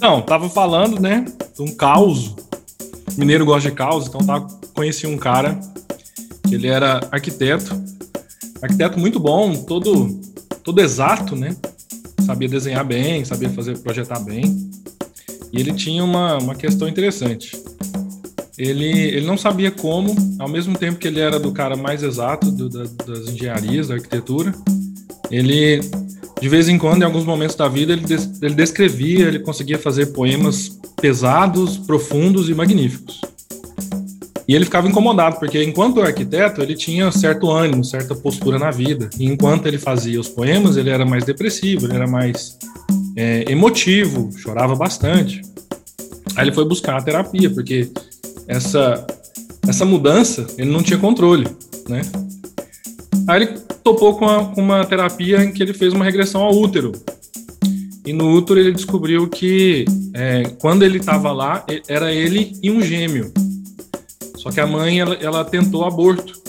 Não, 0.00 0.22
tava 0.22 0.48
falando, 0.48 1.00
né, 1.00 1.24
de 1.54 1.62
um 1.62 1.74
caos. 1.74 2.34
Mineiro 3.16 3.44
gosta 3.44 3.68
de 3.68 3.74
caos, 3.74 4.06
então 4.06 4.20
tava, 4.20 4.46
conheci 4.72 5.06
um 5.06 5.16
cara, 5.16 5.58
ele 6.50 6.68
era 6.68 7.00
arquiteto, 7.10 7.74
arquiteto 8.62 8.98
muito 8.98 9.18
bom, 9.18 9.54
todo, 9.54 10.20
todo 10.62 10.80
exato, 10.80 11.34
né? 11.34 11.56
Sabia 12.24 12.48
desenhar 12.48 12.84
bem, 12.84 13.24
sabia 13.24 13.50
fazer, 13.50 13.78
projetar 13.78 14.20
bem. 14.20 14.70
E 15.52 15.58
ele 15.58 15.72
tinha 15.72 16.04
uma, 16.04 16.38
uma 16.38 16.54
questão 16.54 16.86
interessante. 16.86 17.60
Ele, 18.56 18.88
ele 18.88 19.26
não 19.26 19.36
sabia 19.36 19.70
como, 19.70 20.14
ao 20.38 20.48
mesmo 20.48 20.76
tempo 20.76 20.98
que 20.98 21.08
ele 21.08 21.20
era 21.20 21.40
do 21.40 21.52
cara 21.52 21.76
mais 21.76 22.02
exato 22.02 22.50
do, 22.50 22.68
da, 22.68 22.84
das 23.06 23.28
engenharias, 23.28 23.88
da 23.88 23.94
arquitetura, 23.94 24.52
ele 25.30 25.80
de 26.40 26.48
vez 26.48 26.68
em 26.68 26.78
quando, 26.78 27.02
em 27.02 27.04
alguns 27.04 27.24
momentos 27.24 27.56
da 27.56 27.68
vida, 27.68 27.92
ele, 27.92 28.02
des 28.02 28.40
ele 28.40 28.54
descrevia, 28.54 29.26
ele 29.26 29.40
conseguia 29.40 29.78
fazer 29.78 30.06
poemas 30.06 30.78
pesados, 31.00 31.76
profundos 31.78 32.48
e 32.48 32.54
magníficos. 32.54 33.20
E 34.46 34.54
ele 34.54 34.64
ficava 34.64 34.88
incomodado, 34.88 35.38
porque 35.38 35.62
enquanto 35.62 36.00
arquiteto, 36.00 36.62
ele 36.62 36.74
tinha 36.74 37.12
certo 37.12 37.50
ânimo, 37.50 37.84
certa 37.84 38.14
postura 38.14 38.58
na 38.58 38.70
vida. 38.70 39.10
E 39.18 39.26
enquanto 39.26 39.66
ele 39.66 39.76
fazia 39.78 40.18
os 40.18 40.28
poemas, 40.28 40.76
ele 40.78 40.88
era 40.88 41.04
mais 41.04 41.22
depressivo, 41.24 41.86
ele 41.86 41.94
era 41.94 42.06
mais 42.06 42.56
é, 43.14 43.44
emotivo, 43.50 44.30
chorava 44.38 44.74
bastante. 44.74 45.42
Aí 46.34 46.44
ele 46.44 46.52
foi 46.52 46.64
buscar 46.64 46.96
a 46.96 47.02
terapia, 47.02 47.50
porque 47.50 47.90
essa, 48.46 49.06
essa 49.68 49.84
mudança 49.84 50.46
ele 50.56 50.70
não 50.70 50.82
tinha 50.82 50.98
controle, 50.98 51.46
né? 51.86 52.00
Aí 53.26 53.42
ele 53.42 53.67
topou 53.82 54.16
com, 54.16 54.28
a, 54.28 54.46
com 54.46 54.60
uma 54.60 54.84
terapia 54.84 55.42
em 55.42 55.52
que 55.52 55.62
ele 55.62 55.72
fez 55.72 55.92
uma 55.92 56.04
regressão 56.04 56.42
ao 56.42 56.54
útero. 56.54 56.92
E 58.04 58.12
no 58.12 58.30
útero 58.32 58.58
ele 58.58 58.72
descobriu 58.72 59.28
que 59.28 59.84
é, 60.14 60.44
quando 60.60 60.82
ele 60.82 60.98
estava 60.98 61.30
lá, 61.30 61.64
era 61.86 62.12
ele 62.12 62.56
e 62.62 62.70
um 62.70 62.80
gêmeo. 62.82 63.32
Só 64.36 64.50
que 64.50 64.60
a 64.60 64.66
mãe, 64.66 65.00
ela, 65.00 65.14
ela 65.16 65.44
tentou 65.44 65.84
aborto. 65.84 66.40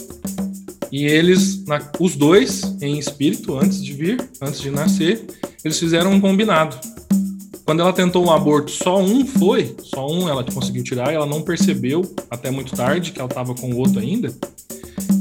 E 0.92 1.06
eles, 1.06 1.64
na, 1.66 1.81
os 2.00 2.16
dois, 2.16 2.76
em 2.81 2.98
espírito, 2.98 3.58
antes 3.58 3.84
de 3.84 3.94
vir, 3.94 4.30
antes 4.42 4.62
de 4.62 4.72
nascer, 4.72 5.25
eles 5.64 5.78
fizeram 5.78 6.12
um 6.12 6.22
combinado. 6.22 6.78
Quando 7.66 7.81
ela 7.81 7.94
tentou 7.94 8.25
um 8.25 8.31
aborto, 8.31 8.72
só 8.72 9.00
um 9.00 9.25
foi, 9.25 9.75
só 9.84 10.09
um 10.09 10.28
ela 10.28 10.44
conseguiu 10.44 10.84
tirar, 10.84 11.14
ela 11.14 11.25
não 11.25 11.42
percebeu 11.42 12.02
até 12.30 12.50
muito 12.50 12.75
tarde 12.75 13.12
que 13.12 13.20
ela 13.20 13.30
estava 13.30 13.53
com 13.53 13.72
o 13.72 13.78
outro 13.78 14.00
ainda. 14.00 14.34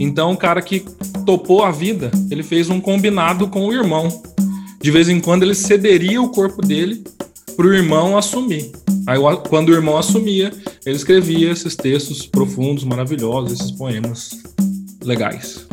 Então, 0.01 0.33
o 0.33 0.37
cara 0.37 0.63
que 0.63 0.85
topou 1.29 1.63
a 1.63 1.71
vida, 1.71 2.11
ele 2.31 2.43
fez 2.43 2.71
um 2.71 2.81
combinado 2.81 3.49
com 3.49 3.67
o 3.67 3.73
irmão. 3.75 4.09
De 4.81 4.91
vez 4.91 5.11
em 5.11 5.21
quando 5.21 5.43
ele 5.43 5.55
cederia 5.55 6.23
o 6.23 6.31
corpo 6.31 6.63
dele 6.63 7.05
para 7.55 7.67
o 7.67 7.75
irmão 7.75 8.17
assumir. 8.17 8.73
Aí, 9.07 9.19
quando 9.47 9.69
o 9.69 9.75
irmão 9.75 9.99
assumia, 9.99 10.51
ele 10.87 10.97
escrevia 10.97 11.51
esses 11.51 11.77
textos 11.77 12.27
profundos, 12.27 12.83
maravilhosos, 12.83 13.61
esses 13.61 13.73
poemas 13.73 14.31
legais. 15.05 15.67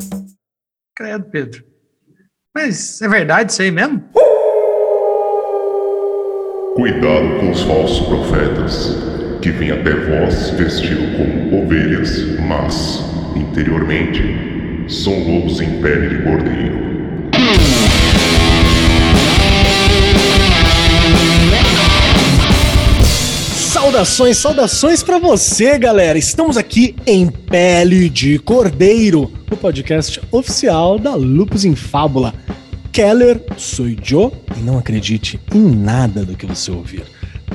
Credo, 0.94 1.24
Pedro. 1.32 1.64
Mas 2.54 3.02
é 3.02 3.08
verdade 3.08 3.54
isso 3.54 3.62
aí 3.62 3.72
mesmo? 3.72 4.04
Cuidado 6.76 7.40
com 7.40 7.52
os 7.52 7.62
falsos 7.62 8.06
profetas, 8.08 8.98
que 9.42 9.52
vêm 9.52 9.72
até 9.72 9.92
vós 9.92 10.50
vestido 10.50 11.16
como 11.16 11.64
ovelhas, 11.64 12.38
mas, 12.42 13.00
interiormente, 13.38 14.55
são 14.88 15.18
lobos 15.24 15.60
em 15.62 15.82
pele 15.82 16.10
de 16.10 16.24
cordeiro. 16.24 16.86
Saudações, 23.56 24.38
saudações 24.38 25.04
para 25.04 25.20
você, 25.20 25.78
galera. 25.78 26.18
Estamos 26.18 26.58
aqui 26.58 26.96
em 27.06 27.28
Pele 27.28 28.10
de 28.10 28.40
Cordeiro, 28.40 29.32
o 29.50 29.56
podcast 29.56 30.22
oficial 30.32 31.00
da 31.00 31.16
Lupus 31.16 31.66
em 31.66 31.76
Fábula. 31.76 32.34
Keller 32.92 33.42
sou 33.58 33.88
Joe 34.02 34.32
e 34.58 34.60
não 34.62 34.78
acredite 34.78 35.40
em 35.54 35.76
nada 35.76 36.26
do 36.26 36.36
que 36.36 36.46
você 36.46 36.72
ouvir. 36.72 37.04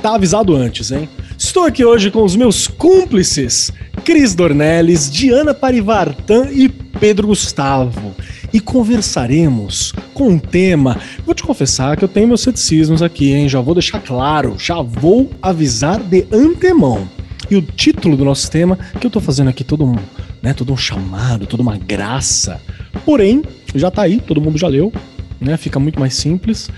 Tá 0.01 0.15
avisado 0.15 0.55
antes, 0.55 0.91
hein? 0.91 1.07
Estou 1.51 1.65
aqui 1.65 1.83
hoje 1.83 2.09
com 2.09 2.23
os 2.23 2.33
meus 2.33 2.65
cúmplices, 2.65 3.73
Cris 4.05 4.33
Dornelles, 4.33 5.11
Diana 5.11 5.53
Parivartan 5.53 6.47
e 6.49 6.69
Pedro 6.69 7.27
Gustavo. 7.27 8.15
E 8.53 8.61
conversaremos 8.61 9.91
com 10.13 10.29
um 10.29 10.39
tema. 10.39 10.97
Vou 11.25 11.35
te 11.35 11.43
confessar 11.43 11.97
que 11.97 12.05
eu 12.05 12.07
tenho 12.07 12.29
meus 12.29 12.39
ceticismos 12.39 13.01
aqui, 13.01 13.33
hein? 13.33 13.49
Já 13.49 13.59
vou 13.59 13.73
deixar 13.73 13.99
claro, 13.99 14.55
já 14.57 14.81
vou 14.81 15.29
avisar 15.41 15.99
de 15.99 16.25
antemão. 16.31 17.05
E 17.49 17.57
o 17.57 17.61
título 17.61 18.15
do 18.15 18.23
nosso 18.23 18.49
tema, 18.49 18.79
que 18.97 19.05
eu 19.05 19.11
tô 19.11 19.19
fazendo 19.19 19.49
aqui 19.49 19.65
todo 19.65 19.83
um, 19.83 19.97
né, 20.41 20.53
todo 20.53 20.71
um 20.71 20.77
chamado, 20.77 21.45
toda 21.45 21.61
uma 21.61 21.77
graça. 21.77 22.61
Porém, 23.03 23.43
já 23.75 23.91
tá 23.91 24.03
aí, 24.03 24.21
todo 24.21 24.39
mundo 24.39 24.57
já 24.57 24.69
leu, 24.69 24.93
né? 25.37 25.57
Fica 25.57 25.81
muito 25.81 25.99
mais 25.99 26.13
simples. 26.13 26.69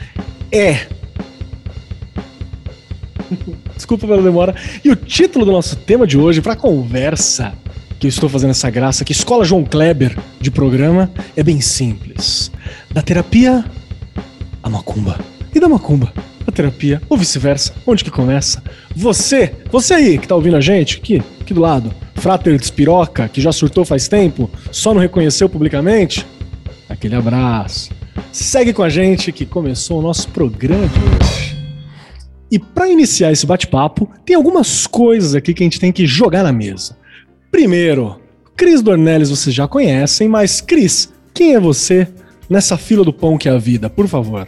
É 0.52 0.88
Desculpa 3.84 4.08
pela 4.08 4.22
demora. 4.22 4.56
E 4.82 4.90
o 4.90 4.96
título 4.96 5.44
do 5.44 5.52
nosso 5.52 5.76
tema 5.76 6.08
de 6.08 6.18
hoje, 6.18 6.42
para 6.42 6.56
conversa 6.56 7.52
que 8.00 8.08
eu 8.08 8.10
estou 8.10 8.30
fazendo 8.30 8.52
essa 8.52 8.70
graça, 8.70 9.04
que 9.04 9.12
Escola 9.12 9.44
João 9.44 9.66
Kleber 9.66 10.18
de 10.40 10.50
programa, 10.50 11.12
é 11.36 11.44
bem 11.44 11.60
simples. 11.60 12.50
Da 12.90 13.02
terapia 13.02 13.66
a 14.64 14.70
macumba. 14.70 15.20
E 15.54 15.60
da 15.60 15.68
macumba 15.68 16.14
a 16.48 16.52
terapia, 16.52 17.02
ou 17.10 17.18
vice-versa. 17.18 17.74
Onde 17.86 18.06
que 18.06 18.12
começa? 18.12 18.64
Você, 18.96 19.54
você 19.70 19.94
aí 19.96 20.18
que 20.18 20.30
tá 20.30 20.36
ouvindo 20.36 20.56
a 20.56 20.62
gente, 20.62 20.98
aqui, 20.98 21.22
aqui 21.42 21.54
do 21.54 21.60
lado, 21.60 21.94
Frater 22.16 22.58
Despiroca, 22.58 23.28
que 23.28 23.42
já 23.42 23.52
surtou 23.52 23.84
faz 23.84 24.08
tempo, 24.08 24.50
só 24.72 24.94
não 24.94 25.02
reconheceu 25.02 25.50
publicamente, 25.50 26.26
aquele 26.88 27.16
abraço. 27.16 27.92
Segue 28.32 28.72
com 28.72 28.84
a 28.84 28.90
gente 28.90 29.30
que 29.34 29.46
começou 29.46 30.00
o 30.00 30.02
nosso 30.02 30.30
programa 30.30 30.88
de 30.88 31.00
hoje. 31.00 31.53
E 32.54 32.60
para 32.60 32.88
iniciar 32.88 33.32
esse 33.32 33.48
bate-papo, 33.48 34.08
tem 34.24 34.36
algumas 34.36 34.86
coisas 34.86 35.34
aqui 35.34 35.56
que 35.56 35.64
a 35.64 35.66
gente 35.66 35.80
tem 35.80 35.92
que 35.92 36.06
jogar 36.06 36.44
na 36.44 36.54
mesa. 36.54 36.96
Primeiro, 37.50 38.22
Cris 38.56 38.80
Dornelles 38.80 39.32
vocês 39.32 39.56
já 39.56 39.68
conhecem, 39.68 40.30
mas 40.30 40.62
Cris, 40.62 41.12
quem 41.34 41.56
é 41.56 41.60
você 41.60 42.08
nessa 42.48 42.78
fila 42.78 43.04
do 43.04 43.12
pão 43.12 43.40
que 43.40 43.50
é 43.50 43.52
a 43.52 43.58
vida, 43.58 43.90
por 43.90 44.08
favor? 44.08 44.48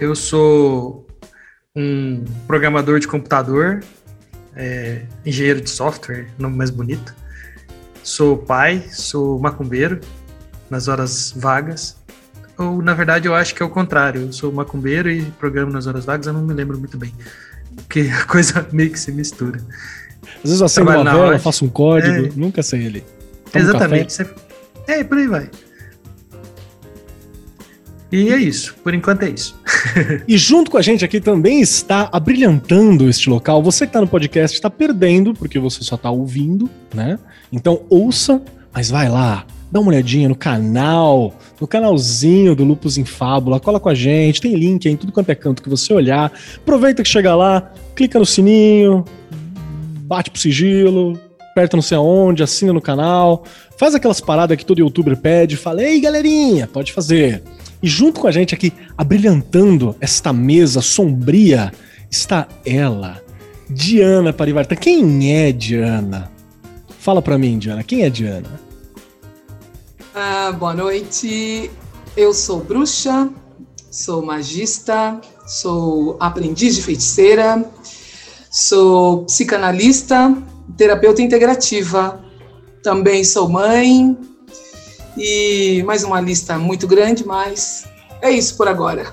Eu 0.00 0.14
sou 0.14 1.06
um 1.76 2.24
programador 2.46 2.98
de 2.98 3.06
computador, 3.06 3.84
é, 4.54 5.02
engenheiro 5.26 5.60
de 5.60 5.68
software, 5.68 6.28
nome 6.38 6.56
mais 6.56 6.70
bonito. 6.70 7.14
Sou 8.02 8.38
pai, 8.38 8.82
sou 8.90 9.38
macumbeiro 9.38 10.00
nas 10.70 10.88
horas 10.88 11.34
vagas 11.36 11.95
ou, 12.58 12.80
na 12.82 12.94
verdade, 12.94 13.28
eu 13.28 13.34
acho 13.34 13.54
que 13.54 13.62
é 13.62 13.66
o 13.66 13.70
contrário. 13.70 14.22
Eu 14.22 14.32
sou 14.32 14.52
macumbeiro 14.52 15.10
e 15.10 15.22
programo 15.22 15.72
nas 15.72 15.86
horas 15.86 16.04
vagas, 16.04 16.26
eu 16.26 16.32
não 16.32 16.42
me 16.42 16.54
lembro 16.54 16.78
muito 16.78 16.96
bem. 16.96 17.12
Porque 17.74 18.10
a 18.12 18.24
coisa 18.26 18.66
meio 18.72 18.90
que 18.90 18.98
se 18.98 19.12
mistura. 19.12 19.60
Às 20.36 20.42
vezes 20.42 20.60
eu 20.60 20.66
acendo 20.66 20.90
uma 20.90 21.04
vela, 21.04 21.38
faço 21.38 21.64
um 21.64 21.68
código, 21.68 22.26
é. 22.26 22.30
nunca 22.34 22.62
sei 22.62 22.86
ele. 22.86 23.04
Exatamente. 23.54 24.12
Você... 24.12 24.26
É, 24.86 25.04
por 25.04 25.18
aí 25.18 25.26
vai. 25.26 25.50
E 28.10 28.32
é 28.32 28.36
isso, 28.36 28.74
por 28.82 28.94
enquanto 28.94 29.24
é 29.24 29.30
isso. 29.30 29.58
e 30.26 30.38
junto 30.38 30.70
com 30.70 30.78
a 30.78 30.82
gente 30.82 31.04
aqui 31.04 31.20
também 31.20 31.60
está 31.60 32.08
abrilhantando 32.12 33.08
este 33.08 33.28
local. 33.28 33.62
Você 33.62 33.84
que 33.84 33.90
está 33.90 34.00
no 34.00 34.06
podcast 34.06 34.56
está 34.56 34.70
perdendo, 34.70 35.34
porque 35.34 35.58
você 35.58 35.82
só 35.82 35.96
está 35.96 36.10
ouvindo, 36.10 36.70
né? 36.94 37.18
Então 37.52 37.82
ouça, 37.88 38.40
mas 38.72 38.90
vai 38.90 39.08
lá, 39.08 39.44
dá 39.70 39.80
uma 39.80 39.90
olhadinha 39.90 40.28
no 40.28 40.34
canal, 40.34 41.34
no 41.60 41.66
canalzinho 41.66 42.54
do 42.54 42.64
Lupus 42.64 42.98
em 42.98 43.04
Fábula, 43.04 43.60
cola 43.60 43.80
com 43.80 43.88
a 43.88 43.94
gente, 43.94 44.40
tem 44.40 44.54
link 44.54 44.86
aí 44.86 44.94
em 44.94 44.96
tudo 44.96 45.12
quanto 45.12 45.30
é 45.30 45.34
canto 45.34 45.62
que 45.62 45.68
você 45.68 45.92
olhar. 45.92 46.32
Aproveita 46.56 47.02
que 47.02 47.08
chega 47.08 47.34
lá, 47.34 47.72
clica 47.94 48.18
no 48.18 48.26
sininho, 48.26 49.04
bate 50.02 50.30
pro 50.30 50.40
sigilo, 50.40 51.18
aperta 51.50 51.76
não 51.76 51.82
sei 51.82 51.96
aonde, 51.96 52.42
assina 52.42 52.72
no 52.72 52.80
canal, 52.80 53.44
faz 53.78 53.94
aquelas 53.94 54.20
paradas 54.20 54.56
que 54.56 54.64
todo 54.64 54.78
youtuber 54.78 55.16
pede, 55.16 55.56
fala, 55.56 55.82
ei 55.82 56.00
galerinha, 56.00 56.66
pode 56.66 56.92
fazer. 56.92 57.42
E 57.82 57.88
junto 57.88 58.20
com 58.20 58.26
a 58.26 58.32
gente 58.32 58.54
aqui, 58.54 58.72
abrilhantando 58.96 59.94
esta 60.00 60.32
mesa 60.32 60.80
sombria, 60.80 61.72
está 62.10 62.46
ela, 62.64 63.22
Diana 63.68 64.32
Parivarta. 64.32 64.76
Quem 64.76 65.34
é 65.34 65.52
Diana? 65.52 66.30
Fala 66.98 67.20
pra 67.20 67.38
mim, 67.38 67.58
Diana, 67.58 67.82
quem 67.82 68.02
é 68.02 68.10
Diana? 68.10 68.65
Ah, 70.18 70.50
boa 70.50 70.72
noite. 70.72 71.70
Eu 72.16 72.32
sou 72.32 72.60
bruxa, 72.60 73.28
sou 73.90 74.24
magista, 74.24 75.20
sou 75.46 76.16
aprendiz 76.18 76.74
de 76.74 76.82
feiticeira, 76.82 77.62
sou 78.50 79.26
psicanalista, 79.26 80.34
terapeuta 80.74 81.20
integrativa. 81.20 82.24
Também 82.82 83.24
sou 83.24 83.46
mãe 83.46 84.16
e 85.18 85.82
mais 85.84 86.02
uma 86.02 86.18
lista 86.18 86.58
muito 86.58 86.86
grande, 86.86 87.22
mas 87.26 87.86
é 88.22 88.30
isso 88.30 88.56
por 88.56 88.68
agora. 88.68 89.12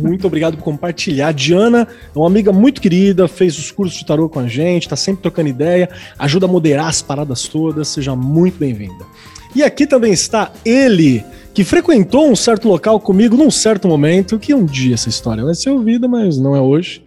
Muito 0.00 0.26
obrigado 0.26 0.56
por 0.56 0.62
compartilhar. 0.62 1.32
Diana 1.32 1.86
é 2.16 2.18
uma 2.18 2.26
amiga 2.26 2.52
muito 2.52 2.80
querida, 2.80 3.28
fez 3.28 3.58
os 3.58 3.70
cursos 3.70 3.98
de 3.98 4.06
tarô 4.06 4.30
com 4.30 4.40
a 4.40 4.48
gente, 4.48 4.88
tá 4.88 4.96
sempre 4.96 5.20
trocando 5.20 5.50
ideia, 5.50 5.90
ajuda 6.18 6.46
a 6.46 6.48
moderar 6.48 6.88
as 6.88 7.02
paradas 7.02 7.46
todas. 7.46 7.88
Seja 7.88 8.16
muito 8.16 8.58
bem-vinda. 8.58 9.04
E 9.54 9.62
aqui 9.62 9.86
também 9.86 10.12
está 10.12 10.52
ele, 10.64 11.24
que 11.54 11.64
frequentou 11.64 12.30
um 12.30 12.36
certo 12.36 12.68
local 12.68 13.00
comigo 13.00 13.36
num 13.36 13.50
certo 13.50 13.88
momento, 13.88 14.38
que 14.38 14.54
um 14.54 14.64
dia 14.64 14.94
essa 14.94 15.08
história 15.08 15.44
vai 15.44 15.54
ser 15.54 15.70
ouvida, 15.70 16.06
mas 16.06 16.38
não 16.38 16.54
é 16.54 16.60
hoje. 16.60 17.02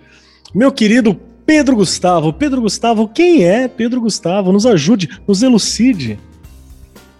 Meu 0.53 0.71
querido 0.71 1.17
Pedro 1.45 1.75
Gustavo. 1.75 2.31
Pedro 2.31 2.61
Gustavo, 2.61 3.07
quem 3.07 3.43
é 3.43 3.67
Pedro 3.67 4.01
Gustavo? 4.01 4.51
Nos 4.51 4.65
ajude, 4.65 5.09
nos 5.27 5.41
elucide. 5.41 6.19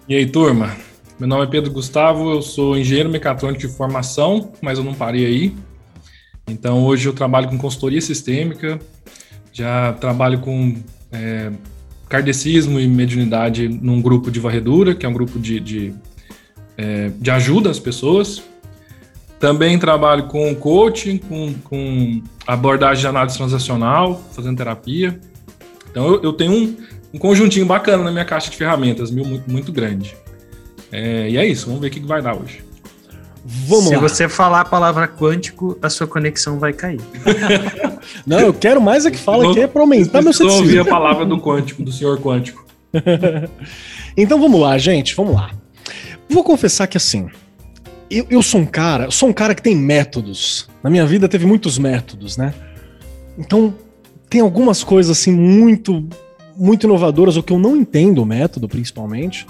E 0.08 0.16
aí, 0.16 0.26
turma? 0.26 0.76
Meu 1.20 1.28
nome 1.28 1.44
é 1.44 1.48
Pedro 1.48 1.72
Gustavo, 1.72 2.32
eu 2.32 2.42
sou 2.42 2.78
engenheiro 2.78 3.10
mecatrônico 3.10 3.62
de 3.62 3.68
formação, 3.68 4.52
mas 4.62 4.78
eu 4.78 4.84
não 4.84 4.94
parei 4.94 5.26
aí. 5.26 5.56
Então, 6.48 6.84
hoje 6.84 7.08
eu 7.08 7.14
trabalho 7.14 7.48
com 7.48 7.58
consultoria 7.58 8.02
sistêmica, 8.02 8.80
já 9.54 9.94
trabalho 9.94 10.40
com 10.40 10.76
é, 11.12 11.52
kardecismo 12.12 12.78
e 12.78 12.86
mediunidade 12.88 13.70
num 13.70 14.02
grupo 14.02 14.30
de 14.30 14.38
varredura, 14.38 14.94
que 14.94 15.06
é 15.06 15.10
um 15.10 15.14
grupo 15.14 15.40
de, 15.40 15.62
de, 15.62 15.94
é, 16.78 17.10
de 17.18 17.32
ajuda 17.32 17.70
às 17.70 17.80
pessoas. 17.80 18.44
Também 19.40 19.80
trabalho 19.80 20.28
com 20.28 20.54
coaching, 20.54 21.18
com, 21.18 21.54
com 21.64 22.22
abordagem 22.46 23.00
de 23.00 23.08
análise 23.08 23.38
transacional, 23.38 24.22
fazendo 24.34 24.58
terapia. 24.58 25.18
Então, 25.90 26.06
eu, 26.06 26.22
eu 26.22 26.34
tenho 26.34 26.52
um, 26.52 26.78
um 27.14 27.18
conjuntinho 27.18 27.66
bacana 27.66 28.04
na 28.04 28.12
minha 28.12 28.26
caixa 28.26 28.52
de 28.52 28.58
ferramentas, 28.58 29.10
muito, 29.10 29.50
muito 29.50 29.72
grande. 29.72 30.14
É, 30.92 31.30
e 31.30 31.38
é 31.38 31.46
isso, 31.48 31.68
vamos 31.68 31.80
ver 31.80 31.88
o 31.88 31.92
que 31.92 32.02
vai 32.02 32.22
dar 32.22 32.36
hoje. 32.36 32.62
Vamos 33.44 33.88
Se 33.88 33.96
lá. 33.96 34.02
você 34.02 34.28
falar 34.28 34.62
a 34.62 34.66
palavra 34.66 35.08
quântico, 35.08 35.78
a 35.82 35.90
sua 35.90 36.06
conexão 36.06 36.60
vai 36.60 36.74
cair. 36.74 37.00
Não, 38.26 38.40
eu 38.40 38.54
quero 38.54 38.82
mais 38.82 39.06
é 39.06 39.12
que 39.12 39.18
fala 39.18 39.54
que 39.54 39.60
é 39.60 39.68
para 39.68 39.82
aumentar 39.82 40.22
meu 40.22 40.34
ceticismo. 40.34 40.66
Eu 40.66 40.80
ouvi 40.80 40.80
a 40.80 40.86
palavra 40.86 41.26
do 41.26 41.40
quântico, 41.40 41.84
do 41.84 41.92
senhor 41.92 42.20
quântico. 42.20 42.66
então 44.16 44.40
vamos 44.40 44.60
lá, 44.60 44.78
gente, 44.78 45.16
vamos 45.16 45.36
lá. 45.36 45.52
Vou 46.30 46.44
confessar 46.44 46.88
que 46.88 46.98
assim, 46.98 47.30
eu, 48.10 48.26
eu 48.30 48.42
sou 48.42 48.62
um 48.62 48.66
cara, 48.66 49.10
sou 49.12 49.30
um 49.30 49.34
cara 49.34 49.56
que 49.56 49.62
tem 49.62 49.76
métodos. 49.76 50.70
Na 50.84 50.90
minha 50.90 51.06
vida 51.06 51.28
teve 51.28 51.46
muitos 51.46 51.78
métodos, 51.78 52.38
né? 52.38 52.54
Então, 53.38 53.74
tem 54.30 54.42
algumas 54.42 54.84
coisas 54.84 55.18
assim 55.18 55.32
muito 55.32 56.06
muito 56.56 56.86
inovadoras, 56.86 57.38
ou 57.38 57.44
que 57.44 57.52
eu 57.52 57.58
não 57.58 57.76
entendo 57.76 58.22
o 58.22 58.26
método, 58.26 58.68
principalmente, 58.68 59.48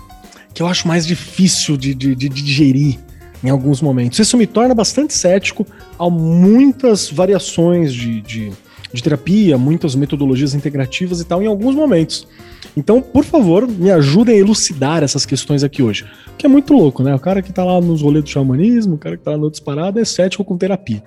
que 0.54 0.62
eu 0.62 0.68
acho 0.68 0.88
mais 0.88 1.06
difícil 1.06 1.76
de, 1.76 1.94
de, 1.94 2.16
de 2.16 2.30
digerir 2.30 3.00
em 3.44 3.50
alguns 3.50 3.82
momentos. 3.82 4.20
Isso 4.20 4.38
me 4.38 4.48
torna 4.48 4.74
bastante 4.74 5.14
cético 5.14 5.66
a 5.98 6.10
muitas 6.10 7.10
variações 7.10 7.94
de, 7.94 8.22
de, 8.22 8.52
de, 8.94 9.04
terapia, 9.04 9.58
muitas 9.58 9.96
metodologias 9.96 10.54
integrativas 10.54 11.20
e 11.22 11.26
tal, 11.26 11.42
em 11.42 11.48
alguns 11.48 11.76
momentos. 11.76 12.28
Então, 12.76 13.02
por 13.02 13.26
favor, 13.26 13.68
me 13.68 13.92
ajudem 13.92 14.36
a 14.36 14.40
elucidar 14.40 15.04
essas 15.04 15.26
questões 15.26 15.64
aqui 15.64 15.84
hoje. 15.84 16.06
Que 16.38 16.46
é 16.46 16.50
muito 16.50 16.74
louco, 16.74 17.04
né? 17.04 17.14
O 17.14 17.20
cara 17.20 17.42
que 17.42 17.52
tá 17.52 17.64
lá 17.64 17.82
nos 17.82 18.02
rolês 18.02 18.24
do 18.24 18.30
xamanismo, 18.30 18.96
o 18.96 18.98
cara 18.98 19.18
que 19.18 19.24
tá 19.24 19.32
lá 19.32 19.38
no 19.38 19.44
outras 19.44 19.60
paradas 19.60 20.02
é 20.02 20.06
cético 20.06 20.46
com 20.46 20.58
terapia. 20.58 21.04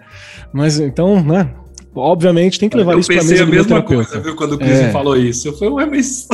Mas 0.52 0.78
então, 0.78 1.22
né? 1.22 1.50
Obviamente 1.96 2.58
tem 2.58 2.68
que 2.68 2.76
levar 2.76 2.94
eu 2.94 2.98
isso 2.98 3.06
pra 3.06 3.22
mesa 3.22 3.44
a 3.44 3.46
mesma 3.46 3.80
coisa, 3.80 4.20
viu, 4.20 4.34
quando 4.34 4.54
o 4.54 4.58
Cris 4.58 4.70
é. 4.72 4.90
falou 4.90 5.16
isso. 5.16 5.46
Eu 5.46 5.52
falei, 5.52 5.74
ué, 5.74 5.86
mas... 5.86 6.26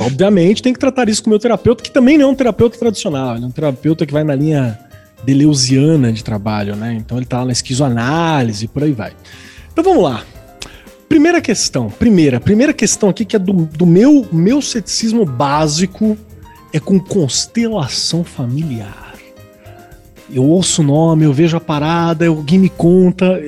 Obviamente 0.00 0.62
tem 0.62 0.72
que 0.72 0.78
tratar 0.78 1.08
isso 1.08 1.22
com 1.22 1.28
o 1.28 1.32
meu 1.32 1.38
terapeuta, 1.38 1.82
que 1.82 1.90
também 1.90 2.16
não 2.16 2.28
é 2.28 2.30
um 2.30 2.34
terapeuta 2.34 2.78
tradicional, 2.78 3.36
ele 3.36 3.44
é 3.44 3.48
um 3.48 3.50
terapeuta 3.50 4.06
que 4.06 4.12
vai 4.12 4.24
na 4.24 4.34
linha 4.34 4.78
deleuziana 5.24 6.12
de 6.12 6.22
trabalho, 6.22 6.76
né? 6.76 6.94
Então 6.94 7.16
ele 7.16 7.26
tá 7.26 7.38
lá 7.38 7.46
na 7.46 7.52
esquizoanálise 7.52 8.66
e 8.66 8.68
por 8.68 8.82
aí 8.82 8.92
vai. 8.92 9.12
Então 9.72 9.82
vamos 9.82 10.02
lá. 10.02 10.22
Primeira 11.08 11.40
questão, 11.40 11.88
primeira, 11.90 12.40
primeira 12.40 12.72
questão 12.72 13.08
aqui 13.08 13.24
que 13.24 13.36
é 13.36 13.38
do, 13.38 13.52
do 13.52 13.86
meu, 13.86 14.26
meu 14.32 14.60
ceticismo 14.60 15.24
básico 15.24 16.16
é 16.72 16.80
com 16.80 16.98
constelação 16.98 18.24
familiar 18.24 19.04
eu 20.34 20.44
ouço 20.44 20.82
o 20.82 20.84
nome, 20.84 21.24
eu 21.24 21.32
vejo 21.32 21.56
a 21.56 21.60
parada, 21.60 22.26
alguém 22.26 22.58
me 22.58 22.68
conta. 22.68 23.40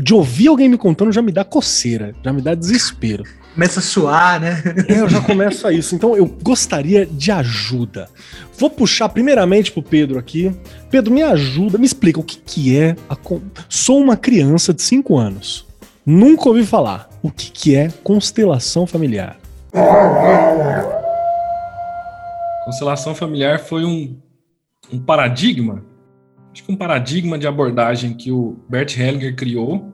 De 0.00 0.14
ouvir 0.14 0.48
alguém 0.48 0.68
me 0.68 0.78
contando 0.78 1.12
já 1.12 1.20
me 1.20 1.32
dá 1.32 1.44
coceira, 1.44 2.14
já 2.22 2.32
me 2.32 2.40
dá 2.40 2.54
desespero. 2.54 3.24
Começa 3.54 3.80
a 3.80 3.82
suar, 3.82 4.40
né? 4.40 4.62
É, 4.88 5.00
eu 5.00 5.08
já 5.08 5.20
começo 5.20 5.66
a 5.66 5.72
isso. 5.72 5.94
Então 5.94 6.16
eu 6.16 6.26
gostaria 6.26 7.04
de 7.04 7.32
ajuda. 7.32 8.08
Vou 8.58 8.70
puxar 8.70 9.08
primeiramente 9.08 9.72
pro 9.72 9.82
Pedro 9.82 10.18
aqui. 10.18 10.54
Pedro, 10.90 11.12
me 11.12 11.22
ajuda, 11.22 11.76
me 11.78 11.86
explica 11.86 12.20
o 12.20 12.22
que, 12.22 12.38
que 12.38 12.78
é. 12.78 12.96
A... 13.08 13.16
Sou 13.68 13.98
uma 13.98 14.16
criança 14.16 14.72
de 14.72 14.82
5 14.82 15.18
anos. 15.18 15.66
Nunca 16.06 16.48
ouvi 16.48 16.64
falar. 16.64 17.08
O 17.22 17.30
que, 17.30 17.50
que 17.50 17.74
é 17.74 17.88
constelação 18.02 18.86
familiar? 18.86 19.36
Constelação 22.64 23.14
familiar 23.14 23.58
foi 23.58 23.84
um, 23.84 24.16
um 24.92 24.98
paradigma 24.98 25.84
acho 26.52 26.64
que 26.64 26.72
um 26.72 26.76
paradigma 26.76 27.38
de 27.38 27.46
abordagem 27.46 28.14
que 28.14 28.30
o 28.30 28.56
Bert 28.68 28.96
Hellinger 28.96 29.34
criou 29.34 29.92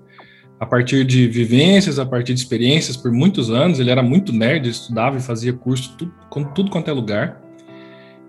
a 0.59 0.65
partir 0.65 1.05
de 1.05 1.29
vivências, 1.29 1.99
a 1.99 2.07
partir 2.07 2.35
de 2.35 2.41
experiências 2.41 2.97
por 2.97 3.13
muitos 3.13 3.51
anos. 3.51 3.79
Ele 3.79 3.91
era 3.91 4.03
muito 4.03 4.33
nerd, 4.33 4.69
estudava 4.69 5.17
e 5.17 5.21
fazia 5.21 5.53
curso 5.53 5.95
tudo, 5.97 6.13
tudo 6.55 6.71
quanto 6.71 6.89
é 6.89 6.93
lugar. 6.93 7.41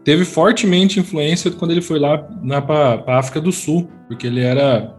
Teve 0.04 0.24
fortemente 0.26 1.00
influência 1.00 1.52
quando 1.52 1.72
ele 1.72 1.82
foi 1.82 2.00
lá 2.00 2.18
para 2.62 3.04
a 3.08 3.20
África 3.20 3.42
do 3.42 3.52
Sul, 3.52 3.90
porque 4.08 4.28
ele 4.28 4.42
era 4.42 4.96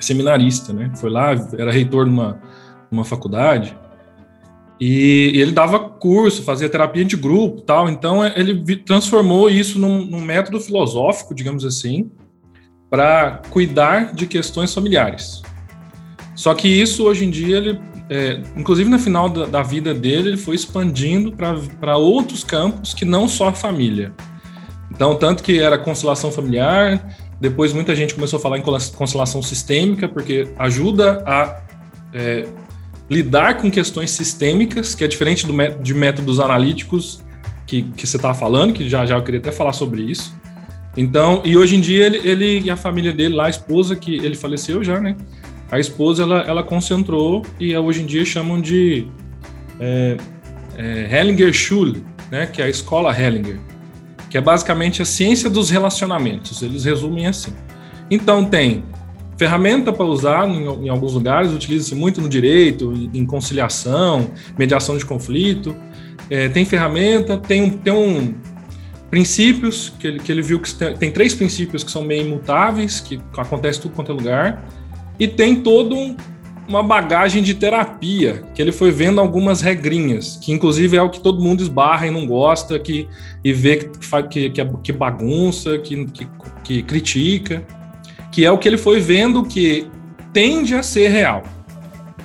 seminarista, 0.00 0.72
né? 0.72 0.92
Foi 0.96 1.10
lá, 1.10 1.32
era 1.58 1.70
reitor 1.70 2.06
numa, 2.06 2.40
numa 2.90 3.04
faculdade. 3.04 3.76
E, 4.78 5.32
ele 5.34 5.52
dava 5.52 5.78
curso, 5.78 6.42
fazia 6.42 6.68
terapia 6.68 7.04
de 7.04 7.16
grupo 7.16 7.62
tal. 7.62 7.88
Então, 7.88 8.24
ele 8.24 8.76
transformou 8.76 9.48
isso 9.48 9.78
num, 9.78 10.04
num 10.04 10.20
método 10.20 10.60
filosófico, 10.60 11.34
digamos 11.34 11.64
assim, 11.64 12.10
para 12.90 13.42
cuidar 13.50 14.14
de 14.14 14.26
questões 14.26 14.72
familiares. 14.72 15.42
Só 16.36 16.54
que 16.54 16.68
isso 16.68 17.04
hoje 17.04 17.24
em 17.24 17.30
dia, 17.30 17.56
ele, 17.56 17.80
é, 18.10 18.42
inclusive 18.54 18.88
no 18.88 18.98
final 18.98 19.28
da, 19.28 19.46
da, 19.46 19.62
vida 19.62 19.94
dele, 19.94 20.28
ele 20.28 20.36
foi 20.36 20.54
expandindo 20.54 21.32
para 21.32 21.96
outros 21.96 22.44
campos 22.44 22.92
que 22.92 23.06
não 23.06 23.26
só 23.26 23.48
a 23.48 23.52
família. 23.52 24.12
Então, 24.90 25.16
tanto 25.16 25.42
que 25.42 25.58
era 25.58 25.78
constelação 25.78 26.30
familiar, 26.30 27.16
depois 27.40 27.72
muita 27.72 27.96
gente 27.96 28.14
começou 28.14 28.38
a 28.38 28.40
falar 28.40 28.58
em 28.58 28.62
constelação 28.62 29.42
sistêmica, 29.42 30.06
porque 30.06 30.48
ajuda 30.58 31.24
a 31.26 31.62
é, 32.12 32.46
lidar 33.08 33.56
com 33.56 33.70
questões 33.70 34.10
sistêmicas, 34.10 34.94
que 34.94 35.02
é 35.02 35.08
diferente 35.08 35.46
do, 35.46 35.54
de 35.82 35.94
métodos 35.94 36.38
analíticos 36.38 37.24
que, 37.66 37.82
que 37.82 38.06
você 38.06 38.16
estava 38.16 38.34
falando, 38.34 38.74
que 38.74 38.88
já 38.88 39.06
já 39.06 39.16
eu 39.16 39.22
queria 39.22 39.40
até 39.40 39.50
falar 39.50 39.72
sobre 39.72 40.02
isso. 40.02 40.34
Então, 40.96 41.42
e 41.44 41.56
hoje 41.56 41.76
em 41.76 41.80
dia 41.80 42.06
ele, 42.06 42.28
ele 42.28 42.60
e 42.60 42.70
a 42.70 42.76
família 42.76 43.12
dele 43.12 43.34
lá, 43.34 43.46
a 43.46 43.50
esposa 43.50 43.96
que 43.96 44.16
ele 44.16 44.34
faleceu 44.34 44.84
já, 44.84 45.00
né? 45.00 45.16
A 45.70 45.80
esposa 45.80 46.22
ela, 46.22 46.40
ela 46.42 46.62
concentrou 46.62 47.44
e 47.58 47.76
hoje 47.76 48.02
em 48.02 48.06
dia 48.06 48.24
chamam 48.24 48.60
de 48.60 49.06
é, 49.80 50.16
é, 50.76 51.18
Hellinger 51.20 51.52
Schule, 51.52 52.04
né? 52.30 52.46
Que 52.46 52.62
é 52.62 52.66
a 52.66 52.68
escola 52.68 53.12
Hellinger, 53.18 53.58
que 54.30 54.38
é 54.38 54.40
basicamente 54.40 55.02
a 55.02 55.04
ciência 55.04 55.50
dos 55.50 55.70
relacionamentos. 55.70 56.62
Eles 56.62 56.84
resumem 56.84 57.26
assim. 57.26 57.52
Então 58.10 58.44
tem 58.44 58.84
ferramenta 59.36 59.92
para 59.92 60.04
usar 60.04 60.48
em, 60.48 60.86
em, 60.86 60.88
alguns 60.88 61.12
lugares, 61.12 61.52
utiliza-se 61.52 61.94
muito 61.94 62.20
no 62.20 62.28
direito, 62.28 62.92
em 63.12 63.26
conciliação, 63.26 64.30
mediação 64.58 64.96
de 64.96 65.04
conflito. 65.04 65.76
É, 66.30 66.48
tem 66.48 66.64
ferramenta, 66.64 67.36
tem, 67.36 67.70
tem 67.70 67.92
um 67.92 68.34
princípios, 69.10 69.92
que 69.98 70.06
ele, 70.06 70.18
que 70.18 70.32
ele 70.32 70.42
viu 70.42 70.58
que 70.58 70.74
tem, 70.74 70.96
tem 70.96 71.10
três 71.12 71.34
princípios 71.34 71.84
que 71.84 71.90
são 71.90 72.02
meio 72.02 72.26
imutáveis, 72.26 73.00
que 73.00 73.20
acontece 73.36 73.80
tudo 73.80 73.94
quanto 73.94 74.10
é 74.10 74.14
lugar, 74.14 74.64
e 75.18 75.26
tem 75.26 75.56
todo 75.62 75.94
um, 75.96 76.16
uma 76.68 76.82
bagagem 76.82 77.42
de 77.42 77.54
terapia, 77.54 78.44
que 78.54 78.60
ele 78.60 78.72
foi 78.72 78.90
vendo 78.90 79.20
algumas 79.20 79.60
regrinhas, 79.60 80.36
que 80.36 80.52
inclusive 80.52 80.96
é 80.96 81.02
o 81.02 81.10
que 81.10 81.20
todo 81.20 81.42
mundo 81.42 81.62
esbarra 81.62 82.06
e 82.06 82.10
não 82.10 82.26
gosta, 82.26 82.78
que, 82.78 83.08
e 83.44 83.52
vê 83.52 83.76
que, 84.30 84.50
que, 84.50 84.64
que 84.82 84.92
bagunça, 84.92 85.78
que, 85.78 86.06
que, 86.06 86.28
que 86.64 86.82
critica, 86.82 87.66
que 88.30 88.44
é 88.44 88.50
o 88.50 88.58
que 88.58 88.68
ele 88.68 88.78
foi 88.78 89.00
vendo 89.00 89.44
que 89.44 89.88
tende 90.32 90.74
a 90.74 90.82
ser 90.82 91.08
real. 91.08 91.42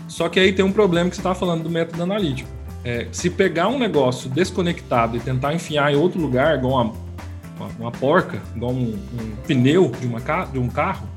Só 0.07 0.27
que 0.27 0.39
aí 0.39 0.51
tem 0.51 0.65
um 0.65 0.71
problema 0.71 1.09
que 1.09 1.15
você 1.15 1.21
estava 1.21 1.35
falando 1.35 1.63
do 1.63 1.69
método 1.69 2.03
analítico 2.03 2.61
é, 2.83 3.07
se 3.11 3.29
pegar 3.29 3.67
um 3.67 3.77
negócio 3.77 4.29
desconectado 4.29 5.17
e 5.17 5.19
tentar 5.19 5.53
enfiar 5.53 5.93
em 5.93 5.95
outro 5.95 6.19
lugar, 6.19 6.57
igual 6.57 6.73
uma, 6.73 6.93
uma, 7.57 7.71
uma 7.79 7.91
porca, 7.91 8.41
igual 8.55 8.71
um, 8.71 8.93
um, 8.93 9.35
pneu 9.47 9.91
de, 9.99 10.07
uma, 10.07 10.19
de 10.45 10.59
um 10.59 10.67
carro, 10.67 11.07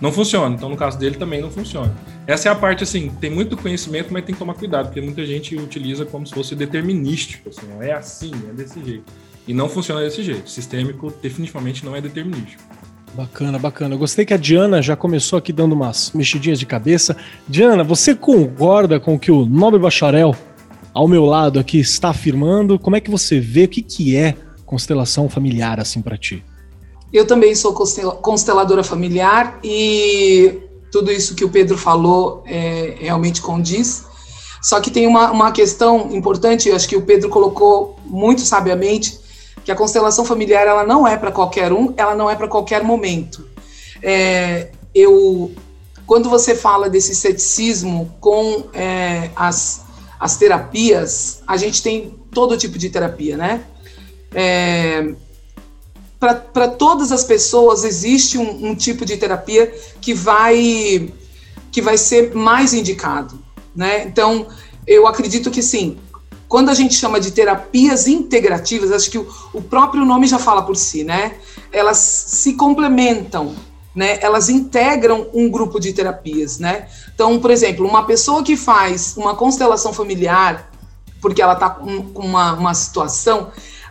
não 0.00 0.10
funciona. 0.10 0.54
Então, 0.54 0.68
no 0.68 0.76
caso 0.76 0.98
dele, 0.98 1.16
também 1.16 1.40
não 1.40 1.50
funciona. 1.50 1.94
Essa 2.26 2.48
é 2.48 2.52
a 2.52 2.54
parte, 2.54 2.82
assim, 2.82 3.10
tem 3.20 3.30
muito 3.30 3.56
conhecimento, 3.56 4.12
mas 4.12 4.24
tem 4.24 4.34
que 4.34 4.38
tomar 4.38 4.54
cuidado, 4.54 4.86
porque 4.86 5.00
muita 5.00 5.24
gente 5.26 5.54
utiliza 5.56 6.06
como 6.06 6.26
se 6.26 6.32
fosse 6.32 6.54
determinístico, 6.54 7.48
assim, 7.48 7.66
é 7.80 7.92
assim, 7.92 8.32
é 8.48 8.52
desse 8.52 8.82
jeito. 8.84 9.04
E 9.46 9.52
não 9.52 9.68
funciona 9.68 10.00
desse 10.00 10.22
jeito. 10.22 10.48
Sistêmico 10.48 11.12
definitivamente 11.22 11.84
não 11.84 11.94
é 11.96 12.00
determinístico. 12.00 12.62
Bacana, 13.14 13.58
bacana. 13.58 13.94
Eu 13.94 13.98
gostei 13.98 14.24
que 14.24 14.32
a 14.32 14.36
Diana 14.36 14.80
já 14.80 14.94
começou 14.94 15.38
aqui 15.38 15.52
dando 15.52 15.72
umas 15.72 16.12
mexidinhas 16.14 16.58
de 16.58 16.66
cabeça. 16.66 17.16
Diana, 17.48 17.82
você 17.82 18.14
concorda 18.14 19.00
com 19.00 19.14
o 19.14 19.18
que 19.18 19.32
o 19.32 19.44
nobre 19.44 19.80
bacharel 19.80 20.36
ao 20.94 21.08
meu 21.08 21.24
lado 21.24 21.58
aqui 21.58 21.78
está 21.78 22.10
afirmando? 22.10 22.78
Como 22.78 22.94
é 22.94 23.00
que 23.00 23.10
você 23.10 23.40
vê 23.40 23.64
o 23.64 23.68
que, 23.68 23.82
que 23.82 24.16
é 24.16 24.36
constelação 24.64 25.28
familiar 25.28 25.80
assim 25.80 26.00
para 26.00 26.16
ti? 26.16 26.44
Eu 27.12 27.26
também 27.26 27.54
sou 27.54 27.72
consteladora 27.72 28.84
familiar 28.84 29.58
e 29.64 30.60
tudo 30.92 31.10
isso 31.10 31.34
que 31.34 31.44
o 31.44 31.48
Pedro 31.48 31.76
falou 31.76 32.42
é, 32.46 32.96
realmente 33.00 33.42
condiz. 33.42 34.04
Só 34.62 34.80
que 34.80 34.90
tem 34.90 35.06
uma, 35.06 35.30
uma 35.30 35.52
questão 35.52 36.10
importante, 36.12 36.70
acho 36.70 36.88
que 36.88 36.96
o 36.96 37.02
Pedro 37.02 37.28
colocou 37.28 37.98
muito 38.04 38.42
sabiamente, 38.42 39.18
que 39.64 39.72
a 39.72 39.76
constelação 39.76 40.24
familiar 40.24 40.66
ela 40.66 40.84
não 40.84 41.06
é 41.06 41.16
para 41.16 41.32
qualquer 41.32 41.72
um, 41.72 41.92
ela 41.96 42.14
não 42.14 42.30
é 42.30 42.36
para 42.36 42.46
qualquer 42.46 42.84
momento. 42.84 43.46
É, 44.02 44.68
eu, 44.94 45.52
quando 46.06 46.28
você 46.28 46.54
fala 46.54 46.90
desse 46.90 47.14
ceticismo 47.14 48.14
com 48.20 48.64
é, 48.74 49.30
as, 49.34 49.82
as 50.18 50.36
terapias, 50.36 51.42
a 51.46 51.56
gente 51.56 51.82
tem 51.82 52.14
todo 52.32 52.56
tipo 52.56 52.78
de 52.78 52.90
terapia, 52.90 53.36
né? 53.36 53.64
É, 54.32 55.14
para 56.20 56.68
todas 56.68 57.10
as 57.10 57.24
pessoas 57.24 57.82
existe 57.82 58.36
um, 58.36 58.68
um, 58.68 58.74
tipo 58.74 59.06
de 59.06 59.16
terapia 59.16 59.74
que 60.02 60.12
vai 60.12 61.10
que 61.72 61.80
vai 61.80 61.96
ser 61.96 62.34
mais 62.34 62.74
indicado, 62.74 63.42
né? 63.74 64.04
Então 64.04 64.46
eu 64.86 65.06
acredito 65.06 65.50
que 65.50 65.62
sim, 65.62 65.98
quando 66.46 66.68
a 66.68 66.74
gente 66.74 66.94
chama 66.94 67.18
de 67.18 67.30
terapias 67.30 68.06
integrativas, 68.06 68.92
acho 68.92 69.10
que 69.10 69.16
o, 69.16 69.26
o 69.54 69.62
próprio 69.62 70.04
nome 70.04 70.26
já 70.26 70.38
fala 70.38 70.62
por 70.62 70.76
si, 70.76 71.04
né? 71.04 71.36
Elas 71.72 71.98
se 71.98 72.52
complementam, 72.52 73.54
né? 73.94 74.18
Elas 74.20 74.50
integram 74.50 75.28
um 75.32 75.48
grupo 75.48 75.80
de 75.80 75.92
terapias, 75.92 76.58
né? 76.58 76.88
Então, 77.14 77.38
por 77.40 77.50
exemplo, 77.50 77.86
uma 77.86 78.04
pessoa 78.04 78.42
que 78.42 78.56
faz 78.56 79.16
uma 79.16 79.34
constelação 79.34 79.92
familiar, 79.92 80.70
porque 81.22 81.40
ela 81.40 81.54
está 81.54 81.70
com 81.70 82.26
uma, 82.26 82.52
uma 82.54 82.74
situação, 82.74 83.50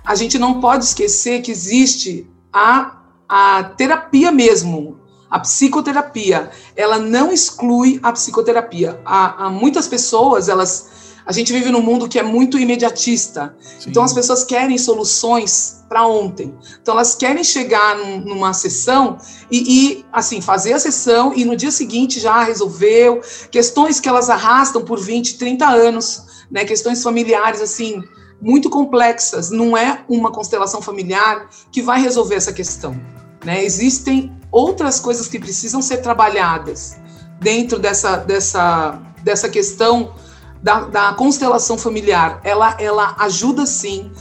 a 0.10 0.16
gente 0.16 0.40
não 0.40 0.60
pode 0.60 0.86
esquecer 0.86 1.44
que 1.44 1.52
existe 1.52 2.28
a, 2.52 2.98
a 3.30 3.64
terapia 3.78 4.32
mesmo, 4.32 5.00
a 5.30 5.38
psicoterapia. 5.40 6.50
Ela 6.76 6.98
não 6.98 7.32
exclui 7.32 8.00
a 8.02 8.12
psicoterapia. 8.12 9.00
Há, 9.06 9.46
há 9.46 9.50
muitas 9.52 9.88
pessoas, 9.88 10.50
elas 10.50 11.22
a 11.28 11.32
gente 11.32 11.54
vive 11.54 11.70
num 11.70 11.84
mundo 11.84 12.10
que 12.10 12.18
é 12.18 12.24
muito 12.24 12.58
imediatista. 12.58 13.56
Sim. 13.62 13.92
Então 13.92 14.02
as 14.02 14.12
pessoas 14.12 14.44
querem 14.44 14.80
soluções 14.80 15.86
para 15.88 16.08
ontem. 16.08 16.56
Então 16.82 16.96
elas 16.96 17.14
querem 17.14 17.44
chegar 17.44 17.96
num, 17.96 18.22
numa 18.22 18.52
sessão 18.52 19.20
e, 19.52 19.60
e, 19.60 20.06
assim 20.12 20.42
fazer 20.42 20.74
a 20.74 20.80
sessão 20.80 21.36
e 21.36 21.46
no 21.46 21.56
dia 21.56 21.70
seguinte 21.70 22.20
já 22.20 22.42
resolveu 22.42 23.22
questões 23.52 24.00
que 24.00 24.10
elas 24.10 24.28
arrastam 24.28 24.84
por 24.84 25.00
20, 25.00 25.38
30 25.38 25.68
anos, 25.68 26.24
né? 26.50 26.66
Questões 26.66 27.04
familiares 27.04 27.62
assim 27.62 28.02
muito 28.42 28.70
complexas. 28.70 29.50
Não 29.50 29.78
é 29.78 30.04
uma 30.08 30.32
constelação 30.32 30.82
familiar 30.82 31.50
que 31.72 31.82
vai 31.82 32.02
resolver 32.02 32.36
essa 32.36 32.54
questão. 32.54 33.00
Né? 33.44 33.64
Existem 33.64 34.36
outras 34.52 35.00
coisas 35.00 35.28
que 35.28 35.40
precisam 35.40 35.82
ser 35.82 35.98
trabalhadas 35.98 36.98
dentro 37.40 37.80
dessa, 37.80 38.18
dessa, 38.18 39.02
dessa 39.24 39.50
questão 39.50 40.14
da, 40.62 40.82
da 40.82 41.14
constelação 41.14 41.78
familiar, 41.78 42.42
ela, 42.44 42.76
ela 42.80 43.16
ajuda 43.20 43.66
sim, 43.66 44.12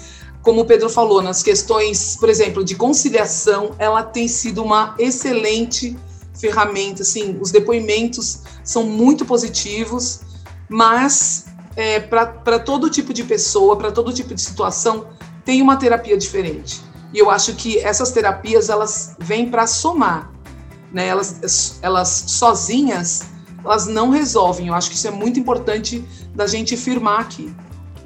como 0.40 0.60
o 0.60 0.64
Pedro 0.64 0.88
falou, 0.88 1.20
nas 1.20 1.42
questões, 1.42 2.16
por 2.16 2.28
exemplo, 2.28 2.64
de 2.64 2.74
conciliação, 2.74 3.72
ela 3.78 4.02
tem 4.02 4.28
sido 4.28 4.62
uma 4.62 4.94
excelente 4.98 5.96
ferramenta, 6.38 7.02
assim, 7.02 7.36
os 7.40 7.50
depoimentos 7.50 8.42
são 8.62 8.84
muito 8.84 9.24
positivos, 9.24 10.20
mas 10.68 11.46
é, 11.78 12.00
para 12.00 12.58
todo 12.58 12.90
tipo 12.90 13.14
de 13.14 13.22
pessoa, 13.22 13.76
para 13.76 13.92
todo 13.92 14.12
tipo 14.12 14.34
de 14.34 14.40
situação, 14.40 15.06
tem 15.44 15.62
uma 15.62 15.76
terapia 15.76 16.18
diferente. 16.18 16.80
E 17.14 17.20
eu 17.20 17.30
acho 17.30 17.54
que 17.54 17.78
essas 17.78 18.10
terapias, 18.10 18.68
elas 18.68 19.14
vêm 19.20 19.48
para 19.48 19.64
somar, 19.64 20.28
né? 20.92 21.06
Elas, 21.06 21.78
elas 21.80 22.08
sozinhas, 22.26 23.30
elas 23.64 23.86
não 23.86 24.10
resolvem. 24.10 24.66
Eu 24.66 24.74
acho 24.74 24.90
que 24.90 24.96
isso 24.96 25.06
é 25.06 25.12
muito 25.12 25.38
importante 25.38 26.04
da 26.34 26.48
gente 26.48 26.76
firmar 26.76 27.20
aqui. 27.20 27.54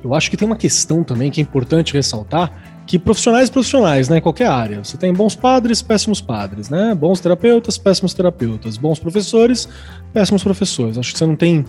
Eu 0.05 0.12
acho 0.12 0.31
que 0.31 0.37
tem 0.37 0.47
uma 0.47 0.57
questão 0.57 1.02
também 1.02 1.31
que 1.31 1.41
é 1.41 1.43
importante 1.43 1.95
ressaltar, 1.95 2.52
que 2.87 2.99
profissionais 2.99 3.49
profissionais, 3.49 4.09
né, 4.09 4.19
em 4.19 4.21
qualquer 4.21 4.49
área. 4.49 4.83
Você 4.83 4.97
tem 4.97 5.12
bons 5.12 5.35
padres, 5.35 5.83
péssimos 5.83 6.21
padres, 6.21 6.69
né? 6.69 6.95
Bons 6.95 7.21
terapeutas, 7.21 7.79
péssimos 7.79 8.12
terapeutas, 8.12 8.77
bons 8.77 8.99
professores, 8.99 9.69
péssimos 10.12 10.43
professores. 10.43 10.99
Acho 10.99 11.12
que 11.12 11.19
você 11.19 11.27
não 11.27 11.37
tem 11.37 11.65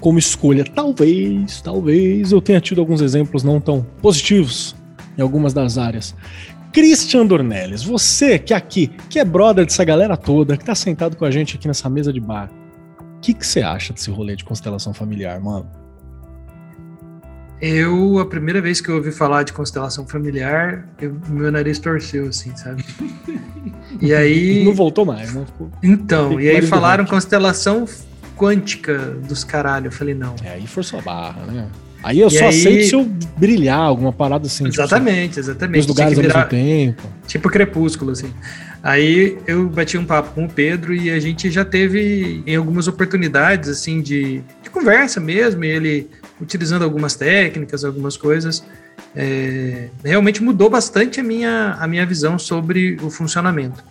como 0.00 0.18
escolha. 0.18 0.64
Talvez, 0.64 1.60
talvez 1.60 2.32
eu 2.32 2.40
tenha 2.40 2.60
tido 2.60 2.80
alguns 2.80 3.00
exemplos 3.00 3.42
não 3.42 3.60
tão 3.60 3.86
positivos 4.02 4.74
em 5.16 5.22
algumas 5.22 5.54
das 5.54 5.78
áreas. 5.78 6.14
Christian 6.72 7.24
Dornelles, 7.24 7.82
você 7.82 8.38
que 8.38 8.52
é 8.52 8.56
aqui, 8.56 8.88
que 9.08 9.18
é 9.18 9.24
brother 9.24 9.64
dessa 9.64 9.82
galera 9.82 10.16
toda, 10.16 10.56
que 10.56 10.64
tá 10.64 10.74
sentado 10.74 11.16
com 11.16 11.24
a 11.24 11.30
gente 11.30 11.56
aqui 11.56 11.66
nessa 11.66 11.88
mesa 11.88 12.12
de 12.12 12.20
bar, 12.20 12.50
o 13.16 13.20
que, 13.20 13.32
que 13.32 13.46
você 13.46 13.62
acha 13.62 13.94
desse 13.94 14.10
rolê 14.10 14.36
de 14.36 14.44
constelação 14.44 14.92
familiar, 14.92 15.40
mano? 15.40 15.85
Eu, 17.60 18.18
a 18.18 18.26
primeira 18.26 18.60
vez 18.60 18.80
que 18.80 18.88
eu 18.90 18.96
ouvi 18.96 19.10
falar 19.10 19.42
de 19.42 19.52
constelação 19.52 20.06
familiar, 20.06 20.86
eu, 21.00 21.16
meu 21.28 21.50
nariz 21.50 21.78
torceu, 21.78 22.28
assim, 22.28 22.54
sabe? 22.56 22.84
E 24.00 24.12
aí. 24.12 24.62
Não 24.62 24.74
voltou 24.74 25.06
mais, 25.06 25.32
né? 25.32 25.44
Ficou... 25.46 25.70
Então, 25.82 26.38
e 26.38 26.50
aí 26.50 26.60
falaram 26.60 27.06
constelação 27.06 27.86
quântica 28.36 28.98
dos 29.26 29.42
caralho. 29.42 29.86
Eu 29.86 29.92
falei, 29.92 30.14
não. 30.14 30.34
É, 30.44 30.50
aí 30.50 30.66
forçou 30.66 30.98
a 30.98 31.02
barra, 31.02 31.46
né? 31.46 31.66
Aí 32.02 32.20
eu 32.20 32.28
e 32.28 32.30
só 32.30 32.44
aí... 32.44 32.48
aceito 32.48 32.86
se 32.88 32.94
eu 32.94 33.04
brilhar, 33.36 33.80
alguma 33.80 34.12
parada 34.12 34.46
assim. 34.46 34.64
Tipo, 34.64 34.82
exatamente, 34.82 35.28
tipo, 35.28 35.40
exatamente. 35.40 35.80
Os 35.80 35.86
lugares 35.86 36.18
virar... 36.18 36.42
ao 36.42 36.50
mesmo 36.50 36.50
tempo. 36.50 37.02
Tipo 37.26 37.48
crepúsculo, 37.48 38.10
assim. 38.10 38.32
Aí 38.82 39.38
eu 39.46 39.68
bati 39.68 39.96
um 39.96 40.04
papo 40.04 40.34
com 40.34 40.44
o 40.44 40.48
Pedro 40.48 40.94
e 40.94 41.10
a 41.10 41.18
gente 41.18 41.50
já 41.50 41.64
teve 41.64 42.42
em 42.46 42.54
algumas 42.54 42.86
oportunidades, 42.86 43.68
assim, 43.68 44.00
de, 44.00 44.42
de 44.62 44.70
conversa 44.70 45.18
mesmo, 45.18 45.64
e 45.64 45.68
ele 45.68 46.10
utilizando 46.40 46.82
algumas 46.82 47.14
técnicas, 47.14 47.84
algumas 47.84 48.16
coisas, 48.16 48.64
é, 49.14 49.88
realmente 50.04 50.42
mudou 50.42 50.68
bastante 50.68 51.20
a 51.20 51.22
minha, 51.22 51.76
a 51.78 51.86
minha 51.86 52.04
visão 52.04 52.38
sobre 52.38 52.96
o 53.02 53.10
funcionamento. 53.10 53.82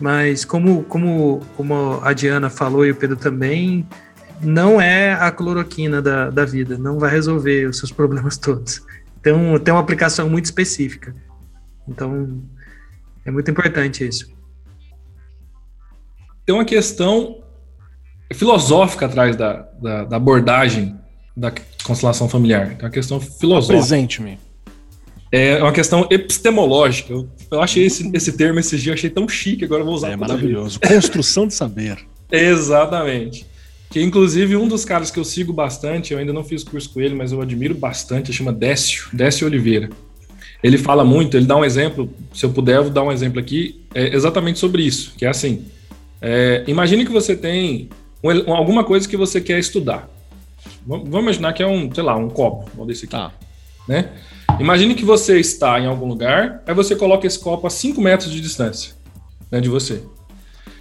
Mas 0.00 0.44
como, 0.44 0.84
como, 0.84 1.40
como 1.56 2.00
a 2.02 2.12
Diana 2.12 2.50
falou 2.50 2.84
e 2.84 2.90
o 2.90 2.94
Pedro 2.96 3.16
também, 3.16 3.86
não 4.40 4.80
é 4.80 5.14
a 5.14 5.30
cloroquina 5.30 6.02
da, 6.02 6.30
da 6.30 6.44
vida, 6.44 6.76
não 6.76 6.98
vai 6.98 7.10
resolver 7.10 7.66
os 7.66 7.78
seus 7.78 7.90
problemas 7.92 8.36
todos. 8.36 8.82
Então, 9.20 9.58
tem 9.58 9.72
uma 9.72 9.80
aplicação 9.80 10.28
muito 10.28 10.44
específica. 10.44 11.14
Então, 11.88 12.42
é 13.24 13.30
muito 13.30 13.50
importante 13.50 14.06
isso 14.06 14.34
tem 16.44 16.54
uma 16.54 16.64
questão 16.64 17.42
filosófica 18.32 19.06
atrás 19.06 19.36
da, 19.36 19.68
da, 19.80 20.04
da 20.04 20.16
abordagem 20.16 20.98
da 21.36 21.52
constelação 21.82 22.28
familiar. 22.28 22.76
Tem 22.76 22.84
uma 22.84 22.90
questão 22.90 23.20
filosófica. 23.20 23.78
Presente-me. 23.78 24.38
É 25.32 25.60
uma 25.60 25.72
questão 25.72 26.06
epistemológica. 26.10 27.12
Eu, 27.12 27.28
eu 27.50 27.60
achei 27.60 27.84
esse, 27.84 28.08
esse 28.14 28.32
termo 28.36 28.60
esses 28.60 28.80
dias, 28.80 28.94
achei 28.94 29.10
tão 29.10 29.28
chique, 29.28 29.64
agora 29.64 29.82
vou 29.82 29.94
usar. 29.94 30.12
É 30.12 30.16
maravilhoso. 30.16 30.78
Construção 30.80 31.46
de 31.46 31.54
saber. 31.54 31.98
Exatamente. 32.30 33.46
Que 33.90 34.02
inclusive 34.02 34.56
um 34.56 34.68
dos 34.68 34.84
caras 34.84 35.10
que 35.10 35.18
eu 35.18 35.24
sigo 35.24 35.52
bastante, 35.52 36.12
eu 36.12 36.18
ainda 36.18 36.32
não 36.32 36.44
fiz 36.44 36.62
curso 36.62 36.90
com 36.90 37.00
ele, 37.00 37.14
mas 37.14 37.32
eu 37.32 37.40
admiro 37.40 37.74
bastante, 37.74 38.32
chama 38.32 38.52
Décio, 38.52 39.08
Décio 39.12 39.46
Oliveira. 39.46 39.90
Ele 40.62 40.78
fala 40.78 41.04
muito, 41.04 41.36
ele 41.36 41.46
dá 41.46 41.56
um 41.56 41.64
exemplo, 41.64 42.10
se 42.32 42.44
eu 42.46 42.50
puder, 42.50 42.76
eu 42.76 42.84
vou 42.84 42.92
dar 42.92 43.02
um 43.02 43.12
exemplo 43.12 43.38
aqui, 43.38 43.82
é 43.94 44.14
exatamente 44.14 44.58
sobre 44.58 44.82
isso, 44.82 45.12
que 45.16 45.26
é 45.26 45.28
assim, 45.28 45.66
é, 46.22 46.64
imagine 46.66 47.04
que 47.04 47.12
você 47.12 47.36
tem 47.36 47.90
um, 48.22 48.54
alguma 48.54 48.82
coisa 48.82 49.06
que 49.06 49.16
você 49.16 49.40
quer 49.40 49.58
estudar. 49.58 50.08
Vamos 50.86 51.08
imaginar 51.08 51.52
que 51.52 51.62
é 51.62 51.66
um, 51.66 51.92
sei 51.92 52.02
lá, 52.02 52.16
um 52.16 52.28
copo, 52.28 52.70
vamos 52.72 52.88
desse 52.88 53.06
aqui. 53.06 53.12
Tá. 53.12 53.32
Né? 53.88 54.10
Imagine 54.60 54.94
que 54.94 55.04
você 55.04 55.38
está 55.38 55.80
em 55.80 55.86
algum 55.86 56.06
lugar, 56.06 56.62
aí 56.66 56.74
você 56.74 56.94
coloca 56.94 57.26
esse 57.26 57.38
copo 57.38 57.66
a 57.66 57.70
5 57.70 58.00
metros 58.00 58.30
de 58.30 58.40
distância 58.40 58.94
né, 59.50 59.60
de 59.60 59.68
você. 59.68 60.02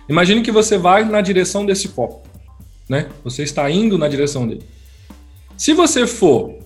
Imagine 0.08 0.42
que 0.42 0.52
você 0.52 0.78
vai 0.78 1.06
na 1.06 1.22
direção 1.22 1.66
desse 1.66 1.90
copo. 1.90 2.28
Né? 2.90 3.08
Você 3.24 3.44
está 3.44 3.70
indo 3.70 3.98
na 3.98 4.08
direção 4.08 4.48
dele. 4.48 4.64
Se 5.56 5.74
você 5.74 6.06
for 6.06 6.58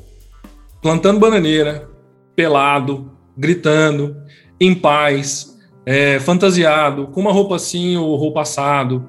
plantando 0.82 1.20
bananeira, 1.20 1.90
pelado, 2.36 3.12
gritando, 3.38 4.16
em 4.60 4.74
paz, 4.74 5.58
é, 5.86 6.20
fantasiado, 6.20 7.08
com 7.08 7.22
uma 7.22 7.32
roupa 7.32 7.56
assim 7.56 7.96
ou 7.98 8.16
roupa 8.16 8.42
assado. 8.42 9.08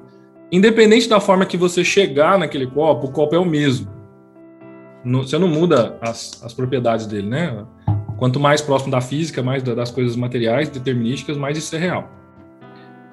Independente 0.51 1.09
da 1.09 1.19
forma 1.19 1.45
que 1.45 1.57
você 1.57 1.83
chegar 1.83 2.37
naquele 2.39 2.67
copo, 2.67 3.07
o 3.07 3.11
copo 3.11 3.35
é 3.35 3.39
o 3.39 3.45
mesmo. 3.45 3.98
Você 5.05 5.37
não 5.37 5.47
muda 5.47 5.97
as, 6.01 6.41
as 6.43 6.53
propriedades 6.53 7.05
dele, 7.05 7.27
né? 7.27 7.65
Quanto 8.17 8.39
mais 8.39 8.61
próximo 8.61 8.91
da 8.91 8.99
física, 8.99 9.41
mais 9.41 9.63
das 9.63 9.91
coisas 9.91 10.15
materiais, 10.15 10.67
determinísticas, 10.69 11.37
mais 11.37 11.57
isso 11.57 11.73
é 11.75 11.79
real. 11.79 12.09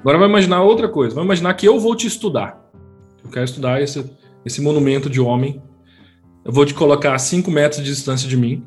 Agora 0.00 0.18
vai 0.18 0.28
imaginar 0.28 0.62
outra 0.62 0.88
coisa. 0.88 1.14
Vai 1.14 1.24
imaginar 1.24 1.54
que 1.54 1.66
eu 1.66 1.78
vou 1.78 1.94
te 1.94 2.06
estudar. 2.06 2.60
Eu 3.24 3.30
quero 3.30 3.44
estudar 3.44 3.80
esse, 3.80 4.04
esse 4.44 4.60
monumento 4.60 5.08
de 5.08 5.20
homem. 5.20 5.62
Eu 6.44 6.52
vou 6.52 6.64
te 6.64 6.74
colocar 6.74 7.14
a 7.14 7.18
5 7.18 7.50
metros 7.50 7.82
de 7.82 7.90
distância 7.90 8.28
de 8.28 8.36
mim. 8.36 8.64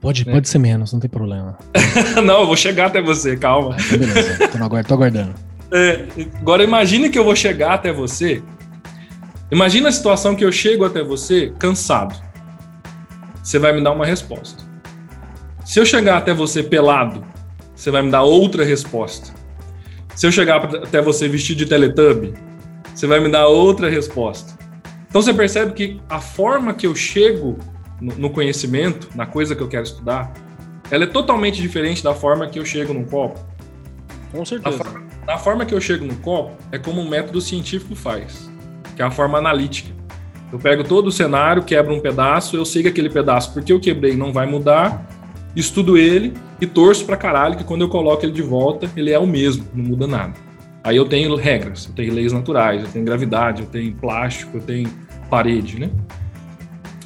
Pode, 0.00 0.28
É. 0.28 0.32
pode 0.32 0.48
ser 0.48 0.58
menos, 0.58 0.92
não 0.92 1.00
tem 1.00 1.08
problema. 1.08 1.56
não, 2.24 2.40
eu 2.40 2.46
vou 2.46 2.56
chegar 2.56 2.86
até 2.86 3.00
você, 3.00 3.36
calma. 3.36 3.76
Tá, 3.76 3.96
beleza, 3.96 4.48
tô, 4.48 4.64
aguardo, 4.64 4.88
tô 4.88 4.94
aguardando. 4.94 5.34
É, 5.74 6.06
agora 6.38 6.62
imagine 6.62 7.08
que 7.08 7.18
eu 7.18 7.24
vou 7.24 7.34
chegar 7.34 7.72
até 7.72 7.90
você. 7.90 8.42
Imagina 9.50 9.88
a 9.88 9.92
situação 9.92 10.34
que 10.36 10.44
eu 10.44 10.52
chego 10.52 10.84
até 10.84 11.02
você 11.02 11.50
cansado. 11.58 12.14
Você 13.42 13.58
vai 13.58 13.72
me 13.72 13.82
dar 13.82 13.92
uma 13.92 14.06
resposta. 14.06 14.62
Se 15.64 15.80
eu 15.80 15.86
chegar 15.86 16.18
até 16.18 16.32
você 16.32 16.62
pelado, 16.62 17.24
você 17.74 17.90
vai 17.90 18.02
me 18.02 18.10
dar 18.10 18.22
outra 18.22 18.64
resposta. 18.64 19.32
Se 20.14 20.26
eu 20.26 20.32
chegar 20.32 20.64
até 20.64 21.00
você 21.00 21.28
vestido 21.28 21.58
de 21.58 21.66
Teletubby, 21.66 22.34
você 22.94 23.06
vai 23.06 23.20
me 23.20 23.30
dar 23.30 23.46
outra 23.46 23.88
resposta. 23.88 24.52
Então 25.08 25.20
você 25.20 25.34
percebe 25.34 25.72
que 25.72 26.00
a 26.08 26.20
forma 26.20 26.74
que 26.74 26.86
eu 26.86 26.94
chego 26.94 27.58
no 28.00 28.14
no 28.16 28.30
conhecimento, 28.30 29.08
na 29.14 29.26
coisa 29.26 29.54
que 29.54 29.62
eu 29.62 29.68
quero 29.68 29.84
estudar, 29.84 30.32
ela 30.90 31.04
é 31.04 31.06
totalmente 31.06 31.60
diferente 31.62 32.02
da 32.02 32.14
forma 32.14 32.46
que 32.48 32.58
eu 32.58 32.64
chego 32.64 32.92
num 32.92 33.04
copo. 33.04 33.38
Com 34.32 34.42
A 34.42 34.44
certeza. 34.44 34.78
forma, 34.78 35.06
a 35.26 35.38
forma 35.38 35.64
que 35.64 35.74
eu 35.74 35.80
chego 35.80 36.04
no 36.04 36.16
copo 36.16 36.56
é 36.72 36.78
como 36.78 37.00
um 37.00 37.08
método 37.08 37.40
científico 37.40 37.94
faz, 37.94 38.50
que 38.96 39.02
é 39.02 39.04
a 39.04 39.10
forma 39.10 39.38
analítica. 39.38 40.01
Eu 40.52 40.58
pego 40.58 40.84
todo 40.84 41.06
o 41.06 41.12
cenário, 41.12 41.62
quebro 41.62 41.94
um 41.94 42.00
pedaço, 42.00 42.56
eu 42.56 42.64
sei 42.64 42.82
que 42.82 42.88
aquele 42.88 43.08
pedaço, 43.08 43.52
porque 43.54 43.72
eu 43.72 43.80
quebrei, 43.80 44.14
não 44.14 44.32
vai 44.32 44.46
mudar, 44.46 45.08
estudo 45.56 45.96
ele 45.96 46.34
e 46.60 46.66
torço 46.66 47.06
pra 47.06 47.16
caralho 47.16 47.56
que 47.56 47.64
quando 47.64 47.80
eu 47.80 47.88
coloco 47.88 48.24
ele 48.24 48.32
de 48.32 48.42
volta, 48.42 48.90
ele 48.96 49.10
é 49.10 49.18
o 49.18 49.26
mesmo, 49.26 49.64
não 49.74 49.84
muda 49.84 50.06
nada. 50.06 50.34
Aí 50.84 50.96
eu 50.96 51.06
tenho 51.06 51.34
regras, 51.36 51.86
eu 51.86 51.94
tenho 51.94 52.12
leis 52.12 52.32
naturais, 52.32 52.82
eu 52.82 52.88
tenho 52.88 53.04
gravidade, 53.04 53.62
eu 53.62 53.68
tenho 53.68 53.94
plástico, 53.94 54.58
eu 54.58 54.60
tenho 54.62 54.90
parede, 55.30 55.80
né? 55.80 55.90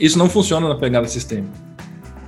Isso 0.00 0.18
não 0.18 0.28
funciona 0.28 0.68
na 0.68 0.74
pegada 0.74 1.06
sistêmica. 1.06 1.64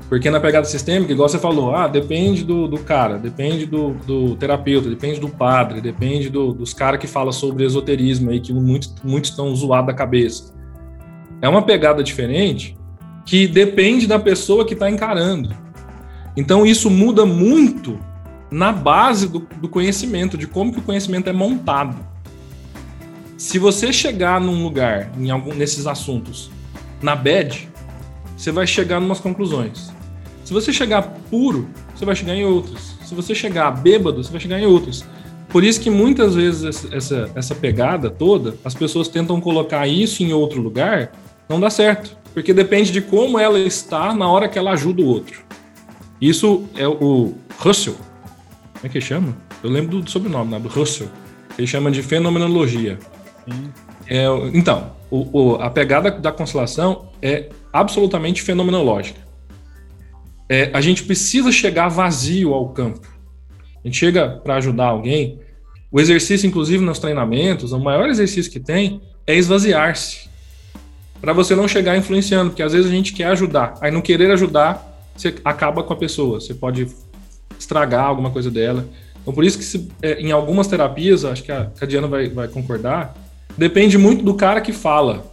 Porque 0.08 0.30
na 0.30 0.40
pegada 0.40 0.66
sistêmica, 0.66 1.12
igual 1.12 1.28
você 1.28 1.38
falou, 1.38 1.74
ah, 1.74 1.86
depende 1.86 2.44
do, 2.44 2.66
do 2.66 2.78
cara, 2.78 3.18
depende 3.18 3.66
do, 3.66 3.90
do 4.06 4.36
terapeuta, 4.36 4.88
depende 4.88 5.20
do 5.20 5.28
padre, 5.28 5.80
depende 5.82 6.30
do- 6.30 6.54
dos 6.54 6.72
caras 6.72 6.98
que 6.98 7.06
falam 7.06 7.32
sobre 7.32 7.64
esoterismo 7.64 8.30
aí, 8.30 8.40
que 8.40 8.52
muitos, 8.52 8.94
muitos 9.04 9.30
estão 9.30 9.54
zoados 9.54 9.88
da 9.88 9.92
cabeça. 9.92 10.54
É 11.40 11.48
uma 11.48 11.62
pegada 11.62 12.02
diferente 12.02 12.76
que 13.24 13.46
depende 13.46 14.06
da 14.06 14.18
pessoa 14.18 14.64
que 14.64 14.74
está 14.74 14.90
encarando. 14.90 15.54
Então 16.36 16.64
isso 16.64 16.90
muda 16.90 17.26
muito 17.26 17.98
na 18.50 18.72
base 18.72 19.28
do, 19.28 19.40
do 19.60 19.68
conhecimento, 19.68 20.38
de 20.38 20.46
como 20.46 20.72
que 20.72 20.78
o 20.78 20.82
conhecimento 20.82 21.28
é 21.28 21.32
montado. 21.32 21.96
Se 23.36 23.58
você 23.58 23.92
chegar 23.92 24.40
num 24.40 24.64
lugar, 24.64 25.12
em 25.16 25.30
algum 25.30 25.54
nesses 25.54 25.86
assuntos, 25.86 26.50
na 27.02 27.14
bad, 27.14 27.68
você 28.36 28.50
vai 28.50 28.66
chegar 28.66 29.00
em 29.00 29.04
umas 29.04 29.20
conclusões. 29.20 29.92
Se 30.44 30.52
você 30.52 30.72
chegar 30.72 31.02
puro, 31.30 31.68
você 31.94 32.04
vai 32.04 32.16
chegar 32.16 32.34
em 32.34 32.44
outras. 32.44 32.96
Se 33.04 33.14
você 33.14 33.34
chegar 33.34 33.70
bêbado, 33.70 34.24
você 34.24 34.30
vai 34.30 34.40
chegar 34.40 34.58
em 34.58 34.66
outras. 34.66 35.04
Por 35.48 35.64
isso 35.64 35.80
que 35.80 35.90
muitas 35.90 36.34
vezes 36.34 36.86
essa, 36.92 37.30
essa 37.34 37.54
pegada 37.54 38.10
toda, 38.10 38.54
as 38.64 38.74
pessoas 38.74 39.08
tentam 39.08 39.40
colocar 39.40 39.86
isso 39.86 40.22
em 40.22 40.32
outro 40.32 40.60
lugar, 40.60 41.12
não 41.48 41.58
dá 41.60 41.70
certo. 41.70 42.16
Porque 42.34 42.52
depende 42.52 42.92
de 42.92 43.00
como 43.00 43.38
ela 43.38 43.58
está 43.58 44.14
na 44.14 44.30
hora 44.30 44.48
que 44.48 44.58
ela 44.58 44.72
ajuda 44.72 45.02
o 45.02 45.06
outro. 45.06 45.42
Isso 46.20 46.64
é 46.76 46.86
o 46.86 47.34
Russell. 47.58 47.94
Como 48.74 48.84
é 48.86 48.88
que 48.88 49.00
chama? 49.00 49.36
Eu 49.62 49.70
lembro 49.70 50.00
do 50.00 50.10
sobrenome, 50.10 50.52
né? 50.52 50.60
do 50.60 50.68
Russell. 50.68 51.08
Ele 51.56 51.66
chama 51.66 51.90
de 51.90 52.02
fenomenologia. 52.02 52.98
É, 54.06 54.26
então, 54.54 54.92
o- 55.10 55.28
o- 55.40 55.54
a 55.56 55.68
pegada 55.70 56.10
da 56.10 56.30
constelação 56.30 57.08
é 57.20 57.48
absolutamente 57.72 58.42
fenomenológica. 58.42 59.20
É, 60.48 60.70
a 60.72 60.80
gente 60.80 61.02
precisa 61.04 61.50
chegar 61.50 61.88
vazio 61.88 62.54
ao 62.54 62.68
campo. 62.70 63.06
A 63.84 63.86
gente 63.88 63.98
chega 63.98 64.28
para 64.28 64.56
ajudar 64.56 64.86
alguém. 64.86 65.40
O 65.90 66.00
exercício, 66.00 66.46
inclusive 66.46 66.84
nos 66.84 66.98
treinamentos, 66.98 67.72
o 67.72 67.78
maior 67.80 68.08
exercício 68.08 68.50
que 68.52 68.60
tem 68.60 69.00
é 69.26 69.34
esvaziar-se. 69.36 70.27
Para 71.20 71.32
você 71.32 71.54
não 71.56 71.66
chegar 71.66 71.96
influenciando, 71.96 72.50
porque 72.50 72.62
às 72.62 72.72
vezes 72.72 72.90
a 72.90 72.94
gente 72.94 73.12
quer 73.12 73.26
ajudar. 73.26 73.74
Aí, 73.80 73.90
no 73.90 74.00
querer 74.02 74.30
ajudar, 74.30 75.02
você 75.16 75.34
acaba 75.44 75.82
com 75.82 75.92
a 75.92 75.96
pessoa. 75.96 76.40
Você 76.40 76.54
pode 76.54 76.86
estragar 77.58 78.04
alguma 78.04 78.30
coisa 78.30 78.50
dela. 78.50 78.86
Então, 79.20 79.34
por 79.34 79.44
isso 79.44 79.58
que 79.58 79.64
se- 79.64 79.88
é, 80.00 80.20
em 80.20 80.30
algumas 80.30 80.68
terapias, 80.68 81.24
acho 81.24 81.42
que 81.42 81.50
a, 81.52 81.70
a 81.80 81.86
Diana 81.86 82.06
vai, 82.06 82.28
vai 82.28 82.46
concordar, 82.48 83.14
depende 83.56 83.98
muito 83.98 84.24
do 84.24 84.34
cara 84.34 84.60
que 84.60 84.72
fala. 84.72 85.24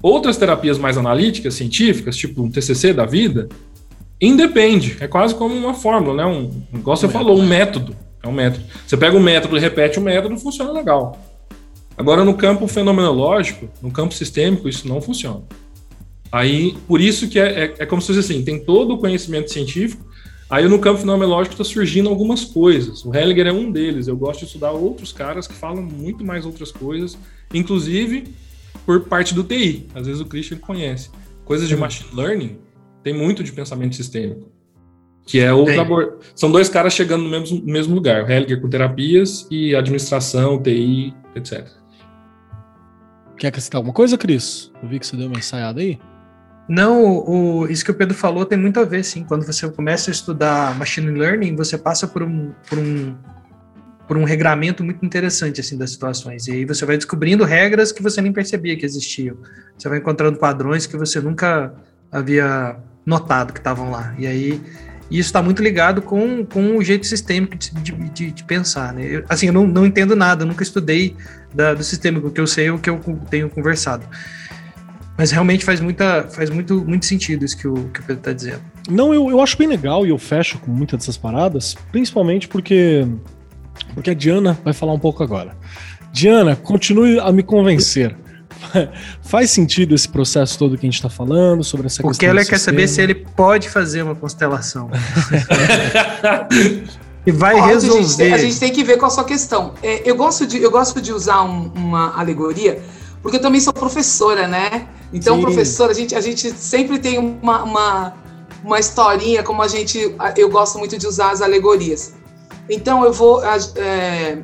Outras 0.00 0.36
terapias 0.36 0.78
mais 0.78 0.96
analíticas, 0.96 1.54
científicas, 1.54 2.16
tipo 2.16 2.40
um 2.42 2.48
TCC 2.50 2.92
da 2.92 3.04
vida, 3.04 3.48
independe. 4.20 4.96
É 5.00 5.08
quase 5.08 5.34
como 5.34 5.54
uma 5.54 5.74
fórmula, 5.74 6.14
né? 6.14 6.26
Um, 6.26 6.50
igual 6.72 6.96
você 6.96 7.08
falou, 7.08 7.36
um 7.38 7.46
método. 7.46 7.96
É 8.22 8.28
um 8.28 8.32
método. 8.32 8.64
Você 8.86 8.96
pega 8.96 9.16
um 9.16 9.20
método 9.20 9.56
e 9.56 9.60
repete 9.60 9.98
o 9.98 10.02
método, 10.02 10.36
funciona 10.38 10.72
legal. 10.72 11.18
Agora, 11.98 12.24
no 12.24 12.34
campo 12.34 12.66
fenomenológico, 12.68 13.68
no 13.82 13.90
campo 13.90 14.14
sistêmico, 14.14 14.68
isso 14.68 14.86
não 14.88 15.00
funciona. 15.00 15.42
Aí, 16.30 16.76
por 16.86 17.00
isso 17.00 17.28
que 17.28 17.38
é, 17.40 17.64
é, 17.64 17.74
é 17.80 17.86
como 17.86 18.00
se 18.00 18.08
fosse 18.08 18.20
assim, 18.20 18.42
tem 18.44 18.62
todo 18.62 18.94
o 18.94 18.98
conhecimento 18.98 19.50
científico, 19.50 20.06
aí 20.48 20.68
no 20.68 20.78
campo 20.78 21.00
fenomenológico 21.00 21.54
está 21.54 21.64
surgindo 21.64 22.08
algumas 22.08 22.44
coisas. 22.44 23.04
O 23.04 23.14
Hellinger 23.14 23.48
é 23.48 23.52
um 23.52 23.70
deles. 23.72 24.06
Eu 24.06 24.16
gosto 24.16 24.40
de 24.40 24.46
estudar 24.46 24.70
outros 24.72 25.12
caras 25.12 25.46
que 25.48 25.54
falam 25.54 25.82
muito 25.82 26.24
mais 26.24 26.46
outras 26.46 26.70
coisas, 26.70 27.18
inclusive 27.52 28.24
por 28.86 29.00
parte 29.04 29.34
do 29.34 29.42
TI. 29.42 29.86
Às 29.94 30.06
vezes 30.06 30.20
o 30.20 30.26
Christian 30.26 30.58
conhece. 30.58 31.10
Coisas 31.44 31.66
de 31.68 31.76
machine 31.76 32.10
learning 32.14 32.58
tem 33.02 33.12
muito 33.14 33.42
de 33.42 33.50
pensamento 33.50 33.96
sistêmico. 33.96 34.48
Que 35.26 35.40
é 35.40 35.52
outra 35.52 35.74
Tem. 35.74 35.82
abor- 35.82 36.18
São 36.34 36.50
dois 36.50 36.68
caras 36.68 36.92
chegando 36.94 37.24
no 37.24 37.28
mesmo, 37.30 37.58
no 37.58 37.72
mesmo 37.72 37.94
lugar. 37.94 38.24
O 38.24 38.30
Hellinger 38.30 38.60
com 38.60 38.68
terapias 38.68 39.46
e 39.50 39.74
administração, 39.74 40.62
TI, 40.62 41.12
etc. 41.34 41.66
Quer 43.38 43.48
acrescentar 43.48 43.78
alguma 43.78 43.94
coisa, 43.94 44.18
Cris? 44.18 44.70
Eu 44.82 44.88
vi 44.88 44.98
que 44.98 45.06
você 45.06 45.16
deu 45.16 45.28
uma 45.28 45.38
ensaiada 45.38 45.80
aí. 45.80 45.98
Não, 46.68 47.02
o, 47.02 47.66
isso 47.68 47.84
que 47.84 47.90
o 47.90 47.94
Pedro 47.94 48.14
falou 48.14 48.44
tem 48.44 48.58
muito 48.58 48.78
a 48.78 48.84
ver, 48.84 49.02
sim. 49.02 49.24
Quando 49.24 49.46
você 49.46 49.68
começa 49.70 50.10
a 50.10 50.12
estudar 50.12 50.76
machine 50.76 51.10
learning, 51.10 51.56
você 51.56 51.78
passa 51.78 52.06
por 52.06 52.22
um, 52.22 52.52
por 52.68 52.78
um, 52.78 53.14
por 54.06 54.16
um 54.18 54.24
regramento 54.24 54.84
muito 54.84 55.04
interessante 55.04 55.60
assim 55.60 55.78
das 55.78 55.90
situações. 55.90 56.46
E 56.46 56.52
aí 56.52 56.64
você 56.66 56.84
vai 56.84 56.96
descobrindo 56.96 57.44
regras 57.44 57.90
que 57.90 58.02
você 58.02 58.20
nem 58.20 58.32
percebia 58.32 58.76
que 58.76 58.84
existiam. 58.84 59.36
Você 59.78 59.88
vai 59.88 59.98
encontrando 59.98 60.38
padrões 60.38 60.86
que 60.86 60.96
você 60.96 61.20
nunca 61.20 61.72
havia 62.12 62.76
notado 63.06 63.52
que 63.54 63.60
estavam 63.60 63.90
lá. 63.90 64.14
E 64.18 64.26
aí 64.26 64.60
isso 65.10 65.28
está 65.28 65.42
muito 65.42 65.62
ligado 65.62 66.02
com, 66.02 66.44
com 66.44 66.76
o 66.76 66.84
jeito 66.84 67.06
sistêmico 67.06 67.56
de, 67.56 67.70
de, 67.70 68.30
de- 68.30 68.44
pensar. 68.44 68.92
Né? 68.92 69.06
Eu, 69.06 69.24
assim, 69.28 69.46
eu 69.46 69.52
não, 69.54 69.66
não 69.66 69.86
entendo 69.86 70.14
nada, 70.14 70.44
nunca 70.44 70.62
estudei 70.62 71.16
da, 71.54 71.74
do 71.74 71.82
sistêmico, 71.82 72.28
o 72.28 72.30
que 72.30 72.40
eu 72.40 72.46
sei 72.46 72.70
o 72.70 72.78
que 72.78 72.90
eu 72.90 73.00
tenho 73.30 73.48
conversado. 73.50 74.06
Mas 75.16 75.32
realmente 75.32 75.64
faz, 75.64 75.80
muita, 75.80 76.28
faz 76.30 76.48
muito, 76.48 76.84
muito 76.84 77.04
sentido 77.04 77.44
isso 77.44 77.56
que 77.56 77.66
o, 77.66 77.88
que 77.88 78.00
o 78.00 78.02
Pedro 78.04 78.20
está 78.20 78.32
dizendo. 78.32 78.60
Não, 78.88 79.12
eu, 79.12 79.30
eu 79.30 79.40
acho 79.40 79.58
bem 79.58 79.66
legal 79.66 80.06
e 80.06 80.10
eu 80.10 80.18
fecho 80.18 80.58
com 80.58 80.70
muitas 80.70 81.00
dessas 81.00 81.16
paradas, 81.16 81.76
principalmente 81.90 82.46
porque, 82.46 83.06
porque 83.94 84.10
a 84.10 84.14
Diana 84.14 84.56
vai 84.64 84.72
falar 84.72 84.92
um 84.92 84.98
pouco 84.98 85.22
agora. 85.22 85.56
Diana, 86.12 86.54
continue 86.54 87.18
a 87.18 87.32
me 87.32 87.42
convencer. 87.42 88.16
Faz 89.22 89.50
sentido 89.50 89.94
esse 89.94 90.08
processo 90.08 90.58
todo 90.58 90.76
que 90.76 90.86
a 90.86 90.88
gente 90.88 90.94
está 90.94 91.10
falando 91.10 91.64
sobre 91.64 91.86
essa 91.86 92.02
questão 92.02 92.28
ela 92.28 92.42
do 92.42 92.48
quer 92.48 92.58
saber 92.58 92.88
se 92.88 93.02
ele 93.02 93.14
pode 93.14 93.68
fazer 93.68 94.02
uma 94.02 94.14
constelação. 94.14 94.90
e 97.28 97.32
vai 97.32 97.54
Pode, 97.56 97.66
resolver. 97.68 98.02
gente, 98.24 98.34
a 98.34 98.38
gente 98.38 98.58
tem 98.58 98.72
que 98.72 98.82
ver 98.82 98.96
qual 98.96 99.08
a 99.10 99.14
sua 99.14 99.24
questão. 99.24 99.74
É, 99.82 100.08
eu, 100.10 100.16
gosto 100.16 100.46
de, 100.46 100.62
eu 100.62 100.70
gosto 100.70 100.98
de 101.00 101.12
usar 101.12 101.42
um- 101.42 101.70
uma 101.74 102.18
alegoria, 102.18 102.82
porque 103.22 103.36
eu 103.36 103.42
também 103.42 103.60
sou 103.60 103.72
professora, 103.72 104.48
né? 104.48 104.88
Então, 105.12 105.36
Sim. 105.36 105.42
professora, 105.42 105.92
a 105.92 105.94
gente, 105.94 106.14
a 106.14 106.20
gente 106.22 106.50
sempre 106.52 106.98
tem 106.98 107.18
uma, 107.18 107.62
uma, 107.64 108.14
uma 108.64 108.78
historinha, 108.78 109.42
como 109.42 109.60
a 109.62 109.68
gente. 109.68 110.14
Eu 110.36 110.48
gosto 110.48 110.78
muito 110.78 110.96
de 110.96 111.06
usar 111.06 111.30
as 111.32 111.42
alegorias. 111.42 112.14
Então, 112.68 113.04
eu 113.04 113.12
vou. 113.12 113.40
A, 113.40 113.56
é, 113.76 114.38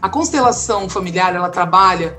a 0.00 0.08
constelação 0.08 0.88
familiar, 0.88 1.34
ela 1.34 1.48
trabalha. 1.48 2.16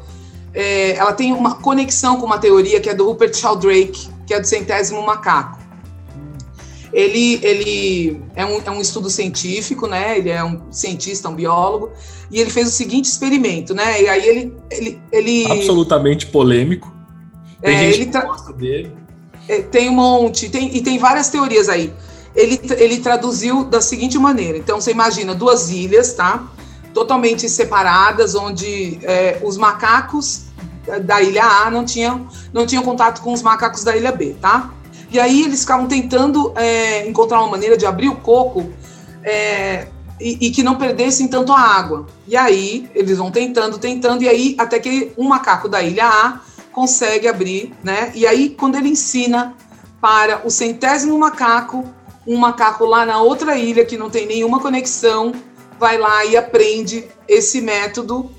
é, 0.54 0.96
ela 0.98 1.14
tem 1.14 1.32
uma 1.32 1.56
conexão 1.56 2.18
com 2.20 2.26
uma 2.26 2.38
teoria 2.38 2.82
que 2.82 2.90
é 2.90 2.94
do 2.94 3.06
Rupert 3.06 3.34
Sheldrake, 3.34 4.10
que 4.28 4.34
é 4.34 4.40
do 4.42 4.46
centésimo 4.48 5.02
macaco. 5.06 5.58
Ele, 6.94 7.40
ele 7.42 8.22
é, 8.36 8.46
um, 8.46 8.62
é 8.66 8.72
um 8.72 8.82
estudo 8.82 9.10
científico, 9.10 9.88
né? 9.88 10.18
Ele 10.18 10.30
é 10.30 10.44
um 10.44 10.62
cientista, 10.72 11.30
um 11.30 11.36
biólogo, 11.36 11.92
e 12.30 12.40
ele 12.40 12.50
fez 12.50 12.68
o 12.68 12.72
seguinte 12.72 13.06
experimento, 13.06 13.74
né? 13.74 14.02
E 14.02 14.08
aí 14.10 14.28
ele, 14.28 14.54
ele, 14.70 15.02
ele 15.12 15.52
Absolutamente 15.52 16.26
polêmico. 16.28 16.92
Tem 17.62 17.76
É, 17.76 17.80
gente 17.80 17.96
ele 17.96 18.06
que 18.08 18.12
tra- 18.12 18.26
gosta 18.26 18.52
dele. 18.52 18.92
é, 19.48 19.62
tem 19.62 19.90
um 19.90 19.94
monte, 19.94 20.50
tem, 20.50 20.76
e 20.76 20.82
tem 20.82 20.98
várias 20.98 21.30
teorias 21.30 21.70
aí. 21.70 21.94
Ele, 22.36 22.60
ele 22.78 22.98
traduziu 23.00 23.64
da 23.64 23.80
seguinte 23.82 24.18
maneira: 24.18 24.58
então 24.58 24.82
você 24.82 24.92
imagina 24.92 25.34
duas 25.36 25.70
ilhas, 25.70 26.14
tá? 26.14 26.48
totalmente 26.94 27.48
separadas, 27.48 28.36
onde 28.36 29.00
é, 29.04 29.40
os 29.42 29.56
macacos 29.56 30.42
da 31.06 31.22
ilha 31.22 31.46
A 31.46 31.72
não 31.72 31.86
tinham, 31.86 32.28
não 32.52 32.66
tinham 32.66 32.84
contato 32.84 33.22
com 33.22 33.32
os 33.32 33.42
macacos 33.42 33.82
da 33.82 33.96
ilha 33.96 34.12
B, 34.12 34.36
tá? 34.42 34.74
E 35.12 35.20
aí 35.20 35.44
eles 35.44 35.62
ficavam 35.62 35.88
tentando 35.88 36.54
é, 36.56 37.06
encontrar 37.08 37.42
uma 37.42 37.50
maneira 37.50 37.76
de 37.76 37.86
abrir 37.86 38.08
o 38.08 38.16
coco 38.16 38.72
é, 39.24 39.88
e, 40.20 40.48
e, 40.48 40.52
que 40.52 40.64
não 40.64 40.76
perdessem 40.76 41.28
tanto 41.28 41.52
a 41.52 41.60
água. 41.60 42.08
E 42.26 42.38
aí 42.38 42.90
eles 42.96 43.18
vão 43.18 43.30
tentando, 43.30 43.78
tentando, 43.78 44.24
e 44.24 44.30
aí 44.30 44.56
até 44.58 44.80
que 44.80 45.12
um 45.18 45.28
macaco 45.28 45.68
da 45.68 45.84
ilha 45.84 46.08
A 46.08 46.40
consegue 46.72 47.28
abrir, 47.28 47.74
né? 47.84 48.12
E 48.16 48.26
aí 48.26 48.52
quando 48.52 48.78
ele 48.78 48.88
ensina 48.88 49.54
para 50.00 50.42
o 50.48 50.50
centésimo 50.50 51.18
macaco, 51.20 51.84
um 52.26 52.38
macaco 52.38 52.86
lá 52.86 53.06
na 53.06 53.22
outra 53.22 53.58
ilha 53.58 53.84
que 53.84 53.98
não 53.98 54.10
tem 54.10 54.26
nenhuma 54.26 54.62
conexão, 54.62 55.34
vai 55.78 55.98
lá 55.98 56.24
e 56.24 56.38
aprende 56.38 57.06
esse 57.28 57.60
método, 57.60 58.32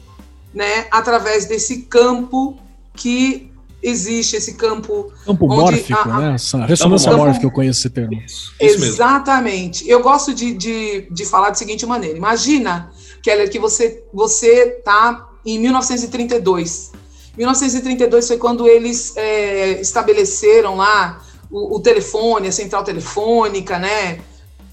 né? 0.55 0.87
Através 0.91 1.45
desse 1.45 1.83
campo 1.83 2.57
que 2.95 3.52
existe 3.83 4.37
esse 4.37 4.55
campo. 4.55 5.13
Campo 5.25 5.49
mórfico, 5.49 5.99
a, 5.99 6.15
a, 6.15 6.21
né? 6.21 6.35
Essa 6.35 6.65
ressonância 6.65 7.11
campo, 7.11 7.25
mórfica, 7.25 7.47
eu 7.47 7.51
conheço 7.51 7.81
esse 7.81 7.91
termo. 7.91 8.23
Isso, 8.23 8.55
exatamente. 8.61 9.89
Eu 9.89 10.01
gosto 10.01 10.33
de, 10.33 10.53
de, 10.55 11.09
de 11.11 11.25
falar 11.27 11.49
da 11.49 11.55
seguinte 11.55 11.85
maneira: 11.85 12.17
imagina, 12.17 12.91
Keller, 13.23 13.51
que 13.51 13.59
você 13.59 14.05
você 14.13 14.81
tá 14.85 15.29
em 15.45 15.59
1932. 15.59 16.93
1932 17.37 18.29
foi 18.29 18.37
quando 18.37 18.69
eles 18.69 19.17
é, 19.17 19.81
estabeleceram 19.81 20.77
lá 20.77 21.23
o, 21.51 21.77
o, 21.77 21.81
telefone, 21.81 22.49
a 22.49 22.53
central 22.53 22.85
telefônica, 22.85 23.79
né? 23.79 24.21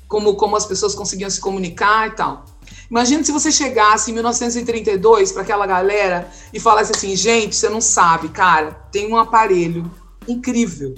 Como, 0.07 0.35
como 0.35 0.55
as 0.55 0.65
pessoas 0.65 0.93
conseguiam 0.93 1.29
se 1.29 1.39
comunicar 1.39 2.07
e 2.07 2.11
tal. 2.11 2.45
Imagina 2.89 3.23
se 3.23 3.31
você 3.31 3.51
chegasse 3.51 4.09
em 4.09 4.13
1932 4.15 5.31
para 5.31 5.43
aquela 5.43 5.67
galera 5.67 6.29
e 6.53 6.59
falasse 6.59 6.91
assim: 6.95 7.15
gente, 7.15 7.55
você 7.55 7.69
não 7.69 7.79
sabe, 7.79 8.29
cara, 8.29 8.71
tem 8.91 9.11
um 9.11 9.17
aparelho 9.17 9.89
incrível. 10.27 10.95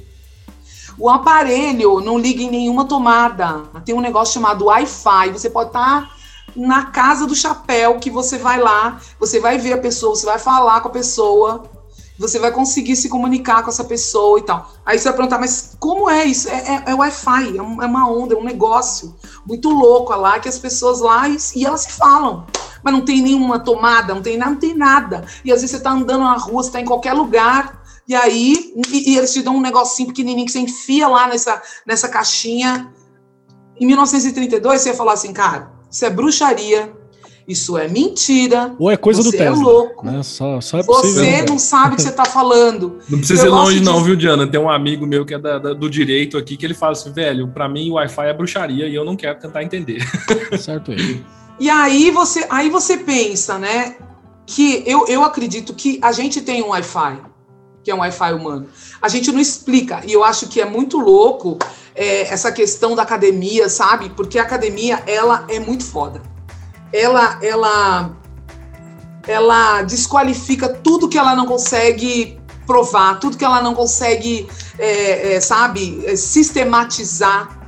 O 0.98 1.10
aparelho 1.10 2.00
não 2.02 2.18
liga 2.18 2.42
em 2.42 2.50
nenhuma 2.50 2.86
tomada. 2.86 3.64
Tem 3.86 3.96
um 3.96 4.02
negócio 4.02 4.34
chamado 4.34 4.66
Wi-Fi. 4.66 5.32
Você 5.32 5.50
pode 5.50 5.70
estar 5.70 6.02
tá 6.02 6.16
na 6.56 6.86
casa 6.86 7.26
do 7.26 7.36
chapéu 7.36 7.98
que 7.98 8.10
você 8.10 8.38
vai 8.38 8.60
lá, 8.60 9.00
você 9.20 9.40
vai 9.40 9.58
ver 9.58 9.74
a 9.74 9.78
pessoa, 9.78 10.16
você 10.16 10.26
vai 10.26 10.38
falar 10.38 10.82
com 10.82 10.90
a 10.90 10.92
pessoa 10.92 11.64
você 12.22 12.38
vai 12.38 12.52
conseguir 12.52 12.96
se 12.96 13.10
comunicar 13.10 13.64
com 13.64 13.70
essa 13.72 13.84
pessoa 13.84 14.38
e 14.38 14.44
tal. 14.44 14.72
Aí 14.86 15.00
você 15.00 15.06
vai 15.06 15.14
perguntar, 15.14 15.40
mas 15.40 15.76
como 15.80 16.08
é 16.08 16.24
isso? 16.24 16.48
É, 16.50 16.84
é, 16.86 16.92
é 16.92 16.94
Wi-Fi, 16.94 17.56
é, 17.56 17.58
é, 17.58 17.62
uma 17.62 18.10
onda, 18.10 18.36
é 18.36 18.38
um 18.38 18.44
negócio 18.44 19.16
muito 19.44 19.70
louco 19.70 20.14
lá, 20.16 20.40
que 20.40 20.48
as 20.48 20.60
pessoas 20.60 21.00
lá, 21.00 21.28
e, 21.28 21.36
e, 21.56 21.66
elas 21.66 21.82
se 21.82 21.94
falam. 21.94 22.46
Mas 22.84 22.94
não 22.94 23.02
tem 23.02 23.24
nenhuma 23.24 23.60
tomada, 23.60 24.14
não 24.14 24.22
tem 24.22 24.38
nada, 24.38 24.52
não 24.52 24.60
tem 24.60 24.78
nada. 24.78 25.26
E 25.44 25.52
às 25.52 25.62
vezes 25.62 25.76
você 25.76 25.84
tá 25.84 25.92
andando 25.92 26.24
na 26.24 26.38
rua, 26.38 26.62
você 26.62 26.72
tá 26.72 26.80
em 26.80 26.86
qualquer 26.86 27.14
lugar, 27.14 27.82
e 28.08 28.14
aí, 28.14 28.72
e, 28.92 29.14
e 29.14 29.18
eles 29.18 29.34
te 29.34 29.42
dão 29.42 29.56
um 29.56 29.62
negocinho 29.62 30.10
pequenininho 30.10 30.46
que 30.46 30.52
você 30.52 30.60
enfia 30.60 31.08
lá 31.08 31.28
nessa, 31.28 31.60
nessa 31.88 32.08
caixinha. 32.08 32.94
Em 33.80 33.88
1932, 33.88 34.80
você 34.80 34.90
ia 34.90 34.96
falar 34.96 35.14
assim, 35.14 35.34
cara, 35.34 35.72
isso 35.90 36.06
é 36.06 36.10
bruxaria, 36.10 37.01
isso 37.52 37.78
é 37.78 37.88
mentira. 37.88 38.74
Ou 38.80 38.90
é 38.90 38.96
coisa 38.96 39.22
do 39.22 39.32
Tesla. 39.32 39.56
Você 39.56 39.62
é 39.62 39.64
louco. 39.64 40.06
Né? 40.06 40.24
Só, 40.24 40.62
só 40.62 40.80
é 40.80 40.84
possível, 40.84 41.24
você 41.24 41.42
não 41.44 41.60
sabe 41.60 41.94
o 41.94 41.96
que 41.98 42.02
você 42.02 42.10
está 42.10 42.26
falando. 42.26 43.00
Não 43.10 43.18
precisa 43.18 43.46
eu 43.46 43.48
ir 43.48 43.50
longe, 43.50 43.80
não, 43.82 44.04
viu, 44.04 44.16
Diana? 44.16 44.48
Tem 44.48 44.60
um 44.60 44.70
amigo 44.70 45.06
meu 45.06 45.26
que 45.26 45.34
é 45.34 45.40
da, 45.40 45.60
da, 45.60 45.74
do 45.74 45.90
direito 45.90 46.38
aqui 46.38 46.56
que 46.56 46.66
ele 46.66 46.74
fala 46.74 46.94
assim: 46.94 47.12
velho, 47.12 47.48
para 47.48 47.68
mim 47.68 47.90
o 47.90 47.94
Wi-Fi 47.94 48.28
é 48.28 48.34
bruxaria 48.34 48.88
e 48.88 48.96
eu 48.96 49.04
não 49.04 49.16
quero 49.16 49.38
tentar 49.40 49.64
entender. 49.64 50.02
Certo 50.58 50.92
aí. 50.92 51.24
E 51.60 51.70
aí 51.70 52.10
você, 52.12 52.46
aí 52.50 52.70
você 52.70 52.98
pensa, 52.98 53.58
né? 53.58 53.98
Que 54.46 54.84
eu, 54.86 55.08
eu 55.08 55.24
acredito 55.24 55.74
que 55.74 56.00
a 56.02 56.12
gente 56.12 56.42
tem 56.42 56.64
um 56.64 56.70
Wi-Fi, 56.70 57.20
que 57.84 57.92
é 57.92 57.96
um 57.96 58.00
Wi-Fi 58.00 58.34
humano. 58.34 58.68
A 59.02 59.10
gente 59.10 59.32
não 59.32 59.40
explica. 59.40 60.02
E 60.06 60.14
eu 60.14 60.24
acho 60.24 60.48
que 60.48 60.62
é 60.62 60.66
muito 60.66 60.98
louco 60.98 61.58
é, 61.94 62.22
essa 62.34 62.52
questão 62.52 62.96
da 62.96 63.04
academia, 63.04 63.68
sabe? 63.70 64.10
Porque 64.10 64.40
a 64.40 64.44
academia, 64.44 65.04
ela 65.06 65.46
é 65.50 65.60
muito 65.60 65.84
foda 65.84 66.31
ela, 66.94 67.40
ela, 67.42 68.12
ela 69.28 69.82
desqualifica 69.84 70.70
tudo 70.70 71.08
que 71.08 71.18
ela 71.18 71.36
não 71.36 71.46
consegue 71.46 72.40
provar, 72.66 73.20
tudo 73.20 73.38
que 73.38 73.46
ela 73.46 73.62
não 73.62 73.74
consegue, 73.74 74.48
é, 74.78 75.34
é, 75.36 75.42
sabe, 75.42 76.04
é, 76.06 76.16
sistematizar. 76.16 77.60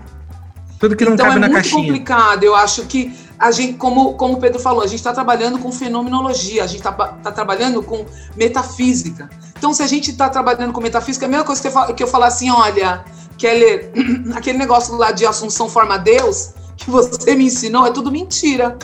Tudo 0.80 0.96
que 0.96 1.06
não 1.06 1.14
então, 1.14 1.26
cabe 1.26 1.38
é 1.38 1.40
na 1.40 1.48
muito 1.48 1.62
caixinha. 1.62 1.82
complicado. 1.82 2.44
Eu 2.44 2.56
acho 2.56 2.84
que 2.86 3.14
a 3.40 3.52
gente, 3.52 3.74
como, 3.74 4.14
como 4.14 4.36
o 4.36 4.38
Pedro 4.38 4.60
falou, 4.60 4.84
a 4.84 4.88
gente 4.88 5.00
está 5.00 5.14
trabalhando 5.14 5.60
com 5.60 5.72
fenomenologia, 5.72 6.64
a 6.64 6.68
gente 6.68 6.80
está 6.80 6.92
tá 6.92 7.32
trabalhando 7.32 7.82
com 7.84 8.06
metafísica. 8.36 9.30
Então, 9.58 9.74
se 9.74 9.82
a 9.82 9.88
gente 9.88 10.12
está 10.12 10.30
trabalhando 10.30 10.72
com 10.74 10.82
metafísica, 10.82 11.26
é 11.26 11.28
a 11.28 11.30
mesma 11.30 11.46
coisa 11.46 11.62
que 11.62 11.68
eu, 11.68 11.96
que 11.96 12.04
eu 12.04 12.08
falar 12.08 12.28
assim, 12.28 12.50
olha, 12.50 13.04
Keller, 13.38 13.92
aquele 14.36 14.58
negócio 14.58 14.96
lá 14.96 15.12
de 15.12 15.26
Assunção 15.26 15.68
Forma 15.68 15.98
Deus, 15.98 16.52
que 16.78 16.90
você 16.90 17.36
me 17.36 17.46
ensinou, 17.46 17.86
é 17.86 17.92
tudo 17.92 18.12
mentira. 18.12 18.78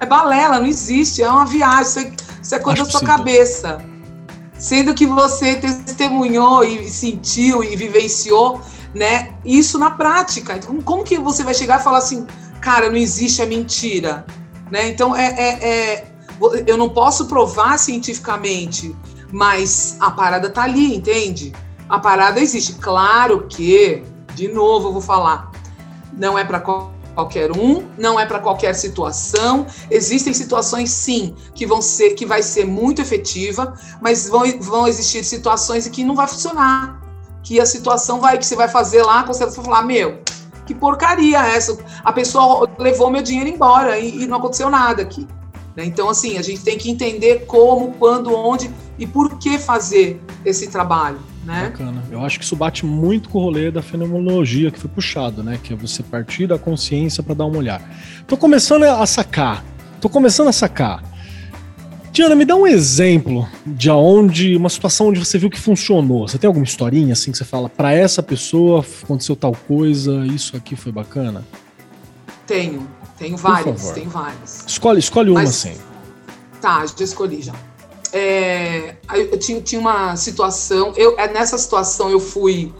É 0.00 0.06
balela, 0.06 0.58
não 0.58 0.66
existe. 0.66 1.22
É 1.22 1.30
uma 1.30 1.46
viagem. 1.46 1.82
Isso 1.82 1.98
é, 1.98 2.12
isso 2.42 2.54
é 2.54 2.58
coisa 2.58 2.82
Acho 2.82 2.92
da 2.92 2.98
sua 2.98 3.06
cabeça. 3.06 3.84
Sendo 4.58 4.94
que 4.94 5.06
você 5.06 5.56
testemunhou 5.56 6.64
e 6.64 6.88
sentiu 6.88 7.62
e 7.62 7.76
vivenciou, 7.76 8.60
né? 8.94 9.34
Isso 9.44 9.78
na 9.78 9.90
prática. 9.90 10.56
Então, 10.56 10.80
como 10.80 11.04
que 11.04 11.18
você 11.18 11.44
vai 11.44 11.54
chegar 11.54 11.80
e 11.80 11.82
falar 11.82 11.98
assim, 11.98 12.26
cara, 12.60 12.88
não 12.88 12.96
existe, 12.96 13.42
é 13.42 13.46
mentira? 13.46 14.24
Né? 14.70 14.88
Então, 14.88 15.14
é, 15.14 15.26
é, 15.26 15.68
é 15.68 16.16
eu 16.66 16.76
não 16.76 16.88
posso 16.88 17.26
provar 17.26 17.78
cientificamente, 17.78 18.94
mas 19.32 19.96
a 20.00 20.10
parada 20.10 20.50
tá 20.50 20.62
ali, 20.62 20.94
entende? 20.94 21.52
A 21.88 21.98
parada 21.98 22.40
existe. 22.40 22.74
Claro 22.74 23.46
que, 23.48 24.02
de 24.34 24.48
novo, 24.48 24.88
eu 24.88 24.92
vou 24.92 25.00
falar, 25.00 25.50
não 26.12 26.38
é 26.38 26.44
para 26.44 26.60
qualquer 27.16 27.50
um, 27.50 27.88
não 27.96 28.20
é 28.20 28.26
para 28.26 28.38
qualquer 28.38 28.74
situação. 28.74 29.66
Existem 29.90 30.34
situações 30.34 30.90
sim 30.90 31.34
que 31.54 31.66
vão 31.66 31.80
ser 31.80 32.10
que 32.10 32.26
vai 32.26 32.42
ser 32.42 32.66
muito 32.66 33.00
efetiva, 33.00 33.74
mas 34.02 34.28
vão, 34.28 34.42
vão 34.60 34.86
existir 34.86 35.24
situações 35.24 35.86
em 35.86 35.90
que 35.90 36.04
não 36.04 36.14
vai 36.14 36.28
funcionar. 36.28 37.00
Que 37.42 37.58
a 37.58 37.64
situação 37.64 38.20
vai 38.20 38.36
que 38.36 38.44
você 38.44 38.54
vai 38.54 38.68
fazer 38.68 39.02
lá, 39.02 39.24
você 39.24 39.46
vai 39.46 39.54
falar, 39.54 39.82
meu, 39.82 40.18
que 40.66 40.74
porcaria 40.74 41.38
é 41.38 41.56
essa? 41.56 41.78
A 42.04 42.12
pessoa 42.12 42.68
levou 42.78 43.10
meu 43.10 43.22
dinheiro 43.22 43.48
embora 43.48 43.98
e, 43.98 44.24
e 44.24 44.26
não 44.26 44.36
aconteceu 44.36 44.68
nada 44.68 45.00
aqui. 45.00 45.26
Né? 45.74 45.86
Então, 45.86 46.10
assim, 46.10 46.36
a 46.36 46.42
gente 46.42 46.62
tem 46.62 46.76
que 46.76 46.90
entender 46.90 47.46
como, 47.46 47.92
quando, 47.92 48.34
onde 48.34 48.70
e 48.98 49.06
por 49.06 49.38
que 49.38 49.58
fazer 49.58 50.20
esse 50.44 50.66
trabalho. 50.68 51.20
Né? 51.46 51.70
Bacana. 51.70 52.02
Eu 52.10 52.24
acho 52.24 52.40
que 52.40 52.44
isso 52.44 52.56
bate 52.56 52.84
muito 52.84 53.28
com 53.28 53.38
o 53.38 53.42
rolê 53.42 53.70
da 53.70 53.80
fenomenologia 53.80 54.68
que 54.68 54.80
foi 54.80 54.90
puxado, 54.90 55.44
né? 55.44 55.60
Que 55.62 55.72
é 55.72 55.76
você 55.76 56.02
partir 56.02 56.48
da 56.48 56.58
consciência 56.58 57.22
para 57.22 57.36
dar 57.36 57.46
uma 57.46 57.56
olhar. 57.56 57.80
Tô 58.26 58.36
começando 58.36 58.82
a 58.82 59.06
sacar. 59.06 59.64
Tô 60.00 60.08
começando 60.08 60.48
a 60.48 60.52
sacar. 60.52 61.04
Diana, 62.10 62.34
me 62.34 62.44
dá 62.44 62.56
um 62.56 62.66
exemplo 62.66 63.46
de 63.64 63.88
onde 63.90 64.56
uma 64.56 64.68
situação 64.68 65.08
onde 65.08 65.20
você 65.20 65.38
viu 65.38 65.48
que 65.48 65.60
funcionou. 65.60 66.26
Você 66.26 66.36
tem 66.36 66.48
alguma 66.48 66.64
historinha 66.64 67.12
assim 67.12 67.30
que 67.30 67.38
você 67.38 67.44
fala 67.44 67.68
para 67.68 67.92
essa 67.92 68.22
pessoa 68.24 68.84
aconteceu 69.04 69.36
tal 69.36 69.52
coisa, 69.52 70.26
isso 70.26 70.56
aqui 70.56 70.74
foi 70.74 70.90
bacana? 70.90 71.46
Tenho, 72.44 72.88
tenho 73.16 73.36
várias, 73.36 73.90
tenho 73.90 74.10
várias. 74.10 74.64
Escolhe, 74.66 74.98
escolhe 74.98 75.30
uma 75.30 75.40
Mas, 75.40 75.50
assim. 75.50 75.76
Tá, 76.60 76.84
já 76.86 77.04
escolhi 77.04 77.42
já 77.42 77.52
é, 78.16 78.96
eu 79.12 79.38
tinha, 79.38 79.60
tinha 79.60 79.80
uma 79.80 80.16
situação, 80.16 80.94
eu, 80.96 81.18
é, 81.18 81.30
nessa 81.30 81.58
situação 81.58 82.08
eu 82.08 82.18
fui 82.18 82.72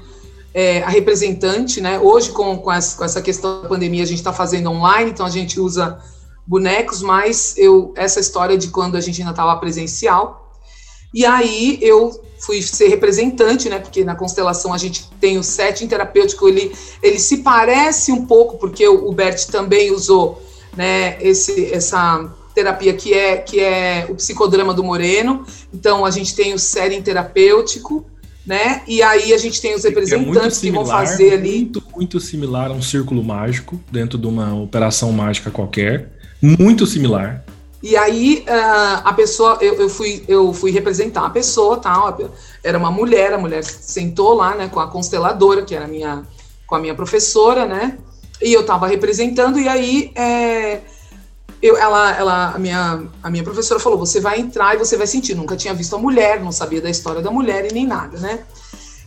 é, 0.55 0.83
a 0.83 0.89
representante, 0.89 1.81
né? 1.81 1.99
Hoje, 1.99 2.31
com, 2.31 2.57
com, 2.57 2.73
essa, 2.73 2.97
com 2.97 3.05
essa 3.05 3.21
questão 3.21 3.63
da 3.63 3.69
pandemia, 3.69 4.03
a 4.03 4.07
gente 4.07 4.19
está 4.19 4.33
fazendo 4.33 4.71
online, 4.71 5.11
então 5.11 5.27
a 5.27 5.31
gente 5.31 5.61
usa 5.61 5.99
bonecos, 6.47 7.03
mas 7.03 7.55
eu 7.59 7.93
essa 7.97 8.19
história 8.19 8.57
de 8.57 8.69
quando 8.69 8.97
a 8.97 9.01
gente 9.01 9.21
ainda 9.21 9.33
estava 9.33 9.55
presencial. 9.57 10.51
E 11.13 11.27
aí 11.27 11.79
eu 11.83 12.19
fui 12.39 12.63
ser 12.63 12.89
representante, 12.89 13.69
né? 13.69 13.79
Porque 13.79 14.05
na 14.05 14.15
constelação 14.15 14.73
a 14.73 14.79
gente 14.79 15.11
tem 15.21 15.37
o 15.37 15.43
setting 15.43 15.87
terapêutico, 15.87 16.49
ele, 16.49 16.75
ele 17.03 17.19
se 17.19 17.39
parece 17.39 18.11
um 18.11 18.25
pouco, 18.25 18.57
porque 18.57 18.89
o, 18.89 19.09
o 19.09 19.13
Bert 19.13 19.47
também 19.49 19.91
usou 19.91 20.43
né, 20.75 21.19
esse, 21.21 21.73
essa 21.73 22.31
terapia 22.57 22.95
que 22.95 23.13
é, 23.13 23.37
que 23.37 23.61
é 23.61 24.07
o 24.09 24.15
psicodrama 24.15 24.73
do 24.73 24.83
Moreno. 24.83 25.45
Então, 25.73 26.07
a 26.07 26.11
gente 26.11 26.35
tem 26.35 26.55
o 26.55 26.59
setting 26.59 27.03
terapêutico, 27.03 28.07
né? 28.47 28.81
E 28.89 29.03
aí 29.03 29.35
a 29.35 29.39
gente 29.39 29.61
tem 29.61 29.75
os 29.75 29.85
é 29.85 29.89
representantes 29.91 30.57
é 30.57 30.61
similar, 30.61 30.85
que 30.85 30.91
vão 30.91 30.99
fazer 30.99 31.33
ali. 31.35 31.59
Muito, 31.59 31.83
muito 31.95 32.19
similar 32.19 32.71
a 32.71 32.73
um 32.73 32.81
círculo 32.81 33.23
mágico 33.23 33.79
dentro 33.93 34.17
de 34.17 34.27
uma 34.27 34.55
operação 34.55 35.13
mágica 35.13 35.51
qualquer. 35.51 36.11
Muito 36.41 36.87
similar. 36.87 37.45
E 37.83 37.95
aí 37.95 38.43
uh, 38.49 39.03
a 39.05 39.13
pessoa, 39.13 39.59
eu, 39.61 39.75
eu, 39.75 39.91
fui, 39.91 40.25
eu 40.27 40.51
fui 40.55 40.71
representar 40.71 41.27
a 41.27 41.31
pessoa, 41.31 41.77
tal. 41.77 42.11
Tá? 42.15 42.31
Era 42.65 42.79
uma 42.79 42.91
mulher, 42.91 43.35
a 43.35 43.39
mulher 43.39 43.63
sentou 43.65 44.33
lá, 44.33 44.55
né, 44.55 44.69
com 44.69 44.81
a 44.81 44.89
consteladora, 44.89 45.63
que 45.63 45.75
era 45.75 45.87
minha, 45.87 46.23
com 46.67 46.75
a 46.75 46.79
minha 46.79 46.95
professora, 46.95 47.67
né? 47.67 47.99
E 48.41 48.53
eu 48.53 48.63
estava 48.63 48.87
representando, 48.87 49.59
e 49.59 49.69
aí 49.69 50.11
é, 50.15 50.81
eu, 51.63 51.77
ela, 51.77 52.17
ela, 52.17 52.51
a, 52.55 52.59
minha, 52.59 53.05
a 53.23 53.31
minha 53.31 53.45
professora 53.45 53.81
falou: 53.81 53.99
você 53.99 54.21
vai 54.21 54.39
entrar 54.41 54.75
e 54.75 54.79
você 54.79 54.97
vai 54.97 55.07
sentir. 55.07 55.35
Nunca 55.35 55.57
tinha 55.57 55.75
visto 55.75 55.97
a 55.97 55.99
mulher, 55.99 56.41
não 56.41 56.53
sabia 56.53 56.81
da 56.81 56.91
história 56.91 57.23
da 57.23 57.31
mulher 57.31 57.71
e 57.71 57.75
nem 57.75 57.87
nada, 57.87 58.19
né? 58.19 58.45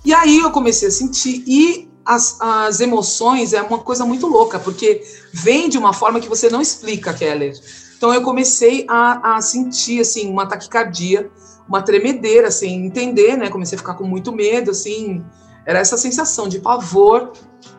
E 0.04 0.14
aí 0.14 0.40
eu 0.40 0.52
comecei 0.52 0.88
a 0.88 0.92
sentir, 0.92 1.44
e 1.46 1.90
as, 2.06 2.40
as 2.40 2.80
emoções 2.80 3.54
é 3.54 3.62
uma 3.62 3.80
coisa 3.80 4.06
muito 4.06 4.26
louca, 4.28 4.58
porque 4.58 5.04
vem 5.34 5.70
de 5.70 5.78
uma 5.78 5.94
forma 5.94 6.20
que 6.20 6.30
você 6.30 6.50
não 6.50 6.62
explica, 6.62 7.14
Keller. 7.14 7.54
Então 7.98 8.14
eu 8.14 8.22
comecei 8.22 8.86
a, 8.88 9.36
a 9.36 9.42
sentir, 9.42 10.00
assim, 10.00 10.30
uma 10.30 10.48
taquicardia, 10.48 11.30
uma 11.68 11.82
tremedeira, 11.82 12.50
sem 12.50 12.86
entender, 12.86 13.38
né? 13.38 13.50
Comecei 13.50 13.76
a 13.76 13.80
ficar 13.80 13.94
com 13.94 14.06
muito 14.06 14.32
medo, 14.32 14.72
assim, 14.72 15.24
era 15.66 15.80
essa 15.80 15.98
sensação 15.98 16.48
de 16.48 16.60
pavor, 16.60 17.34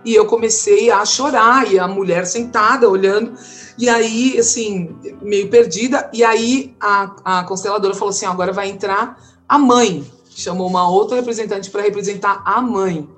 e 0.05 0.15
eu 0.15 0.27
comecei 0.27 0.91
a 0.91 1.05
chorar, 1.05 1.71
e 1.71 1.79
a 1.79 1.87
mulher 1.87 2.27
sentada, 2.27 2.89
olhando, 2.89 3.35
e 3.79 3.89
aí, 3.89 4.39
assim, 4.39 4.95
meio 5.23 5.49
perdida, 5.49 6.11
e 6.13 6.25
aí 6.25 6.75
a, 6.81 7.15
a 7.25 7.45
consteladora 7.45 7.95
falou 7.95 8.11
assim, 8.11 8.27
agora 8.27 8.53
vai 8.53 8.69
entrar 8.69 9.19
a 9.49 9.59
mãe, 9.59 10.05
chamou 10.31 10.69
uma 10.69 10.89
outra 10.89 11.17
representante 11.17 11.71
para 11.71 11.83
representar 11.83 12.43
a 12.45 12.61
mãe. 12.61 13.09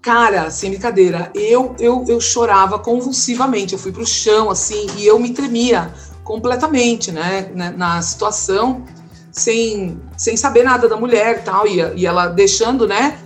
Cara, 0.00 0.50
sem 0.50 0.70
brincadeira, 0.70 1.30
eu, 1.34 1.74
eu, 1.78 2.04
eu 2.06 2.20
chorava 2.20 2.78
convulsivamente, 2.78 3.72
eu 3.72 3.78
fui 3.78 3.90
para 3.90 4.02
o 4.02 4.06
chão, 4.06 4.50
assim, 4.50 4.86
e 4.98 5.06
eu 5.06 5.18
me 5.18 5.30
tremia 5.32 5.94
completamente, 6.22 7.10
né, 7.10 7.50
na, 7.54 7.70
né, 7.70 7.76
na 7.76 8.02
situação, 8.02 8.84
sem, 9.32 10.00
sem 10.16 10.36
saber 10.36 10.62
nada 10.62 10.88
da 10.88 10.96
mulher 10.96 11.42
tal, 11.42 11.66
e, 11.66 11.78
e 11.96 12.06
ela 12.06 12.26
deixando, 12.26 12.86
né, 12.86 13.18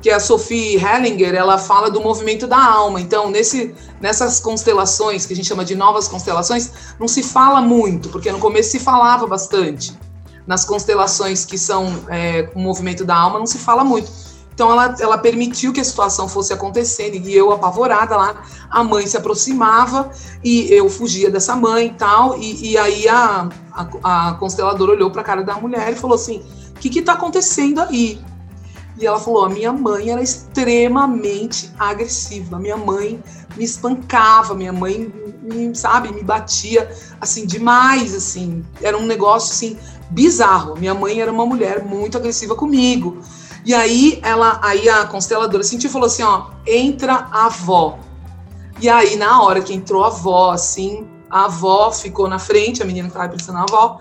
que 0.00 0.10
a 0.10 0.20
Sophie 0.20 0.76
Hellinger, 0.76 1.34
ela 1.34 1.58
fala 1.58 1.90
do 1.90 2.00
movimento 2.00 2.46
da 2.46 2.62
alma. 2.62 3.00
Então, 3.00 3.30
nesse, 3.30 3.74
nessas 4.00 4.40
constelações, 4.40 5.26
que 5.26 5.32
a 5.32 5.36
gente 5.36 5.48
chama 5.48 5.64
de 5.64 5.74
novas 5.74 6.06
constelações, 6.08 6.70
não 6.98 7.08
se 7.08 7.22
fala 7.22 7.60
muito, 7.60 8.08
porque 8.08 8.30
no 8.30 8.38
começo 8.38 8.70
se 8.70 8.78
falava 8.78 9.26
bastante 9.26 9.96
nas 10.46 10.64
constelações 10.64 11.44
que 11.44 11.58
são 11.58 12.04
é, 12.08 12.50
o 12.54 12.58
movimento 12.58 13.04
da 13.04 13.14
alma, 13.14 13.38
não 13.38 13.46
se 13.46 13.58
fala 13.58 13.84
muito. 13.84 14.10
Então 14.54 14.72
ela, 14.72 14.96
ela 14.98 15.18
permitiu 15.18 15.72
que 15.72 15.80
a 15.80 15.84
situação 15.84 16.26
fosse 16.26 16.52
acontecendo 16.52 17.14
e 17.14 17.36
eu 17.36 17.52
apavorada 17.52 18.16
lá, 18.16 18.42
a 18.68 18.82
mãe 18.82 19.06
se 19.06 19.16
aproximava 19.16 20.10
e 20.42 20.72
eu 20.72 20.88
fugia 20.88 21.30
dessa 21.30 21.54
mãe 21.54 21.86
e 21.86 21.94
tal, 21.94 22.36
e, 22.38 22.70
e 22.70 22.78
aí 22.78 23.06
a, 23.06 23.48
a, 24.02 24.28
a 24.30 24.34
consteladora 24.34 24.92
olhou 24.92 25.10
para 25.12 25.20
a 25.20 25.24
cara 25.24 25.44
da 25.44 25.54
mulher 25.54 25.92
e 25.92 25.94
falou 25.94 26.16
assim, 26.16 26.42
o 26.70 26.80
que 26.80 26.98
está 26.98 27.12
acontecendo 27.12 27.80
aí? 27.82 28.18
E 29.00 29.06
ela 29.06 29.18
falou: 29.18 29.44
a 29.44 29.48
minha 29.48 29.72
mãe 29.72 30.10
era 30.10 30.22
extremamente 30.22 31.70
agressiva. 31.78 32.58
Minha 32.58 32.76
mãe 32.76 33.22
me 33.56 33.64
espancava, 33.64 34.54
minha 34.54 34.72
mãe, 34.72 35.12
me, 35.42 35.74
sabe, 35.74 36.12
me 36.12 36.22
batia 36.22 36.90
assim 37.20 37.46
demais, 37.46 38.14
assim. 38.14 38.64
Era 38.82 38.96
um 38.98 39.06
negócio 39.06 39.52
assim 39.52 39.78
bizarro. 40.10 40.76
Minha 40.76 40.94
mãe 40.94 41.20
era 41.20 41.30
uma 41.30 41.46
mulher 41.46 41.84
muito 41.84 42.16
agressiva 42.18 42.54
comigo. 42.54 43.18
E 43.64 43.74
aí 43.74 44.18
ela, 44.22 44.58
aí 44.62 44.88
a 44.88 45.04
consteladora 45.04 45.62
sentiu 45.62 45.90
e 45.90 45.92
falou 45.92 46.06
assim, 46.06 46.22
ó, 46.22 46.46
entra 46.66 47.28
a 47.30 47.46
avó. 47.46 47.98
E 48.80 48.88
aí 48.88 49.16
na 49.16 49.42
hora 49.42 49.60
que 49.60 49.74
entrou 49.74 50.04
a 50.04 50.08
avó, 50.08 50.52
assim, 50.52 51.06
a 51.28 51.44
avó 51.44 51.90
ficou 51.92 52.28
na 52.28 52.38
frente, 52.38 52.82
a 52.82 52.86
menina 52.86 53.08
que 53.08 53.14
estava 53.14 53.30
pensando 53.30 53.56
na 53.56 53.64
avó. 53.64 53.98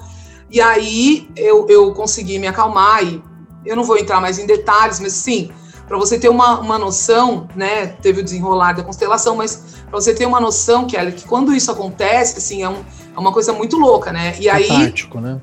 E 0.49 0.62
aí 0.62 1.29
eu, 1.36 1.67
eu 1.67 1.93
consegui 1.93 2.39
me 2.39 2.47
acalmar 2.47 3.03
e 3.03 3.21
eu 3.67 3.75
não 3.75 3.84
vou 3.84 3.97
entrar 3.97 4.21
mais 4.21 4.39
em 4.39 4.45
detalhes, 4.45 4.99
mas 4.99 5.13
sim, 5.13 5.51
para 5.88 5.97
você 5.97 6.19
ter 6.19 6.30
uma, 6.30 6.60
uma 6.60 6.77
noção, 6.77 7.47
né, 7.56 7.88
teve 8.01 8.21
o 8.21 8.23
desenrolar 8.23 8.73
da 8.73 8.84
constelação, 8.84 9.36
mas 9.36 9.77
para 9.89 9.99
você 9.99 10.13
ter 10.13 10.25
uma 10.25 10.39
noção, 10.39 10.86
Kelly, 10.86 11.13
que 11.13 11.25
quando 11.25 11.53
isso 11.53 11.71
acontece, 11.71 12.38
assim, 12.38 12.63
é, 12.63 12.69
um, 12.69 12.84
é 13.15 13.19
uma 13.19 13.32
coisa 13.32 13.53
muito 13.53 13.77
louca, 13.77 14.12
né? 14.12 14.36
E 14.38 14.49
aí 14.49 14.69
né? 15.21 15.39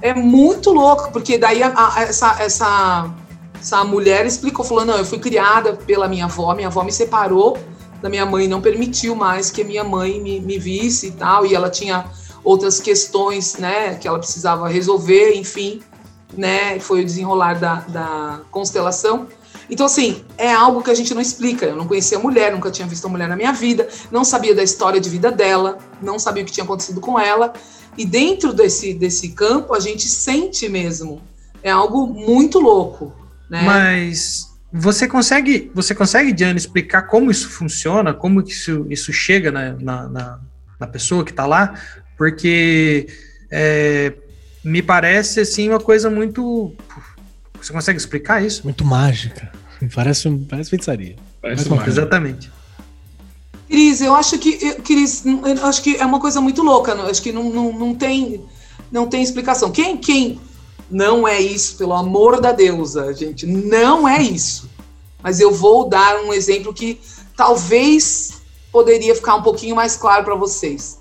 é 0.00 0.14
muito 0.14 0.72
louco, 0.72 1.12
porque 1.12 1.36
daí 1.36 1.62
a, 1.62 1.72
a, 1.74 2.02
essa, 2.02 2.42
essa, 2.42 3.10
essa 3.60 3.84
mulher 3.84 4.24
explicou, 4.24 4.64
falou, 4.64 4.86
não, 4.86 4.96
eu 4.96 5.04
fui 5.04 5.18
criada 5.18 5.74
pela 5.74 6.08
minha 6.08 6.24
avó, 6.24 6.54
minha 6.54 6.68
avó 6.68 6.82
me 6.82 6.92
separou 6.92 7.58
da 8.00 8.08
minha 8.08 8.24
mãe, 8.24 8.48
não 8.48 8.60
permitiu 8.60 9.14
mais 9.14 9.50
que 9.50 9.60
a 9.60 9.64
minha 9.64 9.84
mãe 9.84 10.20
me, 10.20 10.40
me 10.40 10.58
visse 10.58 11.08
e 11.08 11.10
tal, 11.12 11.44
e 11.44 11.54
ela 11.54 11.68
tinha 11.68 12.06
outras 12.42 12.80
questões, 12.80 13.56
né, 13.58 13.94
que 13.94 14.08
ela 14.08 14.18
precisava 14.18 14.68
resolver, 14.68 15.34
enfim, 15.34 15.80
né, 16.32 16.78
foi 16.80 17.02
o 17.02 17.04
desenrolar 17.04 17.54
da, 17.54 17.74
da 17.88 18.40
constelação. 18.50 19.28
Então, 19.70 19.86
assim, 19.86 20.24
é 20.36 20.52
algo 20.52 20.82
que 20.82 20.90
a 20.90 20.94
gente 20.94 21.14
não 21.14 21.20
explica. 21.20 21.66
Eu 21.66 21.76
não 21.76 21.86
conhecia 21.86 22.18
a 22.18 22.20
mulher, 22.20 22.52
nunca 22.52 22.70
tinha 22.70 22.86
visto 22.86 23.06
a 23.06 23.08
mulher 23.08 23.28
na 23.28 23.36
minha 23.36 23.52
vida, 23.52 23.88
não 24.10 24.24
sabia 24.24 24.54
da 24.54 24.62
história 24.62 25.00
de 25.00 25.08
vida 25.08 25.30
dela, 25.30 25.78
não 26.00 26.18
sabia 26.18 26.42
o 26.42 26.46
que 26.46 26.52
tinha 26.52 26.64
acontecido 26.64 27.00
com 27.00 27.18
ela. 27.18 27.52
E 27.96 28.04
dentro 28.04 28.52
desse, 28.52 28.94
desse 28.94 29.30
campo, 29.30 29.74
a 29.74 29.80
gente 29.80 30.08
sente 30.08 30.68
mesmo. 30.68 31.22
É 31.62 31.70
algo 31.70 32.06
muito 32.06 32.58
louco. 32.58 33.14
Né? 33.48 33.62
Mas 33.64 34.48
você 34.72 35.06
consegue, 35.06 35.70
você 35.74 35.94
consegue, 35.94 36.32
Diana, 36.32 36.58
explicar 36.58 37.02
como 37.02 37.30
isso 37.30 37.48
funciona, 37.50 38.14
como 38.14 38.40
isso, 38.40 38.86
isso 38.88 39.12
chega 39.12 39.52
na, 39.52 39.72
na, 39.74 40.08
na, 40.08 40.40
na 40.80 40.86
pessoa 40.86 41.24
que 41.24 41.30
está 41.30 41.46
lá? 41.46 41.74
Porque 42.16 43.06
é, 43.50 44.14
me 44.64 44.82
parece 44.82 45.40
assim 45.40 45.68
uma 45.68 45.80
coisa 45.80 46.08
muito. 46.10 46.72
Você 47.60 47.72
consegue 47.72 47.98
explicar 47.98 48.44
isso? 48.44 48.62
Muito 48.64 48.84
mágica. 48.84 49.52
Parece, 49.94 50.30
parece 50.48 50.70
feitiçaria. 50.70 51.16
Parece 51.40 51.68
Exatamente. 51.86 52.50
Cris, 53.68 54.00
eu 54.00 54.14
acho 54.14 54.38
que, 54.38 54.74
Cris, 54.82 55.24
eu 55.24 55.66
acho 55.66 55.82
que 55.82 55.96
é 55.96 56.04
uma 56.04 56.20
coisa 56.20 56.40
muito 56.40 56.62
louca. 56.62 56.94
Não? 56.94 57.06
Acho 57.06 57.22
que 57.22 57.32
não, 57.32 57.44
não, 57.44 57.72
não, 57.72 57.94
tem, 57.94 58.44
não 58.90 59.08
tem 59.08 59.22
explicação. 59.22 59.70
Quem, 59.70 59.96
quem 59.96 60.38
não 60.90 61.26
é 61.26 61.40
isso, 61.40 61.76
pelo 61.76 61.94
amor 61.94 62.40
da 62.40 62.52
deusa, 62.52 63.14
gente, 63.14 63.46
não 63.46 64.06
é 64.06 64.22
isso. 64.22 64.68
Mas 65.22 65.40
eu 65.40 65.52
vou 65.52 65.88
dar 65.88 66.22
um 66.22 66.34
exemplo 66.34 66.74
que 66.74 67.00
talvez 67.36 68.42
poderia 68.70 69.14
ficar 69.14 69.36
um 69.36 69.42
pouquinho 69.42 69.74
mais 69.74 69.96
claro 69.96 70.24
para 70.24 70.34
vocês. 70.34 70.98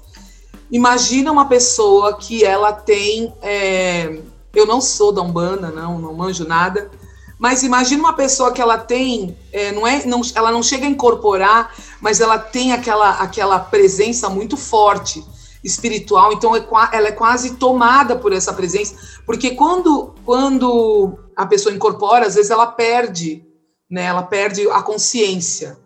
Imagina 0.71 1.31
uma 1.31 1.49
pessoa 1.49 2.17
que 2.17 2.45
ela 2.45 2.71
tem, 2.71 3.33
é, 3.41 4.21
eu 4.55 4.65
não 4.65 4.79
sou 4.79 5.11
da 5.11 5.21
umbanda, 5.21 5.69
não, 5.69 5.99
não 5.99 6.13
manjo 6.13 6.47
nada, 6.47 6.89
mas 7.37 7.61
imagina 7.61 8.01
uma 8.01 8.13
pessoa 8.13 8.53
que 8.53 8.61
ela 8.61 8.77
tem, 8.77 9.37
é, 9.51 9.73
não 9.73 9.85
é, 9.85 10.05
não, 10.05 10.21
ela 10.33 10.49
não 10.49 10.63
chega 10.63 10.85
a 10.85 10.89
incorporar, 10.89 11.75
mas 11.99 12.21
ela 12.21 12.39
tem 12.39 12.71
aquela, 12.71 13.11
aquela 13.15 13.59
presença 13.59 14.29
muito 14.29 14.55
forte 14.55 15.25
espiritual, 15.61 16.31
então 16.31 16.55
é, 16.55 16.65
ela 16.93 17.07
é 17.09 17.11
quase 17.11 17.55
tomada 17.55 18.15
por 18.15 18.31
essa 18.31 18.53
presença, 18.53 18.95
porque 19.25 19.51
quando, 19.51 20.15
quando 20.23 21.19
a 21.35 21.45
pessoa 21.45 21.75
incorpora, 21.75 22.27
às 22.27 22.35
vezes 22.35 22.49
ela 22.49 22.67
perde, 22.67 23.45
né, 23.89 24.03
ela 24.05 24.23
perde 24.23 24.69
a 24.69 24.81
consciência, 24.81 25.77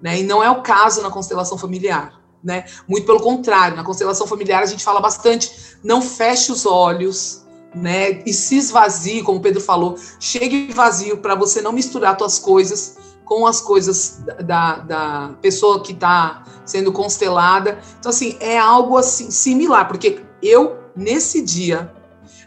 né, 0.00 0.20
e 0.20 0.22
não 0.22 0.42
é 0.42 0.50
o 0.50 0.62
caso 0.62 1.02
na 1.02 1.10
constelação 1.10 1.58
familiar, 1.58 2.19
né, 2.42 2.64
muito 2.88 3.06
pelo 3.06 3.20
contrário, 3.20 3.76
na 3.76 3.84
constelação 3.84 4.26
familiar 4.26 4.62
a 4.62 4.66
gente 4.66 4.82
fala 4.82 5.00
bastante, 5.00 5.76
não 5.82 6.00
feche 6.00 6.50
os 6.50 6.64
olhos, 6.64 7.44
né? 7.74 8.22
E 8.26 8.32
se 8.32 8.56
esvazie, 8.56 9.22
como 9.22 9.38
o 9.38 9.42
Pedro 9.42 9.60
falou, 9.60 9.96
chegue 10.18 10.72
vazio 10.72 11.18
para 11.18 11.34
você 11.34 11.62
não 11.62 11.72
misturar 11.72 12.16
suas 12.18 12.38
coisas 12.38 12.96
com 13.24 13.46
as 13.46 13.60
coisas 13.60 14.24
da, 14.44 14.78
da 14.78 15.34
pessoa 15.40 15.80
que 15.82 15.92
está 15.92 16.42
sendo 16.64 16.92
constelada. 16.92 17.78
Então, 17.98 18.10
assim, 18.10 18.36
é 18.40 18.58
algo 18.58 18.96
assim 18.96 19.30
similar, 19.30 19.86
porque 19.86 20.20
eu, 20.42 20.78
nesse 20.96 21.40
dia, 21.40 21.94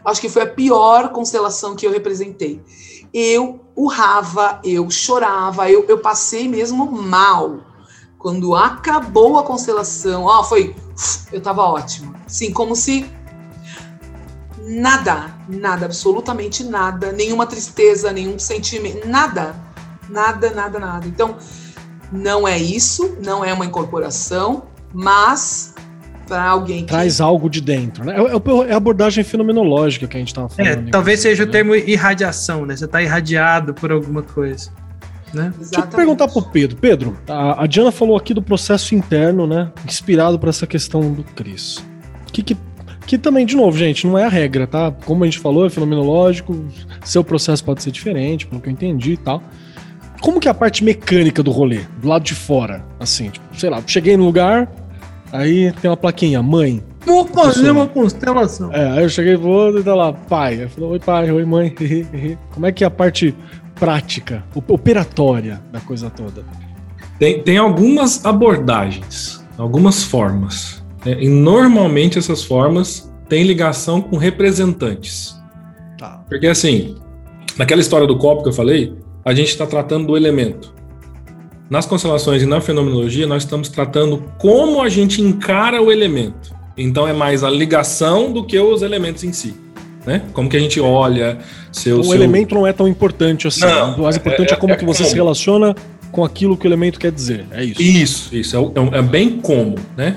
acho 0.04 0.20
que 0.20 0.28
foi 0.28 0.42
a 0.42 0.46
pior 0.46 1.10
constelação 1.10 1.74
que 1.74 1.86
eu 1.86 1.90
representei. 1.90 2.62
Eu 3.14 3.64
urrava, 3.74 4.60
eu 4.62 4.90
chorava, 4.90 5.70
eu, 5.70 5.86
eu 5.88 6.00
passei 6.00 6.48
mesmo 6.48 6.90
mal. 6.92 7.60
Quando 8.24 8.54
acabou 8.54 9.38
a 9.38 9.42
constelação, 9.42 10.24
ó, 10.24 10.42
foi. 10.42 10.74
Eu 11.30 11.42
tava 11.42 11.60
ótima. 11.60 12.14
Sim, 12.26 12.54
como 12.54 12.74
se 12.74 13.04
nada, 14.66 15.26
nada, 15.46 15.84
absolutamente 15.84 16.64
nada, 16.64 17.12
nenhuma 17.12 17.44
tristeza, 17.44 18.10
nenhum 18.14 18.38
sentimento, 18.38 19.06
nada, 19.06 19.54
nada, 20.08 20.50
nada, 20.52 20.78
nada. 20.78 21.06
Então, 21.06 21.36
não 22.10 22.48
é 22.48 22.56
isso, 22.56 23.14
não 23.22 23.44
é 23.44 23.52
uma 23.52 23.66
incorporação, 23.66 24.68
mas 24.90 25.74
para 26.26 26.44
alguém 26.44 26.86
que... 26.86 26.92
traz 26.92 27.20
algo 27.20 27.50
de 27.50 27.60
dentro, 27.60 28.06
né? 28.06 28.16
É, 28.16 28.20
é, 28.20 28.70
é, 28.70 28.72
a 28.72 28.76
abordagem 28.78 29.22
fenomenológica 29.22 30.06
que 30.06 30.16
a 30.16 30.20
gente 30.20 30.28
estava 30.28 30.48
falando. 30.48 30.88
É, 30.88 30.90
talvez 30.90 31.20
seja 31.20 31.44
né? 31.44 31.48
o 31.50 31.52
termo 31.52 31.74
irradiação, 31.74 32.64
né? 32.64 32.74
Você 32.74 32.86
está 32.86 33.02
irradiado 33.02 33.74
por 33.74 33.92
alguma 33.92 34.22
coisa. 34.22 34.70
Né? 35.34 35.52
Deixa 35.56 35.80
eu 35.80 35.86
perguntar 35.88 36.28
pro 36.28 36.42
Pedro. 36.42 36.76
Pedro, 36.76 37.18
a, 37.28 37.64
a 37.64 37.66
Diana 37.66 37.90
falou 37.90 38.16
aqui 38.16 38.32
do 38.32 38.42
processo 38.42 38.94
interno, 38.94 39.46
né? 39.46 39.70
Inspirado 39.86 40.38
por 40.38 40.48
essa 40.48 40.66
questão 40.66 41.12
do 41.12 41.22
Cris. 41.22 41.78
O 42.28 42.32
que, 42.32 42.42
que 42.42 42.56
que 43.06 43.18
também, 43.18 43.44
de 43.44 43.54
novo, 43.54 43.76
gente, 43.76 44.06
não 44.06 44.18
é 44.18 44.24
a 44.24 44.30
regra, 44.30 44.66
tá? 44.66 44.90
Como 44.90 45.24
a 45.24 45.26
gente 45.26 45.38
falou, 45.38 45.66
é 45.66 45.70
fenomenológico, 45.70 46.64
seu 47.04 47.22
processo 47.22 47.62
pode 47.62 47.82
ser 47.82 47.90
diferente, 47.90 48.46
pelo 48.46 48.62
que 48.62 48.68
eu 48.70 48.72
entendi 48.72 49.12
e 49.12 49.16
tal. 49.18 49.42
Como 50.22 50.40
que 50.40 50.48
é 50.48 50.50
a 50.50 50.54
parte 50.54 50.82
mecânica 50.82 51.42
do 51.42 51.50
rolê, 51.50 51.80
do 52.00 52.08
lado 52.08 52.24
de 52.24 52.34
fora? 52.34 52.82
Assim, 52.98 53.28
tipo, 53.28 53.44
sei 53.58 53.68
lá, 53.68 53.82
cheguei 53.86 54.16
no 54.16 54.24
lugar, 54.24 54.70
Aí 55.34 55.72
tem 55.82 55.90
uma 55.90 55.96
plaquinha, 55.96 56.40
mãe. 56.40 56.80
Vou 57.04 57.26
fazer 57.26 57.72
uma 57.72 57.88
constelação. 57.88 58.72
É, 58.72 58.92
aí 58.92 59.02
eu 59.02 59.08
cheguei 59.08 59.34
vou 59.34 59.76
e 59.76 59.82
tá 59.82 59.92
lá, 59.92 60.12
pai. 60.12 60.62
Aí 60.62 60.68
falou, 60.68 60.92
oi 60.92 61.00
pai, 61.00 61.28
oi 61.28 61.44
mãe. 61.44 61.74
Como 62.54 62.64
é 62.64 62.70
que 62.70 62.84
é 62.84 62.86
a 62.86 62.90
parte 62.90 63.34
prática, 63.84 64.42
operatória 64.66 65.60
da 65.70 65.78
coisa 65.78 66.08
toda? 66.08 66.42
Tem, 67.18 67.42
tem 67.42 67.58
algumas 67.58 68.24
abordagens, 68.24 69.44
algumas 69.58 70.02
formas. 70.02 70.82
Né? 71.04 71.22
E 71.22 71.28
normalmente 71.28 72.18
essas 72.18 72.42
formas 72.42 73.12
têm 73.28 73.44
ligação 73.44 74.00
com 74.00 74.16
representantes. 74.16 75.38
Tá. 75.98 76.24
Porque 76.30 76.46
assim, 76.46 76.94
naquela 77.58 77.82
história 77.82 78.06
do 78.06 78.16
copo 78.16 78.42
que 78.42 78.48
eu 78.48 78.54
falei, 78.54 78.96
a 79.22 79.34
gente 79.34 79.48
está 79.48 79.66
tratando 79.66 80.06
do 80.06 80.16
elemento. 80.16 80.72
Nas 81.68 81.84
constelações 81.84 82.42
e 82.42 82.46
na 82.46 82.62
fenomenologia, 82.62 83.26
nós 83.26 83.42
estamos 83.42 83.68
tratando 83.68 84.24
como 84.38 84.80
a 84.80 84.88
gente 84.88 85.20
encara 85.20 85.82
o 85.82 85.92
elemento. 85.92 86.54
Então 86.74 87.06
é 87.06 87.12
mais 87.12 87.44
a 87.44 87.50
ligação 87.50 88.32
do 88.32 88.46
que 88.46 88.58
os 88.58 88.80
elementos 88.80 89.24
em 89.24 89.32
si. 89.34 89.54
Né? 90.06 90.22
Como 90.32 90.48
que 90.48 90.56
a 90.56 90.60
gente 90.60 90.78
olha 90.80 91.38
seu, 91.72 92.00
o 92.00 92.04
seu... 92.04 92.14
elemento 92.14 92.54
não 92.54 92.66
é 92.66 92.72
tão 92.72 92.86
importante 92.86 93.46
assim. 93.46 93.60
Não, 93.60 93.96
o 93.96 94.02
mais 94.02 94.16
importante 94.16 94.50
é, 94.50 94.54
é 94.54 94.56
como 94.56 94.72
é, 94.74 94.76
que 94.76 94.84
você 94.84 95.02
como. 95.02 95.10
se 95.10 95.14
relaciona 95.14 95.74
com 96.12 96.24
aquilo 96.24 96.56
que 96.56 96.66
o 96.66 96.68
elemento 96.68 96.98
quer 96.98 97.10
dizer. 97.10 97.46
É 97.50 97.64
isso. 97.64 97.82
Isso, 97.82 98.36
isso. 98.36 98.56
É, 98.56 98.96
é, 98.96 98.98
é, 98.98 99.02
bem 99.02 99.38
como, 99.40 99.76
né? 99.96 100.16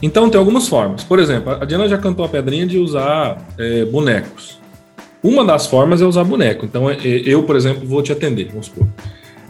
Então 0.00 0.30
tem 0.30 0.38
algumas 0.38 0.68
formas. 0.68 1.02
Por 1.02 1.18
exemplo, 1.18 1.52
a 1.52 1.64
Diana 1.64 1.88
já 1.88 1.98
cantou 1.98 2.24
a 2.24 2.28
pedrinha 2.28 2.66
de 2.66 2.78
usar 2.78 3.44
é, 3.58 3.84
bonecos. 3.84 4.58
Uma 5.22 5.44
das 5.44 5.66
formas 5.66 6.00
é 6.00 6.04
usar 6.04 6.22
boneco. 6.24 6.64
Então 6.64 6.88
é, 6.88 6.96
eu, 7.02 7.42
por 7.42 7.56
exemplo, 7.56 7.86
vou 7.86 8.02
te 8.02 8.12
atender, 8.12 8.48
vamos 8.48 8.66
supor. 8.66 8.86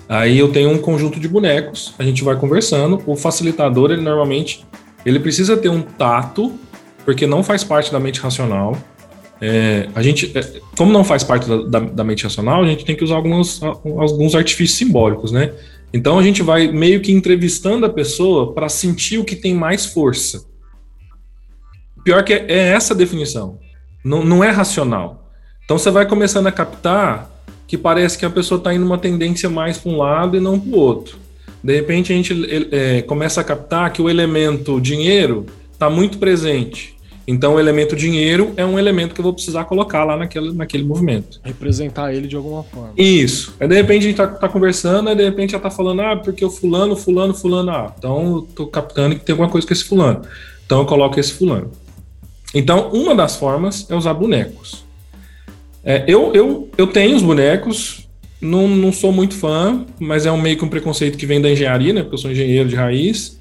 Aí 0.08 0.38
eu 0.38 0.50
tenho 0.52 0.70
um 0.70 0.78
conjunto 0.78 1.18
de 1.18 1.28
bonecos, 1.28 1.94
a 1.98 2.02
gente 2.04 2.22
vai 2.22 2.36
conversando. 2.36 3.02
O 3.06 3.16
facilitador, 3.16 3.90
ele 3.90 4.02
normalmente, 4.02 4.64
ele 5.04 5.18
precisa 5.18 5.56
ter 5.56 5.68
um 5.68 5.82
tato, 5.82 6.52
porque 7.04 7.26
não 7.26 7.42
faz 7.42 7.64
parte 7.64 7.92
da 7.92 7.98
mente 7.98 8.20
racional. 8.20 8.76
É, 9.40 9.88
a 9.94 10.02
gente, 10.02 10.32
é, 10.36 10.60
como 10.76 10.92
não 10.92 11.04
faz 11.04 11.22
parte 11.22 11.48
da, 11.48 11.56
da, 11.62 11.80
da, 11.80 12.04
mente 12.04 12.24
racional, 12.24 12.62
a 12.62 12.66
gente 12.66 12.84
tem 12.84 12.96
que 12.96 13.04
usar 13.04 13.16
alguns, 13.16 13.62
alguns 13.62 14.34
artifícios 14.34 14.78
simbólicos, 14.78 15.30
né? 15.30 15.52
Então 15.92 16.18
a 16.18 16.22
gente 16.22 16.42
vai 16.42 16.68
meio 16.68 17.00
que 17.00 17.12
entrevistando 17.12 17.86
a 17.86 17.88
pessoa 17.88 18.52
para 18.52 18.68
sentir 18.68 19.18
o 19.18 19.24
que 19.24 19.36
tem 19.36 19.54
mais 19.54 19.86
força. 19.86 20.46
Pior 22.04 22.22
que 22.24 22.32
é, 22.32 22.46
é 22.48 22.58
essa 22.68 22.94
definição. 22.94 23.58
Não, 24.04 24.24
não 24.24 24.42
é 24.42 24.50
racional. 24.50 25.30
Então 25.64 25.78
você 25.78 25.90
vai 25.90 26.06
começando 26.06 26.46
a 26.46 26.52
captar 26.52 27.30
que 27.66 27.76
parece 27.76 28.16
que 28.16 28.24
a 28.24 28.30
pessoa 28.30 28.58
está 28.58 28.72
indo 28.72 28.86
uma 28.86 28.98
tendência 28.98 29.50
mais 29.50 29.76
para 29.76 29.90
um 29.90 29.96
lado 29.96 30.36
e 30.36 30.40
não 30.40 30.58
para 30.58 30.70
o 30.70 30.78
outro. 30.78 31.18
De 31.62 31.74
repente 31.74 32.12
a 32.12 32.16
gente 32.16 32.68
é, 32.70 33.02
começa 33.02 33.40
a 33.40 33.44
captar 33.44 33.92
que 33.92 34.00
o 34.00 34.08
elemento 34.08 34.80
dinheiro 34.80 35.46
está 35.72 35.90
muito 35.90 36.18
presente. 36.18 36.95
Então 37.26 37.54
o 37.54 37.60
elemento 37.60 37.96
dinheiro 37.96 38.52
é 38.56 38.64
um 38.64 38.78
elemento 38.78 39.14
que 39.14 39.20
eu 39.20 39.24
vou 39.24 39.32
precisar 39.32 39.64
colocar 39.64 40.04
lá 40.04 40.16
naquele, 40.16 40.52
naquele 40.52 40.84
movimento. 40.84 41.40
Representar 41.42 42.14
ele 42.14 42.28
de 42.28 42.36
alguma 42.36 42.62
forma. 42.62 42.92
Isso. 42.96 43.54
Aí 43.58 43.66
de 43.66 43.74
repente 43.74 43.98
a 44.04 44.08
gente 44.08 44.20
está 44.20 44.26
tá 44.28 44.48
conversando, 44.48 45.08
aí 45.08 45.16
de 45.16 45.24
repente 45.24 45.50
já 45.50 45.56
está 45.56 45.70
falando, 45.70 46.02
ah, 46.02 46.16
porque 46.16 46.44
o 46.44 46.50
fulano, 46.50 46.94
fulano, 46.94 47.34
fulano, 47.34 47.70
ah, 47.70 47.92
então 47.98 48.36
eu 48.36 48.42
tô 48.54 48.66
captando 48.68 49.16
que 49.16 49.24
tem 49.24 49.32
alguma 49.32 49.48
coisa 49.48 49.66
com 49.66 49.72
esse 49.72 49.84
fulano. 49.84 50.22
Então 50.64 50.78
eu 50.80 50.86
coloco 50.86 51.18
esse 51.18 51.32
fulano. 51.32 51.70
Então, 52.54 52.90
uma 52.90 53.14
das 53.14 53.36
formas 53.36 53.86
é 53.90 53.94
usar 53.94 54.14
bonecos. 54.14 54.84
É, 55.84 56.04
eu, 56.08 56.32
eu, 56.32 56.70
eu 56.78 56.86
tenho 56.86 57.14
os 57.14 57.22
bonecos, 57.22 58.08
não, 58.40 58.66
não 58.66 58.92
sou 58.92 59.12
muito 59.12 59.34
fã, 59.34 59.84
mas 59.98 60.26
é 60.26 60.32
um 60.32 60.40
meio 60.40 60.56
que 60.56 60.64
um 60.64 60.68
preconceito 60.68 61.18
que 61.18 61.26
vem 61.26 61.40
da 61.40 61.50
engenharia, 61.50 61.92
né? 61.92 62.02
Porque 62.02 62.14
eu 62.14 62.18
sou 62.18 62.30
engenheiro 62.30 62.68
de 62.68 62.74
raiz. 62.74 63.35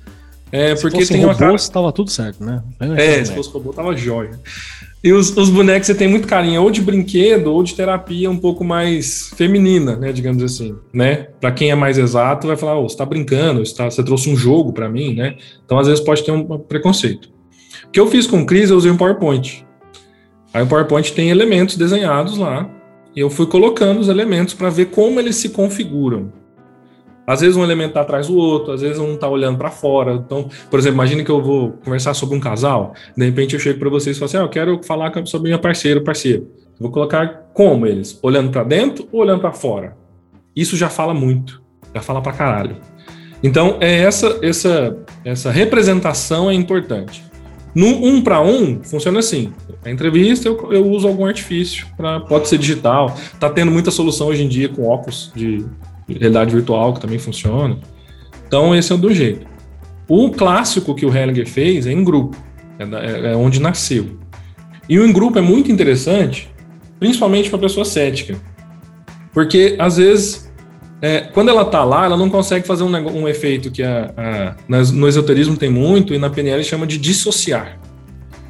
É, 0.56 0.74
se 0.74 0.82
porque 0.82 1.00
fosse 1.00 1.12
tem 1.12 1.22
robô, 1.22 1.34
uma 1.34 1.38
cara... 1.38 1.58
tava 1.70 1.92
tudo 1.92 2.10
certo, 2.10 2.42
né? 2.42 2.64
É, 2.96 3.26
se 3.26 3.34
fosse 3.34 3.50
robô, 3.50 3.74
tava 3.74 3.94
jóia. 3.94 4.40
E 5.04 5.12
os, 5.12 5.36
os, 5.36 5.50
bonecos 5.50 5.88
você 5.88 5.94
tem 5.94 6.08
muito 6.08 6.28
carinho, 6.28 6.64
ou 6.64 6.72
de 6.72 6.82
brinquedo, 6.82 7.48
ou 7.48 7.62
de 7.62 7.76
terapia 7.76 8.32
um 8.32 8.38
pouco 8.38 8.64
mais 8.64 9.34
feminina, 9.36 9.98
né? 9.98 10.14
Digamos 10.14 10.42
assim, 10.42 10.74
né? 10.94 11.28
Para 11.42 11.52
quem 11.52 11.72
é 11.72 11.76
mais 11.76 11.98
exato, 11.98 12.48
vai 12.48 12.56
falar, 12.56 12.80
oh, 12.80 12.88
você 12.88 12.96
tá 12.96 13.06
brincando, 13.06 13.66
você, 13.66 13.76
tá, 13.76 13.92
você 13.92 14.02
trouxe 14.02 14.30
um 14.30 14.36
jogo 14.38 14.72
para 14.72 14.88
mim, 14.88 15.14
né? 15.14 15.36
Então, 15.66 15.78
às 15.78 15.88
vezes, 15.88 16.04
pode 16.04 16.24
ter 16.24 16.32
um 16.32 16.58
preconceito. 16.58 17.30
O 17.88 17.92
que 17.92 18.00
eu 18.00 18.08
fiz 18.08 18.26
com 18.26 18.42
o 18.42 18.46
Cris, 18.46 18.70
eu 18.70 18.78
usei 18.78 18.90
um 18.90 18.98
PowerPoint. 18.98 19.66
Aí 20.54 20.64
o 20.64 20.68
PowerPoint 20.68 21.12
tem 21.12 21.30
elementos 21.30 21.76
desenhados 21.76 22.38
lá, 22.38 22.70
e 23.14 23.20
eu 23.20 23.30
fui 23.30 23.46
colocando 23.46 24.00
os 24.00 24.08
elementos 24.08 24.54
para 24.54 24.70
ver 24.70 24.86
como 24.86 25.20
eles 25.20 25.36
se 25.36 25.50
configuram. 25.50 26.32
Às 27.28 27.42
vezes 27.42 27.58
um 27.58 27.64
elemento 27.64 27.90
está 27.90 28.02
atrás 28.02 28.28
do 28.28 28.38
outro, 28.38 28.74
às 28.74 28.82
vezes 28.82 29.00
um 29.00 29.14
está 29.16 29.28
olhando 29.28 29.58
para 29.58 29.72
fora. 29.72 30.14
Então, 30.14 30.48
por 30.70 30.80
exemplo, 30.80 30.96
imagine 30.96 31.24
que 31.24 31.32
eu 31.32 31.42
vou 31.42 31.72
conversar 31.84 32.14
sobre 32.14 32.36
um 32.36 32.40
casal, 32.40 32.94
de 33.16 33.26
repente 33.26 33.54
eu 33.54 33.60
chego 33.60 33.80
para 33.80 33.90
vocês 33.90 34.16
e 34.16 34.20
falo 34.20 34.28
assim: 34.28 34.38
ah, 34.38 34.42
eu 34.42 34.50
quero 34.50 34.84
falar 34.84 35.12
sobre 35.26 35.50
minha 35.50 35.60
parceira, 35.60 36.02
parceiro. 36.02 36.48
vou 36.80 36.92
colocar 36.92 37.50
como 37.54 37.88
eles? 37.88 38.20
Olhando 38.22 38.52
para 38.52 38.64
dentro 38.64 39.08
ou 39.12 39.22
olhando 39.22 39.42
para 39.42 39.52
fora? 39.52 39.98
Isso 40.56 40.78
já 40.78 40.90
fala 40.90 41.14
muito, 41.14 41.62
já 41.94 42.02
fala 42.02 42.22
para 42.22 42.32
caralho. 42.32 42.78
Então, 43.44 43.78
é 43.80 44.00
essa, 44.00 44.40
essa, 44.42 44.98
essa 45.24 45.52
representação 45.52 46.50
é 46.50 46.54
importante. 46.54 47.24
No 47.76 47.88
um 47.88 48.22
para 48.22 48.42
um, 48.42 48.82
funciona 48.82 49.20
assim. 49.20 49.52
A 49.84 49.92
entrevista 49.92 50.48
eu, 50.48 50.72
eu 50.72 50.88
uso 50.88 51.08
algum 51.08 51.26
artifício, 51.26 51.86
pra, 51.98 52.22
pode 52.22 52.48
ser 52.48 52.58
digital. 52.58 53.16
Tá 53.38 53.50
tendo 53.50 53.70
muita 53.70 53.92
solução 53.92 54.28
hoje 54.28 54.44
em 54.44 54.48
dia 54.48 54.70
com 54.70 54.88
óculos 54.88 55.32
de 55.36 55.66
realidade 56.14 56.54
virtual 56.54 56.94
que 56.94 57.02
também 57.02 57.20
funciona. 57.20 57.78
Então 58.48 58.76
esse 58.76 58.92
é 58.92 58.96
o 58.96 58.98
do 58.98 59.14
jeito. 59.14 59.46
O 60.08 60.30
clássico 60.30 60.94
que 60.94 61.06
o 61.06 61.16
Hellinger 61.16 61.48
fez 61.48 61.88
é 61.88 61.92
em 61.92 62.04
grupo, 62.04 62.38
é, 62.78 62.84
é, 62.84 63.34
é 63.34 63.36
onde 63.36 63.60
nasceu. 63.60 64.20
E 64.88 65.00
o 65.00 65.06
em 65.06 65.12
grupo 65.12 65.40
é 65.40 65.42
muito 65.42 65.72
interessante, 65.72 66.50
principalmente 67.00 67.50
para 67.50 67.58
pessoa 67.58 67.86
cética, 67.86 68.36
porque 69.34 69.76
às 69.80 69.98
vezes 69.98 70.46
é, 71.02 71.22
quando 71.22 71.50
ela 71.50 71.64
está 71.64 71.84
lá, 71.84 72.06
ela 72.06 72.18
não 72.18 72.30
consegue 72.30 72.66
fazer 72.66 72.84
um, 72.84 72.90
um 72.90 73.28
efeito 73.28 73.70
que 73.70 73.84
a, 73.84 74.14
a, 74.18 74.56
no 74.68 75.08
esoterismo 75.08 75.58
tem 75.58 75.70
muito 75.70 76.14
e 76.14 76.18
na 76.18 76.30
PNL 76.30 76.64
chama 76.64 76.88
de 76.88 76.98
dissociar. 76.98 77.80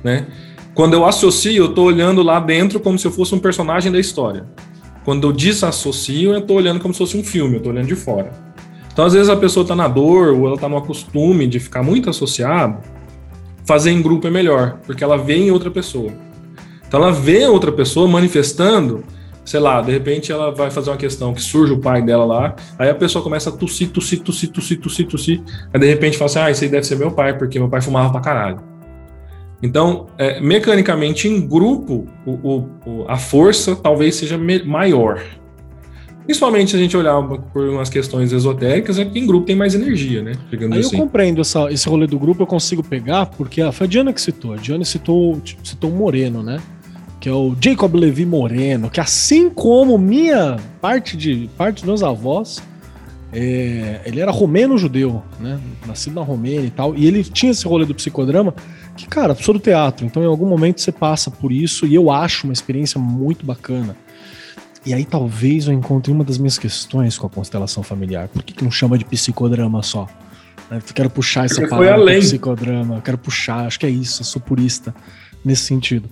Né? 0.03 0.27
Quando 0.73 0.93
eu 0.93 1.05
associo, 1.05 1.63
eu 1.63 1.69
estou 1.69 1.85
olhando 1.85 2.21
lá 2.21 2.39
dentro 2.39 2.79
como 2.79 2.99
se 2.99 3.07
eu 3.07 3.11
fosse 3.11 3.33
um 3.33 3.39
personagem 3.39 3.91
da 3.91 3.99
história. 3.99 4.45
Quando 5.05 5.27
eu 5.27 5.31
desassocio, 5.31 6.33
eu 6.33 6.39
estou 6.39 6.57
olhando 6.57 6.79
como 6.79 6.93
se 6.93 6.97
fosse 6.97 7.15
um 7.15 7.23
filme, 7.23 7.53
eu 7.53 7.57
estou 7.59 7.71
olhando 7.71 7.87
de 7.87 7.95
fora. 7.95 8.31
Então, 8.91 9.05
às 9.05 9.13
vezes, 9.13 9.29
a 9.29 9.37
pessoa 9.37 9.61
está 9.63 9.75
na 9.75 9.87
dor 9.87 10.33
ou 10.33 10.47
ela 10.47 10.55
está 10.55 10.67
no 10.67 10.81
costume 10.81 11.47
de 11.47 11.59
ficar 11.59 11.83
muito 11.83 12.09
associado, 12.09 12.79
fazer 13.65 13.91
em 13.91 14.01
grupo 14.01 14.27
é 14.27 14.31
melhor, 14.31 14.79
porque 14.85 15.03
ela 15.03 15.17
vê 15.17 15.35
em 15.35 15.51
outra 15.51 15.69
pessoa. 15.69 16.11
Então, 16.87 17.01
ela 17.01 17.11
vê 17.11 17.45
outra 17.45 17.71
pessoa 17.71 18.07
manifestando 18.07 19.03
sei 19.45 19.59
lá, 19.59 19.79
de 19.79 19.91
repente 19.91 20.31
ela 20.31 20.51
vai 20.51 20.71
fazer 20.71 20.89
uma 20.89 20.97
questão 20.97 21.31
que 21.33 21.41
surge 21.41 21.71
o 21.71 21.77
pai 21.77 22.01
dela 22.01 22.25
lá, 22.25 22.55
aí 22.79 22.89
a 22.89 22.95
pessoa 22.95 23.23
começa 23.23 23.51
a 23.51 23.53
tossir, 23.53 23.91
tossir, 23.91 24.21
tossir, 24.21 24.49
tossir, 24.49 24.79
tossir, 24.79 25.07
tossir, 25.07 25.43
aí 25.71 25.79
de 25.79 25.85
repente 25.85 26.17
fala 26.17 26.25
assim, 26.25 26.39
ah, 26.39 26.49
isso 26.49 26.63
aí 26.63 26.69
deve 26.69 26.85
ser 26.85 26.97
meu 26.97 27.11
pai, 27.11 27.37
porque 27.37 27.59
meu 27.59 27.69
pai 27.69 27.79
fumava 27.79 28.11
pra 28.11 28.21
caralho. 28.21 28.74
Então, 29.61 30.07
é, 30.17 30.39
mecanicamente, 30.39 31.27
em 31.27 31.47
grupo, 31.47 32.07
o, 32.25 32.67
o, 32.85 33.05
a 33.07 33.17
força 33.17 33.75
talvez 33.75 34.15
seja 34.15 34.37
maior. 34.37 35.21
Principalmente 36.25 36.71
se 36.71 36.77
a 36.77 36.79
gente 36.79 36.97
olhar 36.97 37.21
por 37.21 37.69
umas 37.69 37.87
questões 37.87 38.33
esotéricas, 38.33 38.97
é 38.97 39.05
que 39.05 39.19
em 39.19 39.27
grupo 39.27 39.45
tem 39.45 39.55
mais 39.55 39.75
energia, 39.75 40.23
né? 40.23 40.33
Aí 40.51 40.79
assim. 40.79 40.95
eu 40.95 41.01
compreendo 41.01 41.39
essa, 41.39 41.71
esse 41.71 41.87
rolê 41.87 42.07
do 42.07 42.17
grupo, 42.17 42.41
eu 42.43 42.47
consigo 42.47 42.83
pegar, 42.83 43.27
porque 43.27 43.61
ah, 43.61 43.71
foi 43.71 43.85
a 43.85 43.89
Diana 43.89 44.11
que 44.11 44.19
citou. 44.19 44.53
A 44.53 44.57
Diana 44.57 44.83
citou, 44.83 45.39
citou 45.63 45.91
o 45.91 45.95
Moreno, 45.95 46.41
né? 46.41 46.59
que 47.25 47.29
é 47.29 47.33
o 47.33 47.55
Jacob 47.59 47.95
Levi 47.95 48.23
Moreno, 48.23 48.87
que 48.87 48.99
assim 48.99 49.49
como 49.49 49.97
minha 49.97 50.57
parte 50.79 51.17
de 51.17 51.49
parte 51.57 51.77
dos 51.77 51.85
meus 51.85 52.03
avós, 52.03 52.61
é, 53.33 54.01
ele 54.05 54.19
era 54.19 54.31
romeno-judeu, 54.31 55.23
né? 55.39 55.59
Nascido 55.85 56.15
na 56.15 56.21
Romênia 56.21 56.65
e 56.65 56.69
tal. 56.69 56.95
E 56.95 57.05
ele 57.05 57.23
tinha 57.23 57.51
esse 57.51 57.67
rolê 57.67 57.85
do 57.85 57.93
psicodrama, 57.93 58.53
que, 58.95 59.07
cara, 59.07 59.35
sou 59.35 59.53
do 59.53 59.59
teatro, 59.59 60.05
então 60.05 60.23
em 60.23 60.27
algum 60.27 60.47
momento 60.47 60.79
você 60.79 60.91
passa 60.91 61.29
por 61.29 61.51
isso 61.51 61.85
e 61.85 61.93
eu 61.93 62.09
acho 62.09 62.47
uma 62.47 62.53
experiência 62.53 62.99
muito 62.99 63.45
bacana. 63.45 63.95
E 64.85 64.93
aí 64.93 65.03
talvez 65.03 65.67
eu 65.67 65.73
encontre 65.73 66.11
uma 66.11 66.23
das 66.23 66.37
minhas 66.37 66.59
questões 66.59 67.17
com 67.17 67.25
a 67.25 67.29
constelação 67.29 67.81
familiar. 67.81 68.27
Por 68.27 68.43
que, 68.43 68.53
que 68.53 68.63
não 68.63 68.71
chama 68.71 68.97
de 68.97 69.03
psicodrama 69.03 69.81
só? 69.81 70.07
Eu 70.69 70.81
quero 70.93 71.09
puxar 71.09 71.45
essa 71.45 71.55
Porque 71.55 71.69
palavra 71.69 72.05
psicodrama, 72.19 72.95
eu 72.95 73.01
quero 73.01 73.17
puxar, 73.17 73.65
acho 73.65 73.79
que 73.79 73.85
é 73.85 73.89
isso, 73.89 74.21
eu 74.21 74.25
sou 74.25 74.41
purista 74.41 74.95
nesse 75.43 75.63
sentido. 75.63 76.09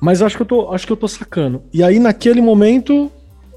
Mas 0.00 0.22
acho 0.22 0.36
que 0.36 0.42
eu 0.42 0.46
tô, 0.46 0.72
acho 0.72 0.86
que 0.86 0.92
eu 0.92 0.96
tô 0.96 1.08
sacando. 1.08 1.62
E 1.72 1.82
aí, 1.82 1.98
naquele 1.98 2.40
momento, 2.40 3.10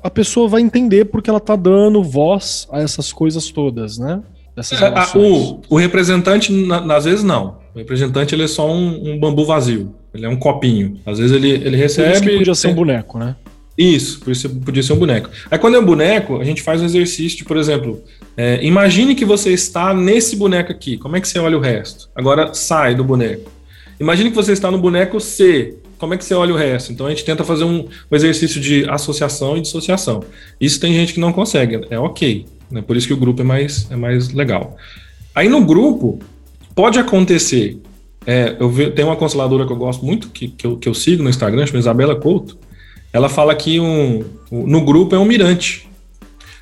a 0.03 0.09
pessoa 0.09 0.47
vai 0.47 0.61
entender 0.61 1.05
porque 1.05 1.29
ela 1.29 1.39
tá 1.39 1.55
dando 1.55 2.03
voz 2.03 2.67
a 2.71 2.81
essas 2.81 3.11
coisas 3.11 3.49
todas, 3.49 3.97
né? 3.97 4.21
Dessas 4.55 4.81
é, 4.81 5.17
o, 5.17 5.61
o, 5.69 5.77
representante, 5.77 6.51
na, 6.51 6.95
às 6.95 7.05
vezes, 7.05 7.23
não. 7.23 7.59
O 7.73 7.77
representante 7.77 8.35
ele 8.35 8.43
é 8.43 8.47
só 8.47 8.69
um, 8.69 9.13
um, 9.13 9.19
bambu 9.19 9.45
vazio. 9.45 9.95
Ele 10.13 10.25
é 10.25 10.29
um 10.29 10.35
copinho. 10.35 10.99
Às 11.05 11.19
vezes 11.19 11.35
ele, 11.35 11.49
ele 11.49 11.77
recebe. 11.77 12.09
Por 12.09 12.15
isso 12.15 12.23
que 12.23 12.37
podia 12.37 12.55
ser 12.55 12.67
um 12.67 12.75
boneco, 12.75 13.17
né? 13.17 13.35
Isso, 13.77 14.19
por 14.19 14.31
isso 14.31 14.49
podia 14.49 14.83
ser 14.83 14.91
um 14.91 14.97
boneco. 14.97 15.29
Aí 15.49 15.57
quando 15.57 15.75
é 15.75 15.79
um 15.79 15.85
boneco, 15.85 16.41
a 16.41 16.43
gente 16.43 16.61
faz 16.61 16.81
um 16.81 16.85
exercício 16.85 17.37
de, 17.37 17.45
por 17.45 17.55
exemplo, 17.55 18.03
é, 18.35 18.59
imagine 18.61 19.15
que 19.15 19.23
você 19.23 19.53
está 19.53 19.93
nesse 19.93 20.35
boneco 20.35 20.69
aqui. 20.69 20.97
Como 20.97 21.15
é 21.15 21.21
que 21.21 21.27
você 21.27 21.39
olha 21.39 21.57
o 21.57 21.61
resto? 21.61 22.09
Agora 22.13 22.53
sai 22.53 22.93
do 22.93 23.05
boneco. 23.05 23.49
Imagine 23.97 24.31
que 24.31 24.35
você 24.35 24.51
está 24.51 24.69
no 24.69 24.77
boneco 24.77 25.19
C. 25.21 25.77
Como 25.99 26.13
é 26.13 26.17
que 26.17 26.23
você 26.23 26.33
olha 26.33 26.53
o 26.53 26.57
resto? 26.57 26.91
Então 26.91 27.05
a 27.05 27.09
gente 27.09 27.25
tenta 27.25 27.43
fazer 27.43 27.65
um, 27.65 27.87
um 28.09 28.15
exercício 28.15 28.59
de 28.59 28.89
associação 28.89 29.57
e 29.57 29.61
dissociação. 29.61 30.23
Isso 30.59 30.79
tem 30.79 30.93
gente 30.93 31.13
que 31.13 31.19
não 31.19 31.33
consegue, 31.33 31.85
é 31.89 31.99
ok. 31.99 32.45
Né? 32.71 32.81
Por 32.81 32.95
isso 32.95 33.05
que 33.05 33.13
o 33.13 33.17
grupo 33.17 33.41
é 33.41 33.43
mais, 33.43 33.91
é 33.91 33.97
mais 33.97 34.31
legal. 34.31 34.77
Aí 35.35 35.49
no 35.49 35.63
grupo, 35.63 36.19
pode 36.73 36.97
acontecer. 36.97 37.77
É, 38.25 38.55
eu 38.59 38.69
vi, 38.69 38.89
tem 38.91 39.03
uma 39.03 39.17
consteladora 39.17 39.65
que 39.65 39.73
eu 39.73 39.77
gosto 39.77 40.05
muito, 40.05 40.29
que, 40.29 40.47
que, 40.47 40.65
eu, 40.65 40.77
que 40.77 40.87
eu 40.87 40.93
sigo 40.93 41.21
no 41.21 41.29
Instagram, 41.29 41.65
chama 41.65 41.79
Isabela 41.79 42.15
Couto. 42.15 42.57
Ela 43.11 43.27
fala 43.27 43.53
que 43.53 43.79
um, 43.79 44.23
no 44.49 44.81
grupo 44.85 45.13
é 45.15 45.19
um 45.19 45.25
mirante. 45.25 45.88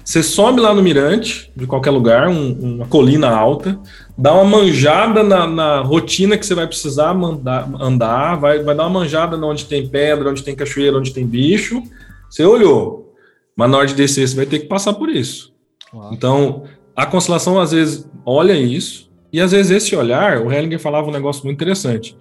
Você 0.07 0.23
sobe 0.23 0.61
lá 0.61 0.73
no 0.73 0.81
mirante, 0.81 1.51
de 1.53 1.67
qualquer 1.67 1.91
lugar, 1.91 2.29
um, 2.29 2.53
uma 2.53 2.87
colina 2.87 3.27
alta, 3.27 3.77
dá 4.17 4.33
uma 4.33 4.45
manjada 4.45 5.21
na, 5.21 5.45
na, 5.45 5.81
rotina 5.81 6.37
que 6.37 6.45
você 6.45 6.55
vai 6.55 6.65
precisar 6.65 7.13
mandar, 7.13 7.69
andar, 7.77 8.35
vai, 8.35 8.63
vai 8.63 8.73
dar 8.73 8.83
uma 8.83 9.01
manjada 9.01 9.35
onde 9.45 9.65
tem 9.65 9.85
pedra, 9.85 10.29
onde 10.29 10.43
tem 10.43 10.55
cachoeira, 10.55 10.97
onde 10.97 11.11
tem 11.11 11.27
bicho. 11.27 11.83
Você 12.29 12.45
olhou, 12.45 13.13
mas 13.53 13.69
na 13.69 13.79
hora 13.79 13.87
de 13.87 13.95
descer 13.95 14.25
você 14.25 14.33
vai 14.33 14.45
ter 14.45 14.59
que 14.59 14.67
passar 14.67 14.93
por 14.93 15.09
isso. 15.09 15.53
Uau. 15.93 16.13
Então, 16.13 16.63
a 16.95 17.05
constelação 17.05 17.59
às 17.59 17.73
vezes 17.73 18.09
olha 18.25 18.53
isso, 18.53 19.11
e 19.33 19.41
às 19.41 19.51
vezes 19.51 19.71
esse 19.71 19.93
olhar, 19.93 20.39
o 20.39 20.49
Hellinger 20.49 20.79
falava 20.79 21.09
um 21.09 21.11
negócio 21.13 21.43
muito 21.43 21.57
interessante. 21.57 22.15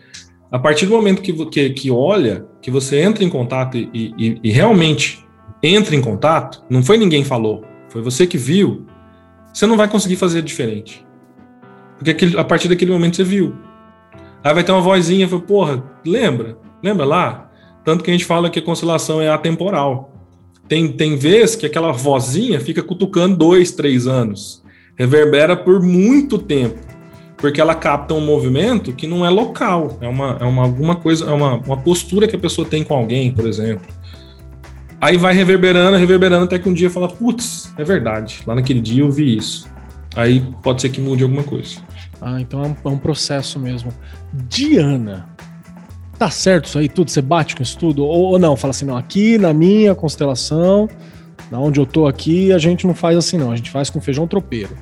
A 0.51 0.59
partir 0.59 0.87
do 0.87 0.93
momento 0.93 1.23
que, 1.23 1.33
que, 1.47 1.71
que 1.71 1.91
olha, 1.93 2.47
que 2.61 2.69
você 2.69 3.01
entra 3.01 3.23
em 3.23 3.31
contato 3.31 3.77
e, 3.77 3.89
e, 3.95 4.41
e 4.43 4.51
realmente 4.51 5.25
entra 5.63 5.95
em 5.95 6.03
contato, 6.03 6.65
não 6.69 6.83
foi 6.83 6.99
ninguém 6.99 7.23
falou, 7.23 7.65
foi 7.97 8.03
você 8.03 8.27
que 8.27 8.37
viu, 8.37 8.85
você 9.53 9.67
não 9.67 9.77
vai 9.77 9.89
conseguir 9.89 10.17
fazer 10.17 10.43
diferente. 10.43 11.05
Porque 11.97 12.11
aquele, 12.11 12.39
a 12.39 12.45
partir 12.45 12.69
daquele 12.69 12.93
momento 12.93 13.17
você 13.17 13.25
viu. 13.25 13.55
Aí 14.45 14.53
vai 14.53 14.63
ter 14.63 14.71
uma 14.71 14.83
vozinha, 14.83 15.27
fala, 15.27 15.41
porra, 15.41 15.83
lembra? 16.05 16.59
Lembra 16.83 17.07
lá? 17.07 17.51
Tanto 17.83 18.05
que 18.05 18.11
a 18.11 18.13
gente 18.13 18.27
fala 18.27 18.51
que 18.51 18.59
a 18.59 18.63
constelação 18.63 19.21
é 19.21 19.31
atemporal. 19.31 20.13
Tem, 20.69 20.93
tem 20.93 21.17
vez 21.17 21.57
que 21.57 21.65
aquela 21.65 21.91
vozinha 21.91 22.61
fica 22.61 22.83
cutucando 22.83 23.37
dois, 23.37 23.73
três 23.73 24.07
anos. 24.07 24.63
Reverbera 24.95 25.57
por 25.57 25.81
muito 25.81 26.39
tempo. 26.39 26.79
Porque 27.39 27.61
ela 27.61 27.75
capta 27.75 28.13
um 28.13 28.21
movimento 28.21 28.93
que 28.93 29.07
não 29.07 29.25
é 29.25 29.31
local. 29.31 29.97
É 30.03 30.09
uma, 30.09 30.37
é 30.39 30.45
uma 30.45 30.65
alguma 30.65 30.97
coisa, 30.97 31.31
é 31.31 31.33
uma, 31.33 31.55
uma 31.55 31.77
postura 31.79 32.29
que 32.29 32.37
a 32.37 32.39
pessoa 32.39 32.69
tem 32.69 32.85
com 32.85 32.95
alguém, 32.95 33.33
por 33.33 33.47
exemplo. 33.47 33.87
Aí 35.01 35.17
vai 35.17 35.35
reverberando, 35.35 35.97
reverberando, 35.97 36.45
até 36.45 36.59
que 36.59 36.69
um 36.69 36.73
dia 36.73 36.89
fala, 36.89 37.09
putz, 37.09 37.73
é 37.77 37.85
verdade, 37.85 38.41
lá 38.47 38.55
naquele 38.55 38.81
dia 38.81 39.03
eu 39.03 39.11
vi 39.11 39.37
isso. 39.37 39.69
Aí 40.15 40.43
pode 40.63 40.81
ser 40.81 40.89
que 40.89 41.01
mude 41.01 41.23
alguma 41.23 41.43
coisa. 41.43 41.77
Ah, 42.21 42.41
então 42.41 42.65
é 42.65 42.69
um, 42.69 42.77
é 42.85 42.89
um 42.89 42.99
processo 42.99 43.59
mesmo. 43.59 43.93
Diana, 44.33 45.29
tá 46.19 46.31
certo 46.31 46.67
isso 46.67 46.79
aí 46.79 46.89
tudo? 46.89 47.11
Você 47.11 47.21
bate 47.21 47.55
com 47.55 47.63
isso 47.63 47.77
tudo? 47.77 48.05
Ou, 48.05 48.33
ou, 48.33 48.39
não? 48.39 48.57
Fala 48.57 48.71
assim, 48.71 48.87
não, 48.87 48.97
aqui 48.97 49.37
na 49.37 49.53
minha 49.53 49.95
constelação, 49.95 50.89
na 51.51 51.61
onde 51.61 51.79
eu 51.79 51.85
tô 51.85 52.07
aqui, 52.07 52.51
a 52.53 52.59
gente 52.59 52.87
não 52.87 52.95
faz 52.95 53.19
assim 53.19 53.37
não, 53.37 53.53
a 53.53 53.57
gente 53.57 53.71
faz 53.71 53.91
com 53.91 54.01
feijão 54.01 54.27
tropeiro. 54.27 54.75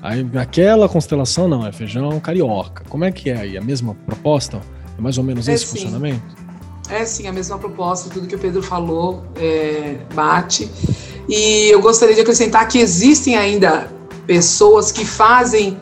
Aí 0.00 0.22
naquela 0.22 0.88
constelação 0.88 1.46
não, 1.46 1.66
é 1.66 1.72
feijão 1.72 2.18
carioca. 2.20 2.84
Como 2.88 3.04
é 3.04 3.12
que 3.12 3.28
é 3.28 3.36
aí? 3.36 3.58
A 3.58 3.60
mesma 3.60 3.94
proposta? 4.06 4.60
É 4.96 5.00
mais 5.00 5.18
ou 5.18 5.24
menos 5.24 5.48
é 5.48 5.52
esse 5.52 5.66
sim. 5.66 5.76
funcionamento? 5.76 6.47
É 6.90 7.04
sim, 7.04 7.26
a 7.26 7.32
mesma 7.32 7.58
proposta, 7.58 8.08
tudo 8.08 8.26
que 8.26 8.34
o 8.34 8.38
Pedro 8.38 8.62
falou 8.62 9.22
é, 9.36 9.96
bate. 10.14 10.70
E 11.28 11.68
eu 11.70 11.80
gostaria 11.80 12.14
de 12.14 12.22
acrescentar 12.22 12.66
que 12.66 12.78
existem 12.78 13.36
ainda 13.36 13.92
pessoas 14.26 14.90
que 14.90 15.04
fazem 15.04 15.78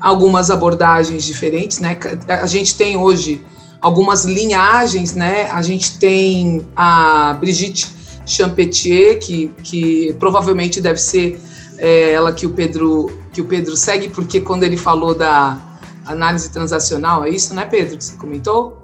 algumas 0.00 0.50
abordagens 0.50 1.24
diferentes, 1.24 1.78
né? 1.78 1.98
A 2.28 2.46
gente 2.46 2.76
tem 2.76 2.96
hoje 2.96 3.44
algumas 3.80 4.24
linhagens, 4.24 5.14
né? 5.14 5.50
A 5.50 5.62
gente 5.62 5.98
tem 5.98 6.66
a 6.76 7.34
Brigitte 7.40 7.88
Champetier, 8.26 9.18
que, 9.18 9.52
que 9.62 10.14
provavelmente 10.18 10.80
deve 10.80 11.00
ser 11.00 11.40
é, 11.78 12.12
ela 12.12 12.32
que 12.32 12.46
o 12.46 12.50
Pedro 12.50 13.10
que 13.32 13.40
o 13.40 13.44
Pedro 13.44 13.76
segue, 13.76 14.08
porque 14.08 14.40
quando 14.40 14.64
ele 14.64 14.76
falou 14.76 15.14
da 15.14 15.56
análise 16.04 16.50
transacional, 16.50 17.24
é 17.24 17.30
isso, 17.30 17.54
né, 17.54 17.64
Pedro, 17.64 17.96
que 17.96 18.04
você 18.04 18.16
comentou? 18.16 18.79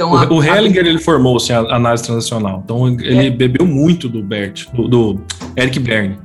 Então, 0.00 0.12
o, 0.12 0.38
o 0.38 0.42
Hellinger, 0.42 0.82
a... 0.82 0.88
ele 0.88 0.98
formou-se 0.98 1.52
em 1.52 1.54
análise 1.54 2.02
transacional. 2.02 2.62
Então, 2.64 2.88
ele 2.88 3.26
é. 3.26 3.30
bebeu 3.30 3.66
muito 3.66 4.08
do 4.08 4.22
Bert, 4.22 4.64
do, 4.72 4.88
do, 4.88 5.20
Eric 5.54 5.78
Berne. 5.78 6.18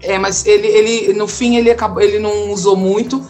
É, 0.00 0.18
mas 0.18 0.46
ele, 0.46 0.66
ele, 0.66 1.12
no 1.12 1.28
fim, 1.28 1.56
ele, 1.56 1.70
acabou, 1.70 2.02
ele 2.02 2.18
não 2.18 2.50
usou 2.50 2.74
muito. 2.74 3.22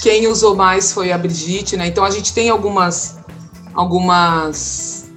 Quem 0.00 0.28
usou 0.28 0.54
mais 0.54 0.92
foi 0.92 1.10
a 1.10 1.18
Brigitte, 1.18 1.76
né? 1.76 1.88
Então, 1.88 2.04
a 2.04 2.10
gente 2.10 2.32
tem 2.32 2.48
algumas, 2.48 3.18
algumas, 3.74 5.10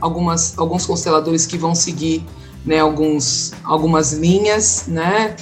algumas, 0.00 0.56
alguns 0.56 0.86
consteladores 0.86 1.46
que 1.46 1.58
vão 1.58 1.74
seguir, 1.74 2.24
né? 2.64 2.78
Alguns, 2.78 3.52
algumas 3.64 4.12
linhas, 4.12 4.84
né? 4.86 5.34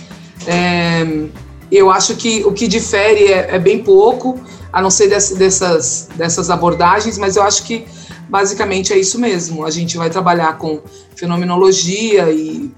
É, 0.46 1.06
eu 1.70 1.90
acho 1.90 2.16
que 2.16 2.42
o 2.46 2.52
que 2.52 2.66
difere 2.66 3.24
é, 3.24 3.56
é 3.56 3.58
bem 3.58 3.82
pouco 3.82 4.40
a 4.72 4.82
não 4.82 4.90
ser 4.90 5.08
dessas, 5.08 6.08
dessas 6.14 6.50
abordagens, 6.50 7.18
mas 7.18 7.36
eu 7.36 7.42
acho 7.42 7.64
que 7.64 7.86
basicamente 8.28 8.92
é 8.92 8.98
isso 8.98 9.18
mesmo. 9.18 9.64
A 9.64 9.70
gente 9.70 9.96
vai 9.96 10.10
trabalhar 10.10 10.58
com 10.58 10.80
fenomenologia 11.16 12.30
e 12.30 12.70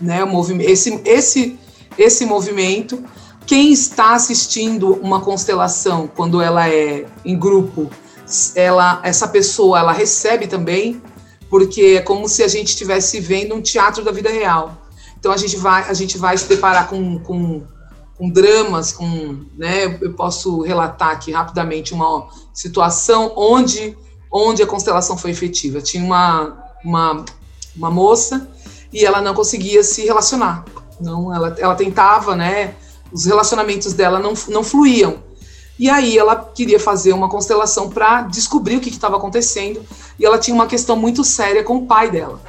né, 0.00 0.22
o 0.22 0.28
movimento, 0.28 0.68
esse, 0.68 1.00
esse, 1.04 1.58
esse 1.96 2.26
movimento. 2.26 3.02
Quem 3.46 3.72
está 3.72 4.14
assistindo 4.14 4.94
uma 5.02 5.20
constelação 5.20 6.08
quando 6.14 6.40
ela 6.40 6.68
é 6.68 7.06
em 7.24 7.38
grupo, 7.38 7.90
ela, 8.54 9.00
essa 9.02 9.28
pessoa 9.28 9.78
ela 9.78 9.92
recebe 9.92 10.46
também, 10.46 11.02
porque 11.50 11.96
é 11.98 12.00
como 12.00 12.28
se 12.28 12.42
a 12.42 12.48
gente 12.48 12.68
estivesse 12.68 13.20
vendo 13.20 13.54
um 13.54 13.60
teatro 13.60 14.02
da 14.02 14.10
vida 14.10 14.30
real. 14.30 14.78
Então 15.18 15.30
a 15.30 15.36
gente 15.36 15.56
vai, 15.56 15.88
a 15.88 15.94
gente 15.94 16.18
vai 16.18 16.36
se 16.36 16.48
deparar 16.48 16.88
com, 16.88 17.18
com 17.18 17.62
com 18.24 18.30
dramas, 18.30 18.92
com, 18.92 19.44
né, 19.56 19.98
eu 20.00 20.14
posso 20.14 20.62
relatar 20.62 21.10
aqui 21.10 21.30
rapidamente 21.30 21.92
uma 21.92 22.26
situação 22.54 23.32
onde, 23.36 23.96
onde 24.32 24.62
a 24.62 24.66
constelação 24.66 25.18
foi 25.18 25.30
efetiva. 25.30 25.82
Tinha 25.82 26.02
uma, 26.02 26.56
uma, 26.82 27.24
uma 27.76 27.90
moça 27.90 28.48
e 28.90 29.04
ela 29.04 29.20
não 29.20 29.34
conseguia 29.34 29.82
se 29.84 30.04
relacionar. 30.04 30.64
Não, 30.98 31.34
ela, 31.34 31.54
ela 31.58 31.74
tentava, 31.74 32.34
né, 32.34 32.74
os 33.12 33.26
relacionamentos 33.26 33.92
dela 33.92 34.18
não, 34.18 34.32
não 34.48 34.64
fluíam. 34.64 35.22
E 35.78 35.90
aí 35.90 36.16
ela 36.16 36.36
queria 36.36 36.80
fazer 36.80 37.12
uma 37.12 37.28
constelação 37.28 37.90
para 37.90 38.22
descobrir 38.22 38.76
o 38.76 38.80
que 38.80 38.88
estava 38.88 39.16
acontecendo. 39.16 39.84
E 40.18 40.24
ela 40.24 40.38
tinha 40.38 40.54
uma 40.54 40.66
questão 40.66 40.96
muito 40.96 41.22
séria 41.24 41.62
com 41.62 41.76
o 41.76 41.86
pai 41.86 42.10
dela. 42.10 42.40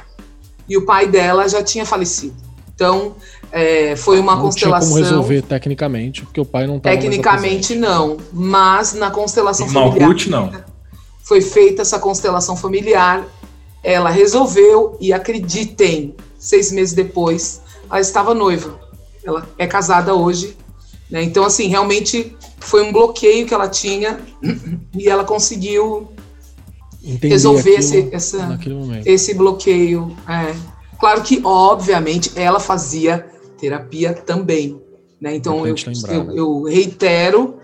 E 0.66 0.76
o 0.78 0.86
pai 0.86 1.06
dela 1.06 1.46
já 1.48 1.62
tinha 1.62 1.84
falecido. 1.84 2.46
Então, 2.76 3.16
é, 3.56 3.96
foi 3.96 4.20
uma 4.20 4.34
não 4.34 4.42
constelação. 4.42 4.90
Tinha 4.90 5.02
como 5.02 5.16
resolver 5.16 5.40
tecnicamente, 5.40 6.22
porque 6.22 6.38
o 6.38 6.44
pai 6.44 6.66
não 6.66 6.76
estava. 6.76 6.94
Tecnicamente 6.94 7.74
não, 7.74 8.18
mas 8.30 8.92
na 8.92 9.10
constelação 9.10 9.66
familiar. 9.66 10.14
Não. 10.28 10.52
Foi 11.24 11.40
feita 11.40 11.80
essa 11.80 11.98
constelação 11.98 12.54
familiar, 12.54 13.26
ela 13.82 14.10
resolveu 14.10 14.98
e 15.00 15.10
acreditem, 15.10 16.14
seis 16.38 16.70
meses 16.70 16.94
depois, 16.94 17.62
ela 17.88 17.98
estava 17.98 18.34
noiva. 18.34 18.78
Ela 19.24 19.48
é 19.56 19.66
casada 19.66 20.12
hoje, 20.14 20.54
né? 21.10 21.22
Então 21.22 21.42
assim, 21.42 21.66
realmente 21.66 22.36
foi 22.60 22.82
um 22.82 22.92
bloqueio 22.92 23.46
que 23.46 23.54
ela 23.54 23.68
tinha 23.68 24.20
e 24.94 25.08
ela 25.08 25.24
conseguiu 25.24 26.10
Entender 27.02 27.28
resolver 27.28 27.76
aquilo, 27.76 27.78
esse, 27.78 28.08
essa, 28.12 28.58
esse 29.06 29.32
bloqueio. 29.34 30.14
É. 30.28 30.54
Claro 30.98 31.22
que, 31.22 31.40
obviamente, 31.44 32.32
ela 32.36 32.58
fazia 32.58 33.26
terapia 33.58 34.14
também. 34.14 34.80
Né? 35.20 35.34
Então, 35.34 35.66
eu, 35.66 35.74
eu, 36.08 36.24
né? 36.24 36.32
eu, 36.34 36.62
reitero 36.64 37.56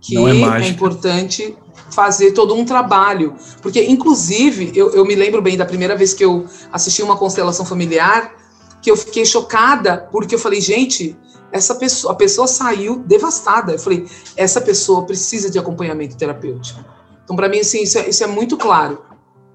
que 0.00 0.16
é, 0.16 0.62
é, 0.62 0.68
importante 0.68 1.56
fazer 1.90 2.32
todo 2.32 2.54
um 2.54 2.64
trabalho. 2.64 3.34
Porque, 3.62 3.82
inclusive, 3.84 4.72
eu, 4.74 4.90
eu 4.90 5.04
me 5.04 5.14
lembro 5.14 5.42
bem 5.42 5.56
da 5.56 5.66
primeira 5.66 5.96
vez 5.96 6.14
que 6.14 6.24
eu 6.24 6.46
assisti 6.72 7.02
uma 7.02 7.16
constelação 7.16 7.64
familiar, 7.64 8.34
que 8.80 8.90
eu 8.90 8.96
fiquei 8.96 9.24
chocada, 9.24 10.08
porque 10.12 10.34
eu 10.34 10.38
falei, 10.38 10.60
gente, 10.60 11.16
essa 11.50 11.74
pessoa, 11.74 12.12
a 12.12 12.16
pessoa 12.16 12.46
saiu 12.46 12.98
devastada. 13.00 13.72
Eu 13.72 13.78
falei, 13.78 14.06
essa 14.36 14.60
pessoa 14.60 15.04
precisa 15.04 15.50
de 15.50 15.58
acompanhamento 15.58 16.16
terapêutico. 16.16 16.84
Então, 17.24 17.34
para 17.34 17.48
mim, 17.48 17.60
assim, 17.60 17.82
isso 17.82 17.98
é, 17.98 18.08
isso 18.08 18.22
é 18.22 18.26
muito 18.26 18.56
claro 18.56 19.07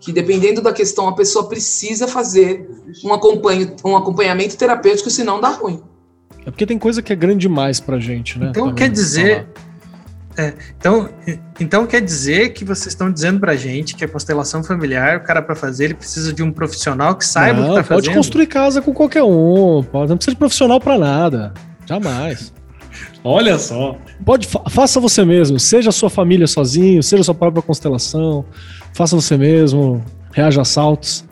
que 0.03 0.11
dependendo 0.11 0.61
da 0.61 0.73
questão, 0.73 1.07
a 1.07 1.15
pessoa 1.15 1.47
precisa 1.47 2.07
fazer 2.07 2.69
um, 3.03 3.13
acompanho, 3.13 3.73
um 3.85 3.95
acompanhamento 3.95 4.57
terapêutico, 4.57 5.09
senão 5.09 5.39
dá 5.39 5.49
ruim. 5.49 5.81
É 6.45 6.51
porque 6.51 6.65
tem 6.65 6.77
coisa 6.77 7.01
que 7.01 7.13
é 7.13 7.15
grande 7.15 7.39
demais 7.39 7.79
pra 7.79 7.97
gente, 7.99 8.37
né? 8.37 8.47
Então 8.49 8.73
quer 8.75 8.89
dizer 8.89 9.47
É, 10.37 10.53
então, 10.77 11.09
então 11.59 11.87
quer 11.87 12.01
dizer 12.01 12.49
que 12.49 12.65
vocês 12.65 12.87
estão 12.87 13.11
dizendo 13.11 13.39
pra 13.39 13.55
gente 13.55 13.95
que 13.95 14.03
a 14.03 14.07
constelação 14.07 14.63
familiar, 14.63 15.17
o 15.17 15.23
cara 15.23 15.41
para 15.41 15.55
fazer, 15.55 15.85
ele 15.85 15.93
precisa 15.93 16.33
de 16.33 16.43
um 16.43 16.51
profissional 16.51 17.15
que 17.15 17.23
saiba 17.25 17.61
não, 17.61 17.67
o 17.67 17.69
que 17.69 17.75
tá 17.75 17.87
pode 17.87 18.07
fazendo? 18.07 18.17
construir 18.17 18.47
casa 18.47 18.81
com 18.81 18.93
qualquer 18.93 19.23
um, 19.23 19.83
pode, 19.83 20.09
não 20.09 20.17
precisa 20.17 20.33
de 20.33 20.39
profissional 20.39 20.81
para 20.81 20.97
nada. 20.97 21.53
Jamais. 21.85 22.51
Olha 23.23 23.57
só. 23.57 23.95
Pode, 24.25 24.47
fa 24.47 24.61
faça 24.69 24.99
você 24.99 25.23
mesmo, 25.23 25.59
seja 25.59 25.89
a 25.89 25.93
sua 25.93 26.09
família 26.09 26.45
sozinho, 26.45 27.01
seja 27.01 27.21
a 27.21 27.23
sua 27.23 27.35
própria 27.35 27.61
constelação, 27.61 28.43
faça 28.93 29.15
você 29.15 29.37
mesmo, 29.37 30.03
reaja 30.31 30.59
a 30.59 30.63
assaltos. 30.63 31.23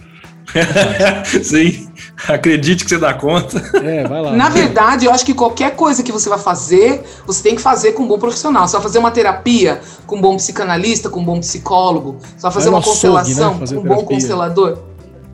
Sim, 1.44 1.90
acredite 2.28 2.84
que 2.84 2.90
você 2.90 2.98
dá 2.98 3.14
conta. 3.14 3.58
É, 3.78 4.08
vai 4.08 4.22
lá. 4.22 4.32
Na 4.34 4.50
verdade, 4.50 5.06
eu 5.06 5.12
acho 5.12 5.26
que 5.26 5.34
qualquer 5.34 5.76
coisa 5.76 6.04
que 6.04 6.12
você 6.12 6.30
vai 6.30 6.40
fazer, 6.40 7.04
você 7.26 7.42
tem 7.44 7.56
que 7.56 7.62
fazer 7.62 7.94
com 7.94 8.04
um 8.04 8.08
bom 8.08 8.20
profissional. 8.20 8.68
Você 8.68 8.74
vai 8.74 8.82
fazer 8.82 9.00
uma 9.00 9.12
terapia 9.12 9.82
com 10.06 10.18
um 10.18 10.22
bom 10.22 10.36
psicanalista, 10.36 11.10
com 11.10 11.22
um 11.22 11.26
bom 11.26 11.40
psicólogo, 11.40 12.18
você 12.20 12.42
vai 12.42 12.52
fazer 12.52 12.70
Vai 12.70 12.74
uma 12.74 12.80
açougue, 12.80 12.92
constelação 12.92 13.54
né? 13.54 13.60
Fazer 13.60 13.76
com 13.76 13.82
um 13.82 13.86
bom 13.86 14.04
constelador. 14.04 14.78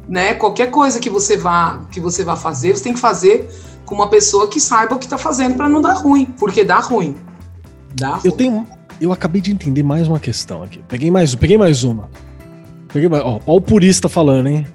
Né? 0.08 0.34
Qualquer 0.36 0.72
coisa 0.72 1.00
que 1.00 1.10
você 1.10 1.36
vá 1.36 1.82
que 1.92 2.00
você 2.00 2.24
vá 2.24 2.36
fazer, 2.36 2.78
você 2.78 2.84
tem 2.84 2.94
que 2.94 3.00
fazer 3.00 3.50
com 3.88 3.96
uma 3.96 4.10
pessoa 4.10 4.50
que 4.50 4.60
saiba 4.60 4.96
o 4.96 5.00
que 5.00 5.06
está 5.06 5.18
fazendo 5.18 5.56
para 5.56 5.70
não 5.70 5.82
dar 5.82 5.94
ruim, 5.94 6.26
porque 6.38 6.64
dá 6.64 6.80
ruim. 6.80 7.16
Dá 7.96 8.16
ruim. 8.16 8.22
Eu 8.26 8.32
tenho. 8.34 8.68
Eu 9.00 9.14
acabei 9.14 9.42
de 9.42 9.50
entender 9.52 9.82
mais 9.82 10.08
uma 10.08 10.20
questão 10.20 10.62
aqui. 10.62 10.84
Peguei 10.90 11.10
mais, 11.10 11.34
peguei 11.34 11.58
mais 11.58 11.84
uma. 11.86 12.10
Peguei 12.92 13.08
mais, 13.08 13.24
ó, 13.24 13.40
ó 13.46 13.56
o 13.56 13.62
purista 13.62 14.10
falando, 14.10 14.48
hein? 14.48 14.68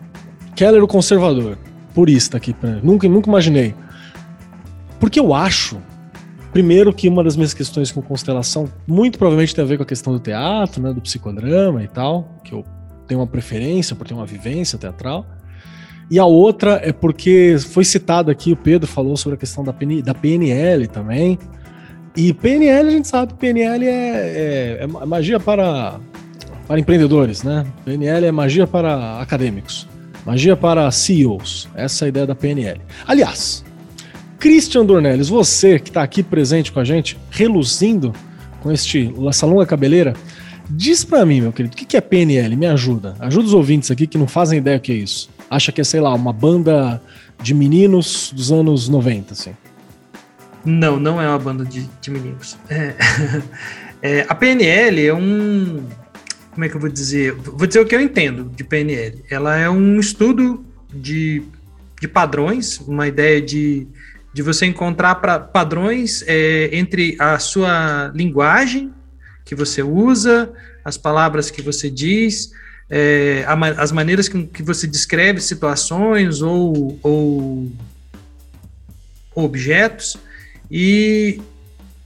Keller, 0.56 0.82
o 0.82 0.88
conservador. 0.88 1.58
Purista 1.94 2.38
aqui. 2.38 2.56
Nunca, 2.82 3.06
nunca 3.06 3.28
imaginei. 3.28 3.74
Porque 4.98 5.20
eu 5.20 5.34
acho, 5.34 5.78
primeiro, 6.50 6.92
que 6.94 7.06
uma 7.06 7.22
das 7.22 7.36
minhas 7.36 7.52
questões 7.52 7.92
com 7.92 8.00
constelação 8.00 8.66
muito 8.86 9.18
provavelmente 9.18 9.54
tem 9.54 9.62
a 9.62 9.66
ver 9.68 9.76
com 9.76 9.82
a 9.82 9.86
questão 9.86 10.12
do 10.14 10.20
teatro, 10.20 10.82
né? 10.82 10.90
Do 10.90 11.02
psicodrama 11.02 11.82
e 11.82 11.88
tal. 11.88 12.40
Que 12.42 12.54
eu 12.54 12.64
tenho 13.06 13.20
uma 13.20 13.26
preferência 13.26 13.94
por 13.94 14.06
ter 14.06 14.14
uma 14.14 14.24
vivência 14.24 14.78
teatral. 14.78 15.26
E 16.10 16.18
a 16.18 16.24
outra 16.24 16.80
é 16.82 16.92
porque 16.92 17.56
foi 17.70 17.84
citado 17.84 18.30
aqui, 18.30 18.52
o 18.52 18.56
Pedro 18.56 18.86
falou 18.86 19.16
sobre 19.16 19.36
a 19.36 19.38
questão 19.38 19.64
da, 19.64 19.72
PN 19.72 20.02
da 20.02 20.14
PNL 20.14 20.86
também. 20.86 21.38
E 22.14 22.32
PNL, 22.34 22.88
a 22.88 22.90
gente 22.90 23.08
sabe, 23.08 23.32
PNL 23.34 23.86
é, 23.86 23.90
é- 23.90 24.78
é 24.82 24.86
magia 24.86 25.40
para, 25.40 25.98
para 26.68 26.78
empreendedores, 26.78 27.42
né? 27.42 27.64
PNL 27.84 28.26
é 28.26 28.32
magia 28.32 28.66
para 28.66 29.20
acadêmicos, 29.20 29.88
magia 30.26 30.54
para 30.54 30.90
CEOs. 30.90 31.68
Essa 31.74 32.04
é 32.04 32.06
a 32.06 32.08
ideia 32.10 32.26
da 32.26 32.34
PNL. 32.34 32.80
Aliás, 33.06 33.64
Christian 34.38 34.84
Dornelles, 34.84 35.28
você 35.28 35.78
que 35.78 35.88
está 35.88 36.02
aqui 36.02 36.22
presente 36.22 36.70
com 36.72 36.80
a 36.80 36.84
gente, 36.84 37.16
reluzindo 37.30 38.12
com 38.60 38.70
este, 38.70 39.14
essa 39.28 39.46
longa 39.46 39.64
cabeleira, 39.64 40.14
diz 40.68 41.04
para 41.04 41.24
mim, 41.24 41.40
meu 41.40 41.52
querido, 41.52 41.74
o 41.74 41.76
que 41.76 41.96
é 41.96 42.00
PNL? 42.00 42.56
Me 42.56 42.66
ajuda. 42.66 43.14
Ajuda 43.20 43.46
os 43.46 43.54
ouvintes 43.54 43.90
aqui 43.90 44.06
que 44.06 44.18
não 44.18 44.26
fazem 44.26 44.58
ideia 44.58 44.76
o 44.76 44.80
que 44.80 44.92
é 44.92 44.96
isso. 44.96 45.30
Acha 45.52 45.70
que 45.70 45.80
é, 45.80 45.84
sei 45.84 46.00
lá, 46.00 46.14
uma 46.14 46.32
banda 46.32 47.02
de 47.42 47.52
meninos 47.52 48.32
dos 48.34 48.50
anos 48.50 48.88
90, 48.88 49.34
assim. 49.34 49.54
Não, 50.64 50.98
não 50.98 51.20
é 51.20 51.28
uma 51.28 51.38
banda 51.38 51.64
de, 51.64 51.88
de 52.00 52.10
meninos. 52.10 52.56
É, 52.70 52.94
é, 54.00 54.26
a 54.28 54.34
PNL 54.34 55.06
é 55.06 55.14
um. 55.14 55.86
Como 56.52 56.64
é 56.64 56.68
que 56.68 56.76
eu 56.76 56.80
vou 56.80 56.88
dizer? 56.88 57.32
Vou 57.32 57.66
dizer 57.66 57.80
o 57.80 57.86
que 57.86 57.94
eu 57.94 58.00
entendo 58.00 58.50
de 58.54 58.64
PNL. 58.64 59.22
Ela 59.30 59.58
é 59.58 59.68
um 59.68 59.98
estudo 60.00 60.64
de, 60.92 61.42
de 62.00 62.08
padrões, 62.08 62.78
uma 62.80 63.06
ideia 63.06 63.40
de, 63.40 63.86
de 64.32 64.42
você 64.42 64.64
encontrar 64.64 65.16
pra, 65.16 65.38
padrões 65.38 66.24
é, 66.26 66.70
entre 66.72 67.16
a 67.18 67.38
sua 67.38 68.10
linguagem 68.14 68.92
que 69.44 69.54
você 69.54 69.82
usa, 69.82 70.50
as 70.84 70.96
palavras 70.96 71.50
que 71.50 71.60
você 71.60 71.90
diz, 71.90 72.52
é, 72.94 73.42
as 73.78 73.90
maneiras 73.90 74.28
que, 74.28 74.44
que 74.44 74.62
você 74.62 74.86
descreve 74.86 75.40
situações 75.40 76.42
ou, 76.42 76.98
ou 77.02 77.72
objetos 79.34 80.18
e, 80.70 81.40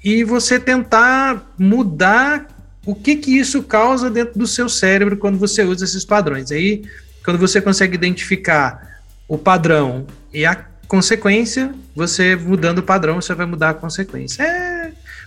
e 0.05 0.23
você 0.23 0.61
tentar 0.61 1.53
mudar 1.59 2.47
o 2.87 2.95
que 2.95 3.17
que 3.17 3.37
isso 3.37 3.65
causa 3.65 4.09
dentro 4.09 4.39
do 4.39 4.47
seu 4.47 4.69
cérebro 4.69 5.17
quando 5.17 5.37
você 5.37 5.65
usa 5.65 5.85
esses 5.85 6.05
padrões. 6.05 6.53
Aí, 6.53 6.85
quando 7.25 7.37
você 7.37 7.61
consegue 7.61 7.97
identificar 7.97 9.01
o 9.27 9.37
padrão 9.37 10.07
e 10.33 10.47
a 10.47 10.55
consequência, 10.87 11.75
você 11.97 12.37
mudando 12.37 12.79
o 12.79 12.83
padrão, 12.85 13.21
você 13.21 13.35
vai 13.35 13.45
mudar 13.45 13.71
a 13.71 13.75
consequência. 13.75 14.41
É, 14.41 14.76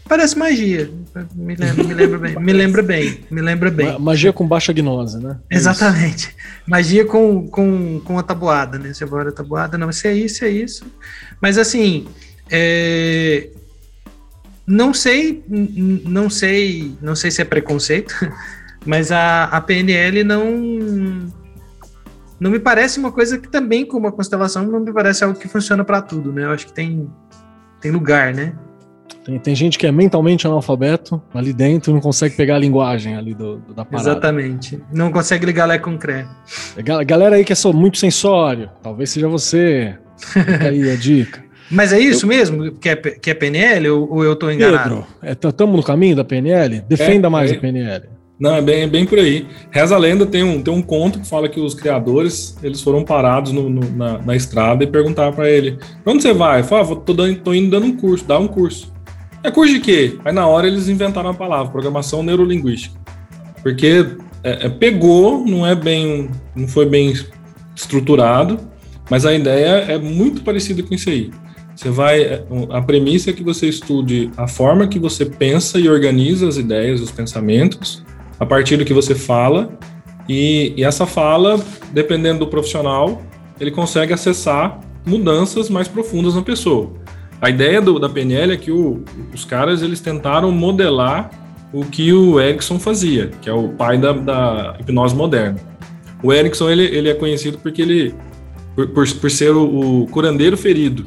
parece 0.10 0.38
magia. 0.38 0.91
Me 1.36 1.55
lembra, 1.55 1.84
me 1.86 1.93
lembra 1.93 2.18
bem, 2.20 2.36
me 2.39 2.51
lembra 2.53 2.82
bem, 2.84 3.20
me 3.32 3.41
lembra 3.41 3.72
bem. 3.72 3.93
Ma- 3.93 3.99
Magia 3.99 4.34
com 4.34 4.45
baixa 4.47 4.74
gnose, 4.74 5.18
né? 5.24 5.38
É 5.49 5.55
isso. 5.55 5.70
Exatamente. 5.70 6.36
Magia 6.68 7.05
com, 7.05 7.47
com, 7.47 8.01
com 8.03 8.20
a 8.20 8.24
tabuada, 8.24 8.78
né? 8.78 8.93
Você 8.93 9.05
vai 9.05 9.26
a 9.26 9.32
tabuada, 9.32 9.78
não, 9.78 9.89
isso 9.89 10.05
é 10.07 10.14
isso, 10.14 10.43
é 10.43 10.49
isso. 10.49 10.86
Mas 11.41 11.57
assim, 11.57 12.07
é, 12.49 13.49
não 14.68 14.93
sei, 14.93 15.43
não 15.47 16.30
sei, 16.30 16.93
não 17.01 17.16
sei 17.16 17.32
se 17.32 17.41
é 17.41 17.45
preconceito, 17.45 18.14
mas 18.86 19.12
a, 19.12 19.45
a 19.45 19.62
PNL 19.62 20.24
não 20.24 21.32
não 22.39 22.49
me 22.51 22.60
parece 22.60 22.99
uma 22.99 23.12
coisa 23.12 23.38
que 23.38 23.49
também 23.49 23.86
como 23.86 24.07
a 24.07 24.12
constelação 24.12 24.66
não 24.66 24.80
me 24.80 24.93
parece 24.93 25.24
algo 25.24 25.38
que 25.38 25.47
funciona 25.47 25.84
para 25.84 26.01
tudo, 26.01 26.32
né? 26.32 26.45
Eu 26.45 26.51
acho 26.51 26.66
que 26.68 26.74
tem 26.74 27.10
tem 27.82 27.91
lugar, 27.91 28.34
né? 28.34 28.53
Tem, 29.24 29.38
tem 29.39 29.55
gente 29.55 29.78
que 29.78 29.86
é 29.88 29.91
mentalmente 29.91 30.45
analfabeto 30.47 31.22
ali 31.34 31.53
dentro 31.53 31.91
e 31.91 31.93
não 31.93 32.01
consegue 32.01 32.36
pegar 32.36 32.55
a 32.55 32.60
linguagem 32.60 33.16
ali 33.16 33.34
do, 33.34 33.57
do- 33.57 33.74
da 33.74 33.84
parada. 33.86 34.10
Exatamente. 34.10 34.80
Não 34.93 35.12
consegue 35.12 35.45
ligar 35.45 35.66
Lé 35.66 35.78
com 35.78 35.97
Cré. 35.97 36.26
Gal- 36.84 37.03
Galera 37.05 37.36
aí 37.36 37.43
que 37.45 37.53
é 37.53 37.55
só 37.55 37.72
muito 37.74 37.97
sensório, 37.97 38.70
talvez 38.82 39.10
seja 39.10 39.28
você. 39.28 39.95
Fica 40.18 40.68
aí 40.70 40.89
a 40.91 40.95
dica. 40.95 41.43
Mas 41.72 41.93
é 41.93 41.99
isso 41.99 42.26
mesmo 42.26 42.72
que 42.72 42.89
é, 42.89 42.95
que 42.95 43.30
é 43.30 43.34
PNL 43.34 43.89
ou, 43.89 44.12
ou 44.16 44.24
eu 44.24 44.36
tô 44.36 44.49
enganado? 44.49 45.05
Pedro, 45.22 45.49
estamos 45.49 45.76
no 45.76 45.84
caminho 45.84 46.16
da 46.16 46.24
PNL? 46.24 46.82
Defenda 46.82 47.28
É, 47.28 47.30
mais 47.30 47.51
é. 47.51 47.55
a 47.55 47.60
PNL. 47.60 48.05
Não, 48.39 48.55
é 48.55 48.62
bem, 48.62 48.84
é 48.84 48.88
bem 48.88 49.05
por 49.05 49.20
aí. 49.20 49.45
Reza 49.70 49.93
a 49.93 49.97
lenda, 49.99 50.26
tem 50.26 50.43
um, 50.43 50.62
tem 50.64 50.74
um 50.74 50.82
conto 50.82 51.20
que 51.20 51.28
fala 51.28 51.47
que 51.49 51.60
os 51.60 51.76
criadores, 51.76 52.57
eles 52.64 52.82
foram 52.82 53.03
parados 53.03 53.51
no- 53.51 53.70
no- 53.70 53.89
na, 53.91 54.18
na 54.18 54.36
estrada 54.36 54.84
e 54.84 54.88
perguntaram 54.88 55.34
pra 55.34 55.49
ele, 55.49 55.78
pra 56.03 56.14
onde 56.14 56.24
você 56.24 56.34
vai? 56.34 56.60
Ele 56.60 56.68
falou, 56.68 56.84
ah, 56.84 56.88
vou- 56.88 56.95
tô, 56.95 57.14
dando, 57.14 57.36
tô 57.41 57.53
indo 57.53 57.70
dando 57.70 57.86
um 57.86 57.95
curso, 57.97 58.26
dá 58.26 58.39
um 58.39 58.47
curso. 58.47 58.91
É 59.41 59.49
curso 59.49 59.73
de 59.73 59.79
quê? 59.79 60.17
Aí 60.25 60.33
na 60.33 60.47
hora 60.47 60.67
eles 60.67 60.89
inventaram 60.89 61.29
a 61.29 61.33
palavra, 61.33 61.71
programação 61.71 62.21
neurolinguística. 62.21 62.99
Porque 63.63 64.05
é, 64.43 64.65
é, 64.65 64.69
pegou, 64.69 65.45
não 65.45 65.65
é 65.65 65.75
bem, 65.75 66.29
não 66.55 66.67
foi 66.67 66.85
bem 66.85 67.13
estruturado, 67.75 68.59
mas 69.09 69.25
a 69.25 69.33
ideia 69.33 69.85
é 69.91 69.97
muito 69.97 70.41
parecida 70.41 70.83
com 70.83 70.93
isso 70.93 71.09
aí. 71.09 71.31
Você 71.75 71.89
vai, 71.89 72.21
é, 72.21 72.43
a 72.71 72.81
premissa 72.81 73.29
é 73.29 73.33
que 73.33 73.43
você 73.43 73.67
estude 73.67 74.29
a 74.35 74.47
forma 74.47 74.87
que 74.87 74.99
você 74.99 75.25
pensa 75.25 75.79
e 75.79 75.87
organiza 75.87 76.47
as 76.47 76.57
ideias, 76.57 76.99
os 76.99 77.11
pensamentos, 77.11 78.03
a 78.37 78.45
partir 78.45 78.75
do 78.75 78.83
que 78.83 78.93
você 78.93 79.15
fala, 79.15 79.77
e, 80.27 80.73
e 80.77 80.83
essa 80.83 81.05
fala, 81.05 81.59
dependendo 81.91 82.39
do 82.39 82.47
profissional, 82.47 83.21
ele 83.59 83.71
consegue 83.71 84.13
acessar 84.13 84.79
mudanças 85.05 85.69
mais 85.69 85.87
profundas 85.87 86.35
na 86.35 86.41
pessoa. 86.41 86.91
A 87.41 87.49
ideia 87.49 87.81
do, 87.81 87.97
da 87.99 88.09
PNL 88.09 88.53
é 88.53 88.57
que 88.57 88.71
o- 88.71 89.03
os 89.33 89.45
caras 89.45 89.81
eles 89.81 89.99
tentaram 90.01 90.51
modelar 90.51 91.29
o 91.71 91.85
que 91.85 92.11
o 92.11 92.39
Erickson 92.39 92.79
fazia, 92.79 93.27
que 93.41 93.49
é 93.49 93.53
o 93.53 93.69
pai 93.69 93.97
da, 93.97 94.11
da 94.11 94.77
hipnose 94.79 95.15
moderna. 95.15 95.59
O 96.21 96.33
Erickson 96.33 96.69
ele, 96.69 96.83
ele 96.83 97.09
é 97.09 97.13
conhecido 97.13 97.57
porque 97.59 97.81
ele 97.81 98.15
por, 98.75 98.87
por, 98.87 99.07
por 99.07 99.31
ser 99.31 99.51
o, 99.51 100.01
o 100.03 100.07
curandeiro 100.07 100.57
ferido, 100.57 101.05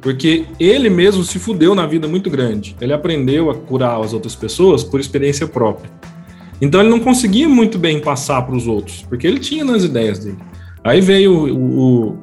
porque 0.00 0.46
ele 0.58 0.88
mesmo 0.88 1.22
se 1.24 1.38
fudeu 1.38 1.74
na 1.74 1.86
vida 1.86 2.08
muito 2.08 2.30
grande. 2.30 2.76
Ele 2.80 2.92
aprendeu 2.92 3.50
a 3.50 3.54
curar 3.54 4.00
as 4.00 4.12
outras 4.14 4.34
pessoas 4.34 4.82
por 4.82 4.98
experiência 5.00 5.46
própria. 5.46 5.90
Então 6.60 6.80
ele 6.80 6.90
não 6.90 7.00
conseguia 7.00 7.48
muito 7.48 7.78
bem 7.78 8.00
passar 8.00 8.42
para 8.42 8.54
os 8.54 8.66
outros, 8.66 9.04
porque 9.08 9.26
ele 9.26 9.38
tinha 9.40 9.64
nas 9.64 9.82
ideias 9.84 10.18
dele. 10.18 10.38
Aí 10.84 11.00
veio 11.00 11.32
o, 11.32 12.14
o, 12.14 12.18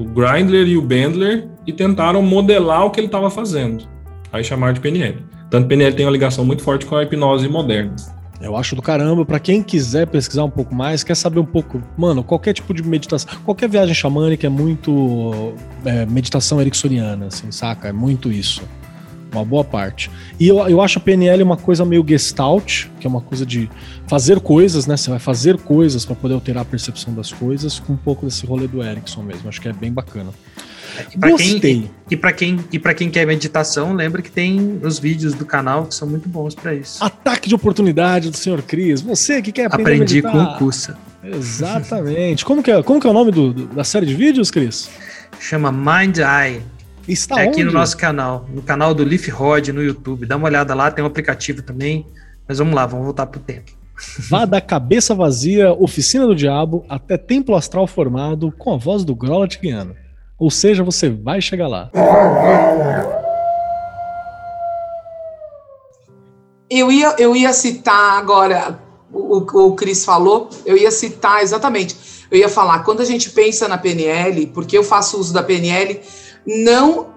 o 0.00 0.04
Grindler 0.06 0.66
e 0.66 0.76
o 0.76 0.82
Bendler 0.82 1.48
e 1.66 1.72
tentaram 1.72 2.22
modelar 2.22 2.84
o 2.84 2.90
que 2.90 3.00
ele 3.00 3.06
estava 3.06 3.30
fazendo. 3.30 3.84
Aí 4.32 4.44
chamaram 4.44 4.72
de 4.72 4.80
PNL. 4.80 5.18
Tanto 5.50 5.66
PNL 5.66 5.94
tem 5.94 6.06
uma 6.06 6.12
ligação 6.12 6.44
muito 6.44 6.62
forte 6.62 6.86
com 6.86 6.96
a 6.96 7.02
hipnose 7.02 7.48
moderna. 7.48 7.94
Eu 8.40 8.56
acho 8.56 8.74
do 8.74 8.80
caramba. 8.80 9.24
Pra 9.24 9.38
quem 9.38 9.62
quiser 9.62 10.06
pesquisar 10.06 10.44
um 10.44 10.50
pouco 10.50 10.74
mais, 10.74 11.04
quer 11.04 11.14
saber 11.14 11.40
um 11.40 11.44
pouco, 11.44 11.82
mano, 11.96 12.24
qualquer 12.24 12.54
tipo 12.54 12.72
de 12.72 12.82
meditação, 12.82 13.30
qualquer 13.44 13.68
viagem 13.68 13.94
xamânica 13.94 14.46
é 14.46 14.50
muito 14.50 15.52
é, 15.84 16.06
meditação 16.06 16.60
ericksoniana, 16.60 17.26
assim, 17.26 17.50
saca? 17.50 17.88
É 17.88 17.92
muito 17.92 18.32
isso. 18.32 18.62
Uma 19.32 19.44
boa 19.44 19.62
parte. 19.62 20.10
E 20.40 20.48
eu, 20.48 20.58
eu 20.68 20.80
acho 20.80 20.98
a 20.98 21.02
PNL 21.02 21.42
uma 21.42 21.56
coisa 21.56 21.84
meio 21.84 22.04
gestalt, 22.06 22.86
que 22.98 23.06
é 23.06 23.10
uma 23.10 23.20
coisa 23.20 23.44
de 23.44 23.70
fazer 24.08 24.40
coisas, 24.40 24.86
né? 24.86 24.96
Você 24.96 25.10
vai 25.10 25.20
fazer 25.20 25.56
coisas 25.58 26.04
para 26.04 26.16
poder 26.16 26.34
alterar 26.34 26.62
a 26.62 26.64
percepção 26.64 27.14
das 27.14 27.32
coisas, 27.32 27.78
com 27.78 27.92
um 27.92 27.96
pouco 27.96 28.24
desse 28.24 28.44
rolê 28.46 28.66
do 28.66 28.82
Erickson 28.82 29.22
mesmo. 29.22 29.48
Acho 29.48 29.60
que 29.60 29.68
é 29.68 29.72
bem 29.72 29.92
bacana. 29.92 30.30
Pra 31.18 31.30
Gostei. 31.30 31.60
Quem, 31.60 31.90
e 32.10 32.16
para 32.16 32.32
quem, 32.32 32.60
e 32.72 32.78
pra 32.78 32.94
quem 32.94 33.10
quer 33.10 33.26
meditação, 33.26 33.92
lembra 33.92 34.22
que 34.22 34.30
tem 34.30 34.80
os 34.82 34.98
vídeos 34.98 35.34
do 35.34 35.44
canal 35.44 35.86
que 35.86 35.94
são 35.94 36.08
muito 36.08 36.28
bons 36.28 36.54
para 36.54 36.74
isso. 36.74 37.02
Ataque 37.02 37.48
de 37.48 37.54
oportunidade 37.54 38.30
do 38.30 38.36
Senhor 38.36 38.62
Cris. 38.62 39.00
Você 39.00 39.40
que 39.40 39.52
quer 39.52 39.66
aprender 39.66 39.94
Aprendi 39.94 40.18
a 40.20 40.22
meditar. 40.22 40.46
com 40.46 40.54
o 40.54 40.58
Cussa. 40.58 40.98
Exatamente. 41.22 42.44
como, 42.44 42.62
que 42.62 42.70
é, 42.70 42.82
como 42.82 43.00
que 43.00 43.06
é 43.06 43.10
o 43.10 43.12
nome 43.12 43.30
do, 43.30 43.52
do, 43.52 43.66
da 43.66 43.84
série 43.84 44.06
de 44.06 44.14
vídeos, 44.14 44.50
Cris? 44.50 44.90
Chama 45.38 45.70
Mind 45.70 46.18
Eye. 46.18 46.62
Está 47.06 47.40
é 47.40 47.48
aqui 47.48 47.64
no 47.64 47.72
nosso 47.72 47.96
canal, 47.96 48.48
no 48.52 48.62
canal 48.62 48.94
do 48.94 49.04
Leaf 49.04 49.28
Rod 49.28 49.68
no 49.68 49.82
YouTube. 49.82 50.26
Dá 50.26 50.36
uma 50.36 50.46
olhada 50.46 50.74
lá, 50.74 50.90
tem 50.90 51.02
um 51.02 51.06
aplicativo 51.06 51.62
também. 51.62 52.06
Mas 52.46 52.58
vamos 52.58 52.74
lá, 52.74 52.86
vamos 52.86 53.04
voltar 53.04 53.26
pro 53.26 53.40
tempo. 53.40 53.72
Vá 54.28 54.44
da 54.44 54.60
cabeça 54.60 55.14
vazia, 55.14 55.72
oficina 55.72 56.26
do 56.26 56.34
diabo, 56.34 56.84
até 56.88 57.16
templo 57.16 57.54
astral 57.54 57.86
formado 57.86 58.52
com 58.52 58.72
a 58.72 58.76
voz 58.76 59.04
do 59.04 59.14
Grola 59.14 59.46
te 59.46 59.58
guiando. 59.58 59.94
Ou 60.40 60.50
seja, 60.50 60.82
você 60.82 61.10
vai 61.10 61.38
chegar 61.42 61.68
lá. 61.68 61.90
Eu 66.70 66.90
ia, 66.90 67.14
eu 67.18 67.36
ia 67.36 67.52
citar 67.52 68.18
agora, 68.18 68.80
o, 69.12 69.36
o 69.36 69.74
Cris 69.74 70.02
falou, 70.02 70.48
eu 70.64 70.78
ia 70.78 70.90
citar 70.90 71.42
exatamente. 71.42 72.26
Eu 72.30 72.38
ia 72.38 72.48
falar, 72.48 72.78
quando 72.84 73.02
a 73.02 73.04
gente 73.04 73.28
pensa 73.30 73.68
na 73.68 73.76
PNL, 73.76 74.46
porque 74.46 74.78
eu 74.78 74.82
faço 74.82 75.20
uso 75.20 75.34
da 75.34 75.42
PNL, 75.42 76.00
não 76.46 77.10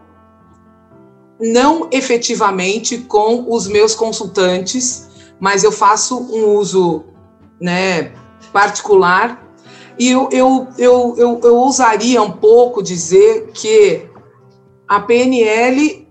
não 1.40 1.90
efetivamente 1.92 3.00
com 3.00 3.54
os 3.54 3.68
meus 3.68 3.96
consultantes, 3.96 5.10
mas 5.40 5.64
eu 5.64 5.72
faço 5.72 6.18
um 6.18 6.56
uso 6.56 7.04
né, 7.60 8.14
particular 8.54 9.43
e 9.98 10.10
eu, 10.10 10.30
eu, 10.32 10.68
eu, 10.78 11.16
eu, 11.18 11.40
eu 11.44 11.56
ousaria 11.56 12.22
um 12.22 12.32
pouco 12.32 12.82
dizer 12.82 13.52
que 13.54 14.08
a 14.88 15.00
PNL 15.00 16.08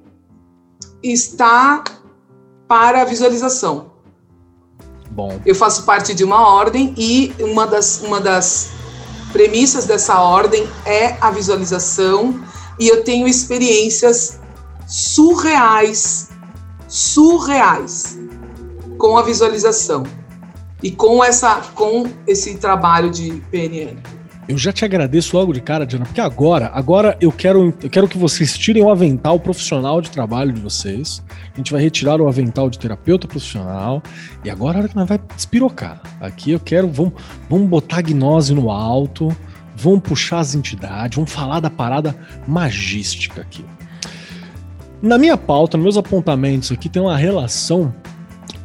está 1.03 1.83
para 2.69 3.03
a 3.03 3.05
visualização. 3.05 3.93
Bom. 5.11 5.41
Eu 5.45 5.55
faço 5.55 5.85
parte 5.85 6.15
de 6.15 6.25
uma 6.25 6.49
ordem 6.49 6.95
e 6.97 7.35
uma 7.41 7.67
das, 7.67 8.01
uma 8.03 8.21
das 8.21 8.71
premissas 9.33 9.85
dessa 9.85 10.21
ordem 10.21 10.67
é 10.87 11.17
a 11.21 11.31
visualização 11.31 12.41
e 12.79 12.89
eu 12.89 13.05
tenho 13.05 13.29
experiências 13.29 14.41
surreais, 14.87 16.31
surreais 16.89 18.19
com 18.97 19.19
a 19.19 19.23
visualização 19.23 20.05
e 20.83 20.91
com 20.91 21.23
essa 21.23 21.57
com 21.75 22.07
esse 22.27 22.57
trabalho 22.57 23.11
de 23.11 23.33
PNL. 23.51 23.97
Eu 24.49 24.59
já 24.59 24.73
te 24.73 24.85
agradeço 24.85 25.37
logo 25.37 25.53
de 25.53 25.61
cara, 25.61 25.87
Diana, 25.87 26.05
porque 26.05 26.21
agora, 26.21 26.71
agora 26.75 27.17
eu 27.21 27.31
quero, 27.31 27.73
eu 27.81 27.89
quero 27.89 28.09
que 28.09 28.19
vocês 28.19 28.59
tirem 28.59 28.83
o 28.83 28.91
avental 28.91 29.39
profissional 29.39 30.01
de 30.01 30.11
trabalho 30.11 30.53
de 30.53 30.61
vocês. 30.61 31.23
A 31.55 31.57
gente 31.57 31.71
vai 31.71 31.81
retirar 31.81 32.21
o 32.21 32.27
avental 32.27 32.69
de 32.69 32.77
terapeuta 32.77 33.29
profissional 33.29 34.03
e 34.45 34.51
agora 34.51 34.75
é 34.75 34.77
a 34.77 34.81
hora 34.81 34.89
que 34.89 34.97
nós 34.97 35.09
vai 35.09 35.21
despirocar. 35.37 36.03
Aqui 36.21 36.51
eu 36.51 36.59
quero, 36.59 36.89
vamos, 36.89 37.13
vamos 37.49 37.69
botar 37.69 37.99
a 37.99 38.03
gnose 38.03 38.53
no 38.53 38.69
alto, 38.69 39.35
vamos 39.77 40.01
puxar 40.01 40.41
as 40.41 40.57
entidades, 40.57 41.15
vamos 41.15 41.31
falar 41.31 41.61
da 41.61 41.71
parada 41.71 42.15
magística 42.47 43.43
aqui. 43.43 43.65
Na 45.01 45.19
minha 45.19 45.37
pauta, 45.37 45.77
nos 45.77 45.85
meus 45.85 45.97
apontamentos 45.97 46.73
aqui, 46.73 46.89
tem 46.89 47.01
uma 47.01 47.17
relação 47.17 47.95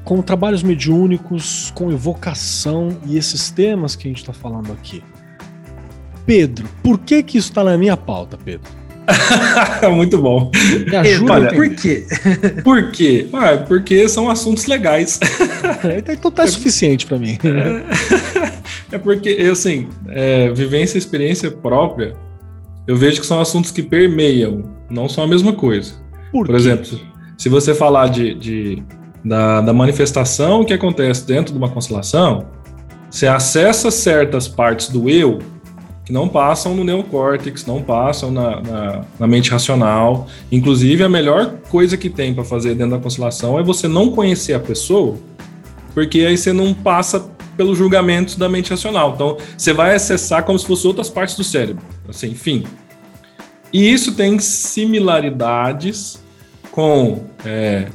com 0.08 0.22
trabalhos 0.22 0.64
mediúnicos, 0.64 1.70
com 1.76 1.92
evocação 1.92 2.98
e 3.06 3.18
esses 3.18 3.52
temas 3.52 3.94
que 3.94 4.08
a 4.08 4.10
gente 4.10 4.22
está 4.22 4.32
falando 4.32 4.72
aqui. 4.72 5.04
Pedro, 6.26 6.66
por 6.82 6.98
que 6.98 7.22
que 7.22 7.38
isso 7.38 7.50
está 7.50 7.62
na 7.62 7.78
minha 7.78 7.98
pauta, 7.98 8.38
Pedro? 8.38 8.72
Muito 9.94 10.18
bom. 10.18 10.50
Me 10.90 10.96
ajuda 10.96 11.34
Olha, 11.34 11.54
por 11.54 11.70
quê? 11.76 12.06
Por 12.64 12.92
quê? 12.92 13.28
Ah, 13.34 13.58
porque 13.58 14.08
são 14.08 14.30
assuntos 14.30 14.66
legais. 14.66 15.20
então 16.08 16.32
tá 16.32 16.44
é, 16.46 16.48
suficiente 16.48 17.06
para 17.06 17.18
mim. 17.18 17.38
É, 17.44 18.96
é 18.96 18.98
porque, 18.98 19.32
assim, 19.52 19.90
é, 20.08 20.54
vivência 20.54 20.98
e 20.98 21.00
experiência 21.00 21.52
própria, 21.52 22.16
eu 22.88 22.96
vejo 22.96 23.20
que 23.20 23.28
são 23.28 23.42
assuntos 23.42 23.72
que 23.72 23.84
permeiam, 23.84 24.64
não 24.90 25.10
são 25.10 25.26
a 25.26 25.28
mesma 25.28 25.52
coisa. 25.52 25.96
Por, 26.32 26.46
por 26.46 26.56
exemplo, 26.56 26.98
se 27.38 27.50
você 27.50 27.76
falar 27.76 28.08
de, 28.08 28.34
de 28.36 28.84
da, 29.28 29.62
da 29.62 29.74
manifestação 29.74 30.64
que 30.64 30.74
acontece 30.74 31.26
dentro 31.26 31.52
de 31.52 31.58
uma 31.58 31.70
constelação, 31.70 32.46
você 33.10 33.28
acessa 33.28 33.92
certas 33.92 34.48
partes 34.48 34.90
do 34.90 35.10
eu 35.10 35.40
que 36.06 36.14
não 36.14 36.30
passam 36.30 36.74
no 36.74 36.86
neocórtex, 36.86 37.66
não 37.66 37.82
passam 37.82 38.32
na, 38.32 38.62
na, 38.62 39.02
na, 39.20 39.28
mente 39.28 39.52
racional. 39.52 40.26
Inclusive, 40.50 41.04
a 41.04 41.10
melhor 41.10 41.56
coisa 41.70 41.98
que 41.98 42.10
tem 42.10 42.34
para 42.34 42.46
fazer 42.46 42.76
dentro 42.76 42.96
da 42.96 43.04
constelação 43.04 43.60
é 43.60 43.64
você 43.64 43.90
não 43.90 44.10
conhecer 44.12 44.54
a 44.54 44.60
pessoa, 44.60 45.18
porque 45.94 46.22
aí 46.22 46.38
você 46.38 46.54
não 46.54 46.74
passa 46.74 47.30
pelos 47.58 47.78
julgamentos 47.78 48.38
da 48.38 48.48
mente 48.48 48.70
racional. 48.70 49.14
Então, 49.16 49.36
você 49.58 49.74
vai 49.74 49.96
acessar 49.96 50.46
como 50.46 50.58
se 50.58 50.66
fosse 50.66 50.88
outras 50.88 51.10
partes 51.10 51.36
do 51.36 51.44
cérebro. 51.44 51.84
Assim, 52.08 52.28
enfim. 52.28 52.64
E 53.74 53.92
isso 53.92 54.14
tem 54.16 54.40
similaridades 54.40 56.24
com 56.72 57.26
é, 57.44 57.88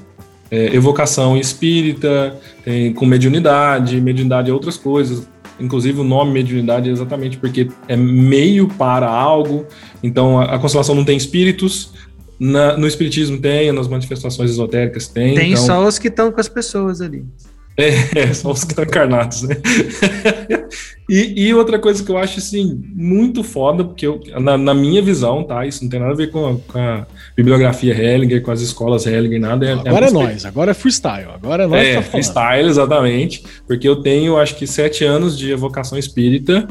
é, 0.52 0.76
evocação 0.76 1.34
espírita, 1.34 2.38
tem, 2.62 2.92
com 2.92 3.06
mediunidade, 3.06 3.98
mediunidade 3.98 4.50
é 4.50 4.52
outras 4.52 4.76
coisas. 4.76 5.26
Inclusive 5.58 6.00
o 6.00 6.04
nome 6.04 6.30
mediunidade 6.30 6.90
é 6.90 6.92
exatamente 6.92 7.38
porque 7.38 7.68
é 7.88 7.96
meio 7.96 8.68
para 8.68 9.08
algo. 9.08 9.64
Então 10.02 10.38
a, 10.38 10.56
a 10.56 10.58
constelação 10.58 10.94
não 10.94 11.06
tem 11.06 11.16
espíritos, 11.16 11.94
na, 12.38 12.76
no 12.76 12.86
espiritismo 12.86 13.38
tem, 13.38 13.72
nas 13.72 13.88
manifestações 13.88 14.50
esotéricas 14.50 15.08
tem. 15.08 15.34
Tem 15.34 15.52
então... 15.52 15.64
só 15.64 15.86
os 15.86 15.98
que 15.98 16.08
estão 16.08 16.30
com 16.30 16.40
as 16.40 16.48
pessoas 16.48 17.00
ali. 17.00 17.24
É, 17.76 18.32
são 18.34 18.50
os 18.50 18.62
encarnados, 18.64 19.42
né? 19.42 19.56
e, 21.08 21.46
e, 21.46 21.54
outra 21.54 21.78
coisa 21.78 22.04
que 22.04 22.10
eu 22.10 22.18
acho, 22.18 22.38
assim, 22.38 22.82
muito 22.94 23.42
foda, 23.42 23.84
porque 23.84 24.06
eu, 24.06 24.20
na, 24.40 24.58
na, 24.58 24.74
minha 24.74 25.00
visão, 25.00 25.42
tá? 25.42 25.66
Isso 25.66 25.82
não 25.82 25.90
tem 25.90 26.00
nada 26.00 26.12
a 26.12 26.16
ver 26.16 26.30
com 26.30 26.46
a, 26.46 26.72
com 26.72 26.78
a 26.78 27.06
bibliografia 27.36 27.94
Hellinger, 27.94 28.42
com 28.42 28.50
as 28.50 28.60
escolas 28.60 29.06
Hellinger, 29.06 29.40
nada. 29.40 29.66
É, 29.66 29.72
agora 29.72 30.06
é, 30.06 30.08
é 30.08 30.12
nós, 30.12 30.44
agora 30.44 30.70
é 30.72 30.74
freestyle, 30.74 31.30
agora 31.34 31.64
é 31.64 31.66
nós 31.66 31.86
é, 31.86 31.94
tá 31.94 32.02
freestyle, 32.02 32.68
exatamente, 32.68 33.42
porque 33.66 33.88
eu 33.88 33.96
tenho, 33.96 34.36
acho 34.36 34.56
que, 34.56 34.66
sete 34.66 35.04
anos 35.04 35.38
de 35.38 35.50
evocação 35.50 35.98
espírita, 35.98 36.68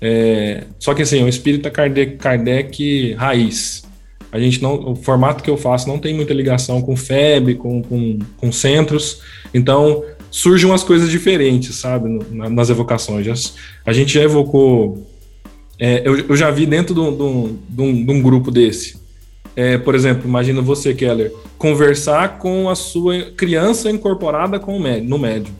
é, 0.00 0.64
só 0.78 0.94
que, 0.94 1.02
assim, 1.02 1.20
é 1.20 1.24
um 1.24 1.28
espírita 1.28 1.70
Kardec, 1.70 2.16
Kardec 2.16 3.14
raiz. 3.14 3.86
A 4.30 4.38
gente 4.38 4.62
não, 4.62 4.92
o 4.92 4.94
formato 4.94 5.42
que 5.42 5.50
eu 5.50 5.56
faço 5.56 5.88
não 5.88 5.98
tem 5.98 6.14
muita 6.14 6.34
ligação 6.34 6.82
com 6.82 6.94
FEB, 6.94 7.54
com, 7.54 7.82
com, 7.82 8.18
com 8.36 8.52
centros, 8.52 9.22
então 9.54 10.04
surgem 10.30 10.68
umas 10.68 10.82
coisas 10.82 11.10
diferentes, 11.10 11.76
sabe, 11.76 12.08
nas 12.30 12.70
evocações. 12.70 13.54
A 13.84 13.92
gente 13.92 14.14
já 14.14 14.22
evocou. 14.22 15.06
É, 15.78 16.02
eu, 16.04 16.18
eu, 16.18 16.36
já 16.36 16.50
vi 16.50 16.66
dentro 16.66 16.94
de 16.94 17.00
um, 17.00 17.56
de 17.68 17.82
um, 17.82 18.04
de 18.04 18.12
um 18.12 18.22
grupo 18.22 18.50
desse. 18.50 18.98
É, 19.54 19.78
por 19.78 19.94
exemplo, 19.94 20.28
imagina 20.28 20.60
você, 20.60 20.94
Keller, 20.94 21.32
conversar 21.56 22.38
com 22.38 22.68
a 22.68 22.74
sua 22.74 23.22
criança 23.36 23.90
incorporada 23.90 24.58
com 24.58 24.76
o 24.76 24.80
médium, 24.80 25.08
no 25.08 25.18
médium. 25.18 25.54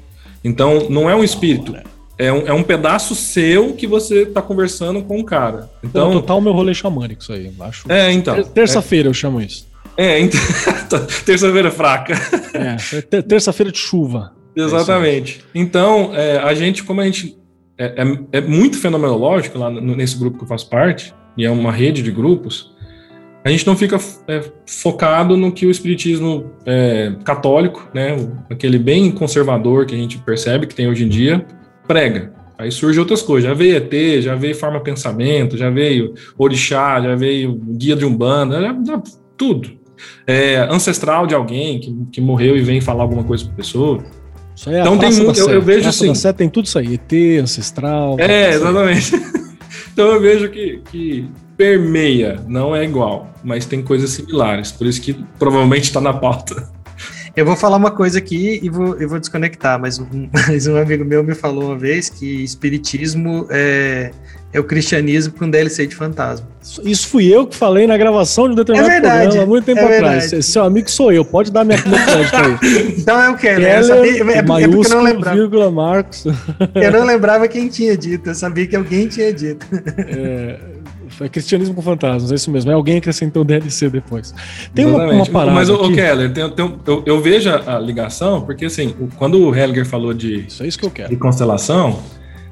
Então, 0.44 0.86
não 0.88 1.10
é 1.10 1.16
um 1.16 1.24
espírito, 1.24 1.74
é 2.16 2.32
um, 2.32 2.46
é 2.46 2.52
um 2.52 2.62
pedaço 2.62 3.14
seu 3.14 3.74
que 3.74 3.86
você 3.86 4.22
está 4.22 4.42
conversando 4.42 5.02
com 5.02 5.20
o 5.20 5.24
cara. 5.24 5.70
Então, 5.82 6.12
total 6.12 6.40
meu 6.40 6.52
rolê 6.52 6.74
xamânico 6.74 7.22
isso 7.22 7.32
aí, 7.32 7.52
acho. 7.60 7.90
É, 7.90 8.12
então. 8.12 8.42
Terça-feira 8.42 9.08
é, 9.08 9.10
eu 9.10 9.14
chamo 9.14 9.40
isso. 9.40 9.66
É, 9.96 10.20
então, 10.20 10.40
terça-feira 11.26 11.70
fraca. 11.70 12.14
É, 12.54 13.22
terça-feira 13.22 13.72
de 13.72 13.78
chuva. 13.78 14.32
Exatamente. 14.62 15.44
Então, 15.54 16.12
é, 16.14 16.38
a 16.38 16.54
gente, 16.54 16.82
como 16.82 17.00
a 17.00 17.04
gente 17.04 17.38
é, 17.78 18.02
é, 18.02 18.38
é, 18.38 18.40
muito 18.40 18.78
fenomenológico 18.78 19.59
lá 19.59 19.70
nesse 19.70 20.18
grupo 20.18 20.38
que 20.38 20.44
eu 20.44 20.48
faço 20.48 20.68
parte, 20.68 21.14
e 21.36 21.44
é 21.44 21.50
uma 21.50 21.70
rede 21.70 22.02
de 22.02 22.11
grupos, 22.11 22.74
a 23.44 23.50
gente 23.50 23.66
não 23.66 23.76
fica 23.76 23.98
é, 24.26 24.42
focado 24.66 25.36
no 25.36 25.52
que 25.52 25.64
o 25.64 25.70
espiritismo 25.70 26.50
é, 26.66 27.14
católico, 27.24 27.88
né, 27.94 28.16
aquele 28.50 28.78
bem 28.78 29.11
conservador 29.12 29.86
que 29.86 29.94
a 29.94 29.98
gente 29.98 30.18
percebe 30.18 30.66
que 30.66 30.74
tem 30.74 30.88
hoje 30.88 31.04
em 31.04 31.09
dia, 31.09 31.46
prega. 31.86 32.32
Aí 32.59 32.72
surge 32.72 32.98
outras 32.98 33.22
coisas, 33.22 33.48
já 33.48 33.54
veio 33.54 33.76
ET, 33.76 34.20
já 34.20 34.34
veio 34.34 34.56
forma 34.56 34.80
pensamento, 34.80 35.56
já 35.56 35.70
veio 35.70 36.14
orixá, 36.36 37.00
já 37.00 37.14
veio 37.14 37.54
guia 37.54 37.94
de 37.94 38.04
umbanda, 38.04 38.61
já, 38.61 38.76
já, 38.84 39.02
tudo. 39.36 39.78
É, 40.26 40.56
ancestral 40.70 41.26
de 41.26 41.34
alguém 41.34 41.78
que, 41.78 41.96
que 42.12 42.20
morreu 42.20 42.56
e 42.56 42.61
vem 42.61 42.80
falar 42.80 43.04
alguma 43.04 43.22
coisa 43.22 43.44
para 43.44 43.54
pessoa. 43.54 44.04
Isso 44.59 44.70
é 44.70 44.80
então 44.80 44.98
tem 44.98 45.12
muito, 45.12 45.38
eu, 45.38 45.50
eu, 45.50 45.62
vejo 45.62 45.88
assim. 45.88 46.12
Sé 46.16 46.32
tem 46.32 46.48
tudo 46.48 46.64
isso 46.64 46.76
aí, 46.80 46.94
ET, 46.94 47.40
ancestral. 47.40 48.18
É, 48.18 48.54
exatamente. 48.54 49.14
então 49.92 50.09
eu 50.09 50.20
vejo 50.20 50.48
que, 50.48 50.82
que 50.90 51.30
permeia, 51.56 52.42
não 52.48 52.74
é 52.74 52.82
igual, 52.82 53.32
mas 53.44 53.64
tem 53.66 53.80
coisas 53.82 54.11
similares, 54.11 54.72
por 54.72 54.88
isso 54.88 55.00
que 55.00 55.14
provavelmente 55.38 55.84
está 55.84 56.00
na 56.00 56.12
pauta. 56.12 56.68
Eu 57.39 57.45
vou 57.45 57.55
falar 57.55 57.76
uma 57.76 57.93
coisa 57.93 58.18
aqui 58.18 58.59
e 58.61 58.68
vou, 58.68 58.97
eu 58.97 59.09
vou 59.09 59.20
desconectar, 59.20 59.78
mas 59.80 60.01
um, 60.01 60.07
mas 60.34 60.66
um 60.66 60.76
amigo 60.76 61.05
meu 61.05 61.22
me 61.22 61.36
falou 61.36 61.66
uma 61.66 61.78
vez 61.78 62.11
que 62.11 62.43
espiritismo 62.43 63.47
é, 63.49 64.11
é 64.53 64.59
o 64.59 64.64
cristianismo 64.64 65.32
com 65.34 65.49
DLC 65.49 65.86
de 65.86 65.95
fantasma. 65.95 66.49
Isso 66.82 67.07
fui 67.07 67.32
eu 67.32 67.47
que 67.47 67.55
falei 67.55 67.86
na 67.86 67.97
gravação 67.97 68.47
de 68.49 68.55
um 68.55 68.57
determinado 68.57 68.91
É 68.91 68.93
verdade, 68.95 69.20
programa 69.20 69.45
há 69.45 69.47
muito 69.47 69.64
tempo 69.66 69.78
é 69.78 69.84
atrás. 69.84 70.22
verdade. 70.22 70.43
Seu 70.43 70.64
amigo 70.64 70.91
sou 70.91 71.12
eu, 71.12 71.24
pode 71.24 71.53
dar 71.53 71.64
minha 71.64 71.80
crédito 71.80 72.34
aí. 72.34 72.95
Então 72.99 73.20
é 73.20 73.28
o. 73.28 73.32
Eu 73.32 73.36
Keller, 73.36 73.84
sabia, 73.84 74.11
é, 74.11 74.39
é 74.39 74.43
porque 74.43 74.64
eu 74.64 74.97
não 74.97 75.03
lembrava. 75.03 75.36
vírgula, 75.36 75.70
Marcos. 75.70 76.24
Eu 76.74 76.91
não 76.91 77.05
lembrava 77.05 77.47
quem 77.47 77.68
tinha 77.68 77.97
dito, 77.97 78.30
eu 78.30 78.34
sabia 78.34 78.66
que 78.66 78.74
alguém 78.74 79.07
tinha 79.07 79.32
dito. 79.32 79.64
É, 79.97 80.59
é 81.20 81.28
cristianismo 81.28 81.74
com 81.74 81.82
fantasmas, 81.82 82.30
é 82.30 82.34
isso 82.34 82.50
mesmo. 82.50 82.70
É 82.70 82.74
alguém 82.74 82.98
acrescentou 82.98 83.44
DLC 83.44 83.88
depois. 83.90 84.34
Tem 84.74 84.84
uma, 84.84 85.04
uma 85.06 85.26
parada 85.26 85.52
Mas, 85.52 85.68
o. 85.68 85.92
Keller, 85.92 86.32
tem, 86.32 86.48
tem, 86.50 86.74
eu, 86.86 87.02
eu 87.06 87.20
vejo 87.20 87.50
a 87.50 87.78
ligação, 87.78 88.42
porque 88.42 88.66
assim, 88.66 88.94
quando 89.16 89.38
o 89.40 89.54
Helger 89.54 89.84
falou 89.86 90.12
de, 90.14 90.46
Isso 90.46 90.62
é 90.62 90.66
isso 90.66 90.78
que 90.78 90.86
eu 90.86 90.90
quero. 90.90 91.08
de 91.10 91.16
constelação, 91.16 92.00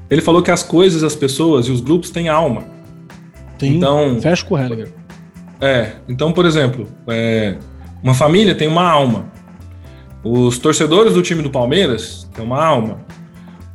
ele 0.09 0.21
falou 0.21 0.41
que 0.41 0.51
as 0.51 0.63
coisas, 0.63 1.03
as 1.03 1.15
pessoas 1.15 1.67
e 1.67 1.71
os 1.71 1.81
grupos 1.81 2.09
têm 2.09 2.29
alma. 2.29 2.63
Tem, 3.57 3.75
Então- 3.75 4.19
Fecha 4.21 4.45
com 4.45 4.55
o 4.55 4.57
Hellinger. 4.57 4.91
É, 5.59 5.93
então, 6.07 6.31
por 6.31 6.45
exemplo, 6.45 6.87
é, 7.07 7.55
uma 8.03 8.13
família 8.13 8.53
tem 8.53 8.67
uma 8.67 8.87
alma. 8.87 9.25
Os 10.23 10.57
torcedores 10.59 11.13
do 11.13 11.21
time 11.21 11.41
do 11.41 11.49
Palmeiras 11.49 12.29
têm 12.35 12.43
uma 12.45 12.63
alma. 12.63 12.99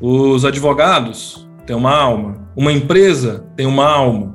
Os 0.00 0.44
advogados 0.44 1.48
têm 1.66 1.74
uma 1.74 1.94
alma. 1.94 2.36
Uma 2.54 2.72
empresa 2.72 3.44
tem 3.56 3.66
uma 3.66 3.86
alma. 3.86 4.34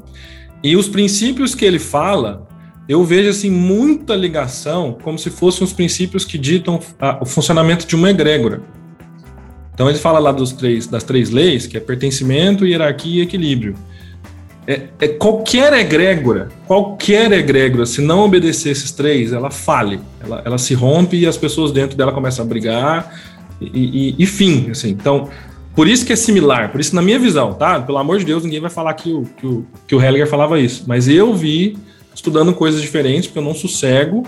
E 0.63 0.75
os 0.75 0.87
princípios 0.87 1.53
que 1.53 1.63
ele 1.65 1.79
fala, 1.79 2.47
eu 2.87 3.03
vejo 3.03 3.29
assim 3.29 3.49
muita 3.49 4.15
ligação, 4.15 4.97
como 5.01 5.17
se 5.19 5.29
fossem 5.29 5.63
os 5.63 5.73
princípios 5.73 6.25
que 6.25 6.37
ditam 6.37 6.79
o 7.21 7.25
funcionamento 7.25 7.85
de 7.85 7.95
uma 7.95 8.09
egrégora. 8.09 8.61
Então 9.73 9.89
ele 9.89 9.99
fala 9.99 10.17
lá 10.19 10.31
dos 10.31 10.51
três, 10.53 10.87
das 10.87 11.03
três 11.03 11.29
leis, 11.29 11.67
que 11.67 11.77
é 11.77 11.79
pertencimento, 11.79 12.65
hierarquia 12.65 13.21
e 13.21 13.23
equilíbrio. 13.23 13.75
É, 14.65 14.87
é 14.99 15.07
qualquer 15.07 15.71
egrégora, 15.73 16.49
qualquer 16.65 17.31
egrégora, 17.31 17.85
se 17.85 18.01
não 18.01 18.25
obedecer 18.25 18.71
esses 18.71 18.91
três, 18.91 19.31
ela 19.31 19.49
fale, 19.49 19.99
ela, 20.19 20.41
ela 20.43 20.57
se 20.57 20.73
rompe 20.73 21.15
e 21.15 21.25
as 21.25 21.37
pessoas 21.37 21.71
dentro 21.71 21.95
dela 21.95 22.11
começam 22.11 22.43
a 22.43 22.47
brigar 22.47 23.13
e, 23.61 23.69
e- 24.09 24.15
e 24.19 24.25
fim, 24.25 24.69
assim. 24.71 24.89
Então, 24.89 25.29
por 25.77 25.87
isso 25.87 26.03
que 26.03 26.11
é 26.11 26.15
similar, 26.15 26.71
por 26.71 26.81
isso 26.81 26.95
na 26.95 27.03
minha 27.03 27.19
visão, 27.19 27.53
tá? 27.53 27.79
Pelo 27.79 27.99
amor 27.99 28.17
de 28.17 28.25
Deus, 28.25 28.43
ninguém 28.43 28.59
vai 28.59 28.71
falar 28.71 28.95
que 28.95 29.13
o, 29.13 29.21
que 29.37 29.45
o, 29.45 29.67
que 29.85 29.95
o 29.95 30.27
falava 30.27 30.59
isso, 30.59 30.85
mas 30.87 31.07
eu 31.07 31.35
vi 31.35 31.77
estudando 32.15 32.51
coisas 32.51 32.81
diferentes, 32.81 33.27
porque 33.27 33.37
eu 33.37 33.43
não 33.43 33.53
sossego, 33.53 34.23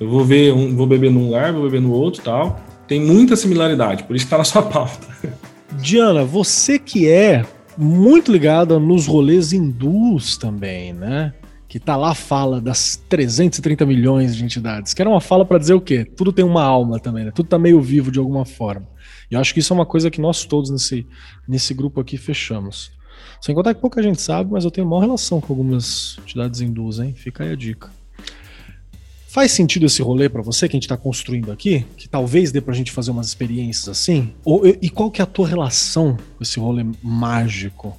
eu 0.00 0.08
vou 0.08 0.24
ver 0.24 0.54
um, 0.54 0.74
vou 0.74 0.86
beber 0.86 1.10
num 1.10 1.26
lugar, 1.26 1.52
vou 1.52 1.64
beber 1.64 1.82
no 1.82 1.92
outro, 1.92 2.22
tal. 2.22 2.58
Tem 2.88 2.98
muita 2.98 3.36
similaridade, 3.36 4.04
por 4.04 4.16
isso 4.16 4.24
que 4.24 4.30
tá 4.30 4.38
na 4.38 4.44
sua 4.44 4.62
pauta. 4.64 5.06
Diana, 5.72 6.24
você 6.24 6.78
que 6.78 7.06
é 7.06 7.44
muito 7.76 8.32
ligada 8.32 8.78
nos 8.78 9.06
rolês 9.06 9.52
hindus 9.52 10.38
também, 10.38 10.94
né? 10.94 11.34
Que 11.68 11.78
tá 11.78 11.94
lá 11.94 12.14
fala 12.14 12.58
das 12.58 12.96
330 13.06 13.84
milhões 13.84 14.34
de 14.34 14.42
entidades. 14.42 14.94
Que 14.94 15.02
era 15.02 15.10
uma 15.10 15.20
fala 15.20 15.44
para 15.44 15.58
dizer 15.58 15.74
o 15.74 15.80
quê? 15.80 16.06
Tudo 16.06 16.32
tem 16.32 16.42
uma 16.42 16.62
alma 16.62 16.98
também, 16.98 17.26
né? 17.26 17.32
Tudo 17.34 17.50
tá 17.50 17.58
meio 17.58 17.82
vivo 17.82 18.10
de 18.10 18.18
alguma 18.18 18.46
forma. 18.46 18.95
E 19.30 19.34
eu 19.34 19.40
acho 19.40 19.52
que 19.52 19.60
isso 19.60 19.72
é 19.72 19.76
uma 19.76 19.86
coisa 19.86 20.10
que 20.10 20.20
nós 20.20 20.44
todos 20.44 20.70
nesse, 20.70 21.06
nesse 21.46 21.74
grupo 21.74 22.00
aqui 22.00 22.16
fechamos. 22.16 22.90
Sem 23.40 23.54
contar 23.54 23.74
que 23.74 23.80
pouca 23.80 24.02
gente 24.02 24.20
sabe, 24.20 24.52
mas 24.52 24.64
eu 24.64 24.70
tenho 24.70 24.86
uma 24.86 25.00
relação 25.00 25.40
com 25.40 25.52
algumas 25.52 26.18
entidades 26.22 26.60
hindus, 26.60 26.98
hein? 26.98 27.14
Fica 27.14 27.44
aí 27.44 27.52
a 27.52 27.56
dica. 27.56 27.90
Faz 29.28 29.52
sentido 29.52 29.84
esse 29.84 30.00
rolê 30.00 30.28
pra 30.28 30.40
você 30.40 30.66
que 30.66 30.74
a 30.74 30.78
gente 30.78 30.88
tá 30.88 30.96
construindo 30.96 31.52
aqui? 31.52 31.84
Que 31.96 32.08
talvez 32.08 32.50
dê 32.50 32.60
pra 32.60 32.72
gente 32.72 32.90
fazer 32.90 33.10
umas 33.10 33.26
experiências 33.26 33.88
assim? 33.88 34.32
Ou, 34.42 34.66
e 34.66 34.88
qual 34.88 35.10
que 35.10 35.20
é 35.20 35.24
a 35.24 35.26
tua 35.26 35.46
relação 35.46 36.16
com 36.36 36.42
esse 36.42 36.58
rolê 36.58 36.86
mágico? 37.02 37.96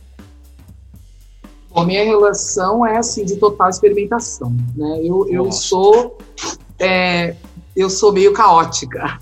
Bom, 1.70 1.86
minha 1.86 2.04
relação 2.04 2.84
é 2.84 2.98
assim 2.98 3.24
de 3.24 3.36
total 3.36 3.70
experimentação, 3.70 4.50
né? 4.76 5.00
Eu, 5.04 5.30
eu 5.30 5.46
Nossa. 5.46 5.62
sou 5.62 6.18
é, 6.80 7.36
eu 7.76 7.88
sou 7.88 8.12
meio 8.12 8.34
caótica, 8.34 9.20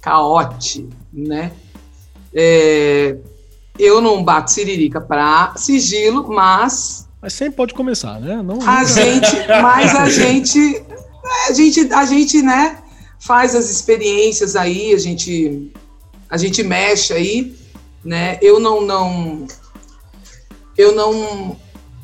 caote, 0.00 0.88
né? 1.12 1.52
É, 2.34 3.16
eu 3.78 4.00
não 4.00 4.22
bato 4.22 4.50
siririca 4.50 5.00
para 5.00 5.54
sigilo, 5.56 6.28
mas 6.28 7.08
Mas 7.22 7.32
sempre 7.32 7.56
pode 7.56 7.74
começar, 7.74 8.20
né? 8.20 8.42
Não, 8.42 8.58
a 8.66 8.84
gente, 8.84 9.36
mas 9.62 9.94
a 9.94 10.08
gente, 10.10 10.82
a 11.48 11.52
gente, 11.52 11.92
a 11.92 12.04
gente, 12.04 12.42
né? 12.42 12.78
Faz 13.20 13.54
as 13.54 13.68
experiências 13.70 14.54
aí, 14.54 14.94
a 14.94 14.98
gente, 14.98 15.72
a 16.30 16.36
gente 16.36 16.62
mexe 16.62 17.12
aí, 17.12 17.56
né? 18.04 18.38
Eu 18.40 18.60
não, 18.60 18.80
não, 18.80 19.46
eu 20.76 20.94
não, 20.94 21.56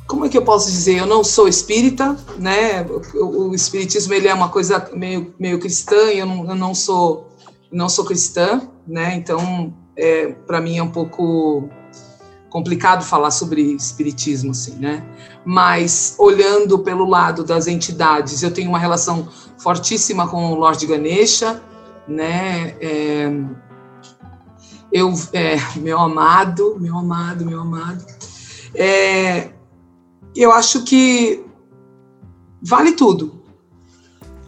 como 0.06 0.26
é 0.26 0.28
que 0.28 0.36
eu 0.36 0.42
posso 0.42 0.70
dizer? 0.70 0.98
Eu 0.98 1.06
não 1.06 1.22
sou 1.22 1.48
espírita, 1.48 2.16
né? 2.38 2.82
O, 3.14 3.48
o 3.48 3.54
espiritismo 3.54 4.12
ele 4.12 4.28
é 4.28 4.34
uma 4.34 4.48
coisa 4.48 4.90
meio, 4.92 5.34
meio 5.38 5.58
cristã 5.58 5.94
eu 5.94 6.26
não, 6.26 6.48
eu 6.48 6.54
não 6.54 6.74
sou, 6.74 7.33
não 7.74 7.88
sou 7.88 8.04
cristã, 8.04 8.62
né? 8.86 9.16
Então, 9.16 9.74
é, 9.96 10.28
para 10.28 10.60
mim 10.60 10.78
é 10.78 10.82
um 10.82 10.90
pouco 10.90 11.68
complicado 12.48 13.04
falar 13.04 13.32
sobre 13.32 13.62
espiritismo, 13.74 14.52
assim, 14.52 14.76
né? 14.76 15.04
Mas 15.44 16.14
olhando 16.18 16.78
pelo 16.78 17.04
lado 17.04 17.42
das 17.42 17.66
entidades, 17.66 18.42
eu 18.42 18.52
tenho 18.52 18.68
uma 18.68 18.78
relação 18.78 19.28
fortíssima 19.58 20.28
com 20.28 20.52
o 20.52 20.54
Lord 20.54 20.86
Ganesha, 20.86 21.60
né? 22.06 22.76
É, 22.80 23.28
eu, 24.92 25.12
é, 25.32 25.56
meu 25.76 25.98
amado, 25.98 26.76
meu 26.78 26.96
amado, 26.96 27.44
meu 27.44 27.60
amado. 27.60 28.04
É, 28.72 29.50
eu 30.36 30.52
acho 30.52 30.84
que 30.84 31.44
vale 32.62 32.92
tudo. 32.92 33.43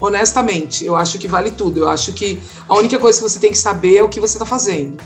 Honestamente, 0.00 0.84
eu 0.84 0.94
acho 0.94 1.18
que 1.18 1.26
vale 1.26 1.50
tudo. 1.50 1.80
Eu 1.80 1.88
acho 1.88 2.12
que 2.12 2.40
a 2.68 2.74
única 2.76 2.98
coisa 2.98 3.18
que 3.18 3.28
você 3.28 3.38
tem 3.38 3.50
que 3.50 3.58
saber 3.58 3.96
é 3.96 4.02
o 4.02 4.08
que 4.08 4.20
você 4.20 4.34
está 4.34 4.46
fazendo. 4.46 5.02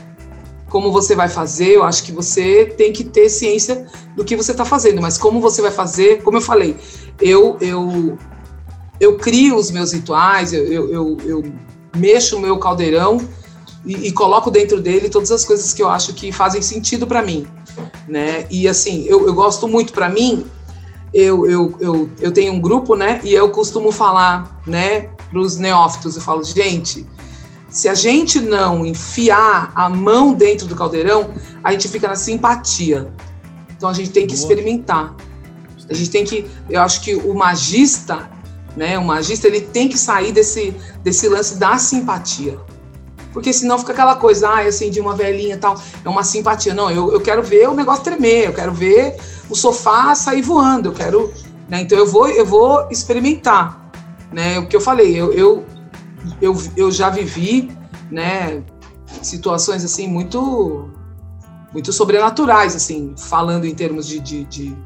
Como 0.69 0.91
você 0.91 1.15
vai 1.15 1.27
fazer, 1.27 1.75
eu 1.75 1.83
acho 1.83 2.03
que 2.03 2.11
você 2.11 2.65
tem 2.65 2.93
que 2.93 3.03
ter 3.03 3.29
ciência 3.29 3.85
do 4.15 4.23
que 4.23 4.35
você 4.35 4.51
está 4.51 4.65
fazendo. 4.65 5.01
Mas 5.01 5.17
como 5.17 5.39
você 5.39 5.61
vai 5.61 5.71
fazer, 5.71 6.21
como 6.23 6.37
eu 6.37 6.41
falei, 6.41 6.77
eu 7.19 7.57
eu, 7.61 8.17
eu 8.99 9.17
crio 9.17 9.55
os 9.55 9.71
meus 9.71 9.93
rituais, 9.93 10.53
eu, 10.53 10.65
eu, 10.65 10.89
eu, 10.89 11.17
eu 11.25 11.43
mexo 11.95 12.37
o 12.37 12.39
meu 12.39 12.57
caldeirão 12.57 13.19
e, 13.85 14.07
e 14.07 14.11
coloco 14.11 14.51
dentro 14.51 14.79
dele 14.79 15.09
todas 15.09 15.31
as 15.31 15.43
coisas 15.43 15.73
que 15.73 15.81
eu 15.81 15.89
acho 15.89 16.13
que 16.13 16.31
fazem 16.31 16.61
sentido 16.61 17.07
para 17.07 17.21
mim, 17.21 17.47
né? 18.07 18.45
E 18.49 18.67
assim, 18.67 19.05
eu, 19.07 19.25
eu 19.25 19.33
gosto 19.33 19.67
muito 19.67 19.91
para 19.93 20.09
mim. 20.09 20.45
Eu, 21.13 21.45
eu, 21.45 21.75
eu, 21.79 22.09
eu 22.19 22.31
tenho 22.31 22.53
um 22.53 22.61
grupo, 22.61 22.95
né? 22.95 23.19
E 23.23 23.33
eu 23.33 23.49
costumo 23.49 23.91
falar, 23.91 24.61
né, 24.65 25.09
para 25.29 25.39
os 25.39 25.57
neófitos, 25.57 26.15
eu 26.15 26.21
falo, 26.21 26.43
gente, 26.43 27.05
se 27.69 27.87
a 27.87 27.93
gente 27.93 28.39
não 28.39 28.85
enfiar 28.85 29.71
a 29.73 29.89
mão 29.89 30.33
dentro 30.33 30.67
do 30.67 30.75
caldeirão, 30.75 31.33
a 31.63 31.71
gente 31.71 31.87
fica 31.87 32.07
na 32.07 32.15
simpatia. 32.15 33.13
Então 33.75 33.89
a 33.89 33.93
gente 33.93 34.11
tem 34.11 34.27
que 34.27 34.35
experimentar. 34.35 35.15
A 35.89 35.93
gente 35.93 36.09
tem 36.09 36.23
que, 36.23 36.45
eu 36.69 36.81
acho 36.81 37.01
que 37.01 37.15
o 37.15 37.33
magista, 37.33 38.29
né, 38.75 38.97
o 38.97 39.03
magista, 39.03 39.47
ele 39.47 39.61
tem 39.61 39.87
que 39.87 39.97
sair 39.97 40.31
desse, 40.31 40.75
desse 41.03 41.27
lance 41.27 41.57
da 41.57 41.77
simpatia. 41.77 42.59
Porque 43.33 43.53
senão 43.53 43.79
fica 43.79 43.93
aquela 43.93 44.15
coisa, 44.15 44.53
ah, 44.53 44.63
eu 44.63 44.69
acendi 44.69 44.99
uma 44.99 45.15
velhinha 45.15 45.55
e 45.55 45.57
tal, 45.57 45.75
é 46.03 46.09
uma 46.09 46.23
simpatia. 46.23 46.73
Não, 46.73 46.91
eu, 46.91 47.11
eu 47.11 47.21
quero 47.21 47.41
ver 47.41 47.69
o 47.69 47.73
negócio 47.73 48.03
tremer, 48.03 48.47
eu 48.47 48.53
quero 48.53 48.73
ver 48.73 49.17
o 49.49 49.55
sofá 49.55 50.13
sair 50.15 50.41
voando, 50.41 50.89
eu 50.89 50.93
quero. 50.93 51.33
Né, 51.69 51.81
então 51.81 51.97
eu 51.97 52.05
vou, 52.05 52.27
eu 52.27 52.45
vou 52.45 52.87
experimentar. 52.89 53.91
Né, 54.31 54.59
o 54.59 54.67
que 54.67 54.75
eu 54.75 54.81
falei, 54.81 55.13
eu, 55.15 55.33
eu, 55.33 55.65
eu, 56.41 56.55
eu 56.77 56.91
já 56.91 57.09
vivi 57.09 57.71
né, 58.09 58.61
situações 59.21 59.83
assim 59.83 60.07
muito 60.07 60.89
muito 61.73 61.93
sobrenaturais, 61.93 62.75
assim, 62.75 63.13
falando 63.17 63.65
em 63.65 63.73
termos 63.73 64.05
de, 64.05 64.19
de, 64.19 64.43
de, 64.43 64.77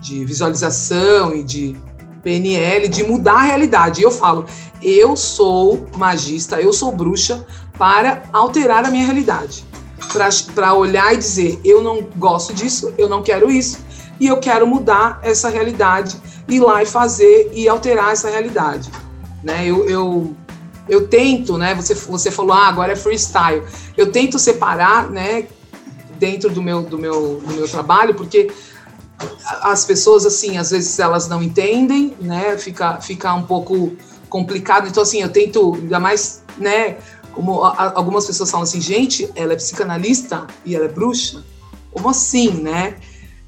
de 0.00 0.24
visualização 0.24 1.32
e 1.34 1.44
de 1.44 1.76
PNL, 2.26 2.88
de 2.88 3.04
mudar 3.04 3.34
a 3.34 3.42
realidade. 3.42 4.02
Eu 4.02 4.10
falo, 4.10 4.46
eu 4.82 5.14
sou 5.14 5.86
magista, 5.96 6.60
eu 6.60 6.72
sou 6.72 6.90
bruxa 6.90 7.46
para 7.78 8.24
alterar 8.32 8.84
a 8.84 8.90
minha 8.90 9.04
realidade. 9.04 9.64
Para 10.52 10.74
olhar 10.74 11.14
e 11.14 11.18
dizer, 11.18 11.60
eu 11.64 11.80
não 11.80 12.02
gosto 12.16 12.52
disso, 12.52 12.92
eu 12.98 13.08
não 13.08 13.22
quero 13.22 13.48
isso, 13.48 13.78
e 14.18 14.26
eu 14.26 14.38
quero 14.38 14.66
mudar 14.66 15.20
essa 15.22 15.48
realidade, 15.48 16.16
ir 16.48 16.58
lá 16.58 16.82
e 16.82 16.86
fazer 16.86 17.52
e 17.52 17.68
alterar 17.68 18.12
essa 18.12 18.28
realidade. 18.28 18.90
Né? 19.44 19.64
Eu, 19.64 19.88
eu, 19.88 20.34
eu 20.88 21.06
tento, 21.06 21.56
né? 21.56 21.76
Você, 21.76 21.94
você 21.94 22.30
falou, 22.32 22.56
ah, 22.56 22.66
agora 22.66 22.92
é 22.92 22.96
freestyle. 22.96 23.62
Eu 23.96 24.10
tento 24.10 24.36
separar, 24.36 25.10
né? 25.10 25.46
Dentro 26.18 26.50
do 26.50 26.60
meu, 26.60 26.82
do 26.82 26.98
meu, 26.98 27.40
do 27.46 27.54
meu 27.54 27.68
trabalho, 27.68 28.14
porque 28.14 28.50
as 29.62 29.84
pessoas, 29.84 30.26
assim, 30.26 30.58
às 30.58 30.70
vezes 30.70 30.98
elas 30.98 31.28
não 31.28 31.42
entendem, 31.42 32.16
né? 32.20 32.56
Fica, 32.58 33.00
fica 33.00 33.32
um 33.34 33.42
pouco 33.42 33.96
complicado. 34.28 34.88
Então, 34.88 35.02
assim, 35.02 35.22
eu 35.22 35.28
tento, 35.28 35.74
ainda 35.74 35.98
mais, 35.98 36.42
né? 36.58 36.98
Como 37.32 37.62
algumas 37.62 38.26
pessoas 38.26 38.50
falam 38.50 38.64
assim, 38.64 38.80
gente, 38.80 39.30
ela 39.34 39.52
é 39.52 39.56
psicanalista 39.56 40.46
e 40.64 40.74
ela 40.74 40.86
é 40.86 40.88
bruxa? 40.88 41.44
Como 41.92 42.08
assim, 42.08 42.50
né? 42.50 42.96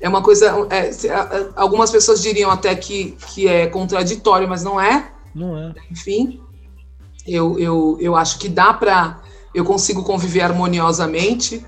É 0.01 0.09
uma 0.09 0.23
coisa. 0.23 0.69
É, 0.71 0.91
algumas 1.57 1.91
pessoas 1.91 2.23
diriam 2.23 2.51
até 2.51 2.75
que, 2.75 3.17
que 3.33 3.49
é 3.49 3.67
contraditório, 3.67 4.49
mas 4.49 4.63
não 4.63 4.81
é. 4.81 5.11
Não 5.35 5.57
é. 5.57 5.75
Enfim, 5.91 6.41
eu, 7.27 7.59
eu, 7.59 7.99
eu 8.01 8.17
acho 8.17 8.39
que 8.39 8.49
dá 8.49 8.73
para. 8.73 9.21
Eu 9.55 9.65
consigo 9.65 10.05
conviver 10.05 10.43
harmoniosamente 10.43 11.65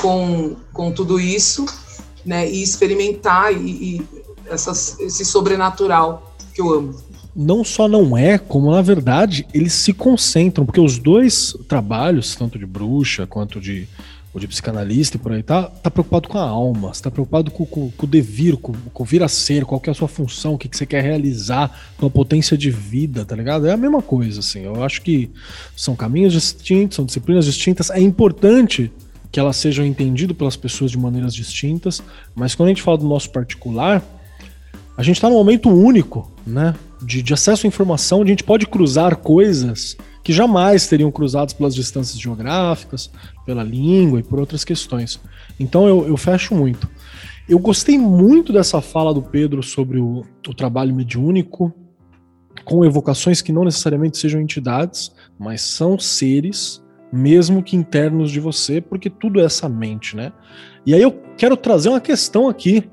com, 0.00 0.56
com 0.72 0.92
tudo 0.92 1.18
isso, 1.18 1.64
né? 2.24 2.50
E 2.50 2.62
experimentar 2.62 3.52
e, 3.52 3.56
e 3.56 4.02
essas, 4.46 4.98
esse 5.00 5.24
sobrenatural 5.24 6.34
que 6.54 6.60
eu 6.60 6.72
amo. 6.72 6.94
Não 7.34 7.64
só 7.64 7.88
não 7.88 8.16
é, 8.16 8.36
como 8.36 8.70
na 8.70 8.82
verdade 8.82 9.46
eles 9.54 9.72
se 9.72 9.92
concentram, 9.92 10.66
porque 10.66 10.80
os 10.80 10.98
dois 10.98 11.56
trabalhos, 11.66 12.34
tanto 12.34 12.58
de 12.58 12.66
bruxa 12.66 13.26
quanto 13.26 13.58
de 13.58 13.88
ou 14.34 14.40
de 14.40 14.48
psicanalista 14.48 15.16
e 15.16 15.20
por 15.20 15.32
aí, 15.32 15.42
tá, 15.42 15.64
tá 15.64 15.90
preocupado 15.90 16.26
com 16.26 16.38
a 16.38 16.42
alma, 16.42 16.90
está 16.90 17.10
preocupado 17.10 17.50
com, 17.50 17.66
com, 17.66 17.90
com, 17.90 18.06
o 18.06 18.08
devir, 18.08 18.56
com, 18.56 18.72
com 18.72 19.02
o 19.02 19.06
vir 19.06 19.22
a 19.22 19.28
ser, 19.28 19.64
qual 19.64 19.78
que 19.78 19.90
é 19.90 19.92
a 19.92 19.94
sua 19.94 20.08
função, 20.08 20.54
o 20.54 20.58
que, 20.58 20.68
que 20.68 20.76
você 20.76 20.86
quer 20.86 21.02
realizar, 21.02 21.92
tua 21.98 22.08
potência 22.08 22.56
de 22.56 22.70
vida, 22.70 23.26
tá 23.26 23.36
ligado? 23.36 23.66
É 23.66 23.72
a 23.72 23.76
mesma 23.76 24.00
coisa, 24.00 24.40
assim. 24.40 24.60
Eu 24.60 24.82
acho 24.82 25.02
que 25.02 25.30
são 25.76 25.94
caminhos 25.94 26.32
distintos, 26.32 26.96
são 26.96 27.04
disciplinas 27.04 27.44
distintas. 27.44 27.90
É 27.90 28.00
importante 28.00 28.90
que 29.32 29.40
elas 29.40 29.56
sejam 29.56 29.84
entendidas 29.84 30.36
pelas 30.36 30.56
pessoas 30.56 30.90
de 30.90 30.98
maneiras 30.98 31.34
distintas, 31.34 32.02
mas 32.34 32.54
quando 32.54 32.66
a 32.66 32.70
gente 32.70 32.82
fala 32.82 32.98
do 32.98 33.08
nosso 33.08 33.30
particular, 33.30 34.04
a 34.96 35.02
gente 35.02 35.16
está 35.16 35.28
num 35.28 35.36
momento 35.36 35.70
único, 35.70 36.30
né? 36.46 36.74
De, 37.00 37.22
de 37.22 37.32
acesso 37.32 37.66
à 37.66 37.68
informação, 37.68 38.20
onde 38.20 38.30
a 38.30 38.34
gente 38.34 38.44
pode 38.44 38.66
cruzar 38.66 39.16
coisas 39.16 39.96
que 40.22 40.32
jamais 40.32 40.86
teriam 40.86 41.10
cruzados 41.10 41.54
pelas 41.54 41.74
distâncias 41.74 42.20
geográficas, 42.20 43.10
pela 43.44 43.62
língua 43.64 44.20
e 44.20 44.22
por 44.22 44.38
outras 44.38 44.64
questões. 44.64 45.18
Então 45.58 45.88
eu, 45.88 46.06
eu 46.06 46.16
fecho 46.16 46.54
muito. 46.54 46.88
Eu 47.48 47.58
gostei 47.58 47.98
muito 47.98 48.52
dessa 48.52 48.80
fala 48.80 49.12
do 49.12 49.22
Pedro 49.22 49.62
sobre 49.62 49.98
o, 49.98 50.24
o 50.46 50.54
trabalho 50.54 50.94
mediúnico, 50.94 51.72
com 52.64 52.84
evocações 52.84 53.40
que 53.40 53.50
não 53.50 53.64
necessariamente 53.64 54.18
sejam 54.18 54.40
entidades, 54.40 55.10
mas 55.38 55.62
são 55.62 55.98
seres, 55.98 56.81
mesmo 57.12 57.62
que 57.62 57.76
internos 57.76 58.30
de 58.30 58.40
você, 58.40 58.80
porque 58.80 59.10
tudo 59.10 59.40
é 59.40 59.44
essa 59.44 59.68
mente, 59.68 60.16
né? 60.16 60.32
E 60.86 60.94
aí 60.94 61.02
eu 61.02 61.12
quero 61.36 61.56
trazer 61.56 61.90
uma 61.90 62.00
questão 62.00 62.48
aqui, 62.48 62.90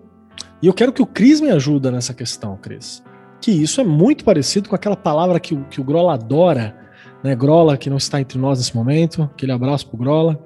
e 0.62 0.68
eu 0.68 0.74
quero 0.74 0.92
que 0.92 1.02
o 1.02 1.06
Cris 1.06 1.40
me 1.40 1.50
ajuda 1.50 1.90
nessa 1.90 2.14
questão, 2.14 2.58
Cris. 2.58 3.02
Que 3.42 3.52
isso 3.52 3.80
é 3.80 3.84
muito 3.84 4.26
parecido 4.26 4.68
com 4.68 4.76
aquela 4.76 4.98
palavra 4.98 5.40
que 5.40 5.54
o, 5.54 5.64
que 5.66 5.80
o 5.80 5.84
Grola 5.84 6.14
adora, 6.14 6.76
né? 7.24 7.34
Grola, 7.36 7.78
que 7.78 7.90
não 7.90 7.98
está 7.98 8.20
entre 8.20 8.38
nós 8.38 8.60
nesse 8.60 8.76
momento, 8.76 9.24
aquele 9.24 9.54
abraço 9.54 9.88
pro 9.88 9.98
Grola. 9.98 10.38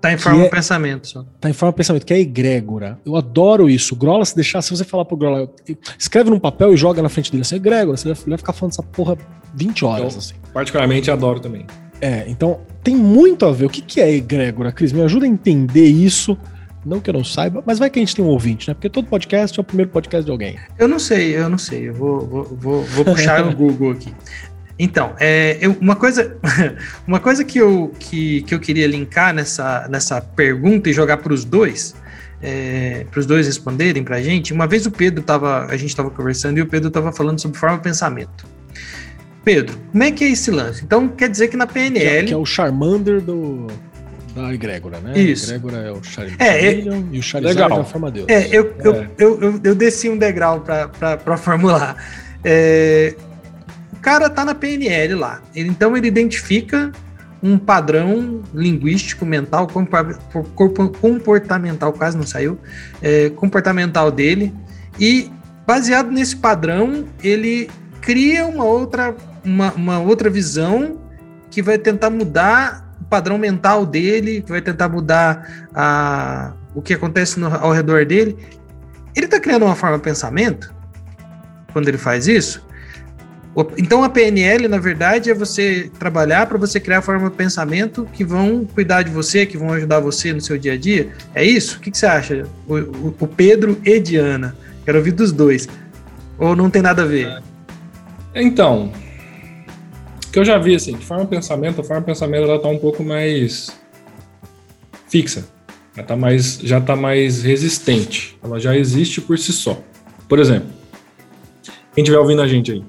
Tá 0.00 0.12
em 0.12 0.18
forma 0.18 0.44
é, 0.44 0.48
pensamento 0.48 1.08
só. 1.08 1.24
Tá 1.40 1.48
em 1.48 1.52
forma 1.52 1.72
pensamento, 1.72 2.04
que 2.04 2.12
é 2.12 2.18
egrégora. 2.18 2.98
Eu 3.04 3.16
adoro 3.16 3.68
isso. 3.68 3.96
Grola, 3.96 4.24
se 4.24 4.34
deixar, 4.34 4.60
se 4.60 4.70
você 4.70 4.84
falar 4.84 5.04
pro 5.04 5.16
Grola, 5.16 5.50
escreve 5.98 6.28
num 6.28 6.38
papel 6.38 6.74
e 6.74 6.76
joga 6.76 7.00
na 7.00 7.08
frente 7.08 7.30
dele 7.30 7.42
assim, 7.42 7.56
egrégora, 7.56 7.96
você 7.96 8.12
vai 8.12 8.38
ficar 8.38 8.52
falando 8.52 8.72
essa 8.72 8.82
porra 8.82 9.16
20 9.54 9.84
horas. 9.84 10.12
Eu, 10.12 10.18
assim. 10.18 10.34
Particularmente 10.52 11.10
adoro 11.10 11.40
também. 11.40 11.66
É, 12.00 12.24
então 12.28 12.60
tem 12.82 12.94
muito 12.94 13.44
a 13.46 13.52
ver. 13.52 13.66
O 13.66 13.70
que, 13.70 13.82
que 13.82 14.00
é 14.00 14.10
egrégora, 14.12 14.70
Cris? 14.72 14.92
Me 14.92 15.02
ajuda 15.02 15.24
a 15.24 15.28
entender 15.28 15.86
isso. 15.86 16.38
Não 16.84 17.00
que 17.00 17.10
eu 17.10 17.14
não 17.14 17.24
saiba, 17.24 17.64
mas 17.66 17.80
vai 17.80 17.90
que 17.90 17.98
a 17.98 18.02
gente 18.02 18.14
tem 18.14 18.24
um 18.24 18.28
ouvinte, 18.28 18.68
né? 18.68 18.74
Porque 18.74 18.88
todo 18.88 19.08
podcast 19.08 19.58
é 19.58 19.60
o 19.60 19.64
primeiro 19.64 19.90
podcast 19.90 20.24
de 20.24 20.30
alguém. 20.30 20.56
Eu 20.78 20.86
não 20.86 21.00
sei, 21.00 21.36
eu 21.36 21.48
não 21.48 21.58
sei. 21.58 21.88
Eu 21.88 21.94
vou, 21.94 22.20
vou, 22.20 22.44
vou, 22.44 22.82
vou 22.84 23.04
puxar 23.04 23.44
no 23.44 23.50
Google 23.56 23.90
aqui. 23.90 24.14
Então, 24.78 25.14
é, 25.18 25.58
eu, 25.60 25.76
uma 25.80 25.96
coisa, 25.96 26.36
uma 27.04 27.18
coisa 27.18 27.44
que, 27.44 27.58
eu, 27.58 27.92
que, 27.98 28.42
que 28.42 28.54
eu 28.54 28.60
queria 28.60 28.86
linkar 28.86 29.34
nessa, 29.34 29.88
nessa 29.88 30.20
pergunta 30.20 30.88
e 30.88 30.92
jogar 30.92 31.16
para 31.16 31.32
os 31.32 31.44
dois, 31.44 31.96
é, 32.40 33.04
para 33.10 33.18
os 33.18 33.26
dois 33.26 33.46
responderem 33.46 34.04
para 34.04 34.16
a 34.16 34.22
gente. 34.22 34.52
Uma 34.52 34.68
vez 34.68 34.86
o 34.86 34.90
Pedro 34.92 35.22
estava, 35.22 35.64
a 35.64 35.76
gente 35.76 35.88
estava 35.88 36.08
conversando 36.08 36.58
e 36.58 36.62
o 36.62 36.66
Pedro 36.66 36.86
estava 36.88 37.10
falando 37.10 37.40
sobre 37.40 37.58
forma 37.58 37.78
de 37.78 37.82
pensamento. 37.82 38.46
Pedro, 39.46 39.78
como 39.92 40.02
é 40.02 40.10
que 40.10 40.24
é 40.24 40.30
esse 40.30 40.50
lance? 40.50 40.82
Então 40.84 41.06
quer 41.06 41.28
dizer 41.28 41.46
que 41.46 41.56
na 41.56 41.68
PNL. 41.68 42.00
Que 42.00 42.04
é, 42.04 42.22
que 42.24 42.34
é 42.34 42.36
o 42.36 42.44
Charmander 42.44 43.20
do, 43.20 43.68
da 44.34 44.52
egrégora, 44.52 44.98
né? 44.98 45.16
Isso. 45.16 45.52
A 45.52 45.54
egrégora 45.54 45.86
é 45.86 45.92
o 45.92 46.02
Charizard 46.02 46.42
é, 46.42 46.66
é, 46.66 46.80
e 47.12 47.18
o 47.20 47.22
Charizard 47.22 47.62
legal. 47.62 47.78
é 47.78 47.80
a 47.80 47.84
forma 47.84 48.10
Deus. 48.10 48.26
É, 48.28 48.48
eu, 48.48 48.64
é. 48.64 48.86
Eu, 48.86 49.06
eu, 49.16 49.40
eu, 49.40 49.60
eu, 49.62 49.74
desci 49.76 50.08
um 50.08 50.18
degrau 50.18 50.62
para 50.62 51.36
formular. 51.38 51.96
É, 52.42 53.14
cara 54.06 54.30
tá 54.30 54.44
na 54.44 54.54
PNL 54.54 55.14
lá. 55.14 55.42
Então 55.54 55.96
ele 55.96 56.06
identifica 56.08 56.92
um 57.42 57.56
padrão 57.56 58.42
linguístico, 58.52 59.24
mental, 59.24 59.68
comportamental, 61.00 61.92
quase 61.92 62.16
não 62.16 62.24
saiu, 62.24 62.58
é, 63.02 63.30
comportamental 63.30 64.10
dele, 64.10 64.52
e 64.98 65.30
baseado 65.66 66.10
nesse 66.10 66.36
padrão, 66.36 67.04
ele 67.22 67.68
cria 68.06 68.46
uma 68.46 68.62
outra, 68.62 69.16
uma, 69.44 69.72
uma 69.72 69.98
outra 69.98 70.30
visão 70.30 71.00
que 71.50 71.60
vai 71.60 71.76
tentar 71.76 72.08
mudar 72.08 72.94
o 73.00 73.04
padrão 73.04 73.36
mental 73.36 73.84
dele, 73.84 74.42
que 74.42 74.50
vai 74.50 74.62
tentar 74.62 74.88
mudar 74.88 75.66
a, 75.74 76.52
o 76.72 76.80
que 76.80 76.94
acontece 76.94 77.40
no, 77.40 77.52
ao 77.52 77.72
redor 77.72 78.06
dele. 78.06 78.36
Ele 79.12 79.26
está 79.26 79.40
criando 79.40 79.64
uma 79.64 79.74
forma 79.74 79.96
de 79.96 80.04
pensamento 80.04 80.72
quando 81.72 81.88
ele 81.88 81.98
faz 81.98 82.28
isso, 82.28 82.64
então 83.76 84.04
a 84.04 84.08
PNL, 84.08 84.68
na 84.68 84.78
verdade, 84.78 85.30
é 85.30 85.34
você 85.34 85.90
trabalhar 85.98 86.46
para 86.46 86.58
você 86.58 86.78
criar 86.78 87.02
forma 87.02 87.28
de 87.28 87.34
pensamento 87.34 88.06
que 88.12 88.22
vão 88.22 88.64
cuidar 88.66 89.02
de 89.02 89.10
você, 89.10 89.46
que 89.46 89.58
vão 89.58 89.72
ajudar 89.72 89.98
você 89.98 90.32
no 90.32 90.40
seu 90.40 90.56
dia 90.56 90.74
a 90.74 90.76
dia. 90.76 91.08
É 91.34 91.42
isso? 91.42 91.78
O 91.78 91.80
que, 91.80 91.90
que 91.90 91.98
você 91.98 92.06
acha? 92.06 92.46
O, 92.68 92.76
o, 92.76 93.16
o, 93.18 93.26
Pedro 93.26 93.80
e 93.82 93.98
Diana. 93.98 94.54
Quero 94.84 94.98
ouvir 94.98 95.12
dos 95.12 95.32
dois. 95.32 95.66
Ou 96.38 96.54
não 96.54 96.68
tem 96.68 96.82
nada 96.82 97.02
a 97.02 97.06
ver? 97.06 97.42
Então, 98.38 98.92
o 100.26 100.30
que 100.30 100.38
eu 100.38 100.44
já 100.44 100.58
vi, 100.58 100.74
assim, 100.74 100.94
de 100.94 101.04
forma 101.04 101.24
pensamento, 101.24 101.80
a 101.80 101.84
forma 101.84 102.02
pensamento 102.02 102.44
ela 102.44 102.58
tá 102.58 102.68
um 102.68 102.78
pouco 102.78 103.02
mais 103.02 103.70
fixa. 105.08 105.48
Já 105.96 106.02
tá 106.02 106.14
mais, 106.14 106.58
já 106.62 106.78
tá 106.78 106.94
mais 106.94 107.42
resistente. 107.42 108.38
Ela 108.44 108.60
já 108.60 108.76
existe 108.76 109.22
por 109.22 109.38
si 109.38 109.54
só. 109.54 109.80
Por 110.28 110.38
exemplo, 110.38 110.68
quem 111.94 112.02
estiver 112.02 112.18
ouvindo 112.18 112.42
a 112.42 112.46
gente 112.46 112.70
aí, 112.70 112.84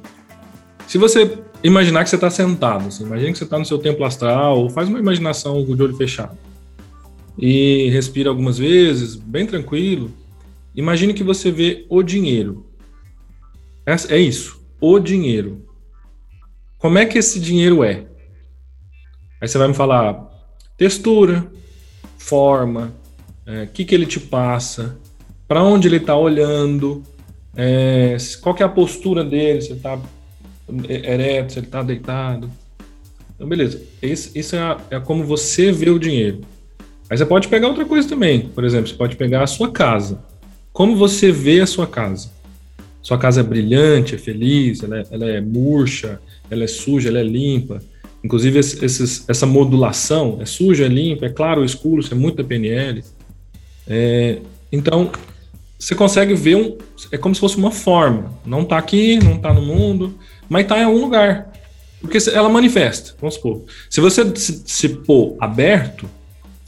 se 0.86 0.98
você 0.98 1.40
imaginar 1.64 2.04
que 2.04 2.10
você 2.10 2.18
está 2.18 2.30
sentado, 2.30 2.88
assim, 2.88 3.06
imagina 3.06 3.32
que 3.32 3.38
você 3.38 3.46
está 3.46 3.58
no 3.58 3.66
seu 3.66 3.78
templo 3.78 4.04
astral, 4.04 4.70
faz 4.70 4.90
uma 4.90 5.00
imaginação 5.00 5.64
de 5.64 5.82
olho 5.82 5.96
fechado 5.96 6.38
e 7.38 7.90
respira 7.90 8.30
algumas 8.30 8.58
vezes, 8.58 9.16
bem 9.16 9.46
tranquilo. 9.46 10.12
Imagine 10.76 11.14
que 11.14 11.24
você 11.24 11.52
vê 11.52 11.86
o 11.88 12.04
dinheiro. 12.04 12.66
É, 13.86 14.16
é 14.16 14.20
isso, 14.20 14.57
o 14.80 15.00
dinheiro. 15.00 15.66
Como 16.78 16.98
é 16.98 17.06
que 17.06 17.18
esse 17.18 17.40
dinheiro 17.40 17.84
é? 17.84 18.06
Aí 19.42 19.48
você 19.48 19.58
vai 19.58 19.68
me 19.68 19.74
falar 19.74 20.26
textura, 20.78 21.50
forma, 22.18 22.94
o 23.46 23.52
é, 23.52 23.66
que, 23.66 23.84
que 23.86 23.96
ele 23.96 24.06
te 24.06 24.20
passa, 24.20 24.98
para 25.48 25.64
onde 25.64 25.88
ele 25.88 25.98
está 25.98 26.16
olhando, 26.16 27.04
é, 27.56 28.18
qual 28.42 28.54
que 28.54 28.62
é 28.62 28.66
a 28.66 28.70
postura 28.70 29.24
dele, 29.24 29.62
você 29.62 29.74
está 29.74 30.00
ereto, 30.88 31.54
se 31.54 31.60
ele 31.60 31.68
está 31.68 31.82
deitado. 31.82 32.52
Então, 33.34 33.48
beleza. 33.48 33.82
Esse, 34.02 34.38
isso 34.38 34.56
é, 34.56 34.78
é 34.92 35.00
como 35.00 35.24
você 35.24 35.72
vê 35.72 35.90
o 35.90 36.00
dinheiro. 36.00 36.42
Aí 37.10 37.18
você 37.18 37.26
pode 37.26 37.48
pegar 37.48 37.68
outra 37.68 37.86
coisa 37.86 38.08
também. 38.08 38.50
Por 38.50 38.64
exemplo, 38.64 38.88
você 38.88 38.96
pode 38.96 39.16
pegar 39.16 39.44
a 39.44 39.48
sua 39.48 39.72
casa. 39.72 40.24
Como 40.74 40.96
você 40.96 41.32
vê 41.32 41.62
a 41.62 41.68
sua 41.68 41.88
casa? 41.88 42.30
Sua 43.08 43.18
casa 43.18 43.40
é 43.40 43.44
brilhante, 43.44 44.16
é 44.16 44.18
feliz, 44.18 44.84
ela 44.84 45.00
é, 45.00 45.04
ela 45.12 45.26
é 45.28 45.40
murcha, 45.40 46.20
ela 46.52 46.66
é 46.66 46.68
suja, 46.68 47.08
ela 47.08 47.20
é 47.20 47.24
limpa. 47.24 47.82
Inclusive, 48.22 48.60
esses, 48.60 49.24
essa 49.30 49.46
modulação 49.46 50.40
é 50.42 50.46
suja, 50.46 50.84
é 50.84 50.90
limpa, 50.90 51.26
é 51.26 51.30
claro, 51.30 51.62
é 51.62 51.66
escuro, 51.66 52.02
isso 52.02 52.14
é 52.14 52.18
muito 52.18 52.44
PNL. 52.44 53.02
É, 53.88 54.40
então, 54.74 55.10
você 55.80 55.96
consegue 55.96 56.34
ver 56.34 56.58
um. 56.58 56.78
É 57.10 57.18
como 57.18 57.34
se 57.34 57.40
fosse 57.40 57.56
uma 57.56 57.72
forma. 57.72 58.34
Não 58.46 58.64
está 58.64 58.78
aqui, 58.78 59.24
não 59.24 59.36
está 59.36 59.54
no 59.54 59.62
mundo, 59.62 60.20
mas 60.50 60.64
está 60.64 60.78
em 60.78 60.84
algum 60.84 61.00
lugar. 61.00 61.50
Porque 62.02 62.18
ela 62.34 62.50
manifesta, 62.50 63.16
vamos 63.22 63.36
supor. 63.36 63.64
Se 63.90 64.02
você 64.02 64.36
se, 64.36 64.64
se 64.66 64.90
pôr 64.90 65.38
aberto, 65.40 66.10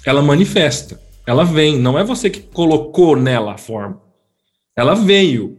ela 0.05 0.21
manifesta. 0.21 1.01
Ela 1.27 1.43
vem. 1.43 1.77
Não 1.77 1.99
é 1.99 2.03
você 2.05 2.29
que 2.29 2.39
colocou 2.39 3.17
nela 3.17 3.55
a 3.55 3.57
forma. 3.57 4.01
Ela 4.73 4.95
veio. 4.95 5.58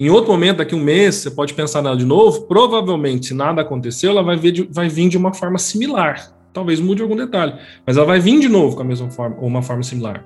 Em 0.00 0.08
outro 0.08 0.32
momento, 0.32 0.56
daqui 0.56 0.74
um 0.74 0.82
mês, 0.82 1.16
você 1.16 1.30
pode 1.30 1.52
pensar 1.52 1.82
nela 1.82 1.94
de 1.94 2.06
novo. 2.06 2.46
Provavelmente, 2.46 3.26
se 3.26 3.34
nada 3.34 3.60
aconteceu, 3.60 4.12
ela 4.12 4.22
vai, 4.22 4.38
de, 4.38 4.62
vai 4.62 4.88
vir 4.88 5.10
de 5.10 5.18
uma 5.18 5.34
forma 5.34 5.58
similar. 5.58 6.32
Talvez 6.54 6.80
mude 6.80 7.02
algum 7.02 7.14
detalhe. 7.14 7.52
Mas 7.86 7.98
ela 7.98 8.06
vai 8.06 8.18
vir 8.18 8.40
de 8.40 8.48
novo 8.48 8.74
com 8.74 8.80
a 8.80 8.84
mesma 8.84 9.10
forma, 9.10 9.36
ou 9.38 9.46
uma 9.46 9.60
forma 9.60 9.82
similar. 9.82 10.24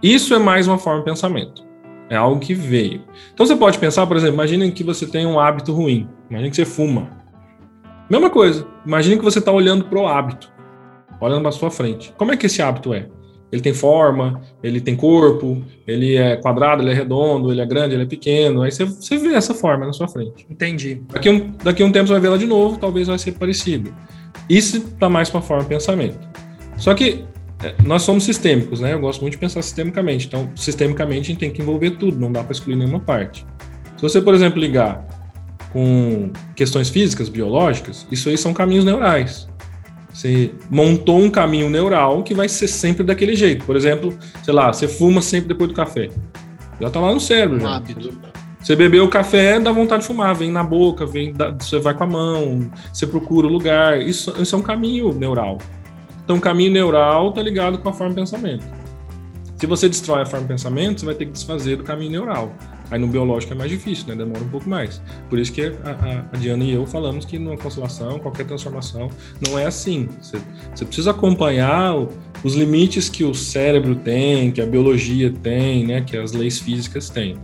Isso 0.00 0.32
é 0.32 0.38
mais 0.38 0.68
uma 0.68 0.78
forma 0.78 1.00
de 1.00 1.04
pensamento. 1.06 1.64
É 2.08 2.14
algo 2.14 2.38
que 2.38 2.54
veio. 2.54 3.02
Então 3.34 3.44
você 3.44 3.56
pode 3.56 3.76
pensar, 3.76 4.06
por 4.06 4.16
exemplo, 4.16 4.34
imagine 4.34 4.70
que 4.70 4.84
você 4.84 5.04
tem 5.04 5.26
um 5.26 5.40
hábito 5.40 5.72
ruim. 5.72 6.08
Imagine 6.30 6.50
que 6.50 6.56
você 6.56 6.64
fuma. 6.64 7.10
Mesma 8.08 8.30
coisa. 8.30 8.64
Imagine 8.86 9.18
que 9.18 9.24
você 9.24 9.40
está 9.40 9.50
olhando 9.50 9.86
para 9.86 9.98
o 9.98 10.06
hábito, 10.06 10.48
olhando 11.20 11.42
para 11.42 11.50
sua 11.50 11.72
frente. 11.72 12.14
Como 12.16 12.30
é 12.30 12.36
que 12.36 12.46
esse 12.46 12.62
hábito 12.62 12.94
é? 12.94 13.08
Ele 13.52 13.60
tem 13.60 13.74
forma, 13.74 14.40
ele 14.62 14.80
tem 14.80 14.96
corpo, 14.96 15.62
ele 15.86 16.16
é 16.16 16.36
quadrado, 16.36 16.82
ele 16.82 16.90
é 16.90 16.94
redondo, 16.94 17.52
ele 17.52 17.60
é 17.60 17.66
grande, 17.66 17.94
ele 17.94 18.04
é 18.04 18.06
pequeno. 18.06 18.62
Aí 18.62 18.72
você, 18.72 18.86
você 18.86 19.18
vê 19.18 19.34
essa 19.34 19.52
forma 19.52 19.84
na 19.84 19.92
sua 19.92 20.08
frente. 20.08 20.46
Entendi. 20.48 21.02
Daqui 21.12 21.28
um, 21.28 21.52
daqui 21.62 21.84
um 21.84 21.92
tempo 21.92 22.06
você 22.06 22.14
vai 22.14 22.20
ver 22.22 22.28
ela 22.28 22.38
de 22.38 22.46
novo, 22.46 22.78
talvez 22.78 23.08
vai 23.08 23.18
ser 23.18 23.32
parecido. 23.32 23.94
Isso 24.48 24.78
está 24.78 25.10
mais 25.10 25.28
para 25.28 25.40
a 25.40 25.42
forma 25.42 25.64
de 25.64 25.68
pensamento. 25.68 26.18
Só 26.78 26.94
que 26.94 27.24
é, 27.62 27.74
nós 27.84 28.02
somos 28.02 28.24
sistêmicos, 28.24 28.80
né? 28.80 28.94
Eu 28.94 29.00
gosto 29.00 29.20
muito 29.20 29.32
de 29.32 29.38
pensar 29.38 29.60
sistemicamente. 29.60 30.26
Então, 30.26 30.50
sistemicamente, 30.56 31.20
a 31.20 31.24
gente 31.24 31.38
tem 31.38 31.50
que 31.50 31.60
envolver 31.60 31.92
tudo, 31.92 32.18
não 32.18 32.32
dá 32.32 32.42
para 32.42 32.52
excluir 32.52 32.76
nenhuma 32.76 33.00
parte. 33.00 33.46
Se 33.96 34.02
você, 34.02 34.20
por 34.20 34.34
exemplo, 34.34 34.58
ligar 34.58 35.06
com 35.72 36.30
questões 36.56 36.88
físicas, 36.88 37.28
biológicas, 37.28 38.06
isso 38.10 38.28
aí 38.28 38.36
são 38.36 38.52
caminhos 38.52 38.84
neurais. 38.84 39.48
Você 40.12 40.52
montou 40.70 41.18
um 41.18 41.30
caminho 41.30 41.70
neural 41.70 42.22
que 42.22 42.34
vai 42.34 42.48
ser 42.48 42.68
sempre 42.68 43.02
daquele 43.02 43.34
jeito. 43.34 43.64
Por 43.64 43.76
exemplo, 43.76 44.16
sei 44.42 44.52
lá, 44.52 44.72
você 44.72 44.86
fuma 44.86 45.22
sempre 45.22 45.48
depois 45.48 45.70
do 45.70 45.74
café. 45.74 46.10
Já 46.80 46.90
tá 46.90 47.00
lá 47.00 47.12
no 47.12 47.20
cérebro. 47.20 47.62
Um 47.62 47.66
hábito. 47.66 48.12
Você 48.60 48.76
bebeu 48.76 49.04
o 49.04 49.08
café, 49.08 49.58
dá 49.58 49.72
vontade 49.72 50.02
de 50.02 50.06
fumar, 50.06 50.34
vem 50.36 50.52
na 50.52 50.62
boca, 50.62 51.04
vem, 51.04 51.34
você 51.58 51.80
vai 51.80 51.94
com 51.94 52.04
a 52.04 52.06
mão, 52.06 52.70
você 52.92 53.06
procura 53.06 53.46
o 53.46 53.50
lugar. 53.50 54.00
Isso, 54.00 54.32
isso 54.40 54.54
é 54.54 54.58
um 54.58 54.62
caminho 54.62 55.12
neural. 55.12 55.58
Então, 56.24 56.36
o 56.36 56.40
caminho 56.40 56.70
neural 56.70 57.32
tá 57.32 57.42
ligado 57.42 57.78
com 57.78 57.88
a 57.88 57.92
forma 57.92 58.14
de 58.14 58.20
pensamento. 58.20 58.64
Se 59.56 59.66
você 59.66 59.88
destrói 59.88 60.22
a 60.22 60.26
forma 60.26 60.46
de 60.46 60.52
pensamento, 60.52 61.00
você 61.00 61.06
vai 61.06 61.14
ter 61.14 61.26
que 61.26 61.32
desfazer 61.32 61.76
do 61.76 61.82
caminho 61.82 62.12
neural. 62.12 62.52
Aí 62.92 62.98
no 62.98 63.06
biológico 63.06 63.54
é 63.54 63.56
mais 63.56 63.70
difícil, 63.70 64.06
né? 64.06 64.14
Demora 64.14 64.44
um 64.44 64.48
pouco 64.50 64.68
mais. 64.68 65.00
Por 65.30 65.38
isso 65.38 65.50
que 65.50 65.62
a, 65.62 66.26
a 66.30 66.36
Diana 66.36 66.62
e 66.62 66.72
eu 66.72 66.84
falamos 66.84 67.24
que 67.24 67.38
numa 67.38 67.56
constelação, 67.56 68.18
qualquer 68.18 68.44
transformação, 68.44 69.08
não 69.40 69.58
é 69.58 69.64
assim. 69.64 70.10
Você, 70.20 70.84
precisa 70.84 71.10
acompanhar 71.10 71.96
o, 71.96 72.08
os 72.44 72.54
limites 72.54 73.08
que 73.08 73.24
o 73.24 73.32
cérebro 73.32 73.94
tem, 73.94 74.50
que 74.52 74.60
a 74.60 74.66
biologia 74.66 75.32
tem, 75.32 75.86
né? 75.86 76.02
Que 76.02 76.18
as 76.18 76.32
leis 76.32 76.58
físicas 76.58 77.08
têm. 77.08 77.38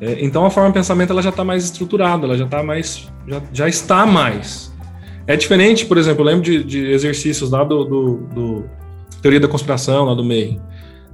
É, 0.00 0.24
então 0.24 0.46
a 0.46 0.50
forma 0.50 0.70
de 0.70 0.74
pensamento 0.74 1.10
ela 1.10 1.20
já 1.20 1.28
está 1.28 1.44
mais 1.44 1.64
estruturada, 1.64 2.24
ela 2.24 2.38
já 2.38 2.46
está 2.46 2.62
mais, 2.62 3.12
já, 3.28 3.42
já 3.52 3.68
está 3.68 4.06
mais. 4.06 4.72
É 5.26 5.36
diferente, 5.36 5.84
por 5.84 5.98
exemplo, 5.98 6.22
eu 6.22 6.26
lembro 6.26 6.42
de, 6.42 6.64
de 6.64 6.90
exercícios 6.90 7.50
lá 7.50 7.64
do, 7.64 7.84
do, 7.84 8.16
do, 8.34 8.64
teoria 9.20 9.40
da 9.40 9.48
conspiração, 9.48 10.06
lá 10.06 10.14
do 10.14 10.24
MEI. 10.24 10.58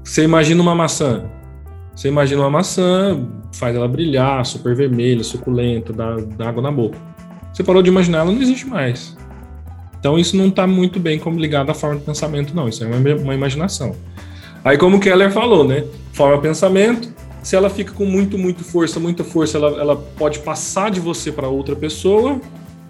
Você 0.04 0.22
imagina 0.22 0.62
uma 0.62 0.74
maçã, 0.74 1.24
você 2.00 2.08
imagina 2.08 2.40
uma 2.40 2.48
maçã, 2.48 3.28
faz 3.52 3.76
ela 3.76 3.86
brilhar, 3.86 4.42
super 4.46 4.74
vermelha, 4.74 5.22
suculenta, 5.22 5.92
dá, 5.92 6.16
dá 6.34 6.48
água 6.48 6.62
na 6.62 6.72
boca. 6.72 6.96
Você 7.52 7.62
parou 7.62 7.82
de 7.82 7.90
imaginar, 7.90 8.20
ela 8.20 8.32
não 8.32 8.40
existe 8.40 8.66
mais. 8.66 9.14
Então 9.98 10.18
isso 10.18 10.34
não 10.34 10.48
está 10.48 10.66
muito 10.66 10.98
bem 10.98 11.18
como 11.18 11.38
ligado 11.38 11.68
à 11.68 11.74
forma 11.74 11.96
de 11.98 12.06
pensamento, 12.06 12.56
não. 12.56 12.66
Isso 12.66 12.82
é 12.82 12.86
uma, 12.86 12.96
uma 13.16 13.34
imaginação. 13.34 13.94
Aí, 14.64 14.78
como 14.78 14.96
o 14.96 15.00
Keller 15.00 15.30
falou, 15.30 15.62
né? 15.62 15.84
Forma 16.14 16.36
de 16.36 16.42
pensamento. 16.42 17.12
Se 17.42 17.54
ela 17.54 17.68
fica 17.68 17.92
com 17.92 18.06
muito, 18.06 18.38
muito 18.38 18.64
força, 18.64 18.98
muita 18.98 19.22
força, 19.22 19.58
ela, 19.58 19.78
ela 19.78 19.96
pode 19.96 20.38
passar 20.38 20.90
de 20.90 21.00
você 21.00 21.30
para 21.30 21.48
outra 21.48 21.76
pessoa. 21.76 22.40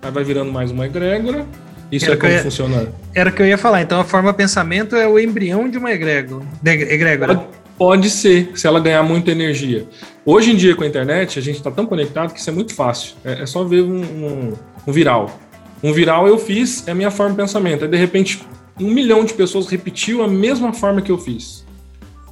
Aí 0.02 0.12
vai 0.12 0.22
virando 0.22 0.52
mais 0.52 0.70
uma 0.70 0.86
egrégora. 0.86 1.44
Isso 1.90 2.04
era 2.04 2.14
é 2.14 2.16
como 2.16 2.32
ia, 2.32 2.42
funciona. 2.44 2.88
Era 3.12 3.30
o 3.30 3.32
que 3.32 3.42
eu 3.42 3.46
ia 3.46 3.58
falar. 3.58 3.82
Então, 3.82 3.98
a 3.98 4.04
forma 4.04 4.30
de 4.30 4.36
pensamento 4.36 4.94
é 4.94 5.08
o 5.08 5.18
embrião 5.18 5.68
de 5.68 5.78
uma 5.78 5.90
egrégora. 5.90 6.44
egrégora. 6.64 7.34
Pode, 7.34 7.59
Pode 7.80 8.10
ser, 8.10 8.50
se 8.58 8.66
ela 8.66 8.78
ganhar 8.78 9.02
muita 9.02 9.30
energia. 9.30 9.88
Hoje 10.26 10.50
em 10.50 10.54
dia, 10.54 10.76
com 10.76 10.84
a 10.84 10.86
internet, 10.86 11.38
a 11.38 11.42
gente 11.42 11.56
está 11.56 11.70
tão 11.70 11.86
conectado 11.86 12.34
que 12.34 12.38
isso 12.38 12.50
é 12.50 12.52
muito 12.52 12.74
fácil. 12.74 13.16
É, 13.24 13.40
é 13.40 13.46
só 13.46 13.64
ver 13.64 13.80
um, 13.80 14.02
um, 14.02 14.52
um, 14.86 14.92
viral. 14.92 15.40
Um 15.82 15.90
viral 15.90 16.28
eu 16.28 16.36
fiz, 16.36 16.86
é 16.86 16.90
a 16.90 16.94
minha 16.94 17.10
forma 17.10 17.30
de 17.30 17.38
pensamento. 17.38 17.82
Aí, 17.84 17.90
de 17.90 17.96
repente, 17.96 18.42
um 18.78 18.90
milhão 18.90 19.24
de 19.24 19.32
pessoas 19.32 19.66
repetiu 19.66 20.22
a 20.22 20.28
mesma 20.28 20.74
forma 20.74 21.00
que 21.00 21.10
eu 21.10 21.16
fiz. 21.16 21.64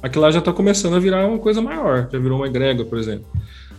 Aquilo 0.03 0.23
lá 0.23 0.29
já 0.29 0.37
está 0.37 0.53
começando 0.53 0.95
a 0.95 0.99
virar 0.99 1.25
uma 1.25 1.39
coisa 1.39 1.63
maior. 1.63 2.07
Já 2.13 2.19
virou 2.19 2.37
uma 2.37 2.45
egrégora, 2.45 2.87
por 2.87 2.99
exemplo. 2.99 3.25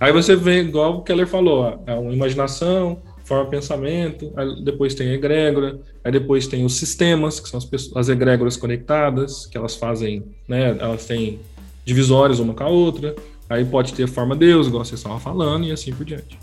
Aí 0.00 0.12
você 0.12 0.34
vê, 0.34 0.62
igual 0.62 0.96
o 0.96 1.02
Keller 1.02 1.28
falou, 1.28 1.84
é 1.86 1.94
uma 1.94 2.12
imaginação, 2.12 3.00
forma 3.24 3.44
de 3.44 3.50
pensamento, 3.50 4.32
depois 4.64 4.92
tem 4.92 5.10
a 5.10 5.14
egrégora, 5.14 5.78
aí 6.02 6.10
depois 6.10 6.48
tem 6.48 6.64
os 6.64 6.74
sistemas, 6.74 7.38
que 7.38 7.48
são 7.48 7.58
as, 7.58 7.64
pessoas, 7.64 7.96
as 7.96 8.08
egrégoras 8.08 8.56
conectadas, 8.56 9.46
que 9.46 9.56
elas 9.56 9.76
fazem, 9.76 10.24
né, 10.48 10.76
elas 10.80 11.06
têm 11.06 11.38
divisórias 11.84 12.38
uma 12.38 12.54
com 12.54 12.64
a 12.64 12.68
outra. 12.68 13.14
Aí 13.48 13.64
pode 13.64 13.94
ter 13.94 14.06
forma 14.08 14.36
Deus, 14.36 14.68
igual 14.68 14.84
vocês 14.84 15.00
estavam 15.00 15.18
falando, 15.18 15.64
e 15.64 15.72
assim 15.72 15.92
por 15.92 16.04
diante. 16.04 16.38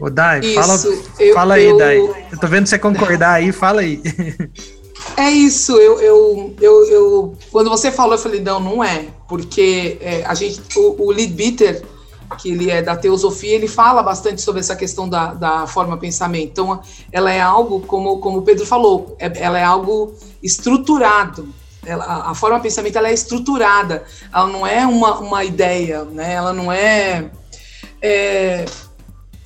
Ô, 0.00 0.10
Dai, 0.10 0.40
isso, 0.40 0.54
fala, 0.54 1.04
eu, 1.20 1.34
fala 1.34 1.54
aí, 1.54 1.64
eu, 1.64 1.76
Dai. 1.76 1.98
Eu 2.32 2.38
tô 2.40 2.46
vendo 2.46 2.66
você 2.66 2.78
concordar 2.78 3.34
aí, 3.34 3.52
fala 3.52 3.80
aí. 3.82 4.00
É 5.16 5.30
isso, 5.30 5.72
eu, 5.76 6.00
eu, 6.00 6.54
eu, 6.60 6.84
eu, 6.88 7.38
quando 7.50 7.70
você 7.70 7.92
falou, 7.92 8.14
eu 8.14 8.18
falei, 8.18 8.40
não, 8.40 8.58
não 8.58 8.82
é, 8.82 9.06
porque 9.28 9.98
é, 10.00 10.24
a 10.24 10.34
gente, 10.34 10.60
o, 10.76 11.06
o 11.06 11.10
Leadbeater, 11.10 11.82
que 12.38 12.50
ele 12.50 12.70
é 12.70 12.82
da 12.82 12.96
teosofia, 12.96 13.54
ele 13.54 13.68
fala 13.68 14.02
bastante 14.02 14.42
sobre 14.42 14.60
essa 14.60 14.74
questão 14.74 15.08
da, 15.08 15.32
da 15.32 15.66
forma 15.66 15.96
pensamento. 15.96 16.50
Então, 16.50 16.80
ela 17.12 17.30
é 17.30 17.40
algo, 17.40 17.80
como, 17.80 18.18
como 18.18 18.38
o 18.38 18.42
Pedro 18.42 18.66
falou, 18.66 19.16
é, 19.18 19.30
ela 19.36 19.58
é 19.58 19.64
algo 19.64 20.12
estruturado, 20.42 21.48
ela, 21.86 22.04
a 22.30 22.34
forma 22.34 22.56
de 22.56 22.64
pensamento 22.64 22.96
ela 22.96 23.08
é 23.08 23.14
estruturada, 23.14 24.04
ela 24.32 24.46
não 24.48 24.66
é 24.66 24.84
uma, 24.86 25.18
uma 25.18 25.44
ideia, 25.44 26.04
né? 26.04 26.34
ela 26.34 26.52
não 26.52 26.70
é, 26.70 27.30
é 28.02 28.64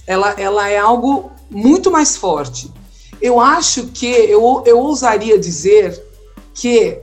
ela, 0.06 0.30
ela 0.32 0.68
é 0.68 0.78
algo 0.78 1.30
muito 1.50 1.90
mais 1.90 2.16
forte. 2.16 2.72
Eu 3.20 3.38
acho 3.38 3.88
que, 3.88 4.06
eu, 4.06 4.62
eu 4.66 4.78
ousaria 4.78 5.38
dizer 5.38 6.02
que 6.54 6.98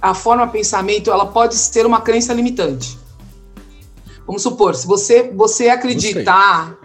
a 0.00 0.14
forma 0.14 0.46
de 0.46 0.52
pensamento 0.52 1.10
ela 1.10 1.26
pode 1.26 1.56
ser 1.56 1.86
uma 1.86 2.02
crença 2.02 2.32
limitante. 2.34 2.98
Vamos 4.26 4.42
supor, 4.42 4.74
se 4.74 4.86
você, 4.86 5.30
você 5.34 5.68
acreditar, 5.68 6.76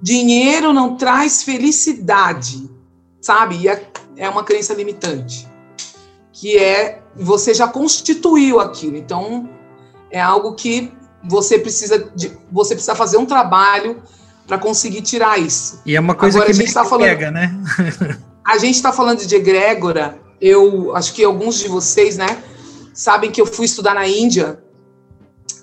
dinheiro 0.00 0.72
não 0.72 0.96
traz 0.96 1.42
felicidade, 1.42 2.68
sabe? 3.20 3.56
E 3.56 3.68
é, 3.68 3.90
é 4.16 4.28
uma 4.28 4.44
crença 4.44 4.74
limitante 4.74 5.48
que 6.40 6.56
é 6.56 7.02
você 7.18 7.52
já 7.52 7.66
constituiu 7.66 8.60
aquilo. 8.60 8.96
Então 8.96 9.48
é 10.10 10.20
algo 10.20 10.54
que 10.54 10.92
você 11.22 11.58
precisa 11.58 12.10
de, 12.14 12.32
você 12.50 12.74
precisa 12.74 12.94
fazer 12.94 13.16
um 13.16 13.26
trabalho 13.26 14.02
para 14.46 14.58
conseguir 14.58 15.02
tirar 15.02 15.38
isso. 15.38 15.80
E 15.84 15.94
é 15.94 16.00
uma 16.00 16.14
coisa 16.14 16.38
Agora, 16.38 16.46
que 16.46 16.56
a 16.56 16.60
gente 16.60 16.68
está 16.68 16.84
falando, 16.84 17.08
pega, 17.08 17.30
né? 17.30 17.54
a 18.44 18.56
gente 18.58 18.76
está 18.76 18.92
falando 18.92 19.24
de 19.26 19.34
egrégora. 19.34 20.18
Eu 20.40 20.94
acho 20.96 21.12
que 21.12 21.24
alguns 21.24 21.58
de 21.58 21.68
vocês, 21.68 22.16
né, 22.16 22.42
sabem 22.94 23.30
que 23.30 23.40
eu 23.40 23.46
fui 23.46 23.66
estudar 23.66 23.94
na 23.94 24.06
Índia 24.06 24.62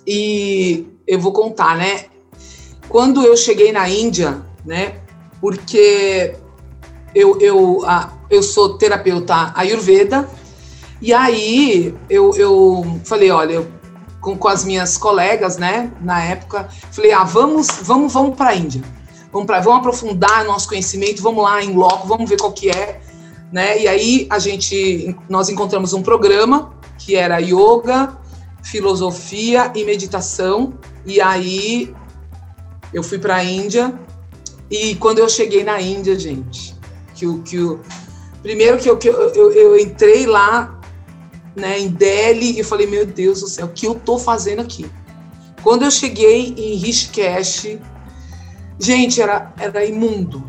e 0.06 0.86
eu 1.08 1.20
vou 1.20 1.32
contar, 1.32 1.78
né? 1.78 2.06
Quando 2.88 3.24
eu 3.24 3.36
cheguei 3.36 3.72
na 3.72 3.89
Índia, 3.89 4.41
né? 4.64 4.99
Porque 5.41 6.36
eu, 7.16 7.39
eu, 7.39 7.84
a, 7.86 8.14
eu 8.30 8.43
sou 8.43 8.78
terapeuta 8.78 9.51
Ayurveda, 9.56 10.30
e 11.02 11.14
aí 11.14 11.93
eu, 12.10 12.34
eu 12.36 13.00
falei, 13.04 13.32
olha, 13.32 13.68
com, 14.22 14.38
com 14.38 14.48
as 14.48 14.64
minhas 14.64 14.98
colegas, 14.98 15.58
né, 15.58 15.91
na 16.02 16.24
época, 16.24 16.68
falei, 16.91 17.12
ah, 17.12 17.24
vamos, 17.24 17.68
vamos, 17.82 18.14
vamos 18.14 18.36
para 18.36 18.50
a 18.50 18.56
Índia. 18.56 18.82
Vamos, 19.32 19.48
pra, 19.48 19.60
vamos 19.60 19.80
aprofundar 19.80 20.46
nosso 20.46 20.68
conhecimento, 20.68 21.22
vamos 21.22 21.43
lá 21.43 21.62
em 21.62 21.74
loco, 21.74 22.08
vamos 22.08 22.30
ver 22.30 22.38
qual 22.38 22.54
que 22.54 22.70
é, 22.70 23.02
né? 23.52 23.82
E 23.82 23.88
aí 23.88 24.28
a 24.30 24.39
gente, 24.39 25.16
nós 25.30 25.50
encontramos 25.50 25.93
um 25.93 26.02
programa 26.02 26.74
que 26.98 27.16
era 27.16 27.39
yoga, 27.39 28.18
filosofia 28.64 29.72
e 29.76 29.84
meditação. 29.84 30.74
E 31.06 31.22
aí 31.22 31.93
eu 32.93 33.04
fui 33.04 33.20
para 33.20 33.36
a 33.36 33.43
Índia 33.43 33.93
e 34.70 34.96
quando 34.96 35.20
eu 35.20 35.30
cheguei 35.30 35.64
na 35.64 35.80
Índia, 35.80 36.18
gente, 36.18 36.76
que 37.14 37.28
o 37.28 37.41
que 37.43 37.60
o 37.60 37.80
primeiro 38.41 38.78
que 38.78 38.89
eu, 38.89 38.98
que 38.98 39.10
eu, 39.10 39.30
eu, 39.34 39.52
eu 39.52 39.80
entrei 39.80 40.26
lá 40.26 40.74
né, 41.56 41.80
em 41.80 41.88
Delhi, 41.88 42.53
e 42.53 42.60
eu 42.60 42.66
falei, 42.66 42.86
meu 42.86 43.06
Deus 43.06 43.41
do 43.41 43.47
céu, 43.47 43.68
o 43.68 43.70
que 43.70 43.88
eu 43.88 43.95
tô 43.95 44.18
fazendo 44.18 44.62
aqui? 44.62 44.89
Quando 45.64 45.84
eu 45.84 45.91
cheguei 45.91 46.53
em 46.58 46.76
Rishikesh, 46.76 47.80
gente, 48.80 49.22
era, 49.22 49.53
era 49.58 49.86
imundo. 49.86 50.43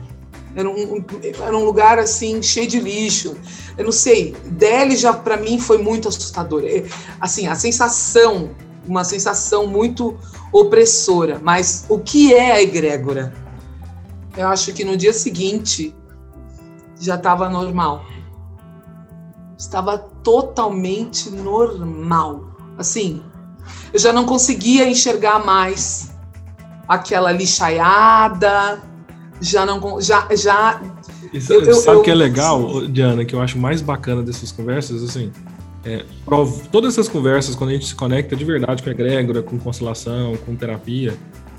Era 0.54 0.68
um, 0.68 1.04
era 1.42 1.56
um 1.56 1.64
lugar 1.64 1.98
assim, 1.98 2.42
cheio 2.42 2.66
de 2.66 2.80
lixo. 2.80 3.36
Eu 3.76 3.84
não 3.84 3.92
sei, 3.92 4.34
Delhi 4.46 4.96
já 4.96 5.12
para 5.12 5.36
mim 5.36 5.58
foi 5.58 5.78
muito 5.78 6.08
assustador. 6.08 6.64
É, 6.64 6.84
assim, 7.20 7.46
a 7.46 7.54
sensação, 7.54 8.50
uma 8.86 9.04
sensação 9.04 9.66
muito 9.66 10.18
opressora. 10.50 11.38
Mas 11.42 11.84
o 11.88 11.98
que 11.98 12.34
é 12.34 12.52
a 12.52 12.62
egrégora? 12.62 13.34
Eu 14.36 14.48
acho 14.48 14.72
que 14.72 14.84
no 14.84 14.96
dia 14.96 15.12
seguinte 15.12 15.94
já 16.98 17.16
estava 17.16 17.48
normal 17.48 18.04
estava 19.56 19.98
totalmente 19.98 21.30
normal. 21.30 22.56
Assim, 22.78 23.22
eu 23.92 23.98
já 23.98 24.12
não 24.12 24.24
conseguia 24.24 24.88
enxergar 24.88 25.44
mais 25.44 26.14
aquela 26.86 27.32
lixaiada, 27.32 28.82
já 29.40 29.66
não 29.66 30.00
já 30.00 30.28
já 30.34 30.80
Isso, 31.32 31.52
eu, 31.52 31.74
sabe 31.74 31.98
o 31.98 32.02
que 32.02 32.10
é 32.10 32.14
legal, 32.14 32.86
Diana, 32.86 33.24
que 33.24 33.34
eu 33.34 33.40
acho 33.40 33.58
mais 33.58 33.80
bacana 33.80 34.22
dessas 34.22 34.52
conversas, 34.52 35.02
assim, 35.02 35.32
é, 35.84 36.04
todas 36.72 36.94
essas 36.94 37.08
conversas, 37.08 37.54
quando 37.54 37.70
a 37.70 37.72
gente 37.74 37.86
se 37.86 37.94
conecta 37.94 38.34
de 38.34 38.44
verdade 38.44 38.82
com 38.82 38.88
a 38.88 38.92
egrégora, 38.92 39.40
com 39.40 39.56
constelação, 39.56 40.36
com 40.44 40.56
terapia, 40.56 41.16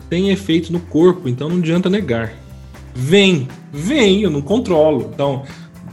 tem 0.09 0.29
efeito 0.29 0.71
no 0.71 0.79
corpo, 0.81 1.29
então 1.29 1.47
não 1.47 1.57
adianta 1.57 1.89
negar. 1.89 2.33
Vem, 2.93 3.47
vem, 3.71 4.23
eu 4.23 4.29
não 4.29 4.41
controlo. 4.41 5.11
Então, 5.13 5.43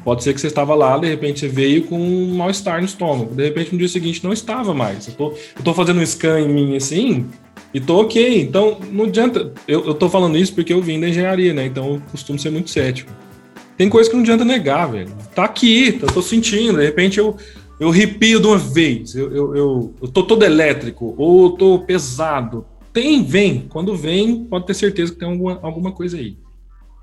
pode 0.05 0.23
ser 0.23 0.35
que 0.35 0.41
você 0.41 0.49
estava 0.49 0.75
lá, 0.75 0.99
de 0.99 1.09
repente 1.09 1.41
você 1.41 1.49
veio 1.49 1.85
com 1.85 1.99
um 1.99 2.37
mal-estar 2.37 2.79
no 2.79 2.85
estômago, 2.85 3.35
de 3.35 3.43
repente 3.43 3.73
no 3.73 3.79
dia 3.79 3.89
seguinte 3.89 4.23
não 4.23 4.33
estava 4.33 4.75
mais. 4.75 5.09
Eu 5.09 5.15
tô, 5.15 5.31
eu 5.31 5.65
tô 5.65 5.73
fazendo 5.73 6.01
um 6.01 6.07
scan 6.07 6.41
em 6.41 6.49
mim 6.49 6.77
assim, 6.77 7.27
e 7.75 7.81
tô 7.81 8.01
ok. 8.01 8.41
Então, 8.41 8.79
não 8.93 9.07
adianta. 9.07 9.53
Eu, 9.67 9.85
eu 9.87 9.95
tô 9.95 10.09
falando 10.09 10.39
isso 10.39 10.55
porque 10.55 10.73
eu 10.73 10.81
vim 10.81 11.01
da 11.01 11.09
engenharia, 11.09 11.53
né? 11.53 11.67
Então 11.67 11.95
eu 11.95 12.03
costumo 12.11 12.39
ser 12.39 12.51
muito 12.51 12.71
cético. 12.71 13.13
Tem 13.77 13.89
coisa 13.89 14.09
que 14.09 14.15
não 14.15 14.23
adianta 14.23 14.45
negar, 14.45 14.87
velho. 14.87 15.11
Tá 15.35 15.45
aqui, 15.45 15.99
eu 16.01 16.07
tô 16.07 16.23
sentindo. 16.23 16.79
De 16.79 16.85
repente 16.85 17.19
eu, 17.19 17.37
eu 17.81 17.89
arrepio 17.89 18.39
de 18.39 18.47
uma 18.47 18.59
vez. 18.59 19.17
Eu, 19.17 19.35
eu, 19.35 19.57
eu, 19.57 19.95
eu 20.03 20.09
tô 20.09 20.23
todo 20.23 20.45
elétrico, 20.45 21.17
ou 21.19 21.47
eu 21.47 21.51
tô 21.51 21.79
pesado. 21.81 22.65
Tem, 22.93 23.25
vem. 23.25 23.67
Quando 23.69 23.97
vem, 23.97 24.45
pode 24.45 24.67
ter 24.67 24.75
certeza 24.75 25.13
que 25.13 25.19
tem 25.19 25.29
alguma, 25.29 25.59
alguma 25.61 25.91
coisa 25.91 26.17
aí. 26.17 26.37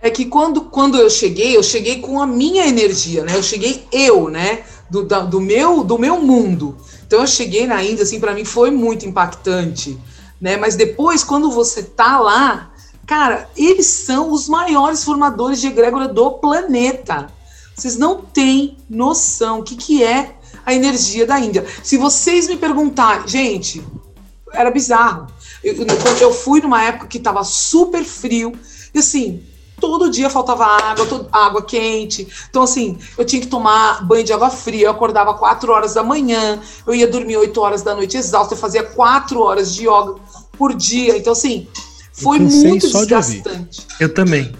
É 0.01 0.09
que 0.09 0.25
quando, 0.25 0.61
quando 0.61 0.97
eu 0.97 1.09
cheguei, 1.09 1.55
eu 1.55 1.63
cheguei 1.63 1.99
com 1.99 2.21
a 2.21 2.27
minha 2.27 2.67
energia, 2.67 3.23
né? 3.23 3.35
Eu 3.35 3.43
cheguei 3.43 3.85
eu, 3.91 4.29
né? 4.29 4.63
Do, 4.89 5.03
da, 5.03 5.19
do, 5.21 5.39
meu, 5.39 5.83
do 5.83 5.97
meu 5.97 6.19
mundo. 6.19 6.75
Então 7.05 7.21
eu 7.21 7.27
cheguei 7.27 7.67
na 7.67 7.83
Índia, 7.83 8.03
assim, 8.03 8.19
para 8.19 8.33
mim 8.33 8.43
foi 8.43 8.71
muito 8.71 9.05
impactante, 9.05 9.97
né? 10.39 10.57
Mas 10.57 10.75
depois, 10.75 11.23
quando 11.23 11.51
você 11.51 11.83
tá 11.83 12.19
lá, 12.19 12.71
Cara, 13.11 13.49
eles 13.57 13.87
são 13.87 14.31
os 14.31 14.47
maiores 14.47 15.03
formadores 15.03 15.59
de 15.59 15.67
egrégora 15.67 16.07
do 16.07 16.31
planeta. 16.31 17.27
Vocês 17.75 17.97
não 17.97 18.21
têm 18.21 18.77
noção 18.89 19.59
o 19.59 19.63
que, 19.63 19.75
que 19.75 20.01
é 20.01 20.35
a 20.65 20.73
energia 20.73 21.27
da 21.27 21.37
Índia. 21.37 21.65
Se 21.83 21.97
vocês 21.97 22.47
me 22.47 22.55
perguntarem, 22.55 23.27
gente, 23.27 23.83
era 24.53 24.71
bizarro. 24.71 25.27
Eu, 25.61 25.75
eu 26.21 26.33
fui 26.33 26.61
numa 26.61 26.81
época 26.83 27.07
que 27.07 27.17
estava 27.17 27.43
super 27.43 28.03
frio, 28.05 28.53
e 28.93 28.99
assim, 28.99 29.43
todo 29.81 30.09
dia 30.09 30.29
faltava 30.29 30.63
água, 30.63 31.05
todo, 31.05 31.27
água 31.31 31.61
quente. 31.61 32.25
Então, 32.49 32.63
assim, 32.63 32.97
eu 33.17 33.25
tinha 33.25 33.41
que 33.41 33.47
tomar 33.47 34.05
banho 34.05 34.23
de 34.23 34.31
água 34.31 34.49
fria. 34.49 34.85
Eu 34.85 34.91
acordava 34.91 35.33
4 35.33 35.71
horas 35.73 35.95
da 35.95 36.03
manhã, 36.03 36.61
eu 36.87 36.95
ia 36.95 37.07
dormir 37.07 37.35
8 37.35 37.59
horas 37.59 37.81
da 37.81 37.93
noite 37.93 38.15
exausta, 38.15 38.53
eu 38.53 38.57
fazia 38.57 38.83
4 38.83 39.41
horas 39.41 39.73
de 39.73 39.87
yoga 39.87 40.15
por 40.57 40.73
dia. 40.73 41.17
Então, 41.17 41.33
assim, 41.33 41.67
foi 42.13 42.39
muito 42.39 42.87
desgastante. 42.87 43.81
De 43.81 43.87
eu 43.99 44.13
também. 44.13 44.53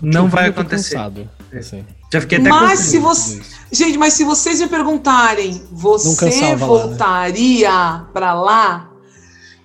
Não 0.00 0.28
vai 0.28 0.50
acontecer. 0.50 0.94
Cansado, 0.94 1.28
assim. 1.52 1.84
Já 2.12 2.20
fiquei 2.20 2.38
até 2.38 2.48
Mas 2.48 2.80
se 2.80 2.98
você, 2.98 3.40
gente, 3.70 3.98
mas 3.98 4.14
se 4.14 4.24
vocês 4.24 4.60
me 4.60 4.68
perguntarem, 4.68 5.62
você 5.70 6.54
voltaria 6.56 7.70
lá, 7.70 7.98
né? 7.98 8.06
para 8.12 8.34
lá? 8.34 8.90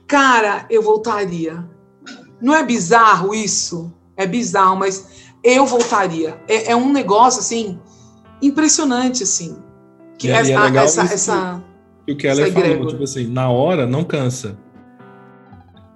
Cara, 0.06 0.66
eu 0.70 0.82
voltaria. 0.82 1.64
Não 2.41 2.54
é 2.54 2.64
bizarro 2.64 3.34
isso? 3.34 3.93
É 4.16 4.26
bizarro, 4.28 4.78
mas 4.78 5.32
eu 5.43 5.66
voltaria. 5.66 6.38
É, 6.47 6.72
é 6.72 6.76
um 6.76 6.91
negócio 6.91 7.39
assim 7.39 7.80
impressionante 8.41 9.24
assim. 9.24 9.57
Que 10.18 10.30
é, 10.30 10.36
é 10.36 10.41
legal 10.41 10.86
essa, 10.86 11.01
essa, 11.01 11.64
o 12.07 12.16
que 12.16 12.28
ela 12.28 12.45
falou, 12.51 12.88
tipo 12.88 13.03
assim, 13.03 13.28
na 13.28 13.49
hora 13.49 13.88
não 13.88 14.03
cansa. 14.03 14.57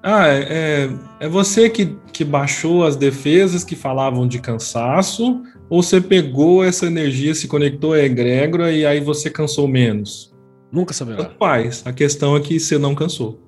Ah, 0.01 0.27
é, 0.27 0.47
é, 0.49 0.89
é 1.25 1.29
você 1.29 1.69
que, 1.69 1.97
que 2.13 2.23
baixou 2.23 2.85
as 2.85 2.95
defesas 2.95 3.63
que 3.63 3.75
falavam 3.75 4.25
de 4.25 4.39
cansaço, 4.39 5.41
ou 5.69 5.83
você 5.83 5.99
pegou 5.99 6.63
essa 6.63 6.85
energia, 6.85 7.35
se 7.35 7.47
conectou 7.47 7.93
à 7.93 7.99
egrégora 7.99 8.71
e 8.71 8.85
aí 8.85 9.01
você 9.01 9.29
cansou 9.29 9.67
menos? 9.67 10.33
Nunca 10.71 10.93
saberá. 10.93 11.17
Tanto 11.17 11.35
faz. 11.37 11.83
A 11.85 11.91
questão 11.91 12.37
é 12.37 12.39
que 12.39 12.57
você 12.57 12.77
não 12.77 12.95
cansou. 12.95 13.41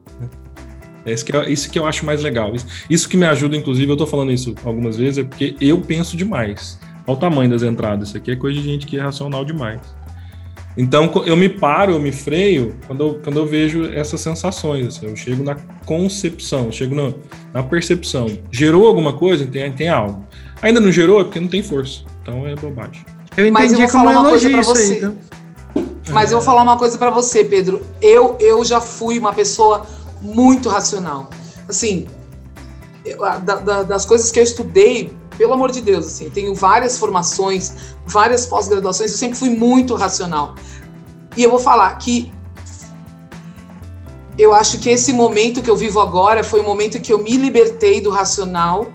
É 1.10 1.14
isso 1.14 1.26
que, 1.26 1.36
eu, 1.36 1.44
isso 1.44 1.70
que 1.70 1.80
eu 1.80 1.86
acho 1.86 2.06
mais 2.06 2.22
legal. 2.22 2.54
Isso, 2.90 3.10
que 3.10 3.18
me 3.18 3.26
ajuda, 3.26 3.56
inclusive, 3.56 3.92
eu 3.92 3.98
tô 3.98 4.06
falando 4.06 4.32
isso 4.32 4.56
algumas 4.64 4.98
vezes, 4.98 5.20
é 5.20 5.24
porque 5.24 5.56
eu 5.60 5.80
penso 5.82 6.16
demais. 6.16 6.80
Olha 7.06 7.18
o 7.18 7.20
tamanho 7.20 7.50
das 7.50 7.64
entradas. 7.64 8.10
Isso 8.10 8.18
aqui 8.18 8.32
é 8.32 8.36
coisa 8.36 8.60
de 8.60 8.64
gente 8.64 8.86
que 8.86 8.98
é 8.98 9.02
racional 9.02 9.44
demais. 9.44 9.82
Então 10.78 11.12
eu 11.26 11.36
me 11.36 11.50
paro, 11.50 11.94
eu 11.94 12.00
me 12.00 12.12
freio 12.12 12.76
quando 12.88 13.04
eu, 13.04 13.20
quando 13.22 13.38
eu 13.38 13.46
vejo 13.46 13.86
essas 13.92 14.22
sensações. 14.22 14.88
Assim, 14.88 15.08
eu 15.08 15.16
chego 15.16 15.44
na 15.44 15.56
concepção, 15.86 16.66
eu 16.66 16.72
chego 16.72 16.96
na, 16.96 17.14
na, 17.54 17.64
percepção. 17.64 18.28
Gerou 18.52 18.88
alguma 18.88 19.14
coisa? 19.14 19.46
Tem, 19.46 19.72
tem 19.72 19.90
algo. 19.90 20.24
Ainda 20.62 20.80
não 20.80 20.92
gerou 20.92 21.20
é 21.20 21.24
porque 21.24 21.40
não 21.40 21.48
tem 21.48 21.64
força. 21.64 22.04
Então 22.22 22.48
é 22.48 22.56
bobagem. 22.56 23.04
Eu 23.36 23.52
Mas 23.52 23.74
eu 23.74 23.80
vou 23.80 23.90
falar 23.90 24.12
uma 24.12 24.30
coisa 24.30 24.50
para 24.50 24.62
você. 24.62 24.94
Aí, 24.94 24.98
então. 25.00 25.18
Mas 26.12 26.32
eu 26.32 26.38
vou 26.38 26.46
falar 26.46 26.64
uma 26.64 26.78
coisa 26.78 26.98
para 26.98 27.10
você, 27.10 27.44
Pedro. 27.44 27.82
Eu, 28.02 28.38
eu 28.40 28.64
já 28.64 28.82
fui 28.82 29.20
uma 29.20 29.34
pessoa 29.34 29.86
muito 30.22 30.70
racional. 30.70 31.30
Assim, 31.68 32.08
eu, 33.06 33.20
da, 33.20 33.56
da, 33.56 33.84
das 33.84 34.06
coisas 34.06 34.32
que 34.32 34.40
eu 34.40 34.44
estudei, 34.44 35.14
pelo 35.38 35.54
amor 35.54 35.72
de 35.72 35.82
Deus, 35.82 36.08
assim, 36.08 36.30
tenho 36.30 36.54
várias 36.54 36.98
formações, 36.98 37.74
várias 38.06 38.46
pós-graduações, 38.46 39.12
eu 39.12 39.18
sempre 39.18 39.38
fui 39.38 39.50
muito 39.50 39.96
racional. 39.96 40.56
E 41.38 41.44
eu 41.44 41.50
vou 41.50 41.60
falar 41.60 41.96
que 41.96 42.32
eu 44.38 44.54
acho 44.54 44.80
que 44.80 44.90
esse 44.90 45.12
momento 45.12 45.62
que 45.62 45.70
eu 45.70 45.76
vivo 45.76 46.00
agora 46.00 46.44
foi 46.44 46.62
o 46.62 46.64
momento 46.64 47.00
que 47.00 47.12
eu 47.12 47.22
me 47.22 47.36
libertei 47.36 48.00
do 48.00 48.10
racional 48.10 48.88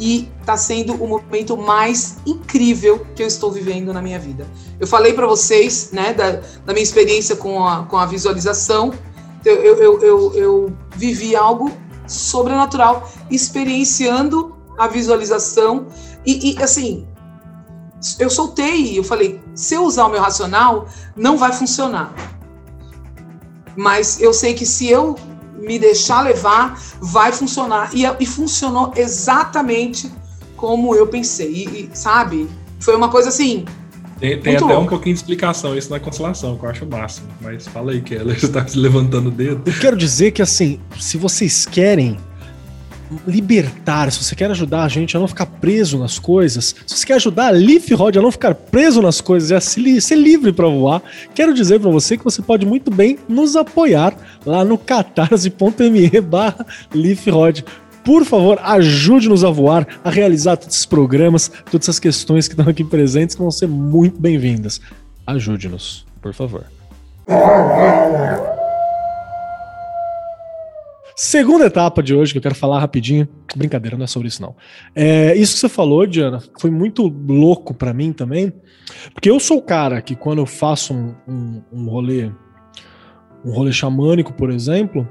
e 0.00 0.28
está 0.40 0.56
sendo 0.56 0.94
o 0.94 1.06
momento 1.06 1.56
mais 1.56 2.16
incrível 2.26 3.06
que 3.14 3.22
eu 3.22 3.26
estou 3.26 3.52
vivendo 3.52 3.92
na 3.92 4.02
minha 4.02 4.18
vida. 4.18 4.46
Eu 4.80 4.86
falei 4.86 5.12
para 5.12 5.26
vocês, 5.26 5.90
né, 5.92 6.12
da, 6.12 6.40
da, 6.66 6.72
minha 6.72 6.82
experiência 6.82 7.36
com 7.36 7.64
a, 7.64 7.84
com 7.84 7.96
a 7.96 8.04
visualização. 8.04 8.92
Eu, 9.44 9.56
eu, 9.56 10.00
eu, 10.00 10.34
eu, 10.34 10.76
vivi 10.96 11.36
algo 11.36 11.70
sobrenatural, 12.06 13.10
experienciando 13.30 14.56
a 14.78 14.88
visualização. 14.88 15.86
E, 16.24 16.52
e, 16.52 16.62
assim, 16.62 17.06
eu 18.18 18.30
soltei, 18.30 18.98
eu 18.98 19.04
falei, 19.04 19.40
se 19.54 19.74
eu 19.74 19.84
usar 19.84 20.06
o 20.06 20.10
meu 20.10 20.20
racional, 20.20 20.86
não 21.16 21.36
vai 21.36 21.52
funcionar. 21.52 22.12
Mas 23.76 24.20
eu 24.20 24.32
sei 24.32 24.54
que 24.54 24.64
se 24.64 24.88
eu 24.88 25.16
me 25.58 25.78
deixar 25.78 26.22
levar, 26.22 26.80
vai 27.00 27.32
funcionar. 27.32 27.90
E, 27.94 28.04
e 28.20 28.26
funcionou 28.26 28.92
exatamente 28.96 30.10
como 30.56 30.94
eu 30.94 31.06
pensei. 31.06 31.52
E, 31.52 31.90
e 31.92 31.96
sabe? 31.96 32.48
Foi 32.80 32.94
uma 32.94 33.10
coisa 33.10 33.28
assim. 33.28 33.64
Tem, 34.24 34.38
tem 34.38 34.56
até 34.56 34.78
um 34.78 34.86
pouquinho 34.86 35.14
de 35.14 35.20
explicação 35.20 35.76
isso 35.76 35.90
na 35.90 36.00
constelação, 36.00 36.56
que 36.56 36.64
eu 36.64 36.70
acho 36.70 36.84
o 36.86 36.88
máximo. 36.88 37.28
Mas 37.42 37.68
fala 37.68 37.92
aí, 37.92 38.00
Keller, 38.00 38.40
você 38.40 38.48
tá 38.48 38.66
se 38.66 38.78
levantando 38.78 39.28
o 39.28 39.30
dedo. 39.30 39.62
Eu 39.66 39.78
quero 39.78 39.96
dizer 39.96 40.30
que, 40.30 40.40
assim, 40.40 40.80
se 40.98 41.18
vocês 41.18 41.66
querem 41.66 42.16
libertar, 43.26 44.10
se 44.10 44.24
você 44.24 44.34
quer 44.34 44.50
ajudar 44.50 44.84
a 44.84 44.88
gente 44.88 45.14
a 45.14 45.20
não 45.20 45.28
ficar 45.28 45.44
preso 45.44 45.98
nas 45.98 46.18
coisas, 46.18 46.74
se 46.86 46.96
você 46.96 47.06
quer 47.06 47.14
ajudar 47.14 47.48
a 47.48 47.50
Leaf 47.50 47.90
Rod 47.92 48.16
a 48.16 48.22
não 48.22 48.32
ficar 48.32 48.54
preso 48.54 49.02
nas 49.02 49.20
coisas 49.20 49.50
e 49.50 49.54
a 49.54 49.60
ser 49.60 50.16
livre 50.16 50.54
para 50.54 50.68
voar, 50.68 51.02
quero 51.34 51.52
dizer 51.52 51.78
para 51.78 51.90
você 51.90 52.16
que 52.16 52.24
você 52.24 52.40
pode 52.40 52.64
muito 52.64 52.90
bem 52.90 53.18
nos 53.28 53.56
apoiar 53.56 54.16
lá 54.46 54.64
no 54.64 54.78
catarse.me 54.78 56.20
barra 56.22 56.64
Rod. 57.30 57.60
Por 58.04 58.24
favor, 58.24 58.58
ajude-nos 58.62 59.44
a 59.44 59.50
voar, 59.50 59.86
a 60.04 60.10
realizar 60.10 60.56
todos 60.56 60.74
esses 60.74 60.86
programas, 60.86 61.50
todas 61.70 61.86
essas 61.88 61.98
questões 61.98 62.46
que 62.46 62.52
estão 62.52 62.68
aqui 62.68 62.84
presentes, 62.84 63.34
que 63.34 63.40
vão 63.40 63.50
ser 63.50 63.66
muito 63.66 64.20
bem-vindas. 64.20 64.80
Ajude-nos, 65.26 66.06
por 66.20 66.34
favor. 66.34 66.66
Segunda 71.16 71.66
etapa 71.66 72.02
de 72.02 72.14
hoje, 72.14 72.32
que 72.32 72.38
eu 72.38 72.42
quero 72.42 72.54
falar 72.54 72.80
rapidinho. 72.80 73.26
Brincadeira, 73.56 73.96
não 73.96 74.04
é 74.04 74.06
sobre 74.06 74.28
isso, 74.28 74.42
não. 74.42 74.54
É, 74.94 75.34
isso 75.36 75.54
que 75.54 75.60
você 75.60 75.68
falou, 75.68 76.06
Diana, 76.06 76.42
foi 76.60 76.70
muito 76.70 77.06
louco 77.06 77.72
para 77.72 77.94
mim 77.94 78.12
também. 78.12 78.52
Porque 79.14 79.30
eu 79.30 79.40
sou 79.40 79.58
o 79.58 79.62
cara 79.62 80.02
que, 80.02 80.14
quando 80.14 80.40
eu 80.40 80.46
faço 80.46 80.92
um, 80.92 81.14
um, 81.26 81.62
um 81.72 81.88
rolê, 81.88 82.30
um 83.44 83.52
rolê 83.52 83.72
xamânico, 83.72 84.32
por 84.32 84.50
exemplo, 84.50 85.08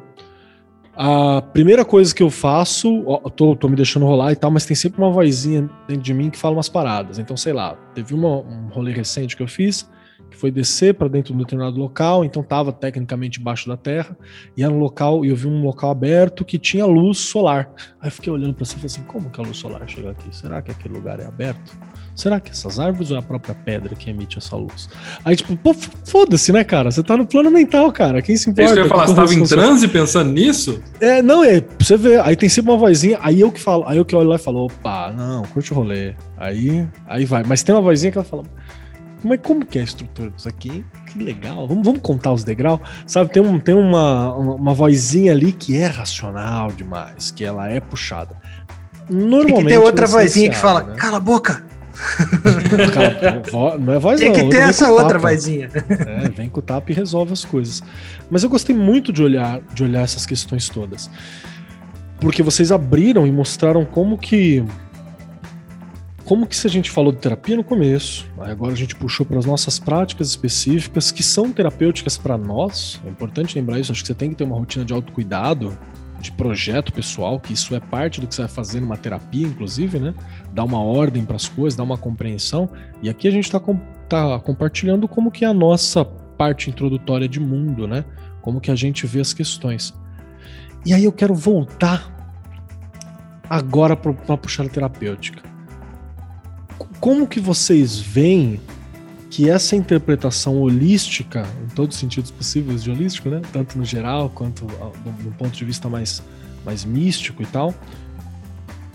a 0.95 1.41
primeira 1.41 1.83
coisa 1.83 2.13
que 2.13 2.21
eu 2.21 2.29
faço, 2.29 3.03
ó, 3.07 3.17
tô, 3.29 3.55
tô 3.55 3.67
me 3.67 3.75
deixando 3.75 4.05
rolar 4.05 4.31
e 4.31 4.35
tal, 4.35 4.51
mas 4.51 4.65
tem 4.65 4.75
sempre 4.75 5.01
uma 5.01 5.11
vozinha 5.11 5.69
dentro 5.87 6.03
de 6.03 6.13
mim 6.13 6.29
que 6.29 6.37
fala 6.37 6.55
umas 6.55 6.69
paradas. 6.69 7.17
Então, 7.17 7.35
sei 7.35 7.53
lá, 7.53 7.75
teve 7.95 8.13
uma, 8.13 8.37
um 8.37 8.67
rolê 8.71 8.91
recente 8.91 9.35
que 9.35 9.41
eu 9.41 9.47
fiz 9.47 9.89
que 10.29 10.37
foi 10.37 10.51
descer 10.51 10.93
para 10.93 11.07
dentro 11.07 11.33
de 11.33 11.39
um 11.39 11.41
determinado 11.41 11.77
local, 11.77 12.25
então 12.25 12.41
estava 12.41 12.71
tecnicamente 12.71 13.39
embaixo 13.39 13.67
da 13.67 13.77
terra, 13.77 14.17
e 14.57 14.63
era 14.63 14.71
um 14.71 14.79
local, 14.79 15.23
e 15.23 15.29
eu 15.29 15.35
vi 15.35 15.47
um 15.47 15.63
local 15.63 15.91
aberto 15.91 16.43
que 16.43 16.57
tinha 16.57 16.85
luz 16.85 17.19
solar. 17.19 17.69
Aí 18.01 18.07
eu 18.07 18.11
fiquei 18.11 18.31
olhando 18.31 18.53
para 18.53 18.65
você 18.65 18.73
e 18.73 18.75
falei 18.75 18.87
assim: 18.87 19.03
como 19.03 19.29
que 19.29 19.39
a 19.39 19.43
luz 19.43 19.57
solar 19.57 19.87
chega 19.87 20.11
aqui? 20.11 20.35
Será 20.35 20.61
que 20.61 20.71
aquele 20.71 20.95
lugar 20.95 21.19
é 21.19 21.25
aberto? 21.25 21.77
Será 22.15 22.39
que 22.39 22.51
essas 22.51 22.79
árvores 22.79 23.09
ou 23.09 23.17
é 23.17 23.19
a 23.19 23.23
própria 23.23 23.55
pedra 23.55 23.95
que 23.95 24.09
emite 24.09 24.37
essa 24.37 24.55
luz? 24.55 24.87
Aí, 25.25 25.35
tipo, 25.35 25.55
pô, 25.57 25.73
foda-se, 26.05 26.51
né, 26.51 26.63
cara? 26.63 26.91
Você 26.91 27.01
tá 27.01 27.17
no 27.17 27.25
plano 27.25 27.49
mental, 27.49 27.91
cara. 27.91 28.21
Quem 28.21 28.37
se 28.37 28.49
importa? 28.49 28.61
É 28.61 28.65
isso 28.65 28.73
que 28.73 28.79
eu 28.79 28.83
ia 28.83 28.89
falar, 28.89 29.07
você 29.07 29.15
tava 29.15 29.33
em 29.33 29.43
transe 29.43 29.87
pensando 29.87 30.31
nisso? 30.31 30.81
É, 30.99 31.21
não, 31.21 31.43
é, 31.43 31.63
você 31.79 31.97
vê, 31.97 32.19
aí 32.19 32.35
tem 32.35 32.47
sempre 32.47 32.71
uma 32.71 32.77
vozinha, 32.77 33.17
aí 33.21 33.41
eu 33.41 33.51
que 33.51 33.59
falo, 33.59 33.83
aí 33.87 33.97
eu 33.97 34.05
que 34.05 34.15
olho 34.15 34.29
lá 34.29 34.35
e 34.35 34.39
falo, 34.39 34.65
opa, 34.65 35.11
não, 35.11 35.43
curte 35.43 35.73
o 35.73 35.75
rolê. 35.75 36.13
Aí, 36.37 36.87
aí 37.07 37.25
vai. 37.25 37.43
Mas 37.43 37.63
tem 37.63 37.73
uma 37.73 37.81
vozinha 37.81 38.11
que 38.11 38.17
ela 38.17 38.25
fala, 38.25 38.43
mas 39.23 39.39
como 39.41 39.65
que 39.65 39.77
é 39.77 39.81
a 39.81 39.85
estrutura 39.85 40.29
disso 40.29 40.49
aqui? 40.49 40.85
Que 41.07 41.23
legal. 41.23 41.67
Vamos, 41.67 41.85
vamos 41.85 42.01
contar 42.01 42.33
os 42.33 42.43
degraus? 42.43 42.79
Sabe, 43.05 43.31
tem, 43.31 43.41
um, 43.41 43.59
tem 43.59 43.75
uma, 43.75 44.33
uma, 44.35 44.73
vozinha 44.73 45.31
ali 45.31 45.51
que 45.51 45.77
é 45.77 45.87
racional 45.87 46.71
demais, 46.71 47.31
que 47.31 47.43
ela 47.43 47.69
é 47.69 47.79
puxada. 47.79 48.35
Normalmente. 49.09 49.55
Tem 49.55 49.63
que 49.63 49.69
ter 49.71 49.77
outra 49.77 50.07
vozinha 50.07 50.49
que 50.49 50.57
fala, 50.57 50.83
né? 50.83 50.95
cala 50.95 51.17
a 51.17 51.19
boca. 51.19 51.63
Cara, 52.93 53.43
não 53.77 53.93
é 53.93 53.99
voz 53.99 54.19
Tem 54.19 54.29
não, 54.29 54.35
que 54.35 54.49
ter 54.49 54.63
essa 54.63 54.91
outra 54.91 55.19
vozinha. 55.19 55.69
É, 55.89 56.29
vem 56.29 56.49
com 56.49 56.59
o 56.59 56.63
tapa 56.63 56.91
e 56.91 56.95
resolve 56.95 57.33
as 57.33 57.45
coisas. 57.45 57.83
Mas 58.29 58.43
eu 58.43 58.49
gostei 58.49 58.75
muito 58.75 59.13
de 59.13 59.21
olhar, 59.21 59.61
de 59.73 59.83
olhar 59.83 60.01
essas 60.01 60.25
questões 60.25 60.67
todas. 60.69 61.09
Porque 62.19 62.41
vocês 62.41 62.71
abriram 62.71 63.27
e 63.27 63.31
mostraram 63.31 63.85
como 63.85 64.17
que 64.17 64.63
como 66.25 66.47
que 66.47 66.55
se 66.55 66.65
a 66.67 66.69
gente 66.69 66.89
falou 66.89 67.11
de 67.11 67.19
terapia 67.19 67.55
no 67.55 67.63
começo, 67.63 68.25
agora 68.39 68.71
a 68.71 68.75
gente 68.75 68.95
puxou 68.95 69.25
para 69.25 69.37
as 69.39 69.45
nossas 69.45 69.77
práticas 69.77 70.29
específicas 70.29 71.11
que 71.11 71.21
são 71.21 71.51
terapêuticas 71.51 72.17
para 72.17 72.37
nós. 72.37 73.01
É 73.05 73.09
importante 73.09 73.57
lembrar 73.57 73.79
isso, 73.79 73.91
acho 73.91 74.01
que 74.01 74.07
você 74.07 74.13
tem 74.13 74.29
que 74.29 74.35
ter 74.35 74.45
uma 74.45 74.55
rotina 74.55 74.85
de 74.85 74.93
autocuidado, 74.93 75.77
de 76.21 76.31
projeto 76.31 76.93
pessoal, 76.93 77.39
que 77.39 77.51
isso 77.51 77.75
é 77.75 77.79
parte 77.79 78.21
do 78.21 78.27
que 78.27 78.35
você 78.35 78.43
vai 78.43 78.49
fazer 78.49 78.79
numa 78.79 78.95
terapia, 78.95 79.45
inclusive, 79.45 79.99
né? 79.99 80.13
Dar 80.53 80.63
uma 80.63 80.81
ordem 80.81 81.25
para 81.25 81.35
as 81.35 81.49
coisas, 81.49 81.75
dar 81.75 81.83
uma 81.83 81.97
compreensão. 81.97 82.69
E 83.01 83.09
aqui 83.09 83.27
a 83.27 83.31
gente 83.31 83.45
está 83.45 83.59
com, 83.59 83.77
tá 84.07 84.39
compartilhando 84.39 85.07
como 85.09 85.29
que 85.29 85.43
é 85.43 85.47
a 85.49 85.53
nossa 85.53 86.05
parte 86.05 86.69
introdutória 86.69 87.27
de 87.27 87.41
mundo, 87.41 87.85
né? 87.85 88.05
Como 88.41 88.61
que 88.61 88.71
a 88.71 88.75
gente 88.75 89.05
vê 89.05 89.19
as 89.19 89.33
questões. 89.33 89.93
E 90.85 90.93
aí 90.93 91.03
eu 91.03 91.11
quero 91.11 91.35
voltar 91.35 92.09
agora 93.49 93.97
para 93.97 94.11
uma 94.11 94.37
puxada 94.37 94.69
terapêutica 94.69 95.52
como 96.99 97.27
que 97.27 97.39
vocês 97.39 97.99
veem 97.99 98.59
que 99.29 99.49
essa 99.49 99.75
interpretação 99.75 100.61
holística, 100.61 101.45
em 101.63 101.73
todos 101.73 101.95
os 101.95 101.99
sentidos 101.99 102.29
possíveis 102.29 102.83
de 102.83 102.91
holístico, 102.91 103.29
né? 103.29 103.41
Tanto 103.51 103.77
no 103.77 103.83
geral 103.83 104.29
quanto 104.29 104.65
do, 104.65 105.31
ponto 105.37 105.51
de 105.51 105.65
vista 105.65 105.89
mais, 105.89 106.21
mais 106.63 106.85
místico 106.85 107.41
e 107.41 107.45
tal, 107.47 107.73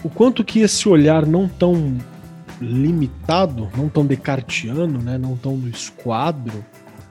o 0.02 0.09
quanto 0.09 0.44
que 0.44 0.60
esse 0.60 0.88
olhar 0.88 1.26
não 1.26 1.48
tão 1.48 1.98
limitado, 2.60 3.68
não 3.76 3.88
tão 3.88 4.06
decartiano, 4.06 5.00
né? 5.00 5.18
Não 5.18 5.36
tão 5.36 5.56
no 5.56 5.68
esquadro, 5.68 6.64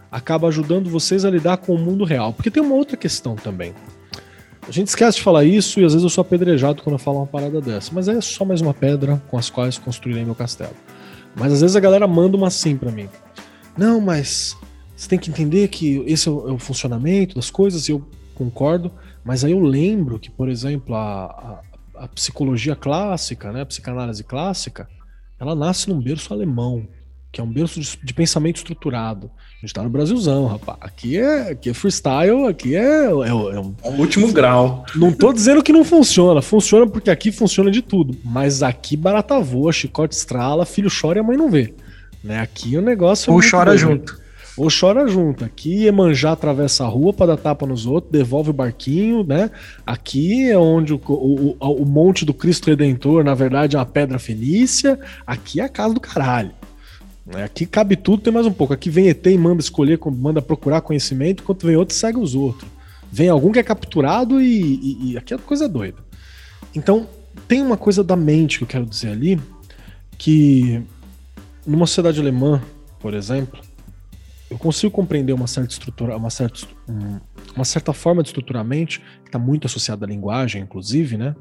acaba 0.09 0.47
ajudando 0.47 0.89
vocês 0.89 1.25
a 1.25 1.29
lidar 1.29 1.57
com 1.57 1.75
o 1.75 1.77
mundo 1.77 2.05
real. 2.05 2.31
Porque 2.31 2.49
tem 2.49 2.63
uma 2.63 2.75
outra 2.75 2.95
questão 2.95 3.35
também. 3.35 3.73
A 4.67 4.71
gente 4.71 4.87
esquece 4.87 5.17
de 5.17 5.23
falar 5.23 5.45
isso 5.45 5.79
e 5.79 5.85
às 5.85 5.93
vezes 5.93 6.03
eu 6.03 6.09
sou 6.09 6.21
apedrejado 6.21 6.83
quando 6.83 6.95
eu 6.95 6.99
falo 6.99 7.19
uma 7.19 7.25
parada 7.25 7.61
dessa. 7.61 7.91
Mas 7.93 8.09
é 8.09 8.19
só 8.19 8.43
mais 8.43 8.59
uma 8.59 8.73
pedra 8.73 9.21
com 9.29 9.37
as 9.37 9.49
quais 9.49 9.77
construirei 9.77 10.25
meu 10.25 10.35
castelo. 10.35 10.75
Mas 11.35 11.53
às 11.53 11.61
vezes 11.61 11.75
a 11.75 11.79
galera 11.79 12.05
manda 12.05 12.35
uma 12.35 12.47
assim 12.47 12.75
para 12.75 12.91
mim. 12.91 13.07
Não, 13.77 14.01
mas 14.01 14.57
você 14.95 15.07
tem 15.07 15.17
que 15.17 15.29
entender 15.29 15.69
que 15.69 16.03
esse 16.05 16.27
é 16.27 16.31
o, 16.31 16.49
é 16.49 16.51
o, 16.51 16.59
funcionamento 16.59 17.35
das 17.35 17.49
coisas 17.49 17.87
e 17.87 17.93
eu 17.93 18.05
concordo. 18.35 18.91
Mas 19.23 19.45
aí 19.45 19.53
eu 19.53 19.59
lembro 19.61 20.19
que, 20.19 20.29
por 20.29 20.49
exemplo, 20.49 20.95
a, 20.95 21.61
a, 21.95 22.03
a 22.03 22.07
psicologia 22.09 22.75
clássica, 22.75 23.53
né, 23.53 23.61
a 23.61 23.65
psicanálise 23.65 24.23
clássica, 24.23 24.89
ela 25.39 25.55
nasce 25.55 25.87
num 25.87 26.01
berço 26.01 26.33
alemão 26.33 26.85
que 27.37 27.41
é 27.41 27.43
um 27.43 27.51
berço 27.51 27.79
de, 27.79 27.99
de, 28.03 28.13
pensamento 28.15 28.55
estruturado. 28.55 29.29
A 29.57 29.61
gente 29.61 29.71
tá 29.71 29.83
no 29.83 29.91
Brasilzão, 29.91 30.47
rapaz. 30.47 30.79
Aqui 30.81 31.19
é, 31.19 31.51
aqui 31.51 31.69
é 31.69 31.73
freestyle, 31.73 32.47
aqui 32.47 32.75
é, 32.75 32.79
é, 32.79 33.05
é, 33.05 33.33
um, 33.33 33.75
é 33.83 33.89
o 33.89 33.91
último 33.91 34.33
grau. 34.33 34.83
Não 34.95 35.11
tô 35.11 35.31
dizendo 35.31 35.61
que 35.61 35.71
não 35.71 35.85
funciona. 35.85 36.41
Funciona 36.41 36.87
porque 36.87 37.11
aqui 37.11 37.31
funciona 37.31 37.69
de 37.69 37.83
tudo. 37.83 38.17
Mas 38.25 38.63
aqui 38.63 38.97
barata 38.97 39.39
voa, 39.39 39.71
chicote 39.71 40.15
estrala, 40.15 40.65
filho 40.65 40.89
chora 40.89 41.19
e 41.19 41.21
a 41.21 41.23
mãe 41.23 41.37
não 41.37 41.51
vê. 41.51 41.75
Né? 42.23 42.39
Aqui 42.39 42.75
o 42.75 42.81
negócio. 42.81 43.29
É 43.29 43.33
Ou 43.35 43.39
chora 43.39 43.73
bom, 43.73 43.77
junto. 43.77 44.19
Ou 44.57 44.69
chora 44.71 45.07
junto. 45.07 45.45
Aqui 45.45 45.83
Iemanjá 45.83 46.31
atravessa 46.31 46.85
a 46.85 46.87
rua 46.87 47.13
para 47.13 47.35
dar 47.35 47.37
tapa 47.37 47.67
nos 47.67 47.85
outros, 47.85 48.11
devolve 48.11 48.49
o 48.49 48.53
barquinho, 48.53 49.23
né? 49.23 49.51
Aqui 49.85 50.49
é 50.49 50.57
onde 50.57 50.91
o, 50.91 50.99
o, 51.07 51.55
o, 51.59 51.83
o 51.83 51.85
Monte 51.85 52.25
do 52.25 52.33
Cristo 52.33 52.71
Redentor, 52.71 53.23
na 53.23 53.35
verdade, 53.35 53.75
é 53.75 53.79
uma 53.79 53.85
pedra 53.85 54.17
fenícia. 54.17 54.99
Aqui 55.27 55.61
é 55.61 55.65
a 55.65 55.69
casa 55.69 55.93
do 55.93 55.99
caralho. 55.99 56.51
É, 57.35 57.43
aqui 57.43 57.65
cabe 57.65 57.95
tudo, 57.95 58.23
tem 58.23 58.31
mais 58.31 58.45
um 58.45 58.53
pouco. 58.53 58.73
Aqui 58.73 58.89
vem 58.89 59.09
ET 59.09 59.25
e 59.25 59.37
manda 59.37 59.61
escolher, 59.61 59.99
manda 60.05 60.41
procurar 60.41 60.81
conhecimento, 60.81 61.43
enquanto 61.43 61.65
vem 61.65 61.75
outro 61.75 61.95
segue 61.95 62.19
os 62.19 62.35
outros. 62.35 62.69
Vem 63.11 63.29
algum 63.29 63.51
que 63.51 63.59
é 63.59 63.63
capturado 63.63 64.41
e, 64.41 64.47
e, 64.47 65.11
e 65.11 65.17
aqui 65.17 65.33
é 65.33 65.37
coisa 65.37 65.67
doida. 65.67 65.97
Então, 66.73 67.07
tem 67.47 67.61
uma 67.61 67.77
coisa 67.77 68.03
da 68.03 68.15
mente 68.15 68.57
que 68.57 68.63
eu 68.63 68.67
quero 68.67 68.85
dizer 68.85 69.09
ali, 69.09 69.39
que 70.17 70.81
numa 71.65 71.85
sociedade 71.85 72.19
alemã, 72.19 72.61
por 72.99 73.13
exemplo, 73.13 73.59
eu 74.49 74.57
consigo 74.57 74.91
compreender 74.91 75.33
uma 75.33 75.47
certa 75.47 75.71
estrutura, 75.71 76.15
uma 76.15 76.29
certa, 76.29 76.65
uma 77.55 77.65
certa 77.65 77.91
forma 77.91 78.23
de 78.23 78.29
estruturar 78.29 78.61
a 78.61 78.63
mente, 78.63 78.99
que 79.23 79.27
está 79.27 79.37
muito 79.37 79.67
associada 79.67 80.05
à 80.05 80.07
linguagem, 80.07 80.61
inclusive, 80.61 81.17
né? 81.17 81.35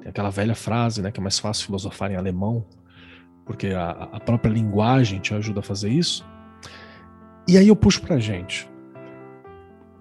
Tem 0.00 0.08
aquela 0.08 0.30
velha 0.30 0.54
frase, 0.54 1.00
né, 1.00 1.10
que 1.12 1.20
é 1.20 1.22
mais 1.22 1.38
fácil 1.38 1.66
filosofar 1.66 2.10
em 2.10 2.16
alemão 2.16 2.64
porque 3.48 3.68
a, 3.68 4.08
a 4.12 4.20
própria 4.20 4.50
linguagem 4.50 5.18
te 5.20 5.34
ajuda 5.34 5.60
a 5.60 5.62
fazer 5.62 5.88
isso. 5.88 6.22
E 7.48 7.56
aí 7.56 7.66
eu 7.66 7.74
puxo 7.74 8.02
pra 8.02 8.18
gente. 8.18 8.68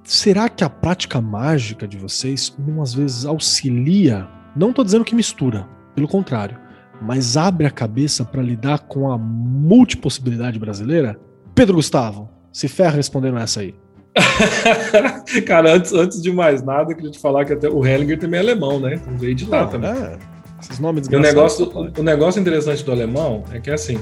Será 0.03 0.49
que 0.49 0.65
a 0.65 0.69
prática 0.69 1.21
mágica 1.21 1.87
de 1.87 1.97
vocês, 1.97 2.53
umas 2.59 2.93
vezes, 2.93 3.25
auxilia? 3.25 4.27
Não 4.53 4.71
estou 4.71 4.83
dizendo 4.83 5.05
que 5.05 5.15
mistura, 5.15 5.65
pelo 5.95 6.09
contrário, 6.09 6.59
mas 7.01 7.37
abre 7.37 7.65
a 7.65 7.71
cabeça 7.71 8.25
para 8.25 8.41
lidar 8.41 8.79
com 8.79 9.09
a 9.09 9.17
multipossibilidade 9.17 10.59
brasileira? 10.59 11.17
Pedro 11.55 11.75
Gustavo, 11.75 12.29
se 12.51 12.67
ferra 12.67 12.97
respondendo 12.97 13.37
essa 13.37 13.61
aí. 13.61 13.73
Cara, 15.47 15.75
antes, 15.75 15.93
antes 15.93 16.21
de 16.21 16.33
mais 16.33 16.61
nada, 16.61 16.91
eu 16.91 16.95
queria 16.97 17.11
te 17.11 17.19
falar 17.19 17.45
que 17.45 17.53
até 17.53 17.69
o 17.69 17.85
Hellinger 17.85 18.19
também 18.19 18.39
é 18.39 18.43
alemão, 18.43 18.77
né? 18.77 18.95
Então 18.95 19.17
veio 19.17 19.35
de 19.35 19.45
lá 19.45 19.61
Não, 19.61 19.69
também. 19.69 19.89
É. 19.89 20.36
Esses 20.61 20.79
nomes 20.79 21.07
o 21.07 21.19
negócio, 21.19 21.71
o 21.97 22.03
negócio 22.03 22.41
interessante 22.41 22.83
do 22.83 22.91
alemão 22.91 23.43
é 23.51 23.59
que 23.59 23.69
assim, 23.69 23.99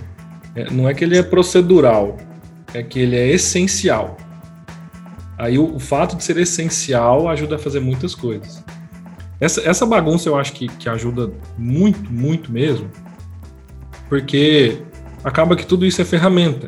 é, 0.56 0.70
não 0.72 0.88
é 0.88 0.94
que 0.94 1.04
ele 1.04 1.18
é 1.18 1.24
procedural, 1.24 2.18
é 2.74 2.82
que 2.82 3.00
ele 3.00 3.16
é 3.16 3.28
essencial. 3.28 4.18
Aí 5.38 5.60
o, 5.60 5.76
o, 5.76 5.80
fato 5.80 6.16
de 6.16 6.24
ser 6.24 6.38
essencial 6.38 7.28
ajuda 7.28 7.56
a 7.56 7.60
fazer 7.60 7.82
muitas 7.82 8.16
coisas. 8.16 8.64
Essa, 9.40 9.62
essa 9.70 9.86
bagunça 9.86 10.30
eu 10.30 10.38
acho 10.38 10.54
que, 10.54 10.70
que 10.70 10.88
ajuda 10.88 11.30
muito, 11.58 12.10
muito 12.12 12.50
mesmo, 12.50 12.90
porque 14.08 14.78
acaba 15.26 15.58
que 15.58 15.66
tudo 15.66 15.86
isso 15.86 16.02
é 16.02 16.06
ferramenta, 16.06 16.68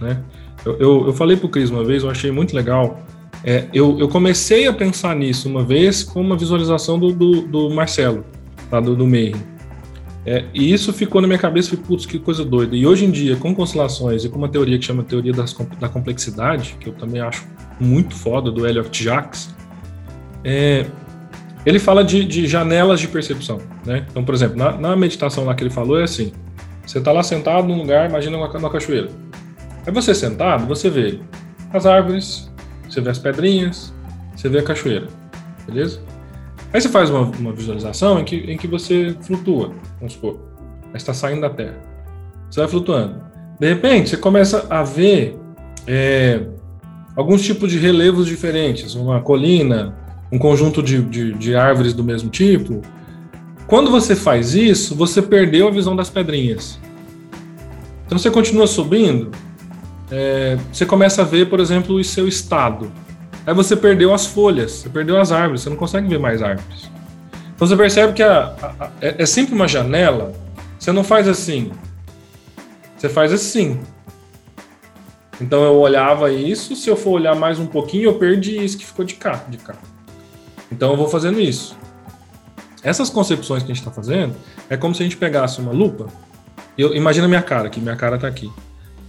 né? 0.00 0.22
Eu, 0.64 0.78
eu, 0.78 1.06
eu 1.08 1.12
falei 1.12 1.36
pro 1.36 1.48
Cris 1.48 1.68
uma 1.68 1.84
vez, 1.84 2.02
eu 2.02 2.10
achei 2.10 2.30
muito 2.30 2.56
legal. 2.56 3.02
É, 3.44 3.66
eu, 3.72 3.98
eu 3.98 4.08
comecei 4.08 4.66
a 4.66 4.72
pensar 4.72 5.14
nisso 5.14 5.48
uma 5.48 5.62
vez 5.62 6.02
com 6.02 6.22
uma 6.22 6.36
visualização 6.36 6.98
do, 6.98 7.12
do, 7.12 7.42
do 7.42 7.70
Marcelo 7.70 8.24
lá 8.70 8.80
do, 8.80 8.94
do 8.94 9.06
É, 10.26 10.44
e 10.52 10.72
isso 10.72 10.92
ficou 10.92 11.20
na 11.20 11.26
minha 11.26 11.38
cabeça, 11.38 11.70
falei, 11.70 11.84
putz, 11.84 12.06
que 12.06 12.18
coisa 12.18 12.44
doida. 12.44 12.76
E 12.76 12.86
hoje 12.86 13.04
em 13.04 13.10
dia, 13.10 13.36
com 13.36 13.54
constelações 13.54 14.24
e 14.24 14.28
com 14.28 14.38
uma 14.38 14.48
teoria 14.48 14.78
que 14.78 14.84
chama 14.84 15.02
teoria 15.02 15.32
das, 15.32 15.54
da 15.78 15.88
complexidade, 15.88 16.76
que 16.78 16.88
eu 16.88 16.92
também 16.92 17.20
acho 17.20 17.46
muito 17.78 18.14
foda, 18.14 18.50
do 18.50 18.66
Elliot 18.66 19.02
Jacques, 19.02 19.54
é, 20.44 20.86
ele 21.64 21.78
fala 21.78 22.04
de, 22.04 22.24
de, 22.24 22.46
janelas 22.46 23.00
de 23.00 23.08
percepção. 23.08 23.58
Né? 23.84 24.06
Então, 24.10 24.24
por 24.24 24.34
exemplo, 24.34 24.56
na, 24.56 24.72
na, 24.72 24.96
meditação 24.96 25.44
lá 25.44 25.54
que 25.54 25.62
ele 25.62 25.70
falou, 25.70 25.98
é 25.98 26.04
assim: 26.04 26.32
você 26.86 26.98
está 26.98 27.12
lá 27.12 27.22
sentado 27.22 27.66
num 27.66 27.78
lugar, 27.78 28.08
imagina 28.08 28.36
uma, 28.36 28.48
uma 28.48 28.70
cachoeira. 28.70 29.08
Aí 29.86 29.92
você 29.92 30.14
sentado, 30.14 30.66
você 30.66 30.90
vê 30.90 31.20
as 31.72 31.86
árvores, 31.86 32.50
você 32.88 33.00
vê 33.00 33.10
as 33.10 33.18
pedrinhas, 33.18 33.92
você 34.34 34.48
vê 34.48 34.58
a 34.58 34.62
cachoeira. 34.62 35.06
Beleza? 35.66 36.00
Aí 36.72 36.80
você 36.80 36.88
faz 36.88 37.10
uma, 37.10 37.22
uma 37.22 37.52
visualização 37.52 38.20
em 38.20 38.24
que, 38.24 38.36
em 38.36 38.56
que 38.56 38.66
você 38.66 39.16
flutua, 39.22 39.72
vamos 39.98 40.14
supor. 40.14 40.38
Está 40.94 41.12
saindo 41.12 41.40
da 41.40 41.50
Terra. 41.50 41.80
Você 42.50 42.60
vai 42.60 42.68
flutuando. 42.68 43.22
De 43.58 43.68
repente, 43.68 44.10
você 44.10 44.16
começa 44.16 44.66
a 44.70 44.82
ver 44.82 45.38
é, 45.86 46.40
alguns 47.16 47.42
tipos 47.42 47.70
de 47.70 47.78
relevos 47.78 48.26
diferentes, 48.26 48.94
uma 48.94 49.20
colina, 49.20 49.96
um 50.32 50.38
conjunto 50.38 50.82
de, 50.82 51.02
de, 51.02 51.32
de, 51.34 51.54
árvores 51.54 51.92
do 51.92 52.04
mesmo 52.04 52.30
tipo. 52.30 52.80
Quando 53.66 53.90
você 53.90 54.16
faz 54.16 54.54
isso, 54.54 54.94
você 54.94 55.20
perdeu 55.20 55.68
a 55.68 55.70
visão 55.70 55.94
das 55.94 56.08
pedrinhas. 56.08 56.78
Então 58.06 58.18
você 58.18 58.30
continua 58.30 58.66
subindo, 58.66 59.30
é, 60.10 60.58
você 60.72 60.84
começa 60.84 61.22
a 61.22 61.24
ver, 61.24 61.48
por 61.48 61.60
exemplo, 61.60 61.96
o 61.96 62.02
seu 62.04 62.26
estado. 62.26 62.90
Aí 63.50 63.54
você 63.54 63.74
perdeu 63.74 64.14
as 64.14 64.26
folhas, 64.26 64.70
você 64.70 64.88
perdeu 64.88 65.20
as 65.20 65.32
árvores, 65.32 65.62
você 65.62 65.70
não 65.70 65.76
consegue 65.76 66.06
ver 66.06 66.20
mais 66.20 66.40
árvores. 66.40 66.88
Então 67.52 67.66
você 67.66 67.76
percebe 67.76 68.12
que 68.12 68.22
a, 68.22 68.54
a, 68.62 68.84
a, 68.84 68.90
é, 69.00 69.22
é 69.24 69.26
sempre 69.26 69.56
uma 69.56 69.66
janela, 69.66 70.32
você 70.78 70.92
não 70.92 71.02
faz 71.02 71.26
assim, 71.26 71.72
você 72.96 73.08
faz 73.08 73.32
assim. 73.32 73.80
Então 75.40 75.64
eu 75.64 75.74
olhava 75.74 76.30
isso, 76.30 76.76
se 76.76 76.88
eu 76.88 76.94
for 76.94 77.10
olhar 77.10 77.34
mais 77.34 77.58
um 77.58 77.66
pouquinho, 77.66 78.04
eu 78.04 78.14
perdi 78.20 78.64
isso 78.64 78.78
que 78.78 78.86
ficou 78.86 79.04
de 79.04 79.14
cá, 79.14 79.44
de 79.48 79.58
cá. 79.58 79.74
Então 80.70 80.92
eu 80.92 80.96
vou 80.96 81.08
fazendo 81.08 81.40
isso. 81.40 81.76
Essas 82.84 83.10
concepções 83.10 83.64
que 83.64 83.72
a 83.72 83.74
gente 83.74 83.82
está 83.82 83.90
fazendo 83.90 84.32
é 84.68 84.76
como 84.76 84.94
se 84.94 85.02
a 85.02 85.04
gente 85.04 85.16
pegasse 85.16 85.60
uma 85.60 85.72
lupa. 85.72 86.06
Eu, 86.78 86.94
imagina 86.94 87.26
minha 87.26 87.42
cara 87.42 87.66
aqui, 87.66 87.80
minha 87.80 87.96
cara 87.96 88.14
está 88.14 88.28
aqui. 88.28 88.48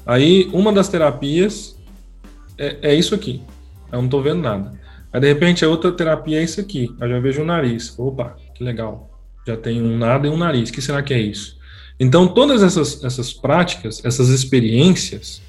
Aí 0.04 0.50
uma 0.52 0.74
das 0.74 0.90
terapias 0.90 1.78
é, 2.58 2.78
é 2.82 2.96
isso 2.96 3.14
aqui. 3.14 3.44
Eu 3.92 4.00
não 4.00 4.06
estou 4.06 4.22
vendo 4.22 4.42
nada. 4.42 4.74
Aí 5.14 5.20
de 5.20 5.28
repente 5.28 5.66
a 5.66 5.70
outra 5.70 5.92
terapia 5.92 6.40
é 6.40 6.44
isso 6.44 6.60
aqui. 6.60 6.94
Eu 7.00 7.10
já 7.10 7.20
vejo 7.20 7.42
o 7.42 7.46
nariz. 7.46 7.94
Opa, 7.98 8.36
que 8.56 8.64
legal. 8.64 9.10
Já 9.46 9.58
tem 9.58 9.82
um 9.82 9.98
nada 9.98 10.28
e 10.28 10.30
um 10.30 10.38
nariz. 10.38 10.70
O 10.70 10.74
que 10.74 10.82
será 10.82 11.02
que 11.02 11.14
é 11.14 11.20
isso? 11.20 11.58
Então 12.00 12.28
todas 12.28 12.64
essas, 12.64 13.04
essas 13.04 13.34
práticas, 13.34 14.04
essas 14.04 14.30
experiências, 14.30 15.42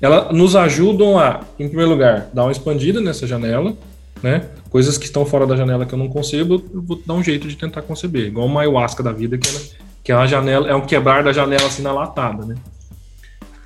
ela 0.00 0.32
nos 0.32 0.56
ajudam 0.56 1.18
a, 1.18 1.40
em 1.58 1.68
primeiro 1.68 1.90
lugar, 1.90 2.28
dar 2.32 2.44
uma 2.44 2.52
expandida 2.52 3.00
nessa 3.00 3.26
janela, 3.26 3.76
né? 4.22 4.48
Coisas 4.70 4.98
que 4.98 5.04
estão 5.04 5.24
fora 5.24 5.46
da 5.46 5.54
janela 5.54 5.86
que 5.86 5.94
eu 5.94 5.98
não 5.98 6.08
concebo, 6.08 6.62
eu 6.72 6.82
vou 6.82 7.00
dar 7.06 7.14
um 7.14 7.22
jeito 7.22 7.46
de 7.46 7.56
tentar 7.56 7.82
conceber. 7.82 8.26
Igual 8.26 8.46
uma 8.46 8.62
ayahuasca 8.62 9.02
da 9.02 9.12
vida, 9.12 9.38
que, 9.38 9.48
ela, 9.48 9.60
que 10.02 10.12
é 10.12 10.16
uma 10.16 10.26
janela, 10.26 10.68
é 10.68 10.74
um 10.74 10.80
quebrar 10.80 11.22
da 11.22 11.32
janela 11.32 11.66
assim 11.66 11.82
na 11.82 11.92
latada, 11.92 12.44
né? 12.44 12.56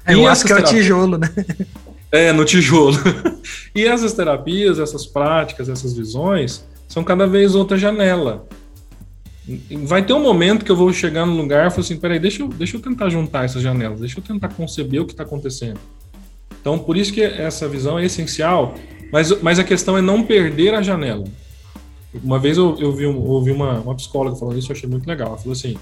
Ayahuasca 0.04 0.54
é 0.54 0.60
o 0.60 0.64
tijolo, 0.64 1.16
né? 1.18 1.28
É, 2.10 2.32
no 2.32 2.44
tijolo. 2.44 2.96
e 3.74 3.84
essas 3.84 4.12
terapias, 4.14 4.78
essas 4.78 5.06
práticas, 5.06 5.68
essas 5.68 5.94
visões, 5.94 6.64
são 6.88 7.04
cada 7.04 7.26
vez 7.26 7.54
outra 7.54 7.76
janela. 7.76 8.46
Vai 9.84 10.04
ter 10.04 10.12
um 10.12 10.22
momento 10.22 10.64
que 10.64 10.70
eu 10.70 10.76
vou 10.76 10.92
chegar 10.92 11.24
no 11.24 11.36
lugar 11.36 11.66
e 11.66 11.70
falar 11.70 11.80
assim, 11.80 11.96
peraí, 11.96 12.18
deixa 12.18 12.42
eu, 12.42 12.48
deixa 12.48 12.76
eu 12.76 12.80
tentar 12.80 13.08
juntar 13.08 13.44
essas 13.44 13.62
janelas, 13.62 14.00
deixa 14.00 14.18
eu 14.18 14.22
tentar 14.22 14.48
conceber 14.48 15.00
o 15.00 15.06
que 15.06 15.12
está 15.12 15.22
acontecendo. 15.22 15.80
Então, 16.60 16.78
por 16.78 16.96
isso 16.96 17.12
que 17.12 17.22
essa 17.22 17.66
visão 17.68 17.98
é 17.98 18.04
essencial, 18.04 18.74
mas, 19.12 19.40
mas 19.40 19.58
a 19.58 19.64
questão 19.64 19.96
é 19.96 20.02
não 20.02 20.22
perder 20.22 20.74
a 20.74 20.82
janela. 20.82 21.24
Uma 22.22 22.38
vez 22.38 22.56
eu, 22.56 22.76
eu 22.78 22.92
vi 22.92 23.06
ouvi 23.06 23.50
uma, 23.50 23.80
uma 23.80 23.94
psicóloga 23.94 24.36
falando 24.36 24.58
isso, 24.58 24.70
eu 24.70 24.76
achei 24.76 24.88
muito 24.88 25.06
legal. 25.06 25.28
Ela 25.28 25.38
falou 25.38 25.52
assim: 25.52 25.76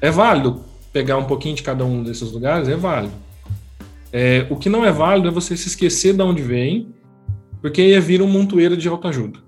é 0.00 0.10
válido 0.10 0.62
pegar 0.92 1.16
um 1.16 1.24
pouquinho 1.24 1.54
de 1.54 1.62
cada 1.62 1.84
um 1.84 2.02
desses 2.02 2.30
lugares? 2.30 2.68
É 2.68 2.76
válido. 2.76 3.14
É, 4.12 4.46
o 4.50 4.56
que 4.56 4.68
não 4.68 4.84
é 4.84 4.90
válido 4.92 5.28
é 5.28 5.30
você 5.30 5.56
se 5.56 5.68
esquecer 5.68 6.14
de 6.14 6.22
onde 6.22 6.42
vem, 6.42 6.94
porque 7.60 7.80
aí 7.80 8.00
vira 8.00 8.24
um 8.24 8.28
montoeiro 8.28 8.76
de 8.76 8.88
autoajuda. 8.88 9.38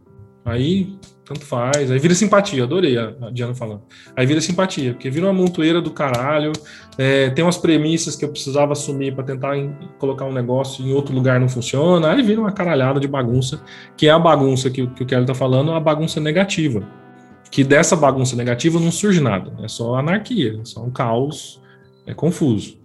Aí 0.44 0.98
tanto 1.30 1.46
faz. 1.46 1.92
Aí 1.92 1.98
vira 2.00 2.12
simpatia, 2.12 2.64
adorei 2.64 2.98
a, 2.98 3.12
Diana 3.32 3.54
falando. 3.54 3.82
Aí 4.16 4.26
vira 4.26 4.40
simpatia, 4.40 4.92
porque 4.92 5.08
vira 5.08 5.26
uma 5.26 5.32
montoeira 5.32 5.80
do 5.80 5.92
caralho. 5.92 6.50
É, 6.98 7.30
tem 7.30 7.44
umas 7.44 7.56
premissas 7.56 8.16
que 8.16 8.24
eu 8.24 8.30
precisava 8.30 8.72
assumir 8.72 9.14
para 9.14 9.22
tentar 9.22 9.56
em, 9.56 9.72
colocar 9.98 10.24
um 10.24 10.32
negócio 10.32 10.84
em 10.84 10.92
outro 10.92 11.14
lugar 11.14 11.38
não 11.38 11.48
funciona. 11.48 12.10
Aí 12.10 12.20
vira 12.20 12.40
uma 12.40 12.50
caralhada 12.50 12.98
de 12.98 13.06
bagunça, 13.06 13.62
que 13.96 14.08
é 14.08 14.10
a 14.10 14.18
bagunça 14.18 14.68
que, 14.70 14.84
que 14.88 15.04
o 15.04 15.06
Kelly 15.06 15.24
tá 15.24 15.34
falando, 15.34 15.70
a 15.72 15.78
bagunça 15.78 16.18
negativa. 16.18 16.82
Que 17.48 17.62
dessa 17.62 17.94
bagunça 17.94 18.34
negativa 18.34 18.80
não 18.80 18.90
surge 18.90 19.20
nada, 19.20 19.52
é 19.62 19.68
só 19.68 19.96
anarquia, 19.96 20.58
é 20.60 20.64
só 20.64 20.84
um 20.84 20.90
caos, 20.90 21.60
é 22.06 22.14
confuso. 22.14 22.79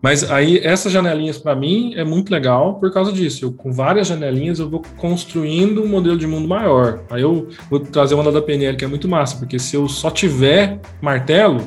Mas 0.00 0.30
aí 0.30 0.58
essas 0.58 0.92
janelinhas 0.92 1.38
para 1.38 1.56
mim 1.56 1.94
é 1.96 2.04
muito 2.04 2.30
legal 2.30 2.74
por 2.74 2.92
causa 2.92 3.12
disso. 3.12 3.44
Eu, 3.44 3.52
com 3.52 3.72
várias 3.72 4.06
janelinhas 4.06 4.60
eu 4.60 4.70
vou 4.70 4.82
construindo 4.96 5.82
um 5.82 5.88
modelo 5.88 6.16
de 6.16 6.26
mundo 6.26 6.46
maior. 6.46 7.00
Aí 7.10 7.22
eu 7.22 7.48
vou 7.68 7.80
trazer 7.80 8.14
uma 8.14 8.30
da 8.30 8.40
PNL 8.40 8.76
que 8.76 8.84
é 8.84 8.88
muito 8.88 9.08
massa, 9.08 9.36
porque 9.36 9.58
se 9.58 9.74
eu 9.74 9.88
só 9.88 10.10
tiver 10.10 10.80
martelo, 11.02 11.60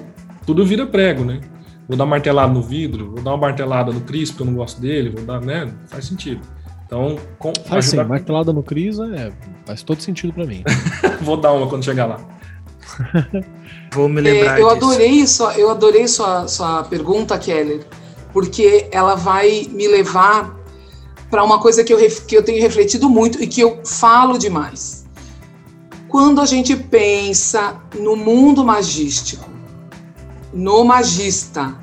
tudo 0.46 0.66
vira 0.66 0.86
prego, 0.86 1.26
né? 1.26 1.42
Vou 1.88 1.98
dar 1.98 2.06
martelada 2.06 2.54
no 2.54 2.62
vidro, 2.62 3.12
vou 3.12 3.22
dar 3.22 3.32
uma 3.32 3.38
martelada 3.38 3.92
no 3.92 4.00
Cris, 4.02 4.32
porque 4.32 4.44
eu 4.44 4.48
não 4.48 4.54
gosto 4.54 4.80
dele, 4.80 5.10
vou 5.10 5.26
dar, 5.26 5.42
né? 5.42 5.70
Faz 5.88 6.06
sentido. 6.06 6.40
Então, 6.86 7.18
com, 7.38 7.52
faz 7.66 7.88
ajudar... 7.88 8.04
sim, 8.04 8.10
martelada 8.10 8.54
no 8.54 8.64
Cris 8.64 8.98
é, 9.00 9.32
faz 9.66 9.84
todo 9.84 10.02
sentido 10.02 10.32
para 10.32 10.46
mim. 10.46 10.64
vou 11.22 11.36
dar 11.36 11.52
uma 11.52 11.68
quando 11.68 11.84
chegar 11.84 12.06
lá. 12.06 12.18
vou 13.94 14.08
me 14.08 14.22
lembrar 14.22 14.58
é, 14.58 14.62
eu 14.62 14.74
disso. 14.74 14.86
adorei 14.86 15.28
sua, 15.28 15.54
eu 15.56 15.70
adorei 15.70 16.08
sua, 16.08 16.48
sua 16.48 16.84
pergunta, 16.86 17.38
Keller 17.38 17.82
porque 18.34 18.88
ela 18.92 19.16
vai 19.16 19.68
me 19.72 19.88
levar 19.88 20.58
para 21.30 21.44
uma 21.44 21.60
coisa 21.60 21.84
que 21.84 21.94
eu, 21.94 21.98
que 22.28 22.36
eu 22.36 22.44
tenho 22.44 22.62
refletido 22.62 23.10
muito 23.10 23.42
e 23.42 23.48
que 23.48 23.62
eu 23.62 23.82
falo 23.86 24.38
demais. 24.38 25.06
Quando 26.08 26.42
a 26.42 26.46
gente 26.46 26.76
pensa 26.76 27.82
no 27.98 28.18
mundo 28.18 28.66
magístico, 28.66 29.50
no 30.54 30.84
magista, 30.84 31.74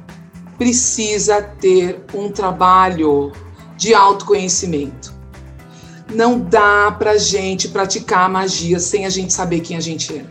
precisa 0.58 1.40
ter 1.40 2.04
um 2.12 2.30
trabalho 2.30 3.32
de 3.76 3.94
autoconhecimento. 3.94 5.14
Não 6.12 6.40
dá 6.40 6.94
para 6.98 7.16
gente 7.16 7.68
praticar 7.68 8.28
magia 8.28 8.78
sem 8.78 9.06
a 9.06 9.10
gente 9.10 9.32
saber 9.32 9.60
quem 9.60 9.76
a 9.76 9.80
gente 9.80 10.14
é. 10.14 10.24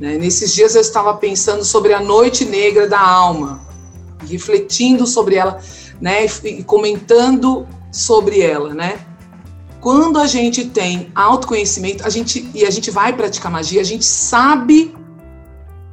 Né? 0.00 0.18
Nesses 0.18 0.52
dias 0.52 0.74
eu 0.74 0.80
estava 0.80 1.14
pensando 1.14 1.64
sobre 1.64 1.92
a 1.92 2.00
noite 2.00 2.44
negra 2.44 2.88
da 2.88 3.00
alma 3.00 3.73
refletindo 4.20 5.06
sobre 5.06 5.36
ela, 5.36 5.60
né, 6.00 6.26
e 6.44 6.62
comentando 6.62 7.66
sobre 7.90 8.40
ela, 8.40 8.74
né? 8.74 8.98
Quando 9.80 10.18
a 10.18 10.26
gente 10.26 10.64
tem 10.64 11.10
autoconhecimento, 11.14 12.06
a 12.06 12.08
gente 12.08 12.50
e 12.54 12.64
a 12.64 12.70
gente 12.70 12.90
vai 12.90 13.12
praticar 13.12 13.52
magia, 13.52 13.80
a 13.80 13.84
gente 13.84 14.04
sabe 14.04 14.94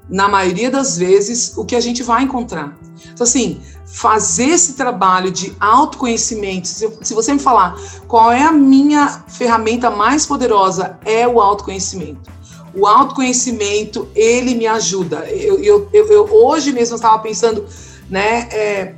na 0.10 0.30
maioria 0.30 0.72
das 0.72 0.98
vezes 0.98 1.54
o 1.58 1.66
que 1.66 1.76
a 1.76 1.80
gente 1.82 2.02
vai 2.02 2.24
encontrar. 2.24 2.78
Então 3.12 3.26
assim, 3.26 3.62
fazer 3.86 4.46
esse 4.46 4.74
trabalho 4.74 5.30
de 5.30 5.54
autoconhecimento, 5.60 6.68
se, 6.68 7.14
você 7.14 7.34
me 7.34 7.40
falar 7.40 7.76
qual 8.08 8.32
é 8.32 8.44
a 8.44 8.52
minha 8.52 9.24
ferramenta 9.28 9.90
mais 9.90 10.26
poderosa, 10.26 10.98
é 11.04 11.28
o 11.28 11.42
autoconhecimento. 11.42 12.32
O 12.74 12.88
autoconhecimento, 12.88 14.08
ele 14.16 14.56
me 14.56 14.66
ajuda. 14.66 15.30
Eu, 15.30 15.62
eu, 15.62 15.90
eu 15.92 16.34
hoje 16.34 16.72
mesmo 16.72 16.96
estava 16.96 17.20
pensando 17.20 17.66
né? 18.12 18.50
É, 18.52 18.94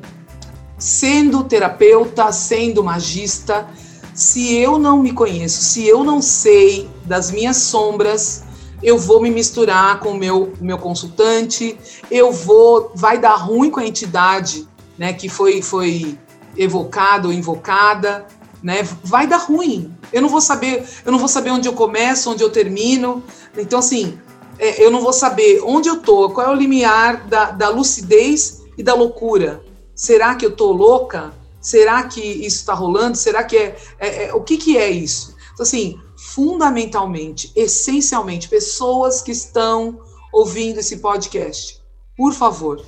sendo 0.78 1.44
terapeuta, 1.44 2.32
sendo 2.32 2.84
magista, 2.84 3.68
se 4.14 4.54
eu 4.56 4.78
não 4.78 5.02
me 5.02 5.14
conheço, 5.14 5.64
se 5.64 5.88
eu 5.88 6.04
não 6.04 6.22
sei 6.22 6.90
das 7.06 7.32
minhas 7.32 7.58
sombras, 7.58 8.44
eu 8.82 8.98
vou 8.98 9.22
me 9.22 9.32
misturar 9.32 10.00
com 10.00 10.10
o 10.10 10.18
meu, 10.18 10.52
meu 10.60 10.78
consultante, 10.78 11.78
eu 12.12 12.32
vou, 12.32 12.92
vai 12.96 13.18
dar 13.18 13.36
ruim 13.36 13.70
com 13.70 13.80
a 13.80 13.86
entidade, 13.86 14.68
né, 14.98 15.14
que 15.14 15.30
foi, 15.30 15.62
foi 15.62 16.18
evocada 16.58 17.28
ou 17.28 17.34
invocada, 17.34 18.28
né, 18.62 18.84
vai 19.04 19.26
dar 19.26 19.38
ruim. 19.38 19.96
Eu 20.12 20.22
não 20.22 20.30
vou 20.30 20.42
saber, 20.42 20.84
eu 21.06 21.12
não 21.12 21.20
vou 21.20 21.30
saber 21.30 21.52
onde 21.52 21.68
eu 21.68 21.74
começo, 21.74 22.30
onde 22.30 22.44
eu 22.44 22.50
termino. 22.50 23.24
Então, 23.58 23.80
assim, 23.80 24.20
é, 24.60 24.84
eu 24.84 24.92
não 24.92 25.02
vou 25.02 25.14
saber 25.14 25.62
onde 25.64 25.88
eu 25.88 25.98
tô, 26.02 26.30
qual 26.30 26.48
é 26.48 26.50
o 26.50 26.56
limiar 26.56 27.26
da, 27.28 27.52
da 27.52 27.70
lucidez 27.70 28.63
e 28.78 28.84
da 28.84 28.94
loucura. 28.94 29.64
Será 29.96 30.36
que 30.36 30.46
eu 30.46 30.50
estou 30.50 30.72
louca? 30.72 31.34
Será 31.62 32.04
que 32.04 32.22
isso 32.22 32.58
está 32.58 32.74
rolando? 32.74 33.18
Será 33.18 33.44
que 33.44 33.56
é, 33.56 33.78
é, 34.00 34.24
é, 34.26 34.34
O 34.34 34.42
que, 34.42 34.58
que 34.58 34.78
é 34.78 34.90
isso? 34.90 35.36
Então, 35.54 35.64
assim, 35.64 36.00
fundamentalmente, 36.18 37.52
essencialmente, 37.56 38.50
pessoas 38.50 39.22
que 39.22 39.32
estão 39.32 40.00
ouvindo 40.32 40.80
esse 40.80 40.98
podcast, 40.98 41.80
por 42.18 42.34
favor, 42.34 42.84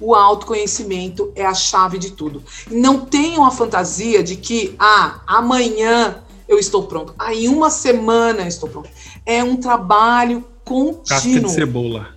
o 0.00 0.14
autoconhecimento 0.14 1.30
é 1.34 1.44
a 1.44 1.54
chave 1.54 1.98
de 1.98 2.12
tudo. 2.12 2.42
Não 2.70 3.04
tenham 3.04 3.44
a 3.44 3.50
fantasia 3.50 4.22
de 4.22 4.36
que, 4.36 4.74
ah, 4.78 5.20
amanhã 5.26 6.24
eu 6.48 6.58
estou 6.58 6.84
pronto. 6.84 7.14
Ah, 7.18 7.34
em 7.34 7.48
uma 7.48 7.70
semana 7.70 8.42
eu 8.42 8.48
estou 8.48 8.68
pronto. 8.68 8.90
É 9.24 9.44
um 9.44 9.56
trabalho 9.56 10.44
contínuo. 10.64 11.04
Casca 11.06 11.40
de 11.40 11.50
cebola 11.50 12.15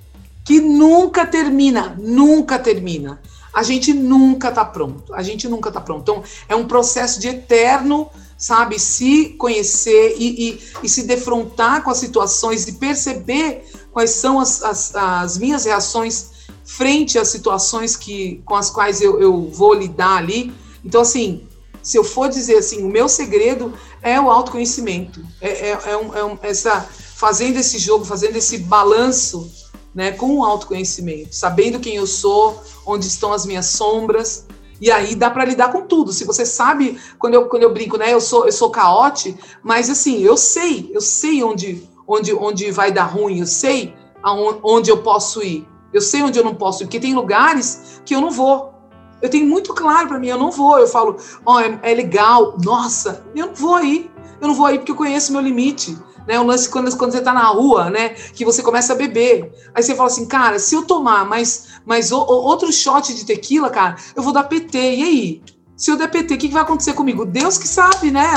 que 0.50 0.60
nunca 0.60 1.28
termina, 1.28 1.96
nunca 2.02 2.58
termina. 2.58 3.22
A 3.54 3.62
gente 3.62 3.94
nunca 3.94 4.50
está 4.50 4.66
pronto, 4.66 5.14
a 5.14 5.22
gente 5.22 5.48
nunca 5.48 5.70
está 5.70 5.80
pronto. 5.80 6.02
Então, 6.02 6.24
é 6.48 6.56
um 6.56 6.66
processo 6.66 7.20
de 7.20 7.28
eterno, 7.28 8.10
sabe, 8.36 8.80
se 8.80 9.36
conhecer 9.38 10.16
e, 10.18 10.50
e, 10.50 10.60
e 10.82 10.90
se 10.90 11.04
defrontar 11.04 11.84
com 11.84 11.92
as 11.92 12.00
situações 12.00 12.68
e 12.68 12.72
perceber 12.72 13.64
quais 13.92 14.10
são 14.10 14.40
as, 14.40 14.64
as, 14.64 14.96
as, 14.96 15.38
minhas 15.38 15.66
reações 15.66 16.32
frente 16.66 17.20
às 17.20 17.28
situações 17.28 17.96
que, 17.96 18.42
com 18.44 18.56
as 18.56 18.72
quais 18.72 19.02
eu, 19.02 19.22
eu 19.22 19.52
vou 19.52 19.76
lidar 19.76 20.18
ali. 20.18 20.52
Então, 20.84 21.02
assim, 21.02 21.48
se 21.84 21.96
eu 21.96 22.04
for 22.04 22.28
dizer 22.28 22.58
assim, 22.58 22.84
o 22.84 22.90
meu 22.90 23.08
segredo 23.08 23.72
é 24.02 24.20
o 24.20 24.32
autoconhecimento, 24.32 25.24
é, 25.40 25.70
é, 25.70 25.80
é, 25.92 25.96
um, 25.96 26.18
é 26.18 26.26
um, 26.26 26.40
essa 26.42 26.90
fazendo 27.16 27.58
esse 27.58 27.78
jogo, 27.78 28.04
fazendo 28.04 28.38
esse 28.38 28.58
balanço 28.58 29.69
né, 29.94 30.12
com 30.12 30.38
o 30.38 30.46
autoconhecimento, 30.46 31.36
sabendo 31.36 31.80
quem 31.80 31.96
eu 31.96 32.08
sou, 32.08 32.62
onde 32.86 33.08
estão 33.08 33.34
as 33.34 33.46
minhas 33.46 33.66
sombras, 33.68 34.46
E 34.82 34.90
aí 34.90 35.14
dá 35.14 35.30
para 35.30 35.44
lidar 35.44 35.72
com 35.72 35.82
tudo. 35.82 36.14
Se 36.14 36.24
você 36.24 36.46
sabe, 36.46 36.98
quando 37.18 37.34
eu, 37.34 37.50
quando 37.50 37.64
eu 37.64 37.74
brinco, 37.74 37.98
né? 37.98 38.14
Eu 38.14 38.22
sou, 38.22 38.46
eu 38.46 38.52
sou 38.52 38.70
caote, 38.70 39.38
mas 39.62 39.90
assim, 39.90 40.22
eu 40.22 40.38
sei, 40.38 40.90
eu 40.94 41.02
sei 41.02 41.44
onde, 41.44 41.84
onde, 42.08 42.34
onde 42.34 42.72
vai 42.72 42.92
dar 42.92 43.04
ruim, 43.04 43.40
eu 43.40 43.46
sei 43.46 43.94
aonde, 44.24 44.60
onde 44.64 44.90
eu 44.90 45.04
posso 45.04 45.44
ir. 45.44 45.68
Eu 45.92 46.02
sei 46.02 46.22
onde 46.22 46.40
eu 46.40 46.46
não 46.46 46.56
posso 46.56 46.84
ir, 46.84 46.86
porque 46.86 47.00
tem 47.00 47.14
lugares 47.14 48.02
que 48.06 48.16
eu 48.16 48.22
não 48.22 48.32
vou. 48.32 48.74
Eu 49.22 49.30
tenho 49.30 49.46
muito 49.46 49.74
claro 49.74 50.08
para 50.08 50.20
mim, 50.20 50.28
eu 50.28 50.38
não 50.38 50.52
vou. 50.52 50.80
Eu 50.80 50.88
falo, 50.88 51.18
ó, 51.46 51.56
oh, 51.56 51.60
é, 51.60 51.80
é, 51.84 51.94
legal, 51.94 52.56
nossa, 52.64 53.26
eu 53.36 53.48
não 53.48 53.54
vou 53.54 53.76
aí. 53.76 54.10
Eu 54.40 54.48
não 54.48 54.56
vou 54.56 54.66
aí 54.66 54.78
porque 54.78 54.94
eu 54.94 54.96
conheço 54.96 55.34
meu 55.34 55.42
limite. 55.42 55.98
Né, 56.30 56.40
o 56.40 56.44
lance 56.44 56.70
quando, 56.70 56.96
quando 56.96 57.12
você 57.12 57.22
tá 57.22 57.34
na 57.34 57.48
rua, 57.48 57.90
né? 57.90 58.10
Que 58.10 58.46
você 58.46 58.62
começa 58.62 58.94
a 58.94 58.96
beber. 58.96 59.52
Aí 59.74 59.82
você 59.82 59.96
fala 59.96 60.10
assim, 60.10 60.28
cara, 60.28 60.60
se 60.60 60.76
eu 60.76 60.84
tomar 60.84 61.26
mais, 61.26 61.70
mais 61.84 62.12
o, 62.12 62.20
o, 62.20 62.44
outro 62.44 62.72
shot 62.72 63.16
de 63.16 63.26
tequila, 63.26 63.72
cara, 63.72 63.96
eu 64.16 64.22
vou 64.22 64.32
dar 64.32 64.44
PT. 64.44 64.78
E 64.78 65.02
aí? 65.02 65.42
Se 65.76 65.90
eu 65.90 65.98
der 65.98 66.08
PT, 66.12 66.36
o 66.36 66.38
que, 66.38 66.48
vai 66.50 66.62
acontecer 66.62 66.94
comigo? 66.94 67.26
Deus 67.26 67.58
que 67.58 67.68
sabe, 67.68 68.12
né? 68.12 68.32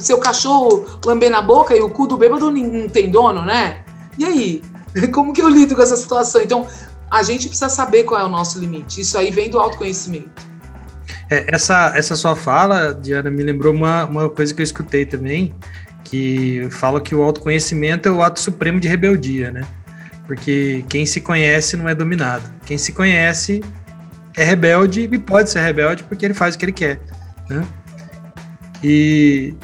Seu 0.00 0.18
cachorro 0.18 0.84
lamber 1.02 1.30
na 1.30 1.40
boca 1.40 1.74
e 1.74 1.80
o 1.80 1.88
cu 1.88 2.06
do 2.06 2.18
bêbado 2.18 2.50
não 2.50 2.88
tem 2.90 3.10
dono, 3.10 3.42
né? 3.42 3.82
E 4.18 4.24
aí? 4.26 4.62
Como 5.10 5.32
que 5.32 5.40
eu 5.40 5.48
lido 5.48 5.74
com 5.74 5.80
essa 5.80 5.96
situação? 5.96 6.42
Então, 6.42 6.66
a 7.10 7.22
gente 7.22 7.48
precisa 7.48 7.70
saber 7.70 8.04
qual 8.04 8.20
é 8.20 8.24
o 8.24 8.28
nosso 8.28 8.58
limite. 8.58 9.00
Isso 9.00 9.16
aí 9.16 9.30
vem 9.30 9.48
do 9.48 9.58
autoconhecimento. 9.58 10.28
É, 11.30 11.54
essa, 11.54 11.96
essa 11.96 12.16
sua 12.16 12.36
fala, 12.36 12.92
Diana, 12.92 13.30
me 13.30 13.42
lembrou 13.42 13.72
uma, 13.72 14.04
uma 14.04 14.28
coisa 14.28 14.52
que 14.52 14.60
eu 14.60 14.64
escutei 14.64 15.06
também, 15.06 15.54
que 16.04 16.68
fala 16.70 17.00
que 17.00 17.14
o 17.14 17.22
autoconhecimento 17.22 18.08
é 18.08 18.12
o 18.12 18.22
ato 18.22 18.38
supremo 18.38 18.78
de 18.78 18.86
rebeldia, 18.86 19.50
né? 19.50 19.66
Porque 20.26 20.84
quem 20.88 21.04
se 21.04 21.20
conhece 21.20 21.76
não 21.76 21.88
é 21.88 21.94
dominado. 21.94 22.44
Quem 22.64 22.78
se 22.78 22.92
conhece 22.92 23.62
é 24.36 24.44
rebelde 24.44 25.02
e 25.02 25.18
pode 25.18 25.50
ser 25.50 25.60
rebelde 25.60 26.04
porque 26.04 26.24
ele 26.24 26.34
faz 26.34 26.54
o 26.54 26.58
que 26.58 26.64
ele 26.64 26.72
quer. 26.72 27.00
Né? 27.48 27.66
E. 28.82 29.54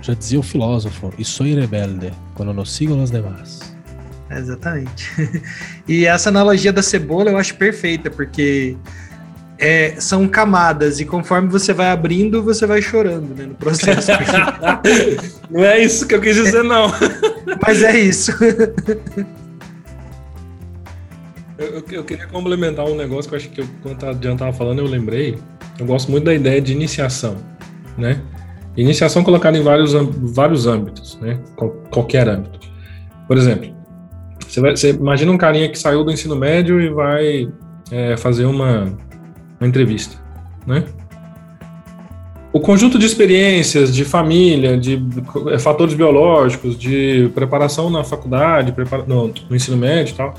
Já 0.00 0.14
dizia 0.14 0.40
o 0.40 0.42
filósofo, 0.42 1.12
e 1.18 1.24
sou 1.24 1.46
rebelde 1.46 2.12
quando 2.34 2.52
não 2.54 2.64
sigo 2.64 2.94
os 2.94 3.10
demais. 3.10 3.60
Exatamente. 4.30 5.10
e 5.86 6.06
essa 6.06 6.28
analogia 6.30 6.72
da 6.72 6.82
cebola 6.82 7.30
eu 7.30 7.36
acho 7.36 7.54
perfeita, 7.56 8.10
porque 8.10 8.76
é, 9.58 9.96
são 9.98 10.28
camadas, 10.28 11.00
e 11.00 11.04
conforme 11.04 11.48
você 11.48 11.72
vai 11.72 11.90
abrindo, 11.90 12.42
você 12.42 12.64
vai 12.64 12.80
chorando 12.80 13.34
né, 13.34 13.46
no 13.46 13.54
processo. 13.54 14.12
não 15.50 15.64
é 15.64 15.80
isso 15.80 16.06
que 16.06 16.14
eu 16.14 16.20
quis 16.20 16.36
dizer, 16.36 16.62
não. 16.62 16.86
Mas 17.66 17.82
é 17.82 17.98
isso. 17.98 18.32
Eu, 21.58 21.82
eu, 21.90 22.04
queria 22.04 22.28
complementar 22.28 22.86
um 22.86 22.94
negócio 22.94 23.28
que 23.28 23.34
eu 23.34 23.38
acho 23.38 23.50
que 23.50 23.60
eu, 23.60 23.66
quando 23.82 24.04
a 24.04 24.12
Diana 24.12 24.36
estava 24.36 24.52
falando, 24.52 24.78
eu 24.78 24.86
lembrei. 24.86 25.36
Eu 25.76 25.86
gosto 25.86 26.08
muito 26.08 26.24
da 26.24 26.34
ideia 26.34 26.60
de 26.60 26.72
iniciação, 26.72 27.36
né? 27.96 28.22
Iniciação 28.76 29.24
colocada 29.24 29.58
em 29.58 29.62
vários, 29.62 29.92
vários 29.92 30.68
âmbitos, 30.68 31.18
né? 31.20 31.40
qualquer 31.90 32.28
âmbito. 32.28 32.60
Por 33.26 33.36
exemplo, 33.36 33.74
você, 34.46 34.60
vai, 34.60 34.76
você, 34.76 34.90
imagina 34.90 35.32
um 35.32 35.36
carinha 35.36 35.68
que 35.68 35.76
saiu 35.76 36.04
do 36.04 36.12
ensino 36.12 36.36
médio 36.36 36.80
e 36.80 36.88
vai 36.88 37.52
é, 37.90 38.16
fazer 38.16 38.44
uma, 38.44 38.96
uma 39.60 39.68
entrevista, 39.68 40.16
né? 40.66 40.84
O 42.50 42.60
conjunto 42.60 42.98
de 42.98 43.04
experiências, 43.04 43.94
de 43.94 44.04
família, 44.04 44.78
de 44.78 45.02
é, 45.52 45.58
fatores 45.58 45.94
biológicos, 45.94 46.78
de 46.78 47.30
preparação 47.34 47.90
na 47.90 48.02
faculdade, 48.02 48.72
prepara, 48.72 49.04
no, 49.06 49.28
no 49.28 49.56
ensino 49.56 49.76
médio 49.76 50.12
e 50.12 50.16
tal, 50.16 50.34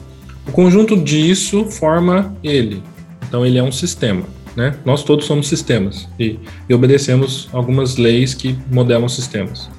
o 0.48 0.52
conjunto 0.52 0.98
disso 0.98 1.66
forma 1.66 2.36
ele. 2.44 2.82
Então 3.28 3.46
ele 3.46 3.60
é 3.60 3.64
um 3.64 3.72
sistema, 3.72 4.24
né? 4.56 4.76
Nós 4.84 5.04
todos 5.04 5.26
somos 5.26 5.48
sistemas 5.48 6.10
e, 6.20 6.40
e 6.68 6.74
obedecemos 6.74 7.48
algumas 7.54 7.98
leis 7.98 8.34
que 8.34 8.58
modelam 8.72 9.08
sistemas. 9.08 9.70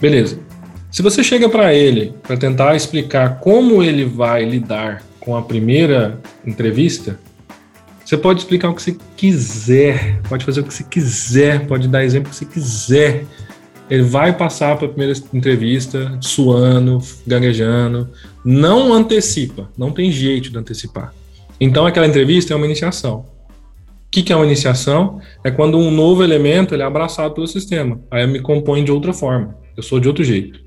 Beleza. 0.00 0.40
Se 0.90 1.02
você 1.02 1.22
chega 1.22 1.48
para 1.48 1.74
ele 1.74 2.14
para 2.22 2.36
tentar 2.36 2.74
explicar 2.74 3.38
como 3.38 3.82
ele 3.82 4.04
vai 4.04 4.44
lidar 4.44 5.02
com 5.20 5.36
a 5.36 5.42
primeira 5.42 6.18
entrevista, 6.44 7.18
você 8.12 8.18
pode 8.18 8.40
explicar 8.40 8.68
o 8.68 8.74
que 8.74 8.82
você 8.82 8.96
quiser, 9.16 10.20
pode 10.28 10.44
fazer 10.44 10.60
o 10.60 10.64
que 10.64 10.74
você 10.74 10.84
quiser, 10.84 11.66
pode 11.66 11.88
dar 11.88 12.04
exemplo 12.04 12.28
que 12.28 12.36
você 12.36 12.44
quiser. 12.44 13.24
Ele 13.88 14.02
vai 14.02 14.36
passar 14.36 14.76
para 14.76 14.84
a 14.84 14.90
primeira 14.90 15.18
entrevista 15.32 16.18
suando, 16.20 16.98
gaguejando. 17.26 18.10
Não 18.44 18.92
antecipa, 18.92 19.70
não 19.78 19.92
tem 19.92 20.12
jeito 20.12 20.50
de 20.50 20.58
antecipar. 20.58 21.14
Então 21.58 21.86
aquela 21.86 22.06
entrevista 22.06 22.52
é 22.52 22.56
uma 22.56 22.66
iniciação. 22.66 23.20
O 23.20 23.24
que, 24.10 24.22
que 24.22 24.30
é 24.30 24.36
uma 24.36 24.44
iniciação? 24.44 25.18
É 25.42 25.50
quando 25.50 25.78
um 25.78 25.90
novo 25.90 26.22
elemento 26.22 26.74
ele 26.74 26.82
é 26.82 26.86
abraçado 26.86 27.32
pelo 27.32 27.46
sistema. 27.46 27.98
Aí 28.10 28.24
eu 28.24 28.28
me 28.28 28.40
compõe 28.40 28.84
de 28.84 28.92
outra 28.92 29.14
forma. 29.14 29.56
Eu 29.74 29.82
sou 29.82 29.98
de 29.98 30.06
outro 30.06 30.22
jeito. 30.22 30.61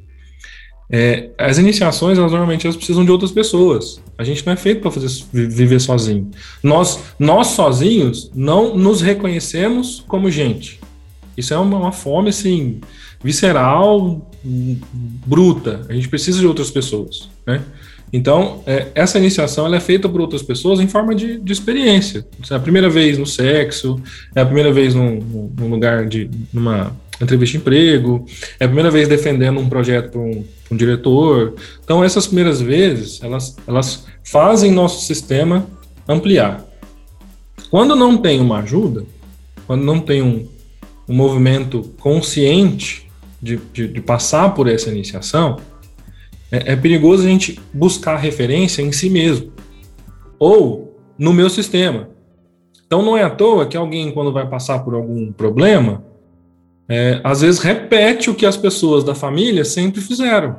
É, 0.89 1.29
as 1.37 1.57
iniciações, 1.57 2.17
elas 2.17 2.31
normalmente 2.31 2.65
elas 2.65 2.75
precisam 2.75 3.03
de 3.03 3.11
outras 3.11 3.31
pessoas. 3.31 4.01
A 4.17 4.23
gente 4.23 4.45
não 4.45 4.53
é 4.53 4.55
feito 4.55 4.81
para 4.81 4.91
fazer 4.91 5.25
viver 5.31 5.79
sozinho. 5.79 6.29
Nós, 6.61 6.99
nós 7.19 7.47
sozinhos 7.47 8.31
não 8.33 8.77
nos 8.77 9.01
reconhecemos 9.01 10.03
como 10.07 10.29
gente. 10.29 10.79
Isso 11.35 11.53
é 11.53 11.57
uma, 11.57 11.77
uma 11.77 11.91
fome 11.91 12.29
assim 12.29 12.79
visceral, 13.23 14.29
bruta. 15.25 15.81
A 15.89 15.93
gente 15.93 16.07
precisa 16.07 16.39
de 16.39 16.45
outras 16.45 16.69
pessoas, 16.69 17.29
né? 17.45 17.61
Então, 18.13 18.61
é, 18.65 18.87
essa 18.95 19.17
iniciação 19.17 19.65
ela 19.65 19.75
é 19.75 19.79
feita 19.79 20.07
por 20.07 20.21
outras 20.21 20.41
pessoas 20.41 20.79
em 20.79 20.87
forma 20.87 21.13
de, 21.13 21.37
de 21.39 21.51
experiência. 21.51 22.25
É 22.49 22.55
a 22.55 22.59
primeira 22.59 22.89
vez 22.89 23.17
no 23.17 23.25
sexo, 23.25 23.99
é 24.33 24.41
a 24.41 24.45
primeira 24.45 24.71
vez 24.71 24.93
num, 24.93 25.51
num 25.57 25.67
lugar 25.67 26.07
de 26.07 26.29
numa 26.53 26.95
entrevista 27.23 27.57
de 27.57 27.61
emprego, 27.61 28.25
é 28.59 28.65
a 28.65 28.67
primeira 28.67 28.91
vez 28.91 29.07
defendendo 29.07 29.59
um 29.59 29.69
projeto 29.69 30.11
para 30.11 30.21
um, 30.21 30.43
um, 30.71 30.75
diretor. 30.75 31.55
Então, 31.83 32.03
essas 32.03 32.27
primeiras 32.27 32.61
vezes, 32.61 33.21
elas, 33.23 33.55
elas 33.67 34.05
fazem 34.23 34.71
nosso 34.71 35.05
sistema 35.05 35.65
ampliar. 36.07 36.65
Quando 37.69 37.95
não 37.95 38.17
tem 38.17 38.39
uma 38.39 38.59
ajuda, 38.59 39.05
quando 39.65 39.83
não 39.83 39.99
tem 39.99 40.21
um, 40.21 40.47
um 41.07 41.15
movimento 41.15 41.83
consciente 41.99 43.09
de, 43.41 43.57
de, 43.73 43.87
de, 43.87 44.01
passar 44.01 44.53
por 44.53 44.67
essa 44.67 44.89
iniciação, 44.89 45.57
é, 46.51 46.73
é 46.73 46.75
perigoso 46.75 47.23
a 47.23 47.27
gente 47.27 47.59
buscar 47.73 48.17
referência 48.17 48.81
em 48.81 48.91
si 48.91 49.09
mesmo 49.09 49.51
ou 50.37 50.99
no 51.17 51.33
meu 51.33 51.49
sistema. 51.49 52.09
Então, 52.85 53.01
não 53.01 53.17
é 53.17 53.23
à 53.23 53.29
toa 53.29 53.65
que 53.65 53.75
alguém, 53.75 54.11
quando 54.11 54.31
vai 54.31 54.47
passar 54.47 54.79
por 54.79 54.93
algum 54.93 55.31
problema, 55.31 56.03
é, 56.87 57.19
às 57.23 57.41
vezes 57.41 57.59
repete 57.59 58.29
o 58.29 58.35
que 58.35 58.45
as 58.45 58.57
pessoas 58.57 59.03
da 59.03 59.15
família 59.15 59.65
sempre 59.65 60.01
fizeram. 60.01 60.57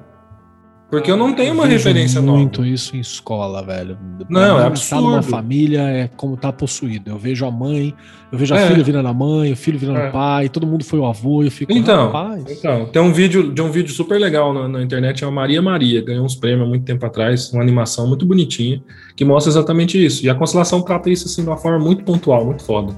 Porque 0.88 1.10
eu 1.10 1.16
não 1.16 1.32
tenho 1.32 1.52
uma 1.52 1.66
referência 1.66 2.20
muito 2.20 2.26
nova. 2.26 2.38
muito 2.38 2.64
isso 2.64 2.96
em 2.96 3.00
escola, 3.00 3.60
velho. 3.60 3.98
Não, 4.28 4.60
é 4.60 4.66
absurdo. 4.66 5.02
Tá 5.02 5.10
numa 5.10 5.22
família 5.22 5.80
é 5.80 6.08
como 6.16 6.36
tá 6.36 6.52
possuído. 6.52 7.10
Eu 7.10 7.18
vejo 7.18 7.44
a 7.44 7.50
mãe, 7.50 7.92
eu 8.30 8.38
vejo 8.38 8.54
a 8.54 8.60
é. 8.60 8.68
filha 8.68 8.84
virando 8.84 9.08
a 9.08 9.12
mãe, 9.12 9.52
o 9.52 9.56
filho 9.56 9.80
virando 9.80 9.98
é. 9.98 10.10
pai, 10.12 10.48
todo 10.48 10.64
mundo 10.64 10.84
foi 10.84 11.00
o 11.00 11.06
avô, 11.06 11.42
eu 11.42 11.50
fico, 11.50 11.72
então, 11.72 12.06
rapaz. 12.06 12.44
Então, 12.48 12.86
tem 12.86 13.02
um 13.02 13.12
vídeo 13.12 13.52
de 13.52 13.60
um 13.60 13.70
vídeo 13.70 13.92
super 13.92 14.20
legal 14.20 14.54
na, 14.54 14.68
na 14.68 14.80
internet, 14.80 15.24
é 15.24 15.26
a 15.26 15.30
Maria 15.30 15.60
Maria, 15.60 16.04
ganhou 16.04 16.24
uns 16.24 16.36
prêmios 16.36 16.64
há 16.64 16.68
muito 16.68 16.84
tempo 16.84 17.04
atrás, 17.04 17.52
uma 17.52 17.62
animação 17.62 18.06
muito 18.06 18.24
bonitinha, 18.24 18.80
que 19.16 19.24
mostra 19.24 19.50
exatamente 19.50 20.02
isso. 20.02 20.24
E 20.24 20.30
a 20.30 20.36
constelação 20.36 20.80
trata 20.82 21.10
isso 21.10 21.26
assim 21.26 21.42
de 21.42 21.48
uma 21.48 21.56
forma 21.56 21.80
muito 21.80 22.04
pontual, 22.04 22.44
muito 22.46 22.62
foda. 22.62 22.94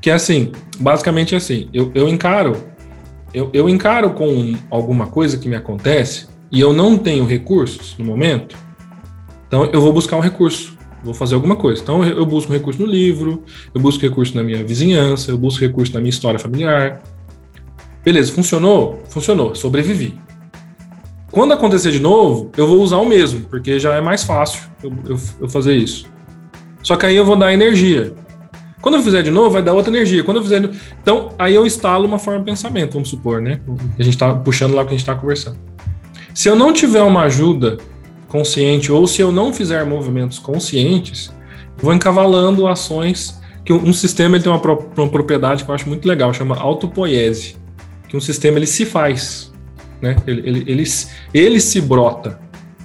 Que 0.00 0.10
é 0.10 0.14
assim, 0.14 0.52
basicamente 0.78 1.34
é 1.34 1.38
assim, 1.38 1.68
eu, 1.72 1.90
eu 1.94 2.08
encaro, 2.08 2.56
eu, 3.34 3.50
eu 3.52 3.68
encaro 3.68 4.10
com 4.10 4.54
alguma 4.70 5.06
coisa 5.06 5.36
que 5.38 5.48
me 5.48 5.56
acontece 5.56 6.28
e 6.50 6.60
eu 6.60 6.72
não 6.72 6.96
tenho 6.96 7.26
recursos 7.26 7.96
no 7.98 8.04
momento, 8.04 8.56
então 9.48 9.64
eu 9.66 9.80
vou 9.80 9.92
buscar 9.92 10.16
um 10.16 10.20
recurso, 10.20 10.76
vou 11.02 11.14
fazer 11.14 11.34
alguma 11.34 11.56
coisa. 11.56 11.80
Então 11.82 12.04
eu 12.04 12.26
busco 12.26 12.52
um 12.52 12.54
recurso 12.54 12.80
no 12.80 12.86
livro, 12.86 13.44
eu 13.74 13.80
busco 13.80 14.02
recurso 14.02 14.36
na 14.36 14.42
minha 14.42 14.64
vizinhança, 14.64 15.30
eu 15.30 15.38
busco 15.38 15.60
recurso 15.60 15.92
na 15.94 16.00
minha 16.00 16.10
história 16.10 16.38
familiar. 16.38 17.02
Beleza, 18.04 18.32
funcionou? 18.32 19.02
Funcionou, 19.08 19.54
sobrevivi. 19.54 20.18
Quando 21.30 21.52
acontecer 21.52 21.90
de 21.90 22.00
novo, 22.00 22.50
eu 22.56 22.66
vou 22.66 22.80
usar 22.80 22.98
o 22.98 23.04
mesmo, 23.04 23.40
porque 23.48 23.78
já 23.78 23.94
é 23.94 24.00
mais 24.00 24.24
fácil 24.24 24.62
eu, 24.82 24.92
eu, 25.08 25.18
eu 25.40 25.48
fazer 25.48 25.74
isso. 25.74 26.06
Só 26.82 26.96
que 26.96 27.06
aí 27.06 27.16
eu 27.16 27.24
vou 27.24 27.36
dar 27.36 27.52
energia. 27.52 28.14
Quando 28.80 28.96
eu 28.96 29.02
fizer 29.02 29.22
de 29.22 29.30
novo, 29.30 29.50
vai 29.50 29.62
dar 29.62 29.72
outra 29.72 29.90
energia. 29.90 30.22
Quando 30.22 30.38
eu 30.38 30.42
fizer. 30.42 30.70
Então, 31.00 31.32
aí 31.38 31.54
eu 31.54 31.66
instalo 31.66 32.06
uma 32.06 32.18
forma 32.18 32.40
de 32.40 32.46
pensamento, 32.46 32.92
vamos 32.92 33.08
supor, 33.08 33.40
né? 33.40 33.60
A 33.98 34.02
gente 34.02 34.14
está 34.14 34.34
puxando 34.34 34.74
lá 34.74 34.82
o 34.82 34.84
que 34.84 34.90
a 34.90 34.96
gente 34.96 35.00
está 35.00 35.14
conversando. 35.14 35.58
Se 36.34 36.48
eu 36.48 36.54
não 36.54 36.72
tiver 36.72 37.02
uma 37.02 37.22
ajuda 37.22 37.78
consciente, 38.28 38.92
ou 38.92 39.06
se 39.06 39.22
eu 39.22 39.32
não 39.32 39.52
fizer 39.52 39.84
movimentos 39.84 40.38
conscientes, 40.38 41.32
vou 41.78 41.94
encavalando 41.94 42.66
ações 42.66 43.40
que 43.64 43.72
um 43.72 43.92
sistema 43.92 44.36
ele 44.36 44.44
tem 44.44 44.52
uma, 44.52 44.62
uma 44.96 45.08
propriedade 45.08 45.64
que 45.64 45.70
eu 45.70 45.74
acho 45.74 45.88
muito 45.88 46.06
legal, 46.06 46.32
chama 46.32 46.56
autopoiese, 46.56 47.56
que 48.08 48.16
um 48.16 48.20
sistema 48.20 48.58
ele 48.58 48.66
se 48.66 48.84
faz, 48.84 49.52
né? 50.00 50.14
Ele, 50.26 50.48
ele, 50.48 50.64
ele, 50.68 50.84
ele 51.34 51.60
se 51.60 51.80
brota. 51.80 52.38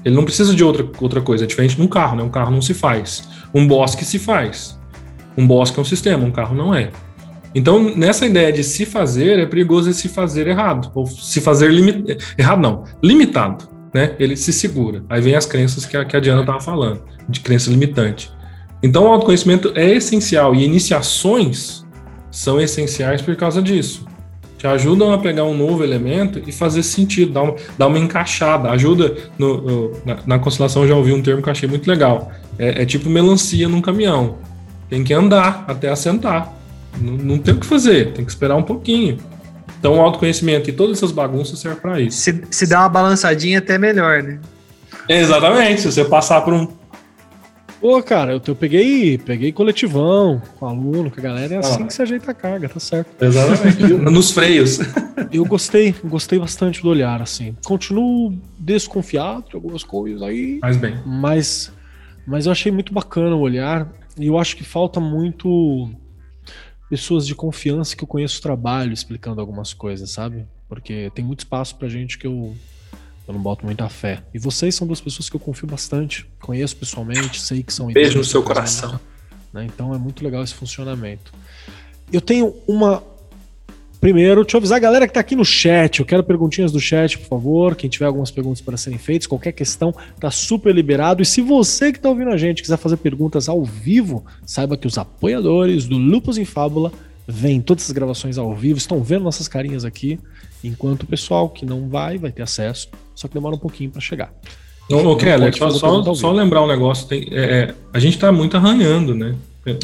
Ele 0.03 0.15
não 0.15 0.23
precisa 0.23 0.55
de 0.55 0.63
outra, 0.63 0.87
outra 0.99 1.21
coisa, 1.21 1.43
é 1.43 1.47
diferente 1.47 1.75
de 1.75 1.81
um 1.81 1.87
carro, 1.87 2.15
né? 2.15 2.23
Um 2.23 2.29
carro 2.29 2.49
não 2.49 2.61
se 2.61 2.73
faz. 2.73 3.29
Um 3.53 3.67
bosque 3.67 4.03
se 4.03 4.17
faz. 4.17 4.79
Um 5.41 5.47
bosque 5.47 5.79
é 5.79 5.81
um 5.81 5.85
sistema, 5.85 6.23
um 6.23 6.31
carro 6.31 6.55
não 6.55 6.73
é. 6.73 6.91
Então, 7.55 7.95
nessa 7.95 8.27
ideia 8.27 8.53
de 8.53 8.63
se 8.63 8.85
fazer, 8.85 9.39
é 9.39 9.45
perigoso 9.47 9.91
se 9.91 10.07
fazer 10.07 10.47
errado, 10.47 10.91
ou 10.93 11.07
se 11.07 11.41
fazer 11.41 11.71
limitado, 11.71 12.19
errado 12.37 12.61
não, 12.61 12.83
limitado, 13.03 13.67
né? 13.91 14.15
Ele 14.19 14.37
se 14.37 14.53
segura. 14.53 15.03
Aí 15.09 15.19
vem 15.19 15.35
as 15.35 15.47
crenças 15.47 15.85
que 15.85 15.97
a, 15.97 16.05
que 16.05 16.15
a 16.15 16.19
Diana 16.19 16.41
estava 16.41 16.61
falando, 16.61 17.01
de 17.27 17.39
crença 17.39 17.71
limitante. 17.71 18.31
Então, 18.83 19.05
o 19.05 19.07
autoconhecimento 19.07 19.71
é 19.75 19.89
essencial 19.89 20.53
e 20.53 20.63
iniciações 20.63 21.83
são 22.29 22.61
essenciais 22.61 23.21
por 23.21 23.35
causa 23.35 23.63
disso. 23.63 24.05
Te 24.59 24.67
ajudam 24.67 25.11
a 25.11 25.17
pegar 25.17 25.43
um 25.43 25.57
novo 25.57 25.83
elemento 25.83 26.39
e 26.47 26.51
fazer 26.51 26.83
sentido, 26.83 27.33
dar 27.33 27.41
uma, 27.41 27.55
dar 27.79 27.87
uma 27.87 27.97
encaixada. 27.97 28.69
Ajuda 28.69 29.17
no, 29.39 29.61
no, 29.61 29.91
na, 30.05 30.17
na 30.25 30.39
constelação, 30.39 30.87
já 30.87 30.95
ouvi 30.95 31.11
um 31.11 31.21
termo 31.21 31.41
que 31.41 31.49
eu 31.49 31.51
achei 31.51 31.67
muito 31.67 31.87
legal. 31.87 32.31
É, 32.59 32.83
é 32.83 32.85
tipo 32.85 33.09
melancia 33.09 33.67
num 33.67 33.81
caminhão. 33.81 34.37
Tem 34.91 35.05
que 35.05 35.13
andar 35.13 35.63
até 35.69 35.87
assentar. 35.87 36.53
Não, 36.99 37.13
não 37.13 37.37
tem 37.37 37.53
o 37.53 37.57
que 37.57 37.65
fazer, 37.65 38.11
tem 38.11 38.25
que 38.25 38.29
esperar 38.29 38.57
um 38.57 38.63
pouquinho. 38.63 39.17
Então, 39.79 39.95
o 39.95 40.01
autoconhecimento 40.01 40.69
e 40.69 40.73
todas 40.73 40.97
essas 40.97 41.13
bagunças 41.13 41.59
servem 41.59 41.79
para 41.79 42.01
isso. 42.01 42.17
Se, 42.17 42.43
se 42.51 42.67
dá 42.67 42.81
uma 42.81 42.89
balançadinha, 42.89 43.59
até 43.59 43.77
melhor, 43.77 44.21
né? 44.21 44.41
exatamente. 45.07 45.79
Se 45.79 45.89
você 45.93 46.03
passar 46.03 46.41
por 46.41 46.53
um. 46.53 46.67
Pô, 47.79 48.03
cara, 48.03 48.33
eu, 48.33 48.41
eu 48.45 48.53
peguei, 48.53 49.17
peguei 49.17 49.53
coletivão 49.53 50.41
com 50.59 50.67
aluno, 50.67 51.09
com 51.09 51.21
a 51.21 51.23
galera, 51.23 51.55
é 51.55 51.57
assim 51.59 51.83
ah. 51.83 51.87
que 51.87 51.93
se 51.93 52.01
ajeita 52.01 52.31
a 52.31 52.33
carga, 52.33 52.67
tá 52.67 52.79
certo. 52.81 53.23
Exatamente. 53.23 53.93
Nos 53.93 54.31
freios. 54.31 54.79
Eu 55.31 55.45
gostei, 55.45 55.95
gostei 56.03 56.37
bastante 56.37 56.81
do 56.81 56.89
olhar, 56.89 57.21
assim. 57.21 57.55
Continuo 57.63 58.37
desconfiado 58.59 59.45
de 59.47 59.55
algumas 59.55 59.85
coisas 59.85 60.21
aí. 60.21 60.59
Mas 60.61 60.75
bem. 60.75 60.99
Mas, 61.05 61.71
mas 62.27 62.45
eu 62.45 62.51
achei 62.51 62.73
muito 62.73 62.93
bacana 62.93 63.37
o 63.37 63.39
olhar. 63.39 63.87
E 64.17 64.27
eu 64.27 64.37
acho 64.37 64.55
que 64.55 64.63
falta 64.63 64.99
muito 64.99 65.89
pessoas 66.89 67.25
de 67.25 67.33
confiança 67.33 67.95
que 67.95 68.03
eu 68.03 68.07
conheço 68.07 68.39
o 68.39 68.41
trabalho 68.41 68.91
explicando 68.91 69.39
algumas 69.39 69.73
coisas, 69.73 70.11
sabe? 70.11 70.45
Porque 70.67 71.11
tem 71.15 71.23
muito 71.23 71.39
espaço 71.39 71.75
pra 71.75 71.87
gente 71.87 72.17
que 72.17 72.27
eu, 72.27 72.55
eu 73.27 73.33
não 73.33 73.41
boto 73.41 73.65
muita 73.65 73.87
fé. 73.87 74.23
E 74.33 74.39
vocês 74.39 74.75
são 74.75 74.85
duas 74.85 74.99
pessoas 74.99 75.29
que 75.29 75.35
eu 75.35 75.39
confio 75.39 75.67
bastante, 75.67 76.27
conheço 76.41 76.75
pessoalmente, 76.75 77.39
sei 77.39 77.63
que 77.63 77.73
são. 77.73 77.87
Beijo 77.87 78.17
no 78.17 78.23
seu 78.23 78.43
coração. 78.43 78.99
Né? 79.53 79.65
Então 79.65 79.93
é 79.93 79.97
muito 79.97 80.23
legal 80.23 80.43
esse 80.43 80.53
funcionamento. 80.53 81.33
Eu 82.11 82.19
tenho 82.19 82.53
uma 82.67 83.01
Primeiro, 84.01 84.41
deixa 84.41 84.57
eu 84.57 84.59
avisar 84.59 84.77
a 84.77 84.79
galera 84.79 85.05
que 85.05 85.11
está 85.11 85.19
aqui 85.19 85.35
no 85.35 85.45
chat. 85.45 85.99
Eu 85.99 86.05
quero 86.07 86.23
perguntinhas 86.23 86.71
do 86.71 86.79
chat, 86.79 87.19
por 87.19 87.27
favor. 87.27 87.75
Quem 87.75 87.87
tiver 87.87 88.07
algumas 88.07 88.31
perguntas 88.31 88.59
para 88.59 88.75
serem 88.75 88.97
feitas, 88.97 89.27
qualquer 89.27 89.51
questão, 89.51 89.93
tá 90.19 90.31
super 90.31 90.73
liberado. 90.73 91.21
E 91.21 91.25
se 91.25 91.39
você 91.39 91.91
que 91.91 91.99
está 91.99 92.09
ouvindo 92.09 92.31
a 92.31 92.37
gente 92.37 92.63
quiser 92.63 92.77
fazer 92.77 92.97
perguntas 92.97 93.47
ao 93.47 93.63
vivo, 93.63 94.25
saiba 94.43 94.75
que 94.75 94.87
os 94.87 94.97
apoiadores 94.97 95.85
do 95.85 95.99
Lupus 95.99 96.39
em 96.39 96.45
Fábula 96.45 96.91
vêm 97.27 97.61
todas 97.61 97.85
as 97.85 97.91
gravações 97.91 98.39
ao 98.39 98.55
vivo, 98.55 98.79
estão 98.79 99.03
vendo 99.03 99.23
nossas 99.23 99.47
carinhas 99.47 99.85
aqui, 99.85 100.19
enquanto 100.63 101.03
o 101.03 101.05
pessoal 101.05 101.47
que 101.47 101.63
não 101.63 101.87
vai, 101.87 102.17
vai 102.17 102.31
ter 102.31 102.41
acesso, 102.41 102.89
só 103.13 103.27
que 103.27 103.35
demora 103.35 103.55
um 103.55 103.59
pouquinho 103.59 103.91
para 103.91 104.01
chegar. 104.01 104.33
Ô, 104.89 105.15
Keller, 105.15 105.55
só, 105.55 105.69
só, 105.69 106.13
só, 106.15 106.31
lembrar 106.31 106.63
um 106.63 106.67
negócio: 106.67 107.07
tem, 107.07 107.27
é, 107.31 107.43
é, 107.43 107.75
a 107.93 107.99
gente 107.99 108.15
está 108.15 108.31
muito 108.31 108.57
arranhando, 108.57 109.13
né? 109.13 109.35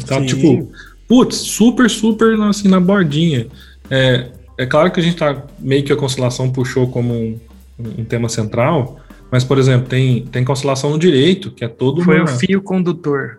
Tá 0.04 0.18
Sim. 0.18 0.26
tipo, 0.26 0.72
putz, 1.06 1.36
super, 1.36 1.88
super 1.88 2.38
assim, 2.42 2.66
na 2.66 2.80
bordinha. 2.80 3.46
É, 3.90 4.26
é 4.58 4.66
claro 4.66 4.90
que 4.90 5.00
a 5.00 5.02
gente 5.02 5.14
está 5.14 5.44
meio 5.58 5.84
que 5.84 5.92
a 5.92 5.96
constelação 5.96 6.50
puxou 6.50 6.88
como 6.88 7.14
um, 7.14 7.38
um, 7.78 8.04
tema 8.04 8.28
central, 8.28 8.98
mas, 9.30 9.44
por 9.44 9.58
exemplo, 9.58 9.88
tem, 9.88 10.22
tem 10.26 10.44
constelação 10.44 10.90
no 10.90 10.98
direito, 10.98 11.50
que 11.50 11.64
é 11.64 11.68
todo 11.68 12.02
Foi 12.02 12.16
uma... 12.16 12.24
o 12.24 12.28
fio 12.28 12.62
condutor. 12.62 13.38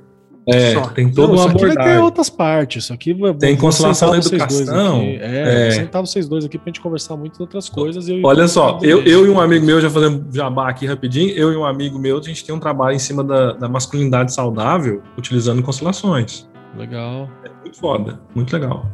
É, 0.51 0.73
Só. 0.73 0.81
tem 0.87 1.11
todo 1.11 1.33
uma 1.33 1.45
abordagem. 1.45 1.75
Vai 1.75 1.85
ter 1.85 1.99
outras 1.99 2.29
partes. 2.29 2.85
Isso 2.85 2.93
aqui 2.93 3.13
vai, 3.13 3.33
tem 3.35 3.55
constelação 3.55 4.11
da 4.11 4.17
educação. 4.17 5.01
É, 5.01 5.67
é. 5.67 5.71
sentar 5.71 6.01
vocês 6.01 6.27
dois 6.27 6.43
aqui 6.43 6.57
pra 6.57 6.69
gente 6.69 6.81
conversar 6.81 7.15
muito 7.15 7.35
de 7.35 7.41
outras 7.41 7.69
coisas. 7.69 8.07
Olha 8.23 8.47
só, 8.47 8.79
eu, 8.81 9.03
eu 9.03 9.27
e 9.27 9.29
um 9.29 9.39
amigo 9.39 9.65
meu, 9.65 9.79
já 9.79 9.89
fazendo 9.89 10.25
jabá 10.33 10.69
aqui 10.69 10.87
rapidinho, 10.87 11.31
eu 11.35 11.53
e 11.53 11.55
um 11.55 11.65
amigo 11.65 11.99
meu, 11.99 12.17
a 12.17 12.21
gente 12.21 12.43
tem 12.43 12.55
um 12.55 12.59
trabalho 12.59 12.95
em 12.95 12.99
cima 12.99 13.23
da, 13.23 13.53
da 13.53 13.69
masculinidade 13.69 14.33
saudável, 14.33 15.03
utilizando 15.17 15.61
constelações. 15.61 16.49
Legal. 16.75 17.29
É 17.43 17.49
muito 17.61 17.77
foda, 17.77 18.19
muito 18.33 18.51
legal. 18.51 18.89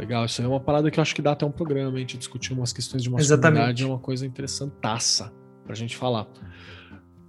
Legal, 0.00 0.24
isso 0.24 0.40
aí 0.40 0.46
é 0.46 0.48
uma 0.48 0.58
parada 0.58 0.90
que 0.90 0.98
eu 0.98 1.02
acho 1.02 1.14
que 1.14 1.20
dá 1.20 1.32
até 1.32 1.44
um 1.44 1.50
programa, 1.50 1.94
a 1.94 2.00
gente 2.00 2.16
discutir 2.16 2.54
umas 2.54 2.72
questões 2.72 3.02
de 3.02 3.10
masculinidade, 3.10 3.50
Exatamente. 3.52 3.82
é 3.82 3.86
uma 3.86 3.98
coisa 3.98 4.24
interessantaça 4.24 5.30
pra 5.66 5.74
gente 5.74 5.94
falar. 5.94 6.26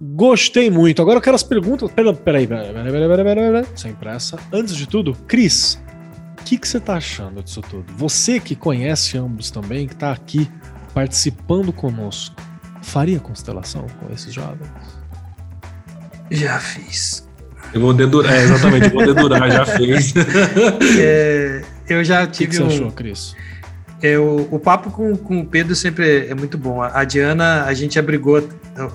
Gostei 0.00 0.70
muito. 0.70 1.02
Agora 1.02 1.18
eu 1.18 1.20
quero 1.20 1.36
as 1.36 1.42
perguntas. 1.42 1.90
Peraí, 1.92 2.14
peraí, 2.16 2.46
peraí, 2.46 2.72
peraí, 2.72 2.92
peraí, 2.92 3.24
peraí, 3.24 3.52
peraí, 3.52 3.66
sem 3.76 3.94
pressa. 3.94 4.38
Antes 4.50 4.74
de 4.74 4.88
tudo, 4.88 5.14
Cris, 5.28 5.78
o 6.40 6.44
que, 6.44 6.56
que 6.56 6.66
você 6.66 6.80
tá 6.80 6.94
achando 6.94 7.42
disso 7.42 7.60
tudo? 7.60 7.84
Você 7.98 8.40
que 8.40 8.56
conhece 8.56 9.18
ambos 9.18 9.50
também, 9.50 9.86
que 9.86 9.94
tá 9.94 10.10
aqui 10.10 10.50
participando 10.94 11.74
conosco, 11.74 12.36
faria 12.80 13.20
constelação 13.20 13.86
com 14.00 14.10
esses 14.10 14.32
jovens? 14.32 14.70
Já 16.30 16.58
fiz. 16.58 17.28
Eu 17.74 17.82
vou 17.82 17.92
dedurar, 17.92 18.32
é, 18.32 18.44
exatamente, 18.44 18.86
eu 18.86 18.92
vou 18.92 19.04
dedurar, 19.06 19.50
já 19.50 19.66
fez. 19.66 20.14
É, 20.98 21.62
eu 21.92 22.04
já 22.04 22.26
tive 22.26 22.44
o 22.44 22.50
que, 22.50 22.56
que 22.58 22.62
você 22.62 22.74
achou, 22.76 22.92
Cris? 22.92 23.36
Eu, 24.02 24.48
o 24.50 24.58
papo 24.58 24.90
com, 24.90 25.16
com 25.16 25.40
o 25.40 25.46
Pedro 25.46 25.76
sempre 25.76 26.26
é 26.26 26.34
muito 26.34 26.58
bom. 26.58 26.82
A 26.82 27.04
Diana, 27.04 27.64
a 27.64 27.72
gente 27.72 27.98
abrigou 27.98 28.46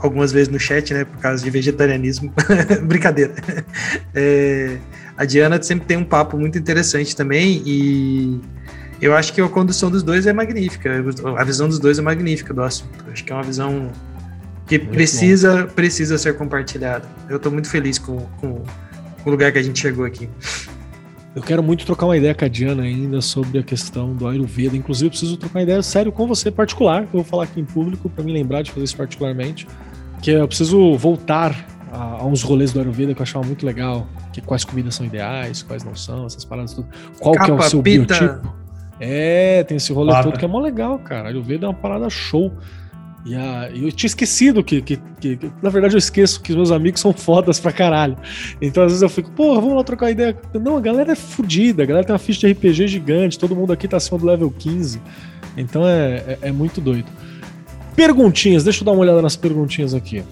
algumas 0.01 0.33
vezes 0.33 0.49
no 0.49 0.59
chat, 0.59 0.93
né, 0.93 1.05
por 1.05 1.17
causa 1.19 1.41
de 1.41 1.49
vegetarianismo. 1.49 2.33
Brincadeira. 2.83 3.33
É, 4.13 4.77
a 5.15 5.23
Diana 5.23 5.61
sempre 5.63 5.85
tem 5.85 5.95
um 5.95 6.03
papo 6.03 6.37
muito 6.37 6.57
interessante 6.57 7.15
também 7.15 7.63
e 7.65 8.41
eu 9.01 9.15
acho 9.15 9.31
que 9.31 9.39
a 9.39 9.47
condução 9.47 9.89
dos 9.89 10.03
dois 10.03 10.27
é 10.27 10.33
magnífica. 10.33 10.91
A 11.37 11.43
visão 11.43 11.69
dos 11.69 11.79
dois 11.79 11.97
é 11.99 12.01
magnífica 12.01 12.53
do 12.53 12.61
assunto. 12.61 13.05
Acho 13.11 13.23
que 13.23 13.31
é 13.31 13.35
uma 13.35 13.43
visão 13.43 13.91
que 14.65 14.77
muito 14.77 14.91
precisa, 14.91 15.65
precisa 15.67 16.17
ser 16.17 16.35
compartilhada. 16.35 17.07
Eu 17.29 17.37
estou 17.37 17.51
muito 17.51 17.69
feliz 17.69 17.97
com, 17.97 18.17
com 18.41 18.63
o 19.25 19.29
lugar 19.29 19.51
que 19.51 19.59
a 19.59 19.63
gente 19.63 19.79
chegou 19.79 20.03
aqui. 20.03 20.29
Eu 21.37 21.43
quero 21.43 21.61
muito 21.61 21.85
trocar 21.85 22.07
uma 22.07 22.17
ideia 22.17 22.33
com 22.33 22.45
a 22.45 22.47
Diana 22.47 22.81
ainda 22.81 23.21
sobre 23.21 23.59
a 23.59 23.63
questão 23.63 24.11
do 24.15 24.27
Ayurveda. 24.27 24.75
Inclusive, 24.75 25.05
eu 25.05 25.09
preciso 25.11 25.37
trocar 25.37 25.59
uma 25.59 25.61
ideia 25.61 25.83
sério 25.83 26.11
com 26.11 26.25
você 26.25 26.49
particular, 26.49 27.01
que 27.01 27.15
eu 27.15 27.21
vou 27.21 27.23
falar 27.23 27.43
aqui 27.43 27.61
em 27.61 27.63
público 27.63 28.09
para 28.09 28.23
me 28.23 28.33
lembrar 28.33 28.63
de 28.63 28.71
fazer 28.71 28.85
isso 28.85 28.97
particularmente. 28.97 29.67
Que 30.19 30.31
eu 30.31 30.47
preciso 30.47 30.97
voltar 30.97 31.63
a, 31.91 32.21
a, 32.21 32.25
uns 32.25 32.41
rolês 32.41 32.73
do 32.73 32.79
Ayurveda 32.79 33.13
que 33.13 33.21
eu 33.21 33.23
achava 33.23 33.45
muito 33.45 33.67
legal. 33.67 34.07
Que 34.33 34.41
quais 34.41 34.65
comidas 34.65 34.95
são 34.95 35.05
ideais, 35.05 35.61
quais 35.61 35.83
não 35.83 35.93
são, 35.93 36.25
essas 36.25 36.43
paradas 36.43 36.73
tudo. 36.73 36.87
Qual 37.19 37.35
Capa, 37.35 37.45
que 37.45 37.51
é 37.51 37.53
o 37.53 37.61
seu 37.61 37.83
pita. 37.83 38.17
biotipo? 38.17 38.55
É, 38.99 39.63
tem 39.65 39.77
esse 39.77 39.93
rolê 39.93 40.19
todo 40.23 40.39
que 40.39 40.43
é 40.43 40.47
mó 40.47 40.59
legal, 40.59 40.97
cara. 40.97 41.29
Ayurveda 41.29 41.67
é 41.67 41.69
uma 41.69 41.75
parada 41.75 42.09
show. 42.09 42.51
E 43.27 43.35
a, 43.35 43.69
eu 43.75 43.91
tinha 43.91 44.07
esquecido 44.07 44.63
que, 44.63 44.81
que, 44.81 44.97
que, 45.19 45.37
Na 45.61 45.69
verdade, 45.69 45.95
eu 45.95 45.97
esqueço 45.97 46.41
que 46.41 46.51
os 46.51 46.55
meus 46.55 46.71
amigos 46.71 47.01
são 47.01 47.11
fodas 47.11 47.59
pra 47.59 47.73
caralho. 47.73 48.17
Então, 48.61 48.83
às 48.83 48.93
vezes 48.93 49.01
eu 49.01 49.09
fico, 49.09 49.29
pô, 49.31 49.55
vamos 49.55 49.75
lá 49.75 49.83
trocar 49.83 50.09
ideia. 50.09 50.37
Não, 50.53 50.77
a 50.77 50.79
galera 50.79 51.11
é 51.11 51.15
fodida, 51.15 51.83
a 51.83 51.85
galera 51.85 52.07
tem 52.07 52.13
uma 52.13 52.19
ficha 52.19 52.47
de 52.47 52.53
RPG 52.53 52.87
gigante, 52.87 53.37
todo 53.37 53.53
mundo 53.53 53.73
aqui 53.73 53.85
tá 53.85 53.97
acima 53.97 54.17
do 54.17 54.25
level 54.25 54.49
15. 54.49 55.01
Então 55.57 55.85
é, 55.85 56.23
é, 56.25 56.39
é 56.43 56.51
muito 56.53 56.79
doido. 56.79 57.11
Perguntinhas, 57.97 58.63
deixa 58.63 58.81
eu 58.81 58.85
dar 58.85 58.93
uma 58.93 59.01
olhada 59.01 59.21
nas 59.21 59.35
perguntinhas 59.35 59.93
aqui. 59.93 60.23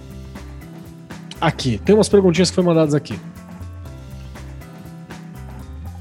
Aqui, 1.41 1.81
tem 1.83 1.93
umas 1.93 2.07
perguntinhas 2.07 2.49
que 2.49 2.55
foram 2.55 2.69
mandadas 2.69 2.93
aqui. 2.93 3.19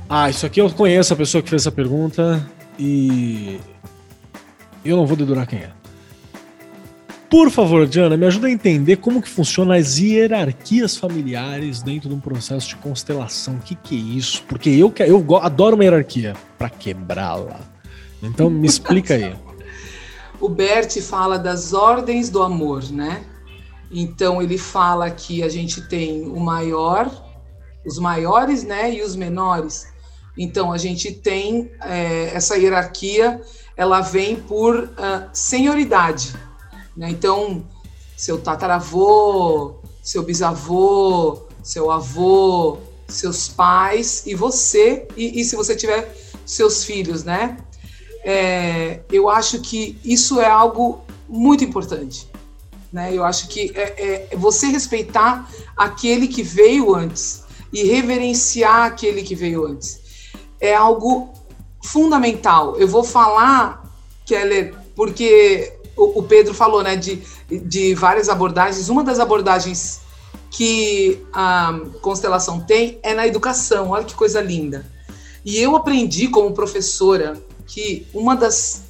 Ah, 0.09 0.31
isso 0.31 0.47
aqui 0.47 0.61
eu 0.61 0.71
conheço 0.71 1.13
a 1.13 1.17
pessoa 1.17 1.43
que 1.43 1.51
fez 1.51 1.63
essa 1.63 1.73
pergunta 1.73 2.49
e. 2.79 3.59
Eu 4.85 4.97
não 4.97 5.07
vou 5.07 5.17
dedurar 5.17 5.45
quem 5.45 5.59
é. 5.59 5.74
Por 7.35 7.51
favor, 7.51 7.85
Diana, 7.85 8.17
me 8.17 8.27
ajuda 8.27 8.47
a 8.47 8.51
entender 8.53 8.99
como 8.99 9.21
que 9.21 9.29
funcionam 9.29 9.75
as 9.75 9.99
hierarquias 9.99 10.97
familiares 10.97 11.83
dentro 11.83 12.09
de 12.09 12.15
um 12.15 12.21
processo 12.21 12.69
de 12.69 12.77
constelação. 12.77 13.57
O 13.57 13.59
que, 13.59 13.75
que 13.75 13.97
é 13.97 13.99
isso? 13.99 14.45
Porque 14.45 14.71
eu, 14.71 14.95
eu 15.01 15.37
adoro 15.39 15.75
uma 15.75 15.83
hierarquia 15.83 16.35
para 16.57 16.71
quebrá-la. 16.71 17.59
Então 18.23 18.49
me 18.49 18.69
explica 18.69 19.15
aí. 19.15 19.35
o 20.41 20.49
Bert 20.49 20.97
fala 21.01 21.37
das 21.37 21.73
ordens 21.73 22.31
do 22.31 22.41
amor, 22.41 22.85
né? 22.93 23.25
Então 23.91 24.41
ele 24.41 24.57
fala 24.57 25.11
que 25.11 25.43
a 25.43 25.49
gente 25.49 25.83
tem 25.89 26.29
o 26.29 26.39
maior, 26.39 27.11
os 27.85 27.99
maiores, 27.99 28.63
né, 28.63 28.95
e 28.95 29.03
os 29.03 29.17
menores. 29.17 29.89
Então 30.39 30.73
a 30.73 30.79
gente 30.79 31.11
tem 31.11 31.69
é, 31.83 32.31
essa 32.33 32.57
hierarquia, 32.57 33.41
ela 33.77 34.03
vem 34.03 34.37
por 34.37 34.85
uh, 34.85 35.29
senioridade. 35.33 36.33
Né? 36.97 37.11
Então, 37.11 37.65
seu 38.17 38.39
tataravô, 38.39 39.77
seu 40.03 40.23
bisavô, 40.23 41.43
seu 41.63 41.91
avô, 41.91 42.79
seus 43.09 43.49
pais 43.49 44.27
e 44.27 44.35
você, 44.35 45.07
e, 45.17 45.41
e 45.41 45.45
se 45.45 45.57
você 45.57 45.75
tiver 45.75 46.15
seus 46.45 46.85
filhos, 46.85 47.25
né? 47.25 47.57
É, 48.23 49.01
eu 49.13 49.29
acho 49.29 49.61
que 49.61 49.99
isso 50.05 50.41
é 50.41 50.47
algo 50.47 51.03
muito 51.29 51.63
importante. 51.65 52.27
Né? 52.93 53.15
Eu 53.15 53.25
acho 53.25 53.49
que 53.49 53.73
é, 53.75 54.29
é 54.33 54.37
você 54.37 54.69
respeitar 54.69 55.51
aquele 55.77 56.29
que 56.29 56.43
veio 56.43 56.95
antes 56.95 57.43
e 57.73 57.83
reverenciar 57.83 58.87
aquele 58.87 59.23
que 59.23 59.35
veio 59.35 59.67
antes. 59.67 60.01
é 60.61 60.75
algo 60.75 61.33
fundamental. 61.83 62.77
Eu 62.77 62.89
vou 62.89 63.05
falar, 63.05 63.85
Keller, 64.25 64.75
porque 64.97 65.74
o, 65.97 66.23
Pedro 66.23 66.55
falou, 66.55 66.83
né, 66.83 66.97
de, 66.97 67.23
de 67.49 67.95
várias 67.95 68.29
abordagens. 68.29 68.89
Uma 68.89 69.05
das 69.05 69.19
abordagens 69.19 70.01
que 70.51 71.25
a 71.33 71.81
constelação 72.01 72.61
tem 72.61 72.99
é 73.03 73.15
na 73.15 73.27
educação. 73.27 73.91
Olha 73.91 74.05
que 74.05 74.15
coisa 74.15 74.41
linda. 74.41 74.91
E 75.45 75.59
eu 75.59 75.77
aprendi 75.77 76.29
como 76.29 76.55
professora 76.55 77.35
que 77.67 78.07
uma 78.15 78.35
das, 78.35 78.85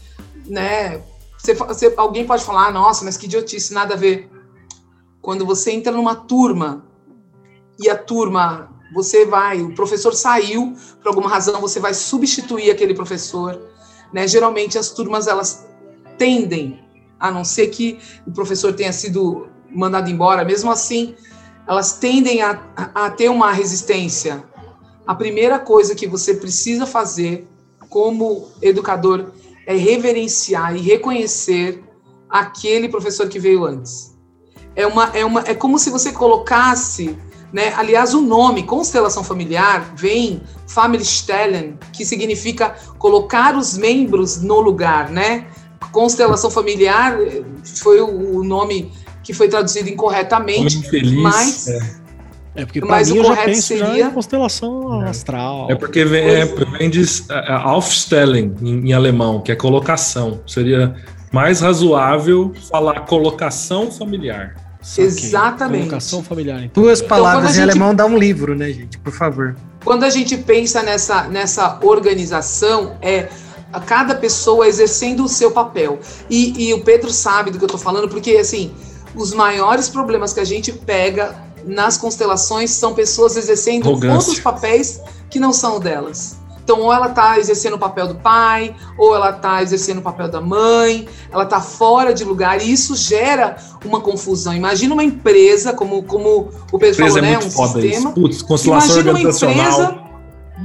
né, 0.46 1.02
você, 1.36 1.54
você, 1.54 1.94
alguém 1.96 2.26
pode 2.26 2.44
falar, 2.44 2.72
nossa, 2.72 3.04
mas 3.04 3.16
que 3.16 3.26
idiotice, 3.26 3.74
nada 3.74 3.94
a 3.94 3.96
ver. 3.96 4.30
Quando 5.20 5.44
você 5.44 5.72
entra 5.72 5.92
numa 5.92 6.14
turma 6.14 6.86
e 7.78 7.88
a 7.88 7.96
turma, 7.96 8.70
você 8.92 9.24
vai, 9.24 9.60
o 9.60 9.74
professor 9.74 10.14
saiu, 10.14 10.74
por 11.02 11.08
alguma 11.08 11.28
razão 11.28 11.60
você 11.60 11.80
vai 11.80 11.92
substituir 11.94 12.70
aquele 12.70 12.94
professor, 12.94 13.60
né? 14.12 14.28
Geralmente 14.28 14.78
as 14.78 14.90
turmas 14.90 15.26
elas 15.26 15.66
tendem, 16.16 16.83
a 17.24 17.30
não 17.30 17.42
ser 17.42 17.68
que 17.68 17.98
o 18.26 18.30
professor 18.30 18.74
tenha 18.74 18.92
sido 18.92 19.48
mandado 19.74 20.10
embora, 20.10 20.44
mesmo 20.44 20.70
assim, 20.70 21.14
elas 21.66 21.94
tendem 21.94 22.42
a, 22.42 22.60
a 22.94 23.10
ter 23.10 23.30
uma 23.30 23.50
resistência. 23.50 24.44
A 25.06 25.14
primeira 25.14 25.58
coisa 25.58 25.94
que 25.94 26.06
você 26.06 26.34
precisa 26.34 26.84
fazer 26.84 27.48
como 27.88 28.48
educador 28.60 29.32
é 29.66 29.74
reverenciar 29.74 30.76
e 30.76 30.80
reconhecer 30.80 31.82
aquele 32.28 32.90
professor 32.90 33.26
que 33.26 33.38
veio 33.38 33.64
antes. 33.64 34.14
É, 34.76 34.86
uma, 34.86 35.10
é, 35.16 35.24
uma, 35.24 35.40
é 35.46 35.54
como 35.54 35.78
se 35.78 35.88
você 35.88 36.12
colocasse, 36.12 37.16
né? 37.50 37.72
Aliás, 37.74 38.12
o 38.12 38.20
nome 38.20 38.64
constelação 38.64 39.24
familiar 39.24 39.94
vem 39.96 40.42
Family 40.66 41.04
Stellen, 41.04 41.78
que 41.90 42.04
significa 42.04 42.76
colocar 42.98 43.56
os 43.56 43.78
membros 43.78 44.42
no 44.42 44.60
lugar, 44.60 45.10
né? 45.10 45.46
Constelação 45.90 46.50
familiar 46.50 47.16
foi 47.64 48.00
o, 48.00 48.42
nome 48.42 48.92
que 49.22 49.32
foi 49.32 49.48
traduzido 49.48 49.88
incorretamente, 49.88 50.82
feliz, 50.88 51.12
mas 51.12 51.68
é. 51.68 52.04
É 52.56 52.64
porque 52.64 52.80
Mas 52.80 53.10
mim, 53.10 53.18
o 53.18 53.24
correto 53.24 53.54
já 53.54 53.62
seria 53.62 54.10
constelação 54.10 55.02
é. 55.02 55.08
astral. 55.08 55.66
É 55.68 55.74
porque 55.74 56.04
vem, 56.04 56.24
é, 56.24 56.44
vem 56.44 56.88
de 56.88 57.02
uh, 57.02 57.52
Aufstellen 57.64 58.54
em, 58.62 58.90
em, 58.90 58.92
alemão, 58.92 59.40
que 59.40 59.50
é 59.50 59.56
colocação. 59.56 60.40
Seria 60.46 60.94
mais 61.32 61.60
razoável 61.60 62.52
falar 62.70 63.00
colocação 63.06 63.90
familiar. 63.90 64.54
Saquei. 64.80 65.04
Exatamente. 65.06 65.80
Colocação 65.86 66.22
familiar. 66.22 66.62
Então. 66.62 66.82
Duas 66.82 67.00
então, 67.00 67.08
palavras 67.08 67.50
então, 67.50 67.50
em 67.50 67.54
gente, 67.54 67.70
alemão 67.70 67.94
dá 67.94 68.06
um 68.06 68.16
livro, 68.16 68.54
né, 68.54 68.70
gente? 68.70 68.98
Por 68.98 69.12
favor. 69.12 69.56
Quando 69.84 70.04
a 70.04 70.10
gente 70.10 70.36
pensa 70.36 70.82
nessa, 70.82 71.24
nessa 71.24 71.80
organização, 71.82 72.96
é 73.02 73.28
a 73.74 73.80
cada 73.80 74.14
pessoa 74.14 74.68
exercendo 74.68 75.24
o 75.24 75.28
seu 75.28 75.50
papel. 75.50 75.98
E, 76.30 76.68
e 76.68 76.74
o 76.74 76.84
Pedro 76.84 77.12
sabe 77.12 77.50
do 77.50 77.58
que 77.58 77.64
eu 77.64 77.66
estou 77.66 77.80
falando, 77.80 78.08
porque 78.08 78.36
assim, 78.36 78.72
os 79.16 79.34
maiores 79.34 79.88
problemas 79.88 80.32
que 80.32 80.38
a 80.38 80.44
gente 80.44 80.72
pega 80.72 81.34
nas 81.66 81.96
constelações 81.96 82.70
são 82.70 82.94
pessoas 82.94 83.36
exercendo 83.36 83.88
Arrogância. 83.88 84.16
outros 84.16 84.40
papéis 84.40 85.00
que 85.28 85.40
não 85.40 85.52
são 85.52 85.80
delas. 85.80 86.36
Então, 86.62 86.80
ou 86.80 86.92
ela 86.92 87.08
está 87.08 87.38
exercendo 87.38 87.74
o 87.74 87.78
papel 87.78 88.08
do 88.08 88.14
pai, 88.14 88.74
ou 88.96 89.14
ela 89.14 89.30
está 89.30 89.62
exercendo 89.62 89.98
o 89.98 90.02
papel 90.02 90.28
da 90.28 90.40
mãe, 90.40 91.06
ela 91.30 91.44
está 91.44 91.60
fora 91.60 92.14
de 92.14 92.24
lugar, 92.24 92.62
e 92.62 92.72
isso 92.72 92.96
gera 92.96 93.56
uma 93.84 94.00
confusão. 94.00 94.54
Imagina 94.54 94.94
uma 94.94 95.04
empresa, 95.04 95.74
como, 95.74 96.02
como 96.04 96.48
o 96.72 96.78
Pedro 96.78 97.04
falou, 97.04 97.18
é 97.18 97.20
né? 97.20 97.38
Um 97.38 97.50
sistema. 97.50 98.12
Putz, 98.12 98.40
constelação 98.40 99.02
Imagina 99.02 99.10
uma 99.10 99.20
empresa 99.20 100.03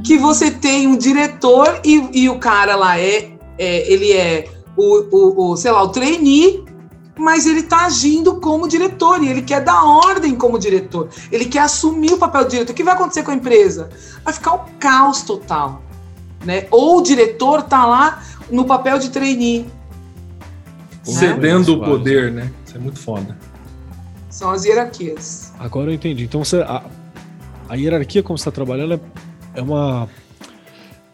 que 0.03 0.17
você 0.17 0.51
tem 0.51 0.87
um 0.87 0.97
diretor 0.97 1.81
e, 1.83 2.23
e 2.23 2.29
o 2.29 2.39
cara 2.39 2.75
lá 2.75 2.99
é, 2.99 3.31
é 3.57 3.91
ele 3.91 4.11
é 4.13 4.47
o, 4.77 5.05
o, 5.11 5.51
o, 5.51 5.57
sei 5.57 5.71
lá, 5.71 5.83
o 5.83 5.89
trainee 5.89 6.63
mas 7.19 7.45
ele 7.45 7.59
está 7.59 7.85
agindo 7.85 8.39
como 8.39 8.67
diretor 8.67 9.21
e 9.21 9.27
ele 9.27 9.41
quer 9.41 9.61
dar 9.61 9.83
ordem 9.83 10.35
como 10.35 10.57
diretor. 10.57 11.09
Ele 11.29 11.45
quer 11.45 11.59
assumir 11.59 12.13
o 12.13 12.17
papel 12.17 12.45
de 12.45 12.51
diretor. 12.51 12.71
O 12.71 12.75
que 12.75 12.83
vai 12.83 12.93
acontecer 12.93 13.23
com 13.23 13.31
a 13.31 13.35
empresa? 13.35 13.89
Vai 14.23 14.33
ficar 14.33 14.53
um 14.53 14.59
caos 14.79 15.21
total. 15.21 15.81
Né? 16.45 16.67
Ou 16.71 16.99
o 16.99 17.01
diretor 17.01 17.59
está 17.59 17.85
lá 17.85 18.23
no 18.49 18.63
papel 18.63 18.97
de 18.97 19.09
trainee. 19.09 19.67
Cedendo 21.03 21.77
né? 21.77 21.83
o 21.83 21.85
poder, 21.85 22.31
né? 22.31 22.51
Isso 22.65 22.77
é 22.77 22.79
muito 22.79 22.99
foda. 22.99 23.37
São 24.29 24.51
as 24.51 24.63
hierarquias. 24.63 25.51
Agora 25.59 25.91
eu 25.91 25.95
entendi. 25.95 26.23
Então 26.23 26.41
você, 26.41 26.61
a, 26.61 26.83
a 27.67 27.75
hierarquia 27.75 28.23
como 28.23 28.37
você 28.37 28.43
está 28.43 28.51
trabalhando 28.51 28.93
é, 28.93 28.99
é 29.53 29.61
uma 29.61 30.07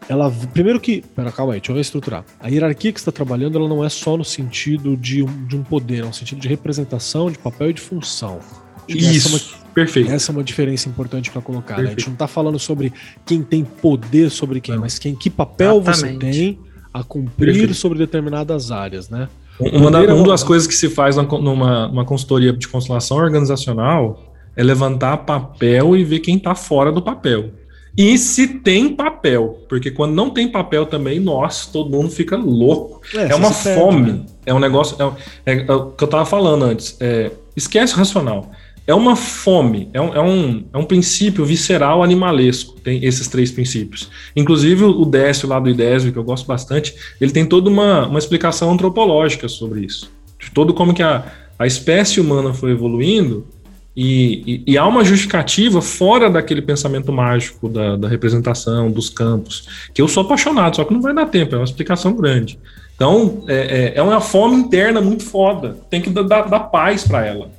ela 0.07 0.31
primeiro 0.53 0.79
que, 0.79 1.01
pera, 1.15 1.31
calma 1.31 1.53
aí, 1.53 1.59
deixa 1.59 1.71
eu 1.71 1.75
reestruturar. 1.75 2.23
A 2.39 2.47
hierarquia 2.47 2.91
que 2.91 2.99
está 2.99 3.11
trabalhando, 3.11 3.57
ela 3.57 3.67
não 3.67 3.83
é 3.83 3.89
só 3.89 4.15
no 4.15 4.23
sentido 4.23 4.95
de 4.95 5.23
um, 5.23 5.47
de 5.47 5.55
um 5.55 5.63
poder, 5.63 6.03
é 6.03 6.05
um 6.05 6.13
sentido 6.13 6.39
de 6.39 6.47
representação, 6.47 7.31
de 7.31 7.39
papel 7.39 7.71
e 7.71 7.73
de 7.73 7.81
função. 7.81 8.39
Isso, 8.87 9.09
essa 9.09 9.27
é 9.27 9.31
uma, 9.31 9.73
perfeito. 9.73 10.11
Essa 10.11 10.31
é 10.31 10.33
uma 10.33 10.43
diferença 10.43 10.87
importante 10.87 11.31
para 11.31 11.41
colocar. 11.41 11.77
Né? 11.77 11.87
A 11.87 11.89
gente 11.89 12.05
não 12.05 12.13
está 12.13 12.27
falando 12.27 12.59
sobre 12.59 12.93
quem 13.25 13.41
tem 13.41 13.63
poder 13.63 14.29
sobre 14.29 14.61
quem, 14.61 14.75
não. 14.75 14.81
mas 14.81 14.99
quem 14.99 15.15
que 15.15 15.29
papel 15.29 15.81
Exatamente. 15.81 16.13
você 16.13 16.31
tem 16.31 16.59
a 16.93 17.03
cumprir 17.03 17.53
perfeito. 17.53 17.73
sobre 17.73 17.97
determinadas 17.97 18.71
áreas, 18.71 19.09
né? 19.09 19.27
Uma, 19.59 19.89
da, 19.89 20.13
uma 20.13 20.27
das 20.27 20.43
coisas 20.43 20.67
que 20.67 20.75
se 20.75 20.89
faz 20.89 21.15
numa, 21.15 21.87
numa 21.87 22.05
consultoria 22.05 22.53
de 22.53 22.67
constelação 22.67 23.17
organizacional 23.17 24.35
é 24.55 24.63
levantar 24.63 25.17
papel 25.17 25.95
e 25.95 26.03
ver 26.03 26.19
quem 26.19 26.37
está 26.37 26.53
fora 26.53 26.91
do 26.91 27.01
papel. 27.01 27.51
E 27.97 28.17
se 28.17 28.47
tem 28.47 28.93
papel, 28.93 29.63
porque 29.69 29.89
quando 29.89 30.13
não 30.13 30.29
tem 30.29 30.49
papel 30.49 30.85
também, 30.85 31.19
nossa, 31.19 31.71
todo 31.71 31.89
mundo 31.89 32.09
fica 32.09 32.35
louco. 32.35 33.01
É, 33.13 33.31
é 33.31 33.35
uma 33.35 33.51
fome, 33.51 34.05
perde, 34.05 34.19
né? 34.19 34.25
é 34.45 34.53
um 34.53 34.59
negócio. 34.59 34.97
É, 35.45 35.53
é, 35.53 35.65
é, 35.65 35.71
o 35.71 35.91
que 35.91 36.03
eu 36.03 36.07
tava 36.07 36.25
falando 36.25 36.63
antes. 36.63 36.97
É, 36.99 37.31
esquece 37.55 37.93
o 37.93 37.97
racional. 37.97 38.51
É 38.87 38.93
uma 38.93 39.15
fome, 39.15 39.89
é 39.93 39.99
um, 39.99 40.13
é, 40.13 40.21
um, 40.21 40.63
é 40.71 40.77
um 40.77 40.83
princípio 40.83 41.43
visceral 41.43 42.03
animalesco, 42.03 42.79
tem 42.81 43.03
esses 43.03 43.27
três 43.27 43.49
princípios. 43.49 44.11
Inclusive 44.35 44.83
o 44.83 45.03
Décio 45.05 45.49
lá 45.49 45.59
do 45.59 45.67
Idésio, 45.67 46.11
que 46.11 46.19
eu 46.19 46.23
gosto 46.23 46.45
bastante, 46.45 46.93
ele 47.19 47.31
tem 47.31 47.47
toda 47.47 47.67
uma, 47.67 48.05
uma 48.05 48.19
explicação 48.19 48.71
antropológica 48.71 49.47
sobre 49.47 49.85
isso. 49.85 50.11
De 50.39 50.51
todo 50.51 50.71
como 50.71 50.93
que 50.93 51.01
a, 51.01 51.25
a 51.57 51.65
espécie 51.65 52.19
humana 52.19 52.53
foi 52.53 52.71
evoluindo 52.71 53.47
e, 53.95 54.63
e, 54.67 54.73
e, 54.73 54.77
há 54.77 54.85
uma 54.85 55.05
justificativa 55.05 55.81
fora 55.81 56.29
daquele 56.29 56.61
pensamento 56.61 57.13
mágico 57.13 57.69
da, 57.69 57.95
da, 57.95 58.09
representação, 58.09 58.91
dos 58.91 59.09
campos, 59.09 59.87
que 59.93 60.01
eu 60.01 60.07
sou 60.07 60.23
apaixonado, 60.23 60.75
só 60.75 60.83
que 60.83 60.93
não 60.93 61.01
vai 61.01 61.13
dar 61.13 61.27
tempo, 61.27 61.55
é 61.55 61.57
uma 61.57 61.63
explicação 61.63 62.13
grande. 62.13 62.59
Então, 62.95 63.45
é, 63.47 63.93
é, 63.93 63.97
é 63.97 64.01
uma 64.01 64.19
fome 64.19 64.57
interna 64.57 64.99
muito 64.99 65.23
foda, 65.23 65.77
tem 65.89 66.01
que 66.01 66.09
dar, 66.09 66.23
dar 66.23 66.59
paz 66.59 67.07
para 67.07 67.25
ela. 67.25 67.49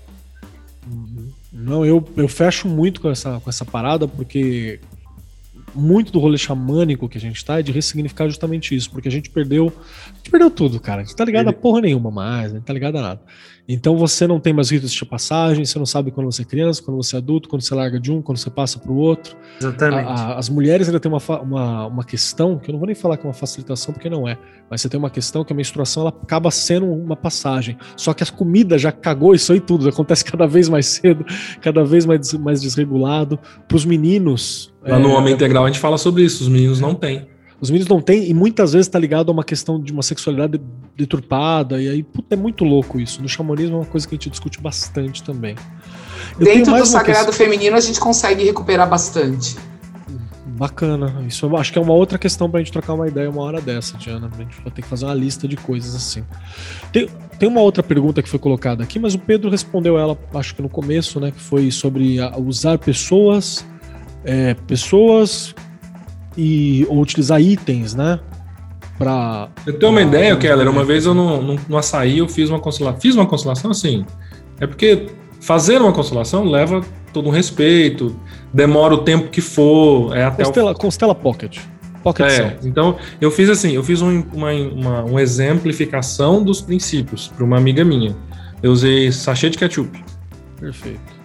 Uhum. 0.86 1.28
Não, 1.50 1.86
eu, 1.86 2.06
eu 2.16 2.28
fecho 2.28 2.68
muito 2.68 3.00
com 3.00 3.10
essa, 3.10 3.40
com 3.40 3.48
essa 3.48 3.64
parada, 3.64 4.06
porque 4.06 4.78
muito 5.74 6.10
do 6.10 6.18
rolê 6.18 6.38
xamânico 6.38 7.08
que 7.08 7.18
a 7.18 7.20
gente 7.20 7.44
tá 7.44 7.60
é 7.60 7.62
de 7.62 7.70
ressignificar 7.70 8.26
justamente 8.26 8.74
isso, 8.74 8.90
porque 8.90 9.08
a 9.08 9.10
gente 9.10 9.30
perdeu. 9.30 9.72
A 10.12 10.16
gente 10.16 10.30
perdeu 10.30 10.50
tudo, 10.50 10.80
cara. 10.80 11.02
A 11.02 11.04
gente 11.04 11.14
tá 11.14 11.24
ligado 11.24 11.48
a 11.48 11.52
porra 11.52 11.82
nenhuma 11.82 12.10
mais, 12.10 12.52
a 12.52 12.56
gente 12.56 12.64
tá 12.64 12.72
ligado 12.72 12.96
a 12.96 13.02
nada. 13.02 13.20
Então 13.68 13.96
você 13.96 14.26
não 14.26 14.38
tem 14.38 14.52
mais 14.52 14.70
ritos 14.70 14.92
de 14.92 15.04
passagem, 15.04 15.64
você 15.64 15.78
não 15.78 15.86
sabe 15.86 16.12
quando 16.12 16.30
você 16.30 16.42
é 16.42 16.44
criança, 16.44 16.80
quando 16.82 16.96
você 16.96 17.16
é 17.16 17.18
adulto, 17.18 17.48
quando 17.48 17.62
você 17.62 17.74
larga 17.74 17.98
de 17.98 18.12
um, 18.12 18.22
quando 18.22 18.38
você 18.38 18.48
passa 18.48 18.78
para 18.78 18.92
o 18.92 18.96
outro. 18.96 19.36
Exatamente. 19.60 20.08
A, 20.08 20.12
a, 20.12 20.38
as 20.38 20.48
mulheres 20.48 20.86
ainda 20.86 21.00
têm 21.00 21.10
uma, 21.10 21.20
uma, 21.40 21.86
uma 21.86 22.04
questão, 22.04 22.58
que 22.58 22.70
eu 22.70 22.72
não 22.72 22.78
vou 22.78 22.86
nem 22.86 22.94
falar 22.94 23.16
que 23.16 23.26
é 23.26 23.28
uma 23.28 23.34
facilitação, 23.34 23.92
porque 23.92 24.08
não 24.08 24.28
é, 24.28 24.38
mas 24.70 24.80
você 24.80 24.88
tem 24.88 24.98
uma 24.98 25.10
questão 25.10 25.44
que 25.44 25.52
a 25.52 25.56
menstruação 25.56 26.02
ela 26.02 26.10
acaba 26.10 26.50
sendo 26.50 26.86
uma 26.86 27.16
passagem. 27.16 27.76
Só 27.96 28.14
que 28.14 28.22
a 28.22 28.26
comida 28.26 28.78
já 28.78 28.92
cagou 28.92 29.34
isso 29.34 29.52
aí 29.52 29.60
tudo, 29.60 29.88
acontece 29.88 30.22
cada 30.24 30.46
vez 30.46 30.68
mais 30.68 30.86
cedo, 30.86 31.24
cada 31.60 31.84
vez 31.84 32.06
mais, 32.06 32.32
mais 32.34 32.60
desregulado. 32.60 33.38
Para 33.66 33.76
os 33.76 33.84
meninos. 33.84 34.72
Lá 34.82 34.96
é, 34.96 34.98
no 34.98 35.10
Homem 35.10 35.34
Integral 35.34 35.64
a 35.64 35.66
gente 35.66 35.80
fala 35.80 35.98
sobre 35.98 36.22
isso, 36.22 36.44
os 36.44 36.48
meninos 36.48 36.80
não 36.80 36.94
têm. 36.94 37.26
Os 37.60 37.70
meninos 37.70 37.88
não 37.88 38.00
têm, 38.00 38.28
e 38.28 38.34
muitas 38.34 38.74
vezes 38.74 38.86
está 38.86 38.98
ligado 38.98 39.30
a 39.30 39.32
uma 39.32 39.42
questão 39.42 39.80
de 39.80 39.90
uma 39.90 40.02
sexualidade 40.02 40.60
deturpada, 40.96 41.80
e 41.80 41.88
aí, 41.88 42.02
puta, 42.02 42.34
é 42.34 42.36
muito 42.36 42.64
louco 42.64 42.98
isso. 42.98 43.20
No 43.20 43.28
xamanismo 43.28 43.76
é 43.76 43.78
uma 43.80 43.86
coisa 43.86 44.08
que 44.08 44.14
a 44.14 44.16
gente 44.16 44.30
discute 44.30 44.60
bastante 44.60 45.22
também. 45.22 45.54
Eu 46.38 46.44
Dentro 46.44 46.74
do 46.74 46.86
sagrado 46.86 47.26
questão... 47.26 47.46
feminino 47.46 47.76
a 47.76 47.80
gente 47.80 48.00
consegue 48.00 48.44
recuperar 48.44 48.88
bastante. 48.88 49.56
Bacana. 50.46 51.22
Isso 51.28 51.44
eu 51.44 51.54
acho 51.56 51.70
que 51.70 51.78
é 51.78 51.82
uma 51.82 51.92
outra 51.92 52.16
questão 52.16 52.50
pra 52.50 52.60
gente 52.60 52.72
trocar 52.72 52.94
uma 52.94 53.06
ideia 53.06 53.28
uma 53.28 53.42
hora 53.42 53.60
dessa, 53.60 53.98
Diana. 53.98 54.30
A 54.32 54.38
gente 54.38 54.56
vai 54.62 54.72
ter 54.72 54.80
que 54.80 54.88
fazer 54.88 55.04
uma 55.04 55.14
lista 55.14 55.46
de 55.46 55.54
coisas 55.54 55.94
assim. 55.94 56.24
Tem, 56.90 57.10
tem 57.38 57.46
uma 57.46 57.60
outra 57.60 57.82
pergunta 57.82 58.22
que 58.22 58.28
foi 58.28 58.38
colocada 58.38 58.82
aqui, 58.82 58.98
mas 58.98 59.14
o 59.14 59.18
Pedro 59.18 59.50
respondeu 59.50 59.98
ela, 59.98 60.18
acho 60.34 60.54
que 60.54 60.62
no 60.62 60.68
começo, 60.70 61.20
né? 61.20 61.30
Que 61.30 61.40
foi 61.40 61.70
sobre 61.70 62.16
usar 62.38 62.78
pessoas. 62.78 63.66
É, 64.24 64.54
pessoas 64.66 65.54
e 66.36 66.86
ou 66.88 67.00
utilizar 67.00 67.40
itens, 67.40 67.94
né? 67.94 68.18
Pra, 68.98 69.48
eu 69.66 69.78
tenho 69.78 69.92
uma 69.92 70.00
ideia, 70.00 70.36
Keller. 70.36 70.68
Uma 70.68 70.84
vez 70.84 71.04
eu 71.04 71.14
no, 71.14 71.42
no, 71.42 71.60
no 71.68 71.76
açaí 71.76 72.18
eu 72.18 72.28
fiz 72.28 72.48
uma 72.48 72.58
constelação. 72.58 73.00
Fiz 73.00 73.14
uma 73.14 73.26
constelação 73.26 73.70
assim. 73.70 74.06
É 74.58 74.66
porque 74.66 75.06
fazer 75.40 75.80
uma 75.80 75.92
constelação 75.92 76.44
leva 76.44 76.82
todo 77.12 77.28
um 77.28 77.32
respeito, 77.32 78.18
demora 78.52 78.94
o 78.94 78.98
tempo 78.98 79.28
que 79.28 79.40
for. 79.40 80.16
É 80.16 80.24
até 80.24 80.44
Constela, 80.44 80.72
o... 80.72 80.74
Constela 80.74 81.14
Pocket. 81.14 81.58
Pocket 82.02 82.26
É, 82.26 82.56
então 82.64 82.96
eu 83.20 83.30
fiz 83.30 83.50
assim, 83.50 83.72
eu 83.72 83.82
fiz 83.82 84.00
um, 84.00 84.22
uma, 84.32 84.52
uma, 84.52 85.02
uma 85.04 85.22
exemplificação 85.22 86.42
dos 86.42 86.60
princípios 86.60 87.28
para 87.28 87.44
uma 87.44 87.56
amiga 87.56 87.84
minha. 87.84 88.16
Eu 88.62 88.72
usei 88.72 89.12
sachê 89.12 89.50
de 89.50 89.58
ketchup. 89.58 90.02
Perfeito. 90.58 91.16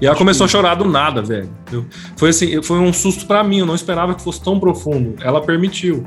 E 0.00 0.06
ela 0.06 0.16
começou 0.16 0.44
a 0.44 0.48
chorar 0.48 0.74
do 0.74 0.84
nada, 0.84 1.22
velho. 1.22 1.48
Eu- 1.72 1.86
foi 2.16 2.30
assim, 2.30 2.60
foi 2.62 2.78
um 2.78 2.92
susto 2.92 3.26
pra 3.26 3.42
mim, 3.44 3.60
eu 3.60 3.66
não 3.66 3.74
esperava 3.74 4.14
que 4.14 4.22
fosse 4.22 4.40
tão 4.42 4.58
profundo. 4.58 5.14
Ela 5.22 5.40
permitiu. 5.40 6.04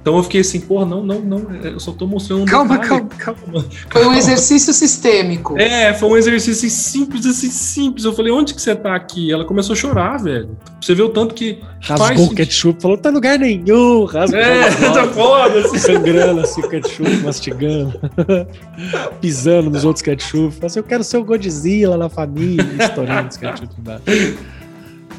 Então 0.00 0.16
eu 0.16 0.22
fiquei 0.22 0.40
assim, 0.40 0.60
porra, 0.60 0.86
não, 0.86 1.02
não, 1.02 1.20
não, 1.20 1.54
eu 1.56 1.78
só 1.78 1.92
tô 1.92 2.06
mostrando 2.06 2.42
um 2.42 2.44
Calma, 2.46 2.78
detalhe. 2.78 3.06
calma, 3.18 3.36
calma. 3.44 3.64
Foi 3.90 4.06
um 4.06 4.14
exercício 4.14 4.72
sistêmico. 4.72 5.58
É, 5.58 5.92
foi 5.92 6.08
um 6.08 6.16
exercício 6.16 6.66
assim, 6.66 6.70
simples, 6.70 7.26
assim, 7.26 7.50
simples. 7.50 8.04
Eu 8.06 8.14
falei, 8.14 8.32
onde 8.32 8.54
que 8.54 8.62
você 8.62 8.74
tá 8.74 8.94
aqui? 8.96 9.30
Ela 9.30 9.44
começou 9.44 9.74
a 9.74 9.76
chorar, 9.76 10.16
velho. 10.16 10.56
Você 10.80 10.94
vê 10.94 11.02
o 11.02 11.10
tanto 11.10 11.34
que 11.34 11.58
Rasgou 11.82 12.06
faz 12.06 12.20
o 12.20 12.34
ketchup, 12.34 12.80
falou, 12.80 12.96
tá 12.96 13.10
em 13.10 13.12
lugar 13.12 13.38
nenhum. 13.38 14.04
Rasgou 14.06 14.40
É, 14.40 14.70
tá 14.90 15.06
foda. 15.08 15.58
assim. 15.60 15.78
sangrando 15.78 16.40
assim 16.40 16.62
o 16.62 16.68
ketchup, 16.70 17.16
mastigando, 17.18 18.00
pisando 19.20 19.68
nos 19.70 19.84
outros 19.84 20.02
ketchup. 20.02 20.54
Falou 20.54 20.66
assim, 20.66 20.78
eu 20.78 20.84
quero 20.84 21.04
ser 21.04 21.18
o 21.18 21.24
Godzilla 21.24 21.96
na 21.98 22.08
família, 22.08 22.64
estourando 22.80 23.28
esse 23.28 23.38
ketchup 23.38 23.68
embaixo. 23.78 24.02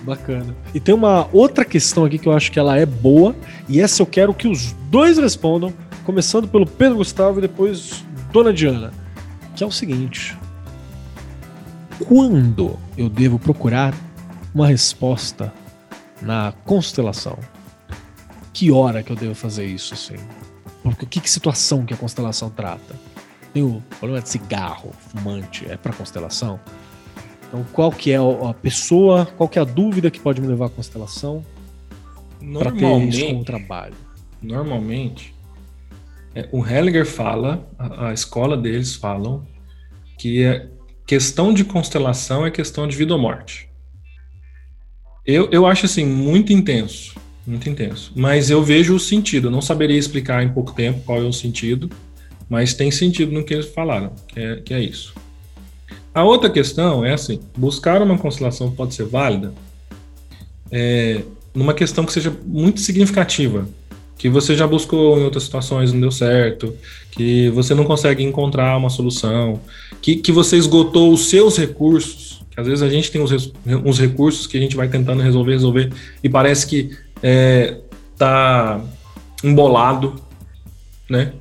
Bacana. 0.04 0.56
E 0.74 0.80
tem 0.80 0.96
uma 0.96 1.28
outra 1.32 1.64
questão 1.64 2.06
aqui 2.06 2.18
que 2.18 2.28
eu 2.28 2.34
acho 2.34 2.52
que 2.52 2.60
ela 2.60 2.78
é 2.78 2.86
boa, 2.86 3.36
e 3.70 3.80
essa 3.80 4.02
eu 4.02 4.06
quero 4.06 4.34
que 4.34 4.48
os 4.48 4.74
dois 4.90 5.18
respondam, 5.18 5.74
começando 6.04 6.48
pelo 6.48 6.66
Pedro 6.66 6.98
Gustavo 6.98 7.40
e 7.40 7.42
depois 7.42 8.04
Dona 8.32 8.52
Diana, 8.52 8.92
que 9.56 9.64
é 9.64 9.68
o 9.68 9.72
seguinte: 9.72 10.38
quando 12.08 12.78
eu 12.98 13.08
devo 13.10 13.38
procurar 13.38 13.94
uma 14.54 14.68
resposta 14.68 15.54
na 16.22 16.54
constelação? 16.66 17.38
Que 18.54 18.72
hora 18.72 19.02
que 19.02 19.12
eu 19.12 19.16
devo 19.16 19.34
fazer 19.34 19.66
isso, 19.66 19.94
assim? 19.94 20.18
Porque 20.84 21.06
que, 21.06 21.22
que 21.22 21.30
situação 21.30 21.86
que 21.86 21.94
a 21.94 21.98
constelação 21.98 22.50
trata? 22.50 22.96
Tem 23.54 23.64
o 23.64 23.82
problema 24.00 24.22
de 24.22 24.30
cigarro, 24.30 24.92
fumante, 25.10 25.66
é 25.70 25.78
para 25.78 25.94
constelação? 25.94 26.60
Então, 27.52 27.66
qual 27.74 27.92
que 27.92 28.12
é 28.12 28.16
a 28.16 28.54
pessoa, 28.54 29.26
qual 29.26 29.50
que 29.50 29.60
é 29.60 29.62
a 29.62 29.66
dúvida 29.66 30.10
que 30.10 30.22
pode 30.22 30.40
me 30.40 30.48
levar 30.48 30.68
à 30.68 30.70
constelação 30.70 31.46
para 32.58 32.72
ter 32.72 33.08
isso 33.08 33.26
como 33.26 33.44
trabalho? 33.44 33.94
normalmente, 34.42 35.36
é, 36.34 36.48
o 36.52 36.66
Hellinger 36.66 37.06
fala, 37.06 37.70
a, 37.78 38.08
a 38.08 38.14
escola 38.14 38.58
deles 38.58 38.96
falam, 38.96 39.46
que 40.18 40.44
é 40.44 40.68
questão 41.06 41.54
de 41.54 41.64
constelação 41.64 42.46
é 42.46 42.52
questão 42.52 42.88
de 42.88 42.96
vida 42.96 43.14
ou 43.14 43.20
morte. 43.20 43.70
Eu, 45.26 45.50
eu 45.52 45.68
acho 45.68 45.86
assim, 45.86 46.06
muito 46.06 46.52
intenso, 46.52 47.16
muito 47.46 47.70
intenso. 47.70 48.12
Mas 48.16 48.50
eu 48.50 48.64
vejo 48.64 48.96
o 48.96 49.00
sentido, 49.00 49.48
eu 49.48 49.52
não 49.52 49.62
saberia 49.62 49.98
explicar 49.98 50.42
em 50.44 50.50
pouco 50.50 50.74
tempo 50.74 51.02
qual 51.02 51.20
é 51.20 51.26
o 51.26 51.34
sentido, 51.34 51.90
mas 52.50 52.74
tem 52.74 52.90
sentido 52.90 53.32
no 53.32 53.44
que 53.44 53.54
eles 53.54 53.68
falaram, 53.68 54.16
que 54.28 54.40
é, 54.40 54.56
que 54.58 54.74
é 54.74 54.80
isso. 54.80 55.14
A 56.14 56.24
outra 56.24 56.50
questão 56.50 57.06
é 57.06 57.14
assim, 57.14 57.40
buscar 57.58 58.02
uma 58.02 58.18
constelação 58.18 58.70
pode 58.72 58.94
ser 58.94 59.06
válida 59.06 59.54
é, 60.70 61.22
numa 61.54 61.74
questão 61.74 62.06
que 62.06 62.12
seja 62.12 62.34
muito 62.46 62.82
significativa, 62.82 63.68
que 64.18 64.30
você 64.30 64.56
já 64.56 64.68
buscou 64.68 65.18
em 65.18 65.24
outras 65.24 65.44
situações, 65.44 65.92
não 65.92 66.00
deu 66.00 66.12
certo, 66.12 66.76
que 67.12 67.50
você 67.50 67.74
não 67.74 67.86
consegue 67.86 68.24
encontrar 68.24 68.78
uma 68.78 68.90
solução, 68.90 69.60
que, 70.02 70.16
que 70.18 70.32
você 70.32 70.58
esgotou 70.58 71.12
os 71.12 71.30
seus 71.30 71.58
recursos, 71.58 72.42
que 72.52 72.60
às 72.60 72.68
vezes 72.68 72.84
a 72.84 72.90
gente 72.90 73.10
tem 73.10 73.22
uns, 73.22 73.52
uns 73.66 74.00
recursos 74.00 74.46
que 74.46 74.58
a 74.58 74.62
gente 74.62 74.76
vai 74.76 74.88
tentando 74.88 75.22
resolver, 75.22 75.54
resolver, 75.54 75.94
e 76.24 76.30
parece 76.30 76.68
que 76.68 76.92
é, 77.24 77.78
tá 78.18 78.82
embolado, 79.44 80.16
né? 81.10 81.34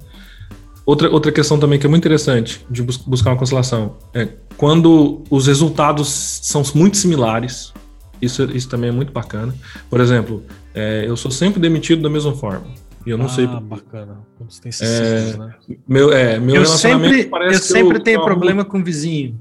Outra, 0.86 1.10
outra 1.10 1.30
questão 1.30 1.58
também 1.58 1.78
que 1.78 1.86
é 1.86 1.88
muito 1.88 2.02
interessante 2.02 2.64
de 2.68 2.82
bus- 2.82 2.96
buscar 2.96 3.30
uma 3.30 3.36
constelação 3.36 3.96
é 4.14 4.26
quando 4.60 5.22
os 5.30 5.46
resultados 5.46 6.06
são 6.42 6.62
muito 6.74 6.98
similares, 6.98 7.72
isso, 8.20 8.44
isso 8.54 8.68
também 8.68 8.90
é 8.90 8.92
muito 8.92 9.10
bacana. 9.10 9.54
Por 9.88 10.02
exemplo, 10.02 10.44
é, 10.74 11.04
eu 11.08 11.16
sou 11.16 11.30
sempre 11.30 11.58
demitido 11.58 12.02
da 12.02 12.10
mesma 12.10 12.34
forma. 12.34 12.66
E 13.06 13.08
eu 13.08 13.16
não 13.16 13.24
ah, 13.24 13.28
sei. 13.30 13.46
bacana. 13.46 14.18
Quando 14.36 14.50
você 14.50 14.60
tem 14.60 14.70
É, 14.86 15.36
né? 15.38 15.54
Meu, 15.88 16.12
é, 16.12 16.38
meu 16.38 16.56
Eu 16.56 16.62
relacionamento 16.64 17.14
sempre, 17.14 17.30
parece 17.30 17.54
eu 17.54 17.60
que 17.60 17.66
sempre 17.68 18.02
tenho 18.02 18.20
eu- 18.20 18.24
problema 18.26 18.62
com 18.62 18.80
o 18.80 18.84
vizinho. 18.84 19.40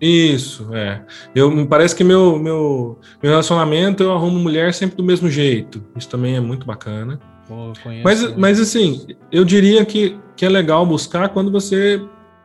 Isso, 0.00 0.72
é. 0.72 1.02
Eu, 1.34 1.50
me 1.50 1.66
parece 1.66 1.96
que 1.96 2.04
meu, 2.04 2.38
meu, 2.38 2.96
meu 3.20 3.32
relacionamento 3.32 4.04
eu 4.04 4.12
arrumo 4.12 4.38
mulher 4.38 4.72
sempre 4.72 4.96
do 4.96 5.02
mesmo 5.02 5.28
jeito. 5.28 5.82
Isso 5.96 6.08
também 6.08 6.36
é 6.36 6.40
muito 6.40 6.64
bacana. 6.64 7.18
Pô, 7.48 7.70
eu 7.70 7.72
conheço, 7.82 8.04
Mas, 8.04 8.22
né? 8.22 8.34
mas 8.38 8.60
assim, 8.60 9.04
eu 9.32 9.44
diria 9.44 9.84
que, 9.84 10.16
que 10.36 10.46
é 10.46 10.48
legal 10.48 10.86
buscar 10.86 11.28
quando 11.30 11.50
você 11.50 12.00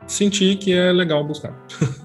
sentir 0.08 0.58
que 0.58 0.74
é 0.74 0.92
legal 0.92 1.24
buscar. 1.24 1.54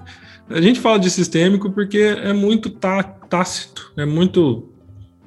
a 0.53 0.61
gente 0.61 0.79
fala 0.79 0.99
de 0.99 1.09
sistêmico 1.09 1.71
porque 1.71 1.97
é 1.97 2.33
muito 2.33 2.69
tá, 2.69 3.03
tácito, 3.03 3.91
é 3.97 4.05
muito. 4.05 4.67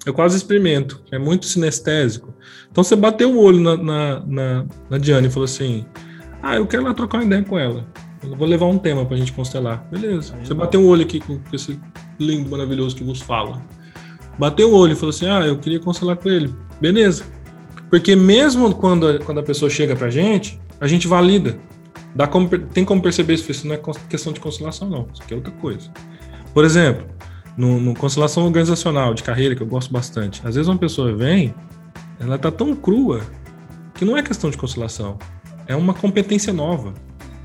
Eu 0.04 0.12
quase 0.12 0.36
experimento, 0.36 1.02
é 1.10 1.18
muito 1.18 1.46
sinestésico. 1.46 2.34
Então 2.70 2.84
você 2.84 2.94
bateu 2.94 3.32
o 3.32 3.42
olho 3.42 3.60
na, 3.60 3.76
na, 3.76 4.20
na, 4.20 4.66
na 4.90 4.98
Diane 4.98 5.28
e 5.28 5.30
falou 5.30 5.44
assim: 5.44 5.84
Ah, 6.42 6.56
eu 6.56 6.66
quero 6.66 6.84
lá 6.84 6.92
trocar 6.92 7.18
uma 7.18 7.24
ideia 7.24 7.42
com 7.42 7.58
ela. 7.58 7.86
Eu 8.22 8.36
vou 8.36 8.46
levar 8.46 8.66
um 8.66 8.78
tema 8.78 9.04
pra 9.04 9.16
gente 9.16 9.32
constelar. 9.32 9.86
Beleza. 9.90 10.34
Você 10.42 10.54
bateu 10.54 10.80
o 10.80 10.86
olho 10.86 11.02
aqui 11.02 11.20
com 11.20 11.40
esse 11.52 11.78
lindo, 12.18 12.50
maravilhoso 12.50 12.96
que 12.96 13.04
vos 13.04 13.20
fala. 13.20 13.62
Bateu 14.38 14.70
o 14.70 14.74
olho 14.74 14.92
e 14.92 14.96
falou 14.96 15.10
assim: 15.10 15.26
Ah, 15.26 15.46
eu 15.46 15.58
queria 15.58 15.80
constelar 15.80 16.16
com 16.16 16.28
ele. 16.28 16.54
Beleza. 16.80 17.24
Porque 17.88 18.16
mesmo 18.16 18.74
quando 18.74 19.08
a, 19.08 19.18
quando 19.20 19.38
a 19.38 19.42
pessoa 19.42 19.70
chega 19.70 19.94
pra 19.94 20.10
gente, 20.10 20.60
a 20.80 20.86
gente 20.86 21.06
valida. 21.06 21.58
Dá 22.14 22.26
como 22.26 22.48
tem 22.48 22.84
como 22.84 23.02
perceber 23.02 23.36
se 23.38 23.50
isso 23.50 23.66
não 23.66 23.74
é 23.74 23.80
questão 24.08 24.32
de 24.32 24.40
constelação, 24.40 24.88
não. 24.88 25.08
Isso 25.12 25.22
aqui 25.22 25.34
é 25.34 25.36
outra 25.36 25.52
coisa. 25.52 25.90
Por 26.52 26.64
exemplo, 26.64 27.06
no, 27.56 27.80
no 27.80 27.94
constelação 27.94 28.44
organizacional 28.44 29.14
de 29.14 29.22
carreira, 29.22 29.54
que 29.54 29.62
eu 29.62 29.66
gosto 29.66 29.92
bastante, 29.92 30.40
às 30.44 30.54
vezes 30.54 30.68
uma 30.68 30.78
pessoa 30.78 31.14
vem, 31.14 31.54
ela 32.20 32.38
tá 32.38 32.50
tão 32.50 32.74
crua 32.76 33.20
que 33.94 34.04
não 34.04 34.16
é 34.16 34.22
questão 34.22 34.50
de 34.50 34.56
constelação. 34.56 35.18
É 35.66 35.74
uma 35.74 35.94
competência 35.94 36.52
nova. 36.52 36.94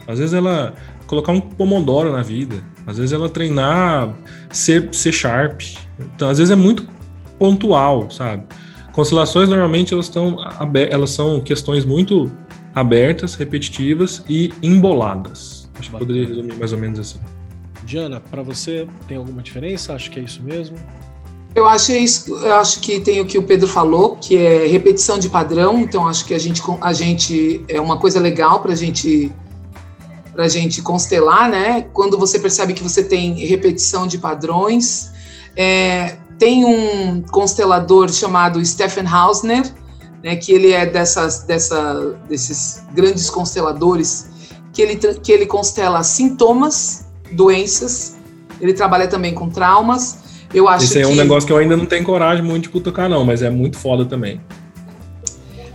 Às 0.08 0.20
vezes 0.20 0.34
ela 0.34 0.74
colocar 1.08 1.32
um 1.32 1.40
pomodoro 1.40 2.12
na 2.12 2.22
vida, 2.22 2.64
às 2.86 2.98
vezes 2.98 3.12
ela 3.14 3.30
treinar 3.30 4.14
ser, 4.52 4.90
ser 4.94 5.12
sharp. 5.12 5.62
Então, 6.00 6.30
às 6.30 6.38
vezes 6.38 6.52
é 6.52 6.56
muito 6.56 6.88
pontual, 7.40 8.10
sabe? 8.12 8.44
Constelações 8.92 9.50
normalmente 9.50 9.94
elas 9.94 10.12
abe- 10.60 10.90
elas 10.92 11.12
são 11.12 11.40
questões 11.40 11.86
muito 11.86 12.32
abertas, 12.74 13.36
repetitivas 13.36 14.24
e 14.28 14.54
emboladas. 14.62 15.70
Acho 15.76 15.90
que 15.90 15.92
Bacana. 15.92 16.00
poderia 16.00 16.28
resumir 16.28 16.56
mais 16.56 16.74
ou 16.74 16.80
menos 16.80 17.00
assim. 17.00 17.20
Diana, 17.84 18.20
pra 18.20 18.42
você 18.44 18.88
tem 19.08 19.18
alguma 19.18 19.42
diferença? 19.42 19.94
Acho 19.94 20.12
que 20.12 20.20
é 20.20 20.24
isso 20.24 20.44
mesmo. 20.44 20.78
Eu 21.56 21.68
acho 21.68 21.92
isso, 21.92 22.32
eu 22.36 22.56
acho 22.56 22.80
que 22.80 23.00
tem 23.00 23.20
o 23.22 23.26
que 23.26 23.38
o 23.38 23.44
Pedro 23.44 23.68
falou, 23.68 24.16
que 24.18 24.38
é 24.38 24.68
repetição 24.68 25.18
de 25.18 25.28
padrão. 25.30 25.80
Então 25.80 26.08
acho 26.08 26.26
que 26.26 26.34
a 26.34 26.40
gente, 26.40 26.62
a 26.80 26.94
gente 26.94 27.66
é 27.68 27.82
uma 27.82 27.98
coisa 27.98 28.20
legal 28.20 28.62
para 28.62 28.76
gente 28.76 29.32
para 30.32 30.48
gente 30.48 30.82
constelar, 30.82 31.50
né? 31.50 31.88
Quando 31.92 32.18
você 32.18 32.40
percebe 32.40 32.74
que 32.74 32.84
você 32.84 33.04
tem 33.04 33.34
repetição 33.46 34.08
de 34.08 34.18
padrões, 34.18 35.12
É, 35.58 36.16
tem 36.38 36.64
um 36.64 37.22
constelador 37.24 38.10
chamado 38.10 38.64
Stephen 38.64 39.06
Hausner, 39.06 39.66
né? 40.24 40.36
Que 40.36 40.52
ele 40.52 40.72
é 40.72 40.86
dessas, 40.86 41.44
dessa, 41.44 42.16
desses 42.28 42.84
grandes 42.94 43.30
consteladores 43.30 44.30
que 44.74 44.82
ele 44.82 44.96
que 44.96 45.32
ele 45.32 45.46
constela 45.46 46.04
sintomas, 46.04 47.06
doenças. 47.32 48.18
Ele 48.62 48.74
trabalha 48.74 49.08
também 49.08 49.34
com 49.34 49.50
traumas. 49.50 50.20
Eu 50.54 50.68
acho 50.68 50.86
Esse 50.86 51.00
é 51.00 51.02
que 51.02 51.08
um 51.08 51.16
negócio 51.16 51.46
que 51.46 51.54
eu 51.54 51.58
ainda 51.58 51.78
não 51.78 51.86
tenho 51.86 52.04
coragem 52.04 52.44
muito 52.44 52.64
de 52.64 52.70
cutucar, 52.70 53.10
não, 53.10 53.24
mas 53.24 53.42
é 53.42 53.50
muito 53.50 53.78
foda 53.78 54.06
também. 54.06 54.42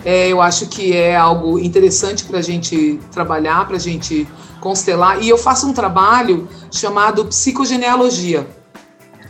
É, 0.04 0.28
eu 0.28 0.42
acho 0.42 0.66
que 0.66 0.94
é 0.94 1.16
algo 1.16 1.58
interessante 1.58 2.24
para 2.24 2.38
a 2.38 2.42
gente 2.42 3.00
trabalhar, 3.10 3.66
para 3.66 3.76
a 3.76 3.80
gente 3.80 4.28
constelar. 4.60 5.22
E 5.22 5.28
eu 5.28 5.38
faço 5.38 5.66
um 5.66 5.72
trabalho 5.72 6.46
chamado 6.70 7.24
psicogenealogia, 7.26 8.46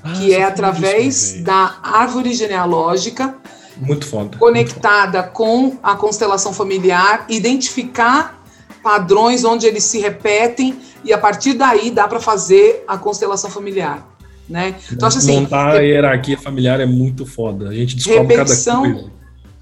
Ah, 0.02 0.12
que 0.12 0.34
é 0.34 0.42
através 0.42 1.42
da 1.42 1.76
árvore 1.82 2.32
genealógica 2.32 3.36
Muito 3.76 4.06
foda. 4.06 4.22
muito 4.22 4.38
foda. 4.38 4.38
conectada 4.38 5.22
com 5.22 5.78
a 5.82 5.96
constelação 5.96 6.52
familiar, 6.52 7.26
identificar 7.28 8.42
padrões 8.82 9.44
onde 9.44 9.66
eles 9.66 9.84
se 9.84 9.98
repetem 9.98 10.78
e 11.02 11.12
a 11.12 11.18
partir 11.18 11.54
daí 11.54 11.90
dá 11.90 12.06
para 12.06 12.20
fazer 12.20 12.84
a 12.86 12.98
constelação 12.98 13.50
familiar, 13.50 14.06
né? 14.48 14.74
Então 14.92 15.08
acho 15.08 15.18
assim, 15.18 15.40
Montar 15.40 15.76
a 15.76 15.80
hierarquia 15.80 16.38
familiar 16.38 16.80
é 16.80 16.86
muito 16.86 17.24
foda. 17.24 17.70
A 17.70 17.74
gente 17.74 17.96
descobre 17.96 18.36
Repetição. 18.36 18.82
cada 18.82 18.94
coisa. 18.94 19.10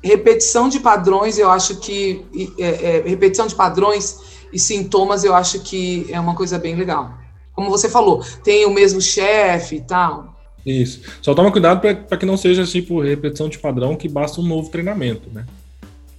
repetição 0.03 0.69
de 0.69 0.81
padrões, 0.81 1.39
eu 1.39 1.51
acho 1.51 1.77
que 1.77 2.25
é, 2.59 2.99
é, 2.99 3.03
repetição 3.07 3.47
de 3.47 3.55
padrões 3.55 4.19
e 4.53 4.59
sintomas, 4.59 5.25
eu 5.25 5.35
acho 5.35 5.61
que 5.61 6.07
é 6.11 6.19
uma 6.19 6.35
coisa 6.35 6.59
bem 6.59 6.75
legal. 6.75 7.15
Como 7.55 7.71
você 7.71 7.89
falou, 7.89 8.25
tem 8.43 8.67
o 8.67 8.71
mesmo 8.71 9.01
chefe 9.01 9.77
e 9.77 9.81
tal. 9.81 10.32
Isso. 10.65 11.01
Só 11.21 11.35
toma 11.35 11.51
cuidado 11.51 11.81
para 11.81 12.17
que 12.17 12.27
não 12.27 12.37
seja 12.37 12.65
tipo 12.65 13.01
repetição 13.01 13.49
de 13.49 13.59
padrão 13.59 13.97
que 13.97 14.09
basta 14.09 14.41
um 14.41 14.47
novo 14.47 14.71
treinamento, 14.71 15.29
né? 15.33 15.45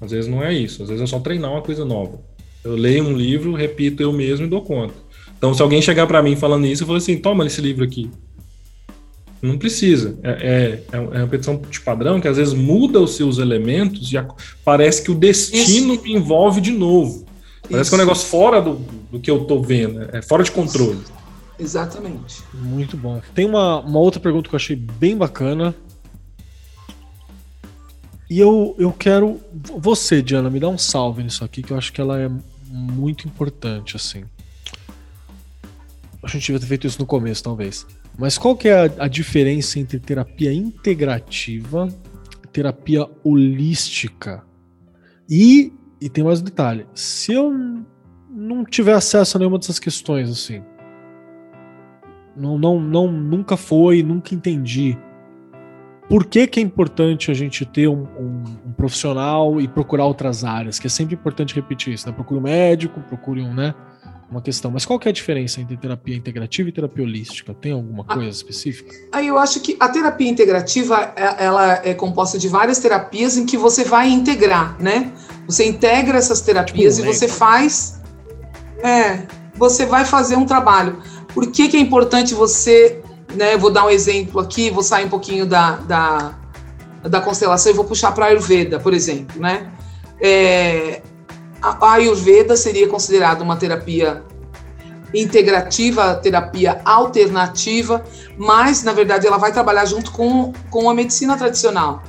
Às 0.02 0.12
vezes 0.12 0.30
não 0.30 0.44
é 0.44 0.54
isso. 0.54 0.84
Às 0.84 0.90
vezes 0.90 1.04
é 1.04 1.08
só 1.08 1.20
treinar 1.20 1.52
uma 1.52 1.62
coisa 1.62 1.86
nova. 1.86 2.20
Eu 2.64 2.76
leio 2.76 3.06
um 3.06 3.16
livro, 3.16 3.54
repito 3.54 4.04
eu 4.04 4.12
mesmo 4.12 4.46
e 4.46 4.50
dou 4.50 4.62
conta. 4.62 4.94
Então, 5.38 5.54
se 5.54 5.62
alguém 5.62 5.82
chegar 5.82 6.08
para 6.08 6.22
mim 6.22 6.36
falando 6.36 6.66
isso, 6.66 6.84
eu 6.84 6.88
falo 6.88 6.98
assim: 6.98 7.18
toma 7.18 7.46
esse 7.46 7.62
livro 7.62 7.84
aqui. 7.84 8.10
Não 9.42 9.58
precisa. 9.58 10.18
É, 10.24 10.30
é, 10.92 10.96
é 10.96 11.00
uma 11.00 11.18
repetição 11.18 11.62
de 11.70 11.82
padrão 11.82 12.22
que 12.22 12.28
às 12.30 12.38
vezes 12.38 12.54
muda 12.54 13.00
os 13.02 13.16
seus 13.16 13.40
elementos 13.40 14.12
e 14.14 14.26
parece 14.64 15.04
que 15.04 15.12
o 15.12 15.16
destino 15.16 16.02
me 16.02 16.14
envolve 16.14 16.62
de 16.62 16.72
novo. 16.72 17.26
Parece 17.64 17.82
Isso. 17.82 17.90
que 17.90 17.96
é 17.96 17.98
um 17.98 18.06
negócio 18.06 18.28
fora 18.28 18.62
do, 18.62 18.76
do 19.12 19.20
que 19.20 19.30
eu 19.30 19.44
tô 19.46 19.62
vendo, 19.62 20.08
é 20.14 20.22
fora 20.22 20.44
de 20.44 20.52
controle. 20.52 21.00
Exatamente. 21.60 22.44
Muito 22.54 22.98
bom. 22.98 23.22
Tem 23.34 23.46
uma, 23.46 23.80
uma 23.80 24.00
outra 24.00 24.20
pergunta 24.20 24.50
que 24.50 24.56
eu 24.56 24.58
achei 24.58 24.76
bem 24.76 25.16
bacana. 25.16 25.76
E 28.30 28.40
eu, 28.40 28.76
eu 28.80 28.92
quero. 28.92 29.40
Você, 29.78 30.22
Diana, 30.22 30.50
me 30.50 30.60
dá 30.60 30.68
um 30.68 30.78
salve 30.78 31.24
nisso 31.24 31.44
aqui, 31.44 31.62
que 31.62 31.72
eu 31.72 31.78
acho 31.78 31.94
que 31.94 32.02
ela 32.02 32.20
é 32.20 32.30
muito 32.68 33.28
importante, 33.28 33.96
assim. 33.96 34.24
A 36.24 36.28
gente 36.28 36.48
devia 36.48 36.60
ter 36.60 36.66
feito 36.66 36.88
isso 36.88 37.00
no 37.00 37.06
começo, 37.06 37.44
talvez. 37.44 37.86
Mas 38.18 38.38
qual 38.38 38.56
que 38.56 38.68
é 38.68 38.86
a, 38.88 39.04
a 39.04 39.08
diferença 39.08 39.80
entre 39.80 40.00
terapia 40.00 40.52
integrativa 40.54 41.88
e 42.44 42.48
terapia 42.48 43.08
holística? 43.24 44.44
E, 45.30 45.72
e 46.02 46.10
tem 46.10 46.24
mais 46.24 46.42
um 46.42 46.44
detalhe: 46.44 46.88
se 46.96 47.34
eu 47.34 47.54
não 48.30 48.66
tiver 48.66 48.94
acesso 48.94 49.38
a 49.38 49.40
nenhuma 49.40 49.60
dessas 49.60 49.78
questões, 49.78 50.30
assim, 50.30 50.64
não, 52.36 52.58
não, 52.58 52.80
não, 52.80 53.12
nunca 53.12 53.58
foi, 53.58 54.04
nunca 54.04 54.34
entendi. 54.34 54.98
Por 56.10 56.26
que, 56.26 56.46
que 56.48 56.60
é 56.60 56.64
importante 56.64 57.32
a 57.32 57.34
gente 57.34 57.66
ter 57.66 57.88
um, 57.88 58.04
um, 58.20 58.44
um, 58.68 58.74
profissional 58.74 59.60
e 59.62 59.68
procurar 59.68 60.06
outras 60.06 60.44
áreas? 60.44 60.78
Que 60.78 60.88
é 60.88 60.90
sempre 60.90 61.16
importante 61.16 61.56
repetir 61.56 61.94
isso, 61.94 62.08
né? 62.08 62.14
Procure 62.14 62.40
um 62.40 62.44
médico, 62.44 63.00
procure 63.02 63.42
um, 63.42 63.54
né? 63.54 63.74
uma 64.34 64.42
questão. 64.42 64.72
Mas 64.72 64.86
qual 64.86 65.00
que 65.00 65.08
é 65.08 65.12
a 65.12 65.14
diferença 65.14 65.62
entre 65.62 65.78
terapia 65.78 66.16
integrativa 66.16 66.68
e 66.68 66.72
terapia 66.72 67.04
holística? 67.04 67.54
Tem 67.54 67.72
alguma 67.72 68.04
ah, 68.08 68.14
coisa 68.16 68.30
específica? 68.30 68.94
Aí 69.12 69.28
eu 69.28 69.38
acho 69.38 69.60
que 69.62 69.78
a 69.80 69.88
terapia 69.88 70.30
integrativa 70.30 71.14
é, 71.16 71.46
ela 71.46 71.82
é 71.84 71.94
composta 71.94 72.38
de 72.38 72.48
várias 72.48 72.80
terapias 72.80 73.38
em 73.38 73.46
que 73.46 73.56
você 73.56 73.84
vai 73.84 74.10
integrar, 74.10 74.76
né? 74.82 75.12
Você 75.48 75.66
integra 75.66 76.18
essas 76.18 76.42
terapias 76.42 76.98
tipo, 76.98 77.08
e 77.08 77.14
você 77.14 77.28
faz, 77.28 78.02
é, 78.84 79.26
você 79.56 79.86
vai 79.86 80.04
fazer 80.04 80.36
um 80.36 80.46
trabalho. 80.46 81.02
Por 81.34 81.48
que, 81.52 81.68
que 81.68 81.78
é 81.78 81.80
importante 81.80 82.34
você, 82.34 83.02
né? 83.36 83.58
Vou 83.58 83.72
dar 83.72 83.86
um 83.86 83.90
exemplo 83.90 84.40
aqui, 84.40 84.70
vou 84.70 84.84
sair 84.84 85.06
um 85.06 85.10
pouquinho 85.10 85.46
da, 85.46 85.78
da, 85.78 86.36
da 87.04 87.22
constelação 87.22 87.72
e 87.72 87.76
vou 87.76 87.86
puxar 87.86 88.12
para 88.12 88.26
a 88.26 88.28
Ayurveda, 88.30 88.80
por 88.80 88.94
exemplo, 88.94 89.42
né? 89.42 89.72
É, 90.22 91.02
a 91.62 91.94
Ayurveda 91.94 92.56
seria 92.56 92.88
considerada 92.88 93.44
uma 93.44 93.56
terapia 93.56 94.24
integrativa, 95.14 96.16
terapia 96.16 96.82
alternativa, 96.84 98.04
mas 98.38 98.84
na 98.84 98.92
verdade 98.92 99.28
ela 99.28 99.38
vai 99.38 99.52
trabalhar 99.52 99.86
junto 99.86 100.12
com, 100.12 100.52
com 100.70 100.90
a 100.90 100.94
medicina 100.94 101.38
tradicional. 101.38 102.04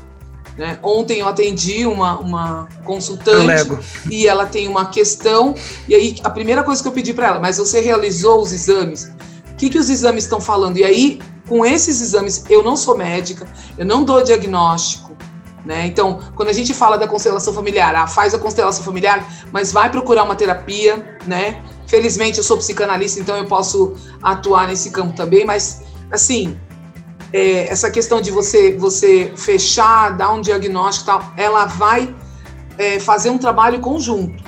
Né? 0.57 0.79
Ontem 0.83 1.19
eu 1.19 1.29
atendi 1.29 1.85
uma, 1.85 2.19
uma 2.19 2.69
consultante 2.85 3.69
e 4.11 4.27
ela 4.27 4.47
tem 4.47 4.69
uma 4.69 4.87
questão, 4.87 5.55
e 5.89 5.95
aí 5.95 6.17
a 6.23 6.31
primeira 6.31 6.63
coisa 6.63 6.81
que 6.81 6.89
eu 6.89 6.93
pedi 6.93 7.13
para 7.13 7.27
ela, 7.27 7.41
mas 7.41 7.59
você 7.59 7.81
realizou 7.81 8.41
os 8.41 8.53
exames? 8.53 9.13
O 9.51 9.57
que, 9.57 9.69
que 9.69 9.79
os 9.79 9.91
exames 9.91 10.25
estão 10.25 10.41
falando? 10.41 10.77
E 10.77 10.85
aí, 10.85 11.21
com 11.49 11.65
esses 11.67 12.01
exames, 12.01 12.45
eu 12.49 12.63
não 12.63 12.77
sou 12.77 12.97
médica, 12.97 13.47
eu 13.77 13.85
não 13.85 14.05
dou 14.05 14.23
diagnóstico, 14.23 15.17
né? 15.65 15.87
Então, 15.87 16.21
quando 16.37 16.51
a 16.51 16.53
gente 16.53 16.75
fala 16.75 16.97
da 16.97 17.09
constelação 17.09 17.53
familiar, 17.53 17.95
ah, 17.95 18.07
faz 18.07 18.35
a 18.35 18.39
constelação 18.39 18.85
familiar, 18.85 19.27
mas 19.51 19.73
vai 19.73 19.91
procurar 19.91 20.25
uma 20.25 20.37
terapia, 20.37 21.19
né? 21.27 21.63
Felizmente 21.87 22.39
eu 22.39 22.45
sou 22.45 22.57
psicanalista, 22.59 23.21
então 23.21 23.37
eu 23.37 23.47
posso 23.47 23.95
atuar 24.23 24.69
nesse 24.69 24.91
campo 24.91 25.15
também, 25.15 25.45
mas 25.45 25.83
assim, 26.11 26.59
é, 27.35 27.66
essa 27.69 27.90
questão 27.90 28.20
de 28.20 28.31
você 28.31 28.77
você 28.77 29.32
fechar, 29.36 30.16
dar 30.16 30.32
um 30.32 30.40
diagnóstico 30.40 31.06
tal, 31.06 31.32
ela 31.36 31.66
vai 31.66 32.15
é, 32.78 33.01
fazer 33.01 33.28
um 33.28 33.39
trabalho 33.39 33.81
conjunto. 33.81 34.44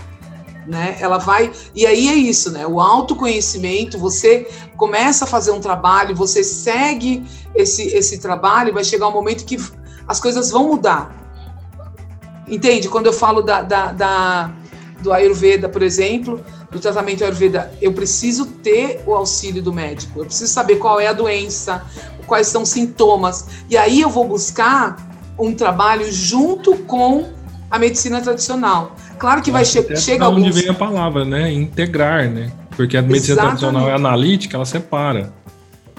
Né? 0.64 0.96
Ela 1.00 1.18
vai 1.18 1.50
e 1.74 1.84
aí 1.84 2.08
é 2.08 2.14
isso, 2.14 2.50
né? 2.52 2.64
O 2.64 2.80
autoconhecimento, 2.80 3.98
você 3.98 4.48
começa 4.76 5.24
a 5.24 5.28
fazer 5.28 5.50
um 5.50 5.60
trabalho, 5.60 6.14
você 6.14 6.44
segue 6.44 7.24
esse 7.56 7.82
esse 7.88 8.18
trabalho, 8.18 8.72
vai 8.72 8.84
chegar 8.84 9.08
um 9.08 9.12
momento 9.12 9.44
que 9.44 9.58
as 10.06 10.20
coisas 10.20 10.50
vão 10.52 10.68
mudar. 10.68 11.10
Entende? 12.46 12.88
Quando 12.88 13.06
eu 13.06 13.12
falo 13.12 13.42
da, 13.42 13.62
da, 13.62 13.92
da, 13.92 14.52
do 15.00 15.12
Ayurveda, 15.12 15.68
por 15.68 15.82
exemplo, 15.82 16.40
do 16.76 16.82
tratamento 16.82 17.24
Ayurveda, 17.24 17.72
eu 17.80 17.92
preciso 17.92 18.46
ter 18.46 19.02
o 19.06 19.14
auxílio 19.14 19.62
do 19.62 19.72
médico, 19.72 20.20
eu 20.20 20.24
preciso 20.24 20.52
saber 20.52 20.76
qual 20.76 21.00
é 21.00 21.08
a 21.08 21.12
doença, 21.12 21.84
quais 22.26 22.48
são 22.48 22.62
os 22.62 22.68
sintomas, 22.68 23.46
e 23.68 23.76
aí 23.76 24.00
eu 24.00 24.10
vou 24.10 24.26
buscar 24.26 24.96
um 25.38 25.54
trabalho 25.54 26.10
junto 26.12 26.76
com 26.76 27.28
a 27.70 27.78
medicina 27.78 28.20
tradicional. 28.20 28.94
Claro 29.18 29.42
que 29.42 29.50
vai 29.50 29.64
che 29.64 29.96
chegar 29.96 30.26
alguns... 30.26 30.48
onde 30.48 30.60
vem 30.60 30.68
a 30.68 30.74
palavra, 30.74 31.24
né? 31.24 31.52
Integrar, 31.52 32.28
né? 32.30 32.52
Porque 32.76 32.96
a 32.96 33.02
medicina 33.02 33.34
Exatamente. 33.34 33.58
tradicional 33.60 33.88
é 33.88 33.94
analítica, 33.94 34.56
ela 34.56 34.66
separa. 34.66 35.32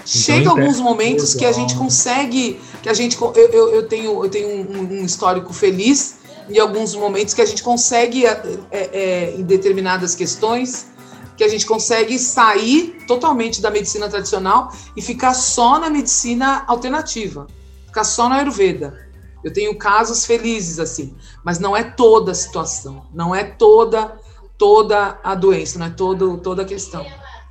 Chega 0.04 0.40
então, 0.40 0.52
alguns 0.52 0.80
momentos 0.80 1.34
que 1.34 1.44
a 1.44 1.52
gente 1.52 1.74
consegue, 1.74 2.58
que 2.82 2.88
a 2.88 2.94
gente 2.94 3.20
eu, 3.20 3.34
eu, 3.34 3.74
eu 3.74 3.82
tenho 3.82 4.24
eu 4.24 4.30
tenho 4.30 4.48
um, 4.48 5.00
um, 5.00 5.04
histórico 5.04 5.52
feliz 5.52 6.17
e 6.48 6.58
alguns 6.58 6.94
momentos 6.94 7.34
que 7.34 7.42
a 7.42 7.46
gente 7.46 7.62
consegue 7.62 8.26
é, 8.26 8.40
é, 8.70 9.34
em 9.36 9.42
determinadas 9.42 10.14
questões 10.14 10.88
que 11.36 11.44
a 11.44 11.48
gente 11.48 11.66
consegue 11.66 12.18
sair 12.18 12.98
totalmente 13.06 13.62
da 13.62 13.70
medicina 13.70 14.08
tradicional 14.08 14.72
e 14.96 15.00
ficar 15.00 15.34
só 15.34 15.78
na 15.78 15.88
medicina 15.88 16.64
alternativa, 16.66 17.46
ficar 17.86 18.02
só 18.02 18.28
na 18.28 18.36
Ayurveda. 18.36 19.06
Eu 19.44 19.52
tenho 19.52 19.72
casos 19.78 20.26
felizes 20.26 20.80
assim, 20.80 21.14
mas 21.44 21.60
não 21.60 21.76
é 21.76 21.84
toda 21.84 22.32
a 22.32 22.34
situação, 22.34 23.06
não 23.14 23.32
é 23.32 23.44
toda 23.44 24.18
toda 24.58 25.18
a 25.22 25.34
doença, 25.36 25.78
não 25.78 25.86
é 25.86 25.90
todo, 25.90 26.36
toda 26.38 26.62
a 26.62 26.64
questão. 26.64 27.06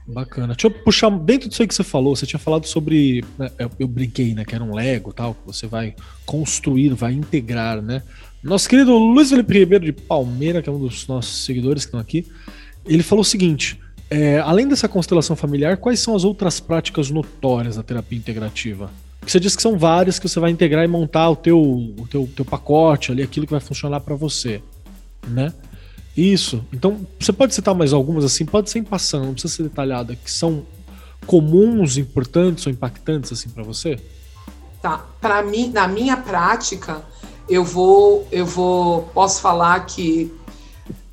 Bacana. 0.05 0.53
Deixa 0.53 0.67
eu 0.67 0.71
puxar 0.71 1.09
dentro 1.09 1.49
disso 1.49 1.61
aí 1.61 1.67
que 1.67 1.75
você 1.75 1.83
falou. 1.83 2.15
Você 2.15 2.25
tinha 2.25 2.39
falado 2.39 2.65
sobre. 2.65 3.25
Né, 3.37 3.51
eu, 3.57 3.71
eu, 3.79 3.87
brinquei, 3.87 4.33
né? 4.33 4.45
Que 4.45 4.55
era 4.55 4.63
um 4.63 4.73
Lego 4.73 5.11
tal, 5.11 5.33
que 5.33 5.45
você 5.45 5.67
vai 5.67 5.95
construir, 6.25 6.93
vai 6.93 7.13
integrar, 7.13 7.81
né? 7.81 8.03
Nosso 8.47 8.69
querido 8.69 8.97
Luiz 8.97 9.29
Felipe 9.29 9.59
Ribeiro 9.59 9.83
de 9.83 9.91
Palmeira, 9.91 10.61
que 10.61 10.69
é 10.69 10.71
um 10.71 10.79
dos 10.79 11.05
nossos 11.05 11.43
seguidores 11.43 11.83
que 11.83 11.89
estão 11.89 11.99
aqui, 11.99 12.25
ele 12.85 13.03
falou 13.03 13.21
o 13.21 13.25
seguinte: 13.25 13.77
é, 14.09 14.39
além 14.39 14.65
dessa 14.65 14.87
constelação 14.87 15.35
familiar, 15.35 15.75
quais 15.75 15.99
são 15.99 16.15
as 16.15 16.23
outras 16.23 16.57
práticas 16.61 17.09
notórias 17.09 17.75
da 17.75 17.83
terapia 17.83 18.17
integrativa? 18.17 18.89
Porque 19.19 19.33
você 19.33 19.39
disse 19.41 19.57
que 19.57 19.61
são 19.61 19.77
várias 19.77 20.17
que 20.17 20.29
você 20.29 20.39
vai 20.39 20.49
integrar 20.49 20.85
e 20.85 20.87
montar 20.87 21.29
o 21.29 21.35
teu, 21.35 21.59
o 21.59 22.07
teu, 22.09 22.29
teu 22.33 22.45
pacote 22.45 23.11
ali, 23.11 23.21
aquilo 23.21 23.45
que 23.45 23.51
vai 23.51 23.59
funcionar 23.59 23.99
para 23.99 24.15
você, 24.15 24.61
né? 25.27 25.51
Isso. 26.15 26.63
Então, 26.71 27.05
você 27.19 27.33
pode 27.33 27.53
citar 27.53 27.75
mais 27.75 27.91
algumas 27.91 28.23
assim, 28.23 28.45
pode 28.45 28.69
ser 28.69 28.79
em 28.79 28.83
passando, 28.83 29.25
não 29.25 29.33
precisa 29.33 29.53
ser 29.53 29.63
detalhada, 29.63 30.15
que 30.15 30.31
são 30.31 30.65
comuns, 31.25 31.97
importantes 31.97 32.65
ou 32.65 32.71
impactantes 32.71 33.29
assim 33.29 33.49
para 33.49 33.63
você? 33.63 33.99
Tá. 34.81 35.05
Para 35.19 35.43
mim, 35.43 35.69
na 35.69 35.85
minha 35.85 36.15
prática, 36.15 37.03
eu 37.49 37.63
vou, 37.63 38.27
eu 38.31 38.45
vou, 38.45 39.03
posso 39.13 39.41
falar 39.41 39.79
que 39.85 40.33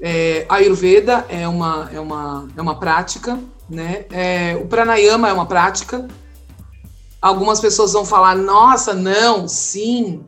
é, 0.00 0.44
a 0.48 0.56
Ayurveda 0.56 1.24
é 1.28 1.46
uma, 1.48 1.88
é 1.92 2.00
uma, 2.00 2.48
é 2.56 2.60
uma 2.60 2.78
prática, 2.78 3.38
né? 3.68 4.04
É, 4.10 4.56
o 4.62 4.66
pranayama 4.66 5.28
é 5.28 5.32
uma 5.32 5.46
prática. 5.46 6.06
Algumas 7.20 7.60
pessoas 7.60 7.92
vão 7.92 8.04
falar, 8.04 8.36
nossa, 8.36 8.92
não, 8.92 9.48
sim. 9.48 10.22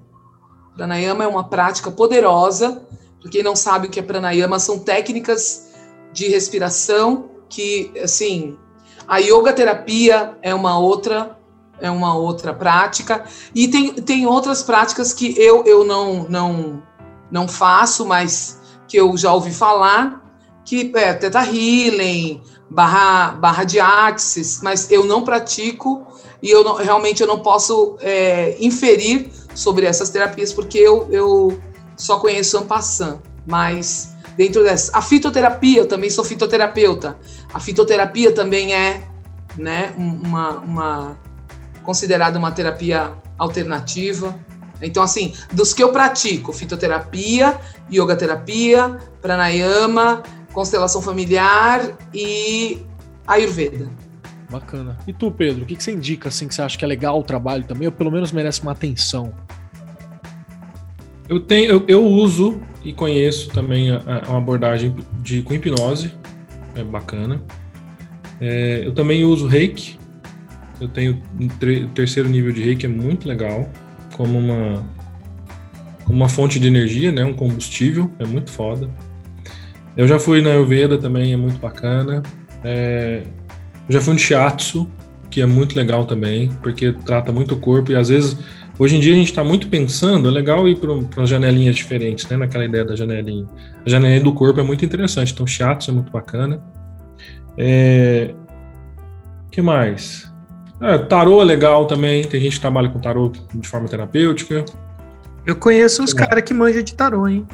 Pranayama 0.74 1.24
é 1.24 1.26
uma 1.26 1.44
prática 1.44 1.90
poderosa 1.90 2.82
para 3.26 3.32
quem 3.32 3.42
não 3.42 3.56
sabe 3.56 3.88
o 3.88 3.90
que 3.90 3.98
é 3.98 4.02
pranayama, 4.02 4.60
são 4.60 4.78
técnicas 4.78 5.72
de 6.12 6.28
respiração 6.28 7.28
que, 7.48 7.90
assim, 8.00 8.56
a 9.08 9.18
yoga 9.18 9.52
terapia 9.52 10.38
é 10.40 10.54
uma 10.54 10.78
outra 10.78 11.36
é 11.80 11.90
uma 11.90 12.14
outra 12.14 12.54
prática 12.54 13.24
e 13.54 13.68
tem, 13.68 13.94
tem 13.94 14.26
outras 14.26 14.62
práticas 14.62 15.12
que 15.12 15.34
eu, 15.38 15.64
eu 15.64 15.84
não, 15.84 16.26
não 16.28 16.82
não 17.30 17.48
faço, 17.48 18.06
mas 18.06 18.60
que 18.88 18.96
eu 18.96 19.16
já 19.16 19.32
ouvi 19.32 19.52
falar, 19.52 20.22
que 20.64 20.92
é 20.94 21.12
Teta 21.12 21.44
Healing, 21.44 22.42
barra, 22.70 23.32
barra 23.32 23.64
de 23.64 23.80
Axis, 23.80 24.60
mas 24.62 24.90
eu 24.90 25.04
não 25.04 25.22
pratico 25.22 26.06
e 26.42 26.50
eu 26.50 26.62
não, 26.62 26.74
realmente 26.74 27.20
eu 27.20 27.26
não 27.26 27.40
posso 27.40 27.96
é, 28.00 28.56
inferir 28.60 29.30
sobre 29.54 29.86
essas 29.86 30.10
terapias 30.10 30.52
porque 30.52 30.78
eu, 30.78 31.08
eu 31.10 31.60
só 31.96 32.18
conheço 32.18 32.58
Ampassan, 32.58 33.20
mas 33.46 34.14
dentro 34.36 34.62
dessa. 34.62 34.96
A 34.96 35.02
fitoterapia, 35.02 35.80
eu 35.80 35.86
também 35.86 36.10
sou 36.10 36.24
fitoterapeuta. 36.24 37.16
A 37.52 37.58
fitoterapia 37.58 38.32
também 38.32 38.74
é 38.74 39.02
né, 39.56 39.94
uma, 39.96 40.50
uma 40.58 41.18
considerada 41.86 42.36
uma 42.36 42.50
terapia 42.50 43.12
alternativa. 43.38 44.36
Então, 44.82 45.02
assim, 45.02 45.32
dos 45.52 45.72
que 45.72 45.82
eu 45.82 45.92
pratico, 45.92 46.52
fitoterapia, 46.52 47.56
yoga 47.90 48.16
terapia, 48.16 48.98
pranayama, 49.22 50.22
constelação 50.52 51.00
familiar 51.00 51.96
e 52.12 52.82
ayurveda. 53.26 53.88
Bacana. 54.50 54.98
E 55.06 55.12
tu, 55.12 55.30
Pedro, 55.30 55.62
o 55.62 55.66
que, 55.66 55.76
que 55.76 55.82
você 55.82 55.92
indica, 55.92 56.28
assim, 56.28 56.46
que 56.46 56.54
você 56.54 56.62
acha 56.62 56.76
que 56.76 56.84
é 56.84 56.88
legal 56.88 57.18
o 57.18 57.22
trabalho 57.22 57.64
também, 57.64 57.86
ou 57.86 57.92
pelo 57.92 58.10
menos 58.10 58.32
merece 58.32 58.60
uma 58.62 58.72
atenção? 58.72 59.32
Eu 61.28 61.40
tenho, 61.40 61.70
eu, 61.70 61.84
eu 61.88 62.04
uso 62.04 62.60
e 62.84 62.92
conheço 62.92 63.50
também 63.50 63.90
a, 63.90 64.00
a, 64.26 64.30
uma 64.30 64.38
abordagem 64.38 64.94
de 65.20 65.42
com 65.42 65.54
hipnose, 65.54 66.12
é 66.74 66.84
bacana. 66.84 67.42
É, 68.40 68.82
eu 68.84 68.92
também 68.92 69.24
uso 69.24 69.46
reiki. 69.46 69.98
Eu 70.80 70.88
tenho 70.88 71.22
um 71.40 71.48
terceiro 71.88 72.28
nível 72.28 72.52
de 72.52 72.62
reiki, 72.62 72.86
é 72.86 72.88
muito 72.88 73.26
legal, 73.26 73.68
como 74.16 74.38
uma, 74.38 74.84
uma 76.08 76.28
fonte 76.28 76.60
de 76.60 76.66
energia, 76.66 77.10
né, 77.10 77.24
um 77.24 77.32
combustível, 77.32 78.10
é 78.18 78.26
muito 78.26 78.50
foda. 78.50 78.90
Eu 79.96 80.06
já 80.06 80.18
fui 80.18 80.42
na 80.42 80.50
Ayurveda 80.50 80.98
também, 80.98 81.32
é 81.32 81.36
muito 81.36 81.58
bacana. 81.58 82.22
É, 82.62 83.22
eu 83.88 83.92
já 83.92 84.00
fui 84.00 84.12
no 84.12 84.18
Shiatsu, 84.18 84.86
que 85.30 85.40
é 85.40 85.46
muito 85.46 85.74
legal 85.74 86.04
também, 86.04 86.50
porque 86.62 86.92
trata 86.92 87.32
muito 87.32 87.54
o 87.54 87.58
corpo 87.58 87.92
e 87.92 87.96
às 87.96 88.08
vezes 88.08 88.36
Hoje 88.78 88.96
em 88.96 89.00
dia 89.00 89.14
a 89.14 89.16
gente 89.16 89.30
está 89.30 89.42
muito 89.42 89.68
pensando, 89.68 90.28
é 90.28 90.30
legal 90.30 90.68
ir 90.68 90.76
para 90.76 91.24
janelinhas 91.24 91.74
diferentes, 91.74 92.28
né? 92.28 92.36
Naquela 92.36 92.66
ideia 92.66 92.84
da 92.84 92.94
janelinha. 92.94 93.46
A 93.84 93.88
janelinha 93.88 94.20
do 94.20 94.34
corpo 94.34 94.60
é 94.60 94.62
muito 94.62 94.84
interessante, 94.84 95.32
então 95.32 95.46
shiatsu 95.46 95.90
é 95.90 95.94
muito 95.94 96.12
bacana. 96.12 96.62
É... 97.56 98.34
que 99.50 99.62
mais? 99.62 100.30
É, 100.80 100.98
tarô 100.98 101.40
é 101.40 101.44
legal 101.44 101.86
também, 101.86 102.24
tem 102.24 102.40
gente 102.40 102.54
que 102.54 102.60
trabalha 102.60 102.88
com 102.88 102.98
tarô 102.98 103.32
de 103.54 103.66
forma 103.66 103.88
terapêutica. 103.88 104.64
Eu 105.46 105.56
conheço 105.56 106.02
uns 106.02 106.12
caras 106.12 106.42
que 106.42 106.52
manjam 106.52 106.82
de 106.82 106.94
tarô, 106.94 107.26
hein? 107.26 107.46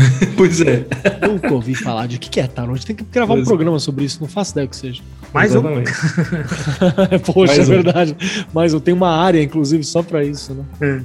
pois 0.36 0.60
é. 0.60 0.86
Nunca 1.26 1.52
ouvi 1.52 1.74
falar 1.74 2.06
de 2.06 2.16
o 2.16 2.18
que 2.18 2.40
é 2.40 2.46
tarô. 2.46 2.72
A 2.72 2.76
gente 2.76 2.86
tem 2.86 2.96
que 2.96 3.04
gravar 3.04 3.34
pois 3.34 3.46
um 3.46 3.48
programa 3.48 3.78
sobre 3.78 4.04
isso, 4.04 4.20
não 4.20 4.28
faço 4.28 4.52
ideia 4.52 4.66
o 4.66 4.70
que 4.70 4.76
seja. 4.76 5.02
Mais 5.32 5.54
um. 5.54 5.62
Poxa, 7.32 7.54
Mais 7.54 7.58
é 7.58 7.64
verdade. 7.64 8.16
Mas 8.52 8.72
eu 8.72 8.80
tenho 8.80 8.96
uma 8.96 9.10
área, 9.10 9.42
inclusive, 9.42 9.84
só 9.84 10.02
para 10.02 10.24
isso, 10.24 10.54
né? 10.54 10.64
É. 10.80 11.00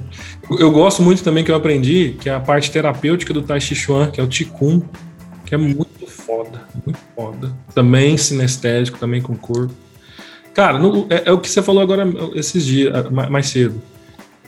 Eu 0.58 0.70
gosto 0.72 1.02
muito 1.02 1.22
também 1.22 1.44
que 1.44 1.50
eu 1.50 1.54
aprendi, 1.54 2.16
que 2.20 2.28
é 2.28 2.34
a 2.34 2.40
parte 2.40 2.70
terapêutica 2.70 3.32
do 3.32 3.42
Tai 3.42 3.60
Chi 3.60 3.74
Chuan, 3.74 4.10
que 4.10 4.20
é 4.20 4.24
o 4.24 4.28
Qigong, 4.28 4.84
que 5.44 5.54
é 5.54 5.58
muito 5.58 6.06
foda, 6.08 6.62
muito 6.84 6.98
foda. 7.14 7.52
Também 7.74 8.16
sinestésico, 8.16 8.98
também 8.98 9.20
com 9.22 9.36
corpo. 9.36 9.74
Cara, 10.56 10.78
no, 10.78 11.06
é, 11.10 11.24
é, 11.26 11.32
o 11.32 11.38
que 11.38 11.50
você 11.50 11.62
falou 11.62 11.82
agora 11.82 12.08
esses 12.34 12.64
dias, 12.64 13.10
mais 13.10 13.48
cedo. 13.48 13.82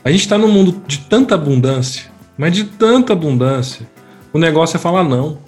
A 0.02 0.10
gente 0.10 0.22
está 0.22 0.38
num 0.38 0.48
mundo 0.48 0.82
de 0.86 1.00
tanta 1.00 1.34
abundância, 1.34 2.10
mas 2.38 2.54
de 2.54 2.64
tanta 2.64 3.12
abundância, 3.12 3.86
o 4.32 4.38
negócio 4.38 4.78
é 4.78 4.80
falar 4.80 5.04
não. 5.04 5.38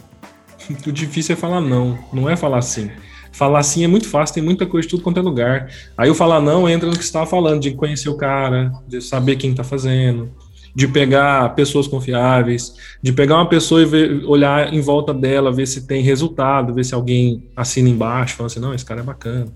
O 0.86 0.92
difícil 0.92 1.32
é 1.32 1.36
falar 1.36 1.62
não, 1.62 1.98
não 2.12 2.28
é 2.28 2.36
falar 2.36 2.60
sim. 2.60 2.90
Falar 3.32 3.62
sim 3.62 3.84
é 3.84 3.88
muito 3.88 4.06
fácil, 4.06 4.34
tem 4.34 4.42
muita 4.42 4.66
coisa 4.66 4.86
de 4.86 4.90
tudo 4.90 5.02
quanto 5.02 5.18
é 5.18 5.22
lugar. 5.22 5.70
Aí 5.96 6.10
o 6.10 6.14
falar 6.14 6.42
não 6.42 6.68
entra 6.68 6.86
no 6.86 6.92
que 6.92 6.98
você 6.98 7.08
estava 7.08 7.26
falando, 7.26 7.62
de 7.62 7.70
conhecer 7.70 8.10
o 8.10 8.16
cara, 8.16 8.70
de 8.86 9.00
saber 9.00 9.36
quem 9.36 9.52
está 9.52 9.64
fazendo, 9.64 10.30
de 10.74 10.86
pegar 10.86 11.54
pessoas 11.54 11.88
confiáveis, 11.88 12.74
de 13.02 13.14
pegar 13.14 13.36
uma 13.36 13.48
pessoa 13.48 13.80
e 13.80 13.86
ver, 13.86 14.24
olhar 14.26 14.72
em 14.74 14.80
volta 14.82 15.14
dela, 15.14 15.50
ver 15.50 15.66
se 15.66 15.86
tem 15.86 16.02
resultado, 16.02 16.74
ver 16.74 16.84
se 16.84 16.94
alguém 16.94 17.44
assina 17.56 17.88
embaixo, 17.88 18.36
falando 18.36 18.50
assim, 18.50 18.60
não, 18.60 18.74
esse 18.74 18.84
cara 18.84 19.00
é 19.00 19.04
bacana. 19.04 19.50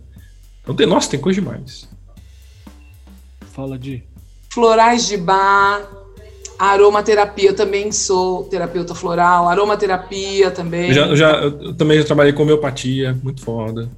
Então, 0.64 0.74
tem, 0.74 0.86
nossa, 0.86 1.10
tem 1.10 1.20
coisa 1.20 1.40
demais. 1.40 1.88
Fala 3.52 3.78
de. 3.78 4.02
Florais 4.50 5.06
de 5.06 5.16
bar, 5.16 5.86
Aromaterapia, 6.58 7.50
eu 7.50 7.56
também 7.56 7.90
sou 7.90 8.44
terapeuta 8.44 8.94
floral, 8.94 9.48
aromaterapia 9.48 10.50
também. 10.50 10.88
Eu, 10.88 10.94
já, 10.94 11.06
eu, 11.06 11.16
já, 11.16 11.30
eu 11.40 11.74
também 11.74 11.98
já 11.98 12.04
trabalhei 12.04 12.32
com 12.32 12.42
homeopatia, 12.42 13.16
muito 13.22 13.42
foda. 13.42 13.90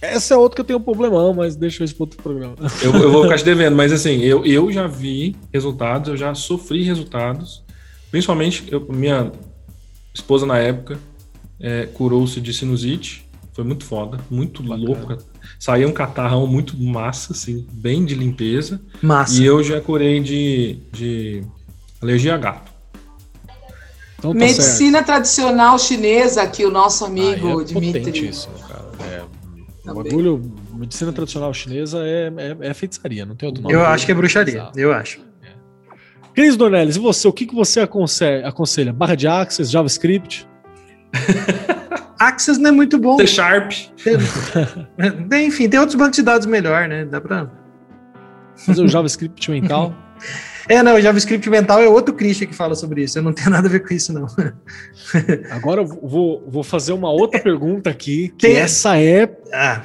Essa 0.00 0.34
é 0.34 0.36
outra 0.36 0.56
que 0.56 0.60
eu 0.60 0.64
tenho 0.64 0.78
um 0.78 0.82
problemão, 0.82 1.34
mas 1.34 1.56
deixa 1.56 1.82
eu 1.82 1.84
isso 1.84 1.96
para 1.96 2.04
outro 2.04 2.22
programa. 2.22 2.54
Eu, 2.82 2.94
eu 2.94 3.10
vou 3.10 3.24
ficar 3.24 3.38
te 3.38 3.44
devendo, 3.44 3.74
mas 3.74 3.92
assim, 3.92 4.20
eu, 4.20 4.44
eu 4.44 4.70
já 4.70 4.86
vi 4.86 5.34
resultados, 5.52 6.08
eu 6.08 6.16
já 6.16 6.34
sofri 6.34 6.82
resultados. 6.82 7.64
Principalmente, 8.10 8.64
eu, 8.70 8.86
minha 8.88 9.32
esposa 10.14 10.46
na 10.46 10.58
época 10.58 10.98
é, 11.58 11.86
curou-se 11.86 12.40
de 12.40 12.54
sinusite, 12.54 13.28
foi 13.52 13.64
muito 13.64 13.84
foda, 13.84 14.20
muito 14.30 14.62
Bacana. 14.62 14.86
louco. 14.86 15.18
Saía 15.58 15.86
um 15.86 15.92
catarrão 15.92 16.46
muito 16.46 16.76
massa, 16.80 17.32
assim, 17.32 17.66
bem 17.72 18.04
de 18.04 18.14
limpeza. 18.14 18.80
Massa. 19.02 19.40
E 19.40 19.44
eu 19.44 19.62
já 19.62 19.80
curei 19.80 20.20
de, 20.20 20.78
de 20.92 21.42
Alergia 22.00 22.34
a 22.34 22.38
gato. 22.38 22.72
Então, 24.18 24.32
tá 24.32 24.38
Medicina 24.38 24.98
certo. 24.98 25.06
tradicional 25.06 25.78
chinesa, 25.78 26.46
que 26.46 26.64
o 26.64 26.70
nosso 26.70 27.04
amigo 27.04 27.58
ah, 27.58 27.62
é 27.62 27.64
Dimitri. 27.64 28.28
Isso, 28.28 28.48
cara. 28.68 28.86
É, 29.10 29.90
o 29.90 29.94
bagulho, 29.94 30.52
medicina 30.74 31.12
tradicional 31.12 31.52
chinesa 31.54 31.98
é, 32.04 32.32
é, 32.36 32.68
é, 32.68 32.74
feitiçaria, 32.74 33.24
não 33.24 33.36
tem 33.36 33.46
outro 33.46 33.62
nome. 33.62 33.74
Eu 33.74 33.84
acho 33.84 34.04
que 34.04 34.12
é 34.12 34.14
bruxaria, 34.14 34.68
eu 34.74 34.92
acho. 34.92 35.20
É. 35.42 35.50
Cris 36.34 36.56
Dornelles, 36.56 36.96
e 36.96 36.98
você, 36.98 37.28
o 37.28 37.32
que, 37.32 37.46
que 37.46 37.54
você 37.54 37.80
aconselha, 37.80 38.48
aconselha? 38.48 38.92
Barra 38.92 39.14
de 39.14 39.28
Access, 39.28 39.70
JavaScript? 39.70 40.46
Access 42.18 42.60
não 42.60 42.70
é 42.70 42.72
muito 42.72 42.98
bom. 42.98 43.16
C 43.18 43.26
Sharp. 43.26 43.72
Tem, 45.28 45.46
enfim, 45.46 45.68
tem 45.68 45.78
outros 45.78 45.96
bancos 45.96 46.16
de 46.16 46.22
dados 46.22 46.46
melhor, 46.46 46.88
né? 46.88 47.04
Dá 47.04 47.20
pra. 47.20 47.50
Fazer 48.56 48.82
o 48.82 48.88
JavaScript 48.88 49.50
mental. 49.50 49.94
É, 50.68 50.82
não, 50.82 50.96
o 50.96 51.00
JavaScript 51.00 51.48
mental 51.48 51.80
é 51.80 51.88
outro 51.88 52.12
Christian 52.12 52.48
que 52.48 52.54
fala 52.54 52.74
sobre 52.74 53.04
isso. 53.04 53.16
Eu 53.16 53.22
não 53.22 53.32
tenho 53.32 53.50
nada 53.50 53.68
a 53.68 53.70
ver 53.70 53.86
com 53.86 53.94
isso, 53.94 54.12
não. 54.12 54.26
Agora 55.50 55.82
eu 55.82 55.86
vou, 55.86 56.44
vou 56.48 56.64
fazer 56.64 56.92
uma 56.92 57.08
outra 57.08 57.40
pergunta 57.40 57.88
aqui, 57.88 58.30
que 58.30 58.48
Tem... 58.48 58.56
essa 58.56 59.00
é. 59.00 59.30
Ah. 59.54 59.82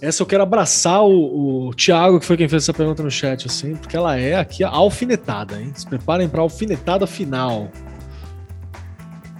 Essa 0.00 0.22
eu 0.22 0.26
quero 0.26 0.42
abraçar 0.42 1.02
o, 1.02 1.68
o 1.68 1.74
Thiago, 1.74 2.20
que 2.20 2.24
foi 2.24 2.38
quem 2.38 2.48
fez 2.48 2.62
essa 2.62 2.72
pergunta 2.72 3.02
no 3.02 3.10
chat, 3.10 3.46
assim, 3.46 3.74
porque 3.74 3.96
ela 3.96 4.16
é 4.16 4.36
aqui 4.36 4.64
a 4.64 4.68
alfinetada, 4.68 5.60
hein? 5.60 5.72
Se 5.74 5.86
preparem 5.86 6.26
para 6.26 6.40
a 6.40 6.42
alfinetada 6.42 7.06
final 7.06 7.70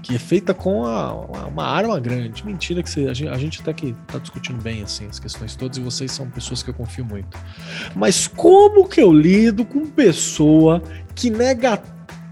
que 0.04 0.14
é 0.14 0.18
feita 0.18 0.52
com 0.52 0.84
a, 0.84 1.14
uma 1.46 1.64
arma 1.64 1.98
grande. 1.98 2.44
Mentira 2.44 2.82
que 2.82 2.90
você, 2.90 3.08
a, 3.08 3.14
gente, 3.14 3.28
a 3.30 3.38
gente 3.38 3.62
até 3.62 3.72
que 3.72 3.94
tá 4.06 4.18
discutindo 4.18 4.60
bem 4.62 4.82
assim 4.82 5.06
as 5.06 5.18
questões 5.18 5.56
todas 5.56 5.78
e 5.78 5.80
vocês 5.80 6.12
são 6.12 6.28
pessoas 6.28 6.62
que 6.62 6.68
eu 6.68 6.74
confio 6.74 7.06
muito. 7.06 7.38
Mas 7.96 8.28
como 8.28 8.86
que 8.86 9.00
eu 9.00 9.10
lido 9.10 9.64
com 9.64 9.86
pessoa 9.86 10.82
que 11.14 11.30
nega 11.30 11.82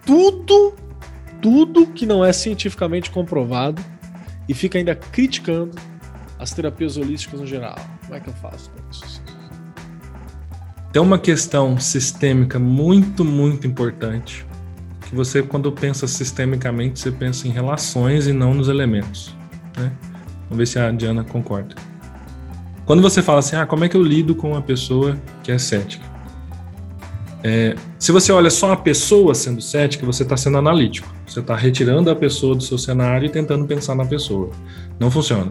tudo, 0.04 0.74
tudo 1.40 1.86
que 1.86 2.04
não 2.04 2.22
é 2.22 2.30
cientificamente 2.30 3.10
comprovado 3.10 3.82
e 4.46 4.52
fica 4.52 4.76
ainda 4.76 4.94
criticando 4.94 5.74
as 6.38 6.52
terapias 6.52 6.98
holísticas 6.98 7.40
no 7.40 7.46
geral? 7.46 7.76
Como 8.02 8.14
é 8.14 8.20
que 8.20 8.28
eu 8.28 8.34
faço 8.34 8.70
com 8.70 8.90
isso? 8.90 9.22
Tem 10.92 11.00
uma 11.00 11.18
questão 11.18 11.80
sistêmica 11.80 12.58
muito, 12.58 13.24
muito 13.24 13.66
importante 13.66 14.44
você, 15.14 15.42
quando 15.42 15.70
pensa 15.70 16.06
sistemicamente, 16.06 16.98
você 16.98 17.10
pensa 17.10 17.46
em 17.46 17.50
relações 17.50 18.26
e 18.26 18.32
não 18.32 18.54
nos 18.54 18.68
elementos. 18.68 19.34
Né? 19.76 19.92
Vamos 20.44 20.58
ver 20.58 20.66
se 20.66 20.78
a 20.78 20.90
Diana 20.90 21.24
concorda. 21.24 21.74
Quando 22.84 23.02
você 23.02 23.22
fala 23.22 23.38
assim, 23.38 23.56
ah, 23.56 23.66
como 23.66 23.84
é 23.84 23.88
que 23.88 23.96
eu 23.96 24.02
lido 24.02 24.34
com 24.34 24.52
uma 24.52 24.62
pessoa 24.62 25.16
que 25.42 25.52
é 25.52 25.58
cética? 25.58 26.04
É, 27.44 27.74
se 27.98 28.12
você 28.12 28.30
olha 28.32 28.50
só 28.50 28.72
a 28.72 28.76
pessoa 28.76 29.34
sendo 29.34 29.60
cética, 29.60 30.06
você 30.06 30.22
está 30.22 30.36
sendo 30.36 30.58
analítico. 30.58 31.12
Você 31.26 31.40
está 31.40 31.56
retirando 31.56 32.10
a 32.10 32.16
pessoa 32.16 32.54
do 32.54 32.62
seu 32.62 32.78
cenário 32.78 33.26
e 33.26 33.28
tentando 33.28 33.64
pensar 33.66 33.94
na 33.94 34.04
pessoa. 34.04 34.50
Não 34.98 35.10
funciona. 35.10 35.50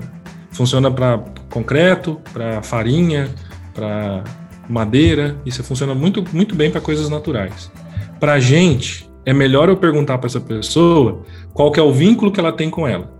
Funciona 0.51 0.89
para 0.89 1.17
concreto, 1.49 2.19
para 2.31 2.61
farinha, 2.61 3.29
para 3.73 4.23
madeira. 4.69 5.35
Isso 5.45 5.63
funciona 5.63 5.93
muito, 5.93 6.23
muito 6.33 6.55
bem 6.55 6.71
para 6.71 6.79
coisas 6.79 7.09
naturais. 7.09 7.71
Para 8.19 8.39
gente, 8.39 9.10
é 9.25 9.33
melhor 9.33 9.69
eu 9.69 9.77
perguntar 9.77 10.17
para 10.17 10.27
essa 10.27 10.39
pessoa 10.39 11.21
qual 11.53 11.71
que 11.71 11.79
é 11.79 11.83
o 11.83 11.91
vínculo 11.91 12.31
que 12.31 12.39
ela 12.39 12.51
tem 12.51 12.69
com 12.69 12.87
ela. 12.87 13.11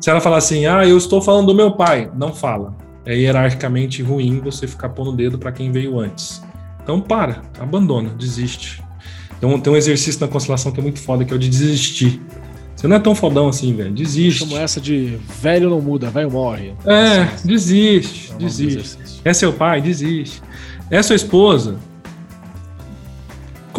Se 0.00 0.10
ela 0.10 0.20
falar 0.20 0.38
assim, 0.38 0.66
ah, 0.66 0.86
eu 0.86 0.96
estou 0.96 1.20
falando 1.20 1.48
do 1.48 1.54
meu 1.54 1.72
pai, 1.72 2.10
não 2.16 2.32
fala. 2.32 2.74
É 3.04 3.14
hierarquicamente 3.14 4.02
ruim 4.02 4.40
você 4.40 4.66
ficar 4.66 4.90
pondo 4.90 5.10
o 5.10 5.16
dedo 5.16 5.38
para 5.38 5.52
quem 5.52 5.70
veio 5.70 5.98
antes. 5.98 6.42
Então 6.82 7.00
para, 7.00 7.42
abandona, 7.58 8.10
desiste. 8.10 8.82
Então 9.36 9.58
tem 9.58 9.72
um 9.72 9.76
exercício 9.76 10.20
na 10.20 10.28
constelação 10.28 10.70
que 10.72 10.80
é 10.80 10.82
muito 10.82 11.00
foda, 11.00 11.24
que 11.24 11.32
é 11.32 11.36
o 11.36 11.38
de 11.38 11.48
desistir. 11.48 12.20
Você 12.76 12.88
não 12.88 12.96
é 12.96 12.98
tão 12.98 13.14
fodão 13.14 13.48
assim, 13.48 13.74
velho. 13.74 13.92
Desiste. 13.92 14.40
Como 14.40 14.56
essa 14.56 14.80
de 14.80 15.18
velho 15.40 15.68
não 15.68 15.82
muda, 15.82 16.08
velho 16.08 16.30
morre. 16.30 16.74
É, 16.86 17.24
desiste, 17.44 18.32
é 18.32 18.36
desiste. 18.36 18.98
É 19.22 19.34
seu 19.34 19.52
pai, 19.52 19.82
desiste. 19.82 20.42
É 20.90 21.02
sua 21.02 21.16
esposa, 21.16 21.76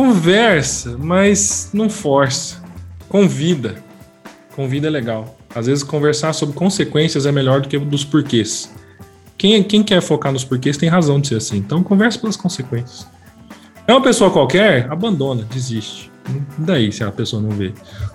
Conversa, 0.02 0.98
mas 0.98 1.70
não 1.72 1.88
força. 1.88 2.60
Convida. 3.08 3.76
Convida 4.56 4.88
é 4.88 4.90
legal. 4.90 5.38
Às 5.54 5.68
vezes 5.68 5.84
conversar 5.84 6.34
sobre 6.34 6.56
consequências 6.56 7.28
é 7.28 7.32
melhor 7.32 7.62
do 7.62 7.70
que 7.70 7.78
dos 7.78 8.04
porquês. 8.04 8.74
quem, 9.38 9.62
quem 9.62 9.84
quer 9.84 10.02
focar 10.02 10.34
nos 10.34 10.44
porquês 10.44 10.76
tem 10.76 10.90
razão 10.90 11.22
de 11.22 11.28
ser 11.28 11.36
assim. 11.36 11.58
Então 11.58 11.84
conversa 11.84 12.18
pelas 12.18 12.36
consequências. 12.36 13.08
É 13.88 13.94
uma 13.94 14.02
pessoa 14.02 14.32
qualquer, 14.32 14.92
abandona, 14.92 15.44
desiste. 15.44 16.12
E 16.28 16.62
daí, 16.64 16.92
se 16.92 17.04
a 17.04 17.12
pessoa 17.12 17.40
não 17.40 17.52
vê. 17.52 17.72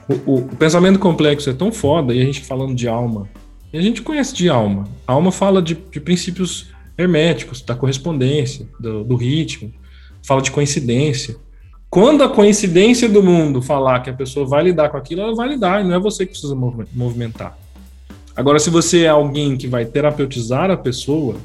O, 0.08 0.14
o, 0.14 0.38
o, 0.38 0.56
pensamento 0.56 0.98
complexo 0.98 1.48
é 1.48 1.52
tão 1.52 1.70
foda, 1.70 2.12
e 2.12 2.20
a 2.20 2.24
gente 2.24 2.40
falando 2.40 2.74
de 2.74 2.88
alma. 2.88 3.28
E 3.72 3.78
a 3.78 3.80
gente 3.80 4.02
conhece 4.02 4.34
de 4.34 4.48
alma. 4.48 4.88
A 5.06 5.12
alma 5.12 5.30
fala 5.30 5.62
de, 5.62 5.76
de 5.76 6.00
princípios 6.00 6.66
herméticos, 6.98 7.62
da 7.62 7.76
correspondência, 7.76 8.68
do, 8.80 9.04
do 9.04 9.14
ritmo, 9.14 9.72
fala 10.20 10.42
de 10.42 10.50
coincidência. 10.50 11.45
Quando 11.88 12.22
a 12.22 12.28
coincidência 12.28 13.08
do 13.08 13.22
mundo 13.22 13.62
falar 13.62 14.00
que 14.00 14.10
a 14.10 14.14
pessoa 14.14 14.46
vai 14.46 14.64
lidar 14.64 14.90
com 14.90 14.96
aquilo, 14.96 15.22
ela 15.22 15.34
vai 15.34 15.48
lidar, 15.48 15.80
e 15.80 15.84
não 15.84 15.94
é 15.94 15.98
você 15.98 16.26
que 16.26 16.32
precisa 16.32 16.54
movimentar. 16.54 17.56
Agora, 18.34 18.58
se 18.58 18.68
você 18.68 19.04
é 19.04 19.08
alguém 19.08 19.56
que 19.56 19.66
vai 19.66 19.86
terapeutizar 19.86 20.70
a 20.70 20.76
pessoa, 20.76 21.36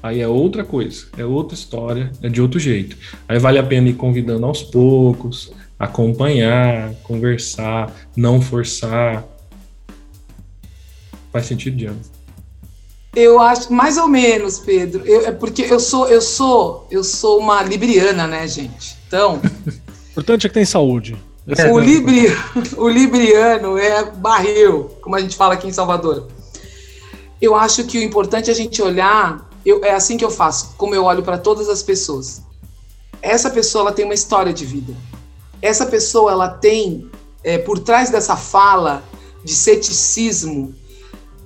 aí 0.00 0.20
é 0.20 0.28
outra 0.28 0.64
coisa, 0.64 1.06
é 1.16 1.24
outra 1.24 1.54
história, 1.56 2.12
é 2.22 2.28
de 2.28 2.40
outro 2.40 2.60
jeito. 2.60 2.96
Aí 3.26 3.38
vale 3.38 3.58
a 3.58 3.64
pena 3.64 3.88
ir 3.88 3.94
convidando 3.94 4.46
aos 4.46 4.62
poucos, 4.62 5.52
acompanhar, 5.78 6.94
conversar, 7.02 7.92
não 8.16 8.40
forçar. 8.40 9.24
Faz 11.32 11.46
sentido, 11.46 11.76
Diana? 11.76 11.98
Eu 13.16 13.40
acho 13.40 13.72
mais 13.72 13.96
ou 13.96 14.06
menos, 14.06 14.58
Pedro. 14.58 15.04
Eu, 15.04 15.26
é 15.26 15.32
porque 15.32 15.62
eu 15.62 15.80
sou, 15.80 16.08
eu 16.08 16.20
sou, 16.20 16.86
eu 16.90 17.02
sou 17.02 17.38
uma 17.38 17.62
libriana, 17.62 18.26
né, 18.26 18.46
gente? 18.46 18.93
Então. 19.06 19.40
O 19.40 20.10
importante 20.10 20.46
é 20.46 20.48
que 20.48 20.54
tem 20.54 20.64
saúde. 20.64 21.16
É, 21.46 21.70
o, 21.70 21.78
libri, 21.78 22.26
o 22.76 22.88
libriano 22.88 23.76
é 23.76 24.04
barril, 24.04 24.90
como 25.02 25.14
a 25.16 25.20
gente 25.20 25.36
fala 25.36 25.54
aqui 25.54 25.66
em 25.66 25.72
Salvador. 25.72 26.28
Eu 27.40 27.54
acho 27.54 27.84
que 27.84 27.98
o 27.98 28.02
importante 28.02 28.48
é 28.48 28.52
a 28.52 28.56
gente 28.56 28.80
olhar. 28.80 29.50
Eu, 29.64 29.84
é 29.84 29.92
assim 29.92 30.16
que 30.16 30.24
eu 30.24 30.30
faço, 30.30 30.74
como 30.76 30.94
eu 30.94 31.04
olho 31.04 31.22
para 31.22 31.36
todas 31.36 31.68
as 31.68 31.82
pessoas. 31.82 32.42
Essa 33.20 33.50
pessoa 33.50 33.82
ela 33.82 33.92
tem 33.92 34.04
uma 34.04 34.14
história 34.14 34.52
de 34.52 34.64
vida. 34.64 34.94
Essa 35.60 35.86
pessoa 35.86 36.32
ela 36.32 36.48
tem 36.48 37.10
é, 37.42 37.58
por 37.58 37.78
trás 37.78 38.10
dessa 38.10 38.36
fala 38.36 39.02
de 39.44 39.54
ceticismo 39.54 40.74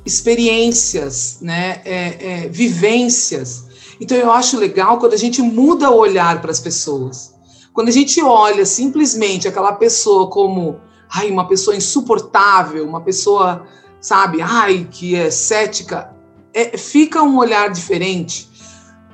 experiências, 0.04 1.38
né, 1.40 1.82
é, 1.84 2.44
é, 2.44 2.48
vivências. 2.48 3.64
Então 4.00 4.16
eu 4.16 4.32
acho 4.32 4.56
legal 4.56 4.98
quando 4.98 5.12
a 5.12 5.18
gente 5.18 5.42
muda 5.42 5.90
o 5.90 5.96
olhar 5.96 6.40
para 6.40 6.50
as 6.50 6.60
pessoas. 6.60 7.34
Quando 7.78 7.90
a 7.90 7.92
gente 7.92 8.20
olha 8.20 8.66
simplesmente 8.66 9.46
aquela 9.46 9.72
pessoa 9.72 10.28
como 10.28 10.80
ai, 11.08 11.30
uma 11.30 11.46
pessoa 11.46 11.76
insuportável, 11.76 12.84
uma 12.84 13.00
pessoa, 13.00 13.68
sabe, 14.00 14.42
ai, 14.42 14.88
que 14.90 15.14
é 15.14 15.30
cética, 15.30 16.12
é, 16.52 16.76
fica 16.76 17.22
um 17.22 17.38
olhar 17.38 17.70
diferente. 17.70 18.50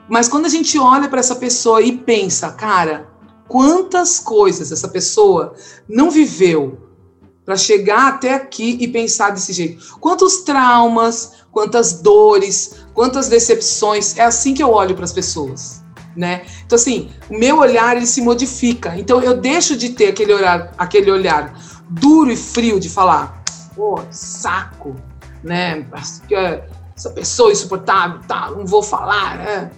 Mas 0.09 0.28
quando 0.28 0.47
a 0.47 0.49
gente 0.49 0.78
olha 0.78 1.11
para 1.11 1.20
essa 1.20 1.36
pessoa 1.36 1.82
e 1.82 1.93
pensa, 1.93 2.53
cara, 2.53 3.07
quantas 3.47 4.19
coisas 4.19 4.73
essa 4.73 4.89
pessoa 4.89 5.53
não 5.86 6.11
viveu, 6.11 6.78
para 7.45 7.59
chegar 7.59 8.15
até 8.15 8.32
aqui 8.32 8.78
e 8.81 8.89
pensar 8.89 9.28
desse 9.28 9.53
jeito. 9.53 9.99
Quantos 10.01 10.39
traumas, 10.39 11.32
quantas 11.53 12.01
dores, 12.01 12.77
quantas 12.95 13.28
decepções. 13.28 14.16
É 14.16 14.23
assim 14.23 14.55
que 14.55 14.62
eu 14.62 14.70
olho 14.70 14.95
para 14.95 15.05
as 15.05 15.12
pessoas, 15.12 15.84
né? 16.16 16.43
Então 16.65 16.77
assim, 16.77 17.11
o 17.28 17.39
meu 17.39 17.59
olhar 17.59 17.97
ele 17.97 18.07
se 18.07 18.20
modifica. 18.20 18.97
Então 18.99 19.20
eu 19.23 19.36
deixo 19.36 19.77
de 19.77 19.91
ter 19.91 20.09
aquele 20.09 20.32
olhar, 20.32 20.73
aquele 20.78 21.11
olhar 21.11 21.55
duro 21.89 22.31
e 22.31 22.36
frio 22.36 22.81
de 22.81 22.89
falar, 22.89 23.43
pô, 23.74 24.01
saco, 24.11 24.95
né? 25.43 25.86
Essa 26.97 27.11
pessoa 27.11 27.53
insuportável, 27.53 28.20
tá, 28.27 28.51
não 28.51 28.66
vou 28.66 28.82
falar, 28.82 29.39
né? 29.39 29.70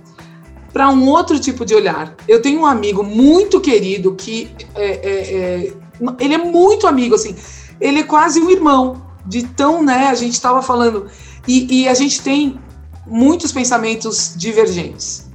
Para 0.73 0.91
um 0.91 1.09
outro 1.09 1.39
tipo 1.41 1.65
de 1.65 1.75
olhar. 1.75 2.15
Eu 2.29 2.43
tenho 2.43 2.61
um 2.61 2.67
amigo 2.67 3.03
muito 3.03 3.61
querido 3.61 4.15
que 4.15 4.55
é, 4.75 4.85
é, 4.85 5.37
é 5.37 5.73
ele 6.21 6.35
é 6.35 6.39
muito 6.39 6.87
amigo, 6.87 7.15
assim. 7.15 7.35
Ele 7.81 8.01
é 8.01 8.03
quase 8.03 8.41
um 8.41 8.51
irmão. 8.51 9.05
De 9.25 9.43
tão, 9.43 9.83
né? 9.83 10.07
A 10.07 10.15
gente 10.15 10.35
estava 10.35 10.63
falando. 10.63 11.07
E, 11.49 11.83
e 11.83 11.89
a 11.89 11.95
gente 11.95 12.21
tem 12.23 12.61
muitos 13.07 13.51
pensamentos 13.51 14.35
divergentes. 14.37 15.26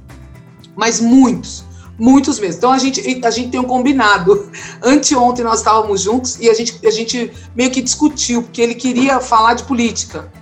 Mas 0.76 1.00
muitos. 1.00 1.64
Muitos 1.98 2.38
mesmo. 2.38 2.58
Então 2.58 2.72
a 2.72 2.78
gente, 2.78 3.20
a 3.24 3.30
gente 3.30 3.50
tem 3.50 3.60
um 3.60 3.64
combinado. 3.64 4.50
Anteontem 4.82 5.44
nós 5.44 5.58
estávamos 5.58 6.00
juntos 6.00 6.38
e 6.40 6.48
a 6.48 6.54
gente, 6.54 6.78
a 6.86 6.90
gente 6.90 7.32
meio 7.54 7.70
que 7.70 7.82
discutiu, 7.82 8.42
porque 8.42 8.60
ele 8.60 8.74
queria 8.74 9.20
falar 9.20 9.54
de 9.54 9.64
política. 9.64 10.32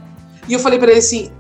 E 0.48 0.52
eu 0.52 0.59
falei 0.59 0.78
para 0.78 0.90
ele 0.90 1.01
assim: 1.01 1.31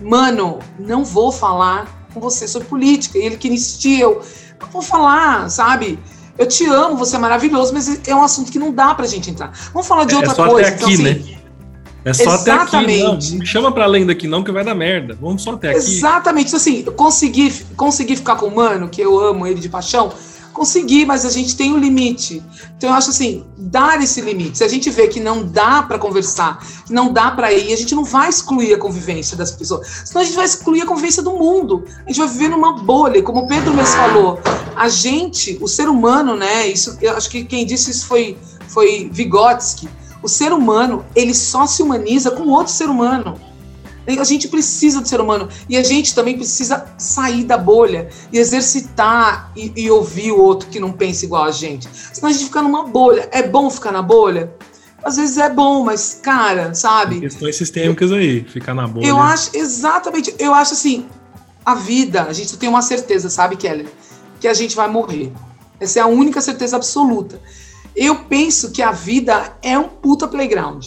mano, 0.00 0.58
não 0.78 1.04
vou 1.04 1.30
falar 1.30 2.08
com 2.12 2.20
você 2.20 2.48
sobre 2.48 2.68
política. 2.68 3.18
E 3.18 3.22
ele 3.22 3.36
que 3.36 3.48
insistiu, 3.48 4.22
eu 4.60 4.66
vou 4.72 4.82
falar, 4.82 5.50
sabe? 5.50 5.98
Eu 6.36 6.46
te 6.46 6.64
amo, 6.66 6.96
você 6.96 7.16
é 7.16 7.18
maravilhoso, 7.18 7.74
mas 7.74 8.00
é 8.06 8.14
um 8.14 8.22
assunto 8.22 8.52
que 8.52 8.58
não 8.58 8.72
dá 8.72 8.94
pra 8.94 9.06
gente 9.06 9.30
entrar. 9.30 9.52
Vamos 9.72 9.88
falar 9.88 10.04
de 10.04 10.14
outra 10.14 10.30
é 10.30 10.34
só 10.34 10.48
coisa. 10.48 10.68
Até 10.68 10.84
aqui, 10.84 10.94
então, 10.94 11.12
assim, 11.12 11.32
né? 11.32 11.37
É 12.08 12.14
só 12.14 12.34
exatamente. 12.34 13.02
até 13.02 13.16
aqui. 13.16 13.32
Não, 13.32 13.38
não 13.38 13.46
chama 13.46 13.72
pra 13.72 13.84
além 13.84 14.06
daqui, 14.06 14.26
não, 14.26 14.42
que 14.42 14.52
vai 14.52 14.64
dar 14.64 14.74
merda. 14.74 15.16
Vamos 15.20 15.42
só 15.42 15.52
até 15.52 15.70
aqui. 15.70 15.78
Exatamente. 15.78 16.54
Assim, 16.54 16.82
conseguir, 16.84 17.66
conseguir 17.76 18.16
ficar 18.16 18.36
com 18.36 18.46
o 18.46 18.54
mano, 18.54 18.88
que 18.88 19.00
eu 19.00 19.18
amo 19.18 19.46
ele 19.46 19.60
de 19.60 19.68
paixão, 19.68 20.12
conseguir, 20.52 21.06
mas 21.06 21.24
a 21.24 21.30
gente 21.30 21.56
tem 21.56 21.72
um 21.72 21.78
limite. 21.78 22.42
Então 22.76 22.90
eu 22.90 22.96
acho 22.96 23.10
assim, 23.10 23.44
dar 23.56 24.02
esse 24.02 24.20
limite. 24.20 24.58
Se 24.58 24.64
a 24.64 24.68
gente 24.68 24.90
vê 24.90 25.06
que 25.06 25.20
não 25.20 25.44
dá 25.44 25.82
para 25.82 25.98
conversar, 25.98 26.58
que 26.84 26.92
não 26.92 27.12
dá 27.12 27.30
para 27.30 27.52
ir, 27.52 27.72
a 27.72 27.76
gente 27.76 27.94
não 27.94 28.04
vai 28.04 28.28
excluir 28.28 28.74
a 28.74 28.78
convivência 28.78 29.36
das 29.36 29.52
pessoas. 29.52 29.86
Senão 30.04 30.22
a 30.22 30.24
gente 30.24 30.34
vai 30.34 30.44
excluir 30.44 30.82
a 30.82 30.86
convivência 30.86 31.22
do 31.22 31.32
mundo. 31.32 31.84
A 32.04 32.08
gente 32.08 32.18
vai 32.18 32.28
viver 32.28 32.48
numa 32.48 32.72
bolha, 32.72 33.22
como 33.22 33.42
o 33.42 33.46
Pedro 33.46 33.72
mesmo 33.72 33.94
falou. 33.94 34.40
A 34.74 34.88
gente, 34.88 35.58
o 35.60 35.68
ser 35.68 35.88
humano, 35.88 36.34
né? 36.34 36.66
Isso, 36.66 36.96
eu 37.00 37.16
acho 37.16 37.30
que 37.30 37.44
quem 37.44 37.64
disse 37.64 37.90
isso 37.90 38.06
foi 38.06 38.36
foi 38.68 39.08
Vygotsky. 39.10 39.88
O 40.22 40.28
ser 40.28 40.52
humano, 40.52 41.04
ele 41.14 41.34
só 41.34 41.66
se 41.66 41.82
humaniza 41.82 42.30
com 42.30 42.48
outro 42.48 42.72
ser 42.72 42.88
humano. 42.88 43.38
A 44.06 44.24
gente 44.24 44.48
precisa 44.48 45.02
do 45.02 45.08
ser 45.08 45.20
humano 45.20 45.48
e 45.68 45.76
a 45.76 45.82
gente 45.82 46.14
também 46.14 46.34
precisa 46.34 46.86
sair 46.96 47.44
da 47.44 47.58
bolha 47.58 48.08
e 48.32 48.38
exercitar 48.38 49.52
e, 49.54 49.70
e, 49.76 49.90
ouvir 49.90 50.32
o 50.32 50.40
outro 50.40 50.70
que 50.70 50.80
não 50.80 50.92
pensa 50.92 51.26
igual 51.26 51.44
a 51.44 51.50
gente. 51.50 51.86
Senão 51.92 52.30
a 52.30 52.32
gente 52.32 52.46
fica 52.46 52.62
numa 52.62 52.84
bolha. 52.84 53.28
É 53.30 53.46
bom 53.46 53.68
ficar 53.68 53.92
na 53.92 54.00
bolha? 54.00 54.50
Às 55.04 55.16
vezes 55.16 55.36
é 55.36 55.50
bom, 55.50 55.84
mas, 55.84 56.18
cara, 56.22 56.74
sabe? 56.74 57.20
Questões 57.20 57.56
sistêmicas 57.56 58.10
aí, 58.10 58.44
ficar 58.44 58.74
na 58.74 58.86
bolha. 58.86 59.06
Eu 59.06 59.18
acho, 59.18 59.50
exatamente, 59.54 60.34
eu 60.38 60.54
acho 60.54 60.72
assim, 60.72 61.06
a 61.64 61.74
vida, 61.74 62.22
a 62.22 62.32
gente 62.32 62.56
tem 62.56 62.68
uma 62.68 62.82
certeza, 62.82 63.28
sabe, 63.28 63.56
Kelly? 63.56 63.86
Que 64.40 64.48
a 64.48 64.54
gente 64.54 64.74
vai 64.74 64.88
morrer. 64.88 65.30
Essa 65.78 66.00
é 66.00 66.02
a 66.02 66.06
única 66.06 66.40
certeza 66.40 66.76
absoluta. 66.76 67.40
Eu 68.00 68.24
penso 68.24 68.70
que 68.70 68.80
a 68.80 68.92
vida 68.92 69.56
é 69.60 69.78
um 69.78 69.88
puta 69.88 70.28
playground 70.28 70.86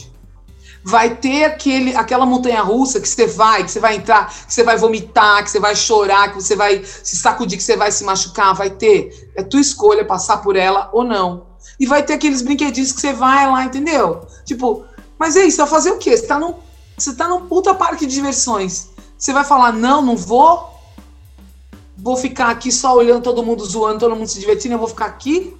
vai 0.84 1.16
ter 1.16 1.44
aquele, 1.44 1.96
aquela 1.96 2.26
montanha 2.26 2.62
russa 2.62 3.00
que 3.00 3.08
você 3.08 3.28
vai, 3.28 3.64
que 3.64 3.72
você 3.72 3.80
vai 3.80 3.98
entrar, 3.98 4.28
que 4.28 4.54
você 4.54 4.64
vai 4.64 4.78
vomitar, 4.78 5.44
que 5.44 5.52
você 5.52 5.60
vai 5.60 5.76
chorar, 5.76 6.30
que 6.30 6.42
você 6.42 6.56
vai 6.56 6.84
se 6.84 7.16
sacudir, 7.18 7.58
que 7.58 7.64
você 7.64 7.78
vai 7.78 7.92
se 7.92 8.04
machucar, 8.04 8.56
vai 8.56 8.70
ter. 8.70 9.32
É 9.36 9.44
tua 9.44 9.62
escolha 9.62 10.06
passar 10.06 10.38
por 10.38 10.56
ela 10.56 10.90
ou 10.92 11.04
não. 11.04 11.46
E 11.80 11.86
vai 11.86 12.04
ter 12.04 12.14
aqueles 12.14 12.42
brinquedinhos 12.42 12.92
que 12.92 13.02
você 13.02 13.14
vai 13.14 13.50
lá, 13.50 13.64
entendeu? 13.64 14.26
Tipo, 14.44 14.86
mas 15.20 15.36
é 15.36 15.44
isso, 15.44 15.58
vai 15.58 15.68
fazer 15.68 15.92
o 15.92 15.98
quê? 15.98 16.18
Você 16.18 16.26
tá 16.26 16.40
num, 16.40 16.56
você 16.98 17.14
tá 17.14 17.28
num 17.28 17.46
puta 17.46 17.76
parque 17.76 18.08
de 18.08 18.16
diversões. 18.16 18.90
Você 19.18 19.32
vai 19.32 19.44
falar, 19.44 19.72
não, 19.72 20.02
não 20.02 20.18
vou? 20.18 20.72
Vou 21.96 22.18
ficar 22.18 22.50
aqui 22.50 22.72
só 22.72 22.96
olhando 22.96 23.22
todo 23.22 23.44
mundo 23.44 23.64
zoando, 23.64 24.00
todo 24.00 24.16
mundo 24.16 24.28
se 24.28 24.40
divertindo, 24.40 24.74
eu 24.74 24.80
vou 24.80 24.88
ficar 24.88 25.06
aqui? 25.06 25.56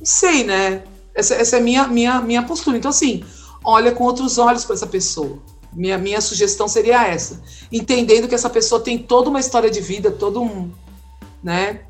Não 0.00 0.06
sei, 0.06 0.44
né? 0.44 0.82
Essa, 1.14 1.34
essa 1.34 1.56
é 1.56 1.60
a 1.60 1.62
minha, 1.62 1.86
minha, 1.86 2.20
minha 2.20 2.42
postura. 2.42 2.76
Então, 2.76 2.88
assim, 2.88 3.22
olha 3.62 3.92
com 3.92 4.04
outros 4.04 4.38
olhos 4.38 4.64
para 4.64 4.74
essa 4.74 4.86
pessoa. 4.86 5.38
Minha, 5.72 5.98
minha 5.98 6.20
sugestão 6.20 6.66
seria 6.66 7.06
essa. 7.06 7.42
Entendendo 7.70 8.26
que 8.26 8.34
essa 8.34 8.50
pessoa 8.50 8.80
tem 8.80 8.98
toda 8.98 9.28
uma 9.28 9.38
história 9.38 9.70
de 9.70 9.80
vida, 9.80 10.10
todo 10.10 10.42
um. 10.42 10.70
Né? 11.42 11.80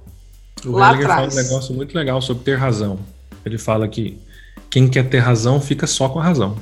O 0.66 0.72
lá 0.72 0.88
Heidegger 0.90 1.10
atrás. 1.10 1.34
fala 1.34 1.40
um 1.40 1.44
negócio 1.48 1.74
muito 1.74 1.94
legal 1.94 2.20
sobre 2.20 2.42
ter 2.42 2.56
razão. 2.56 2.98
Ele 3.44 3.56
fala 3.56 3.88
que 3.88 4.20
quem 4.68 4.88
quer 4.88 5.08
ter 5.08 5.18
razão 5.18 5.60
fica 5.60 5.86
só 5.86 6.08
com 6.08 6.18
a 6.18 6.24
razão. 6.24 6.56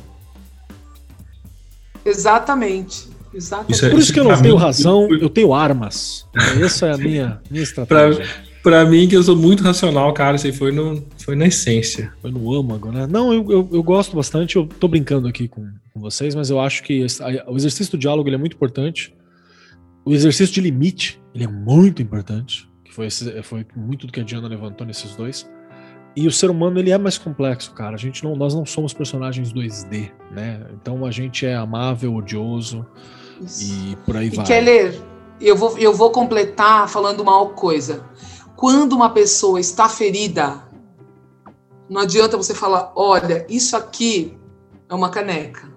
Exatamente. 2.04 3.08
Exatamente. 3.32 3.84
É, 3.84 3.90
Por 3.90 3.98
isso 3.98 4.12
que 4.12 4.20
eu 4.20 4.24
não 4.24 4.40
tenho 4.40 4.56
razão, 4.56 5.08
eu 5.14 5.28
tenho 5.28 5.52
armas. 5.52 6.26
Essa 6.62 6.86
é 6.86 6.94
a 6.94 6.96
minha, 6.96 7.40
minha 7.50 7.62
estratégia. 7.64 8.26
Pra, 8.62 8.84
mim, 8.84 9.08
que 9.08 9.16
eu 9.16 9.22
sou 9.22 9.36
muito 9.36 9.62
racional, 9.62 10.12
cara, 10.12 10.36
isso 10.36 10.46
aí 10.46 10.52
foi, 10.52 10.72
no, 10.72 11.04
foi 11.18 11.34
na 11.36 11.46
essência. 11.46 12.12
Foi 12.20 12.30
no 12.30 12.52
âmago, 12.54 12.90
né? 12.90 13.06
Não, 13.06 13.32
eu, 13.32 13.50
eu, 13.50 13.68
eu, 13.72 13.82
gosto 13.82 14.14
bastante, 14.14 14.56
eu 14.56 14.66
tô 14.66 14.88
brincando 14.88 15.28
aqui 15.28 15.48
com, 15.48 15.66
com 15.92 16.00
vocês, 16.00 16.34
mas 16.34 16.50
eu 16.50 16.60
acho 16.60 16.82
que 16.82 17.00
esse, 17.00 17.22
a, 17.22 17.44
o 17.48 17.56
exercício 17.56 17.92
do 17.92 17.98
diálogo 17.98 18.28
ele 18.28 18.36
é 18.36 18.38
muito 18.38 18.54
importante. 18.54 19.14
O 20.04 20.12
exercício 20.14 20.54
de 20.54 20.60
limite, 20.60 21.20
ele 21.34 21.44
é 21.44 21.48
muito 21.48 22.00
importante, 22.02 22.68
que 22.84 22.94
foi, 22.94 23.06
esse, 23.06 23.42
foi 23.42 23.66
muito 23.76 24.06
do 24.06 24.12
que 24.12 24.20
a 24.20 24.24
Diana 24.24 24.48
levantou 24.48 24.86
nesses 24.86 25.14
dois. 25.14 25.48
E 26.16 26.26
o 26.26 26.32
ser 26.32 26.50
humano, 26.50 26.78
ele 26.80 26.90
é 26.90 26.98
mais 26.98 27.16
complexo, 27.16 27.72
cara. 27.72 27.94
A 27.94 27.98
gente 27.98 28.24
não, 28.24 28.34
nós 28.34 28.54
não 28.54 28.66
somos 28.66 28.92
personagens 28.92 29.52
2D, 29.52 30.10
né? 30.32 30.66
Então 30.74 31.04
a 31.04 31.10
gente 31.10 31.46
é 31.46 31.54
amável, 31.54 32.14
odioso, 32.14 32.84
Isso. 33.40 33.72
E 33.72 33.96
por 34.04 34.16
aí 34.16 34.26
e 34.26 34.30
vai. 34.30 34.44
Keller, 34.44 35.00
eu 35.40 35.56
vou, 35.56 35.78
eu 35.78 35.94
vou 35.94 36.10
completar 36.10 36.88
falando 36.88 37.20
uma 37.20 37.46
coisa. 37.50 38.04
Quando 38.58 38.94
uma 38.94 39.10
pessoa 39.10 39.60
está 39.60 39.88
ferida, 39.88 40.64
não 41.88 42.00
adianta 42.00 42.36
você 42.36 42.52
falar, 42.52 42.90
olha, 42.96 43.46
isso 43.48 43.76
aqui 43.76 44.36
é 44.88 44.94
uma 44.96 45.10
caneca. 45.10 45.72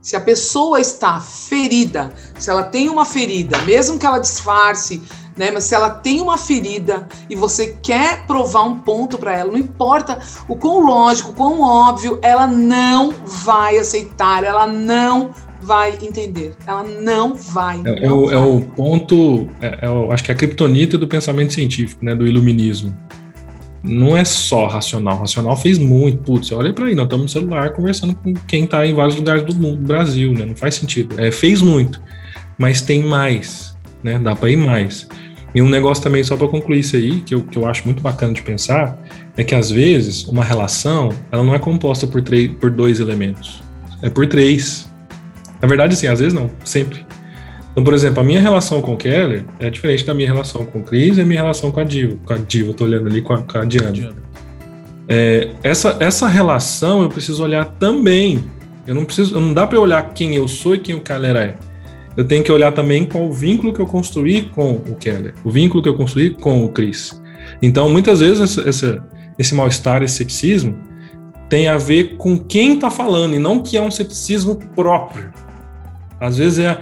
Se 0.00 0.14
a 0.14 0.20
pessoa 0.20 0.80
está 0.80 1.20
ferida, 1.20 2.14
se 2.38 2.48
ela 2.48 2.62
tem 2.62 2.88
uma 2.88 3.04
ferida, 3.04 3.58
mesmo 3.62 3.98
que 3.98 4.06
ela 4.06 4.20
disfarce, 4.20 5.02
né, 5.36 5.50
mas 5.50 5.64
se 5.64 5.74
ela 5.74 5.90
tem 5.90 6.20
uma 6.20 6.38
ferida 6.38 7.08
e 7.28 7.34
você 7.34 7.76
quer 7.82 8.24
provar 8.24 8.62
um 8.62 8.78
ponto 8.78 9.18
para 9.18 9.36
ela, 9.36 9.50
não 9.50 9.58
importa 9.58 10.20
o 10.46 10.54
quão 10.54 10.78
lógico, 10.78 11.30
o 11.30 11.34
quão 11.34 11.60
óbvio, 11.60 12.20
ela 12.22 12.46
não 12.46 13.10
vai 13.24 13.78
aceitar, 13.78 14.44
ela 14.44 14.64
não 14.64 15.34
vai 15.62 15.98
entender. 16.02 16.54
Ela 16.66 16.82
não 16.82 17.34
vai. 17.34 17.80
É, 17.84 18.06
não 18.06 18.08
é, 18.08 18.12
o, 18.12 18.26
vai. 18.26 18.34
é 18.34 18.38
o, 18.38 18.60
ponto, 18.60 19.48
é, 19.60 19.78
é 19.82 19.90
o, 19.90 20.12
acho 20.12 20.24
que 20.24 20.30
é 20.30 20.34
a 20.34 20.36
criptonita 20.36 20.98
do 20.98 21.06
pensamento 21.06 21.52
científico, 21.52 22.04
né, 22.04 22.14
do 22.14 22.26
iluminismo. 22.26 22.94
Não 23.82 24.16
é 24.16 24.24
só 24.24 24.66
racional. 24.66 25.18
Racional 25.18 25.56
fez 25.56 25.78
muito. 25.78 26.18
Putz, 26.18 26.52
olha 26.52 26.72
para 26.72 26.86
aí, 26.86 26.94
nós 26.94 27.04
estamos 27.04 27.24
no 27.24 27.28
celular 27.28 27.72
conversando 27.72 28.14
com 28.14 28.32
quem 28.46 28.64
está 28.64 28.86
em 28.86 28.94
vários 28.94 29.16
lugares 29.16 29.42
do 29.42 29.54
mundo, 29.54 29.78
do 29.78 29.86
Brasil, 29.86 30.32
né? 30.32 30.44
Não 30.44 30.54
faz 30.54 30.76
sentido. 30.76 31.18
É, 31.18 31.32
fez 31.32 31.60
muito, 31.60 32.00
mas 32.56 32.80
tem 32.80 33.02
mais, 33.02 33.76
né? 34.02 34.18
Dá 34.18 34.36
para 34.36 34.50
ir 34.50 34.56
mais. 34.56 35.08
E 35.54 35.60
um 35.60 35.68
negócio 35.68 36.02
também, 36.02 36.24
só 36.24 36.36
para 36.36 36.48
concluir 36.48 36.80
isso 36.80 36.96
aí, 36.96 37.20
que 37.20 37.34
eu, 37.34 37.42
que 37.42 37.58
eu 37.58 37.66
acho 37.66 37.84
muito 37.84 38.02
bacana 38.02 38.32
de 38.32 38.40
pensar, 38.40 38.98
é 39.36 39.44
que 39.44 39.54
às 39.54 39.70
vezes 39.70 40.24
uma 40.26 40.42
relação 40.42 41.10
ela 41.30 41.42
não 41.42 41.54
é 41.54 41.58
composta 41.58 42.06
por, 42.06 42.22
por 42.58 42.70
dois 42.70 43.00
elementos, 43.00 43.62
é 44.00 44.08
por 44.08 44.26
três. 44.26 44.90
Na 45.62 45.68
verdade, 45.68 45.94
sim, 45.94 46.08
às 46.08 46.18
vezes 46.18 46.34
não, 46.34 46.50
sempre. 46.64 47.06
Então, 47.70 47.84
por 47.84 47.94
exemplo, 47.94 48.20
a 48.20 48.24
minha 48.24 48.40
relação 48.40 48.82
com 48.82 48.94
o 48.94 48.96
Keller 48.96 49.44
é 49.58 49.70
diferente 49.70 50.04
da 50.04 50.12
minha 50.12 50.26
relação 50.26 50.66
com 50.66 50.80
o 50.80 50.82
Cris 50.82 51.16
e 51.16 51.22
a 51.22 51.24
minha 51.24 51.40
relação 51.40 51.70
com 51.70 51.80
a 51.80 51.84
Diva. 51.84 52.18
Com 52.26 52.34
a 52.34 52.36
Diva, 52.36 52.70
eu 52.70 52.74
tô 52.74 52.84
olhando 52.84 53.06
ali 53.06 53.22
com 53.22 53.32
a, 53.32 53.42
com 53.42 53.58
a 53.58 53.64
Diana. 53.64 54.12
É, 55.08 55.50
essa, 55.62 55.96
essa 56.00 56.26
relação 56.26 57.02
eu 57.02 57.08
preciso 57.08 57.42
olhar 57.42 57.64
também. 57.78 58.44
Eu 58.86 58.94
não 58.94 59.04
preciso, 59.04 59.40
não 59.40 59.54
dá 59.54 59.66
para 59.66 59.80
olhar 59.80 60.12
quem 60.12 60.34
eu 60.34 60.46
sou 60.48 60.74
e 60.74 60.78
quem 60.78 60.94
o 60.94 61.00
Keller 61.00 61.36
é. 61.36 61.54
Eu 62.16 62.24
tenho 62.24 62.44
que 62.44 62.52
olhar 62.52 62.72
também 62.72 63.06
qual 63.06 63.24
o 63.24 63.32
vínculo 63.32 63.72
que 63.72 63.80
eu 63.80 63.86
construí 63.86 64.42
com 64.42 64.72
o 64.72 64.96
Keller, 64.96 65.32
o 65.42 65.50
vínculo 65.50 65.82
que 65.82 65.88
eu 65.88 65.94
construí 65.94 66.30
com 66.30 66.64
o 66.64 66.68
Chris. 66.68 67.22
Então, 67.62 67.88
muitas 67.88 68.20
vezes 68.20 68.58
esse, 68.58 69.00
esse 69.38 69.54
mal-estar, 69.54 70.02
esse 70.02 70.16
ceticismo, 70.16 70.76
tem 71.48 71.68
a 71.68 71.78
ver 71.78 72.16
com 72.16 72.38
quem 72.38 72.74
está 72.74 72.90
falando 72.90 73.34
e 73.34 73.38
não 73.38 73.60
que 73.60 73.76
é 73.76 73.82
um 73.82 73.90
ceticismo 73.90 74.56
próprio. 74.74 75.32
Às 76.22 76.36
vezes 76.36 76.60
é, 76.60 76.80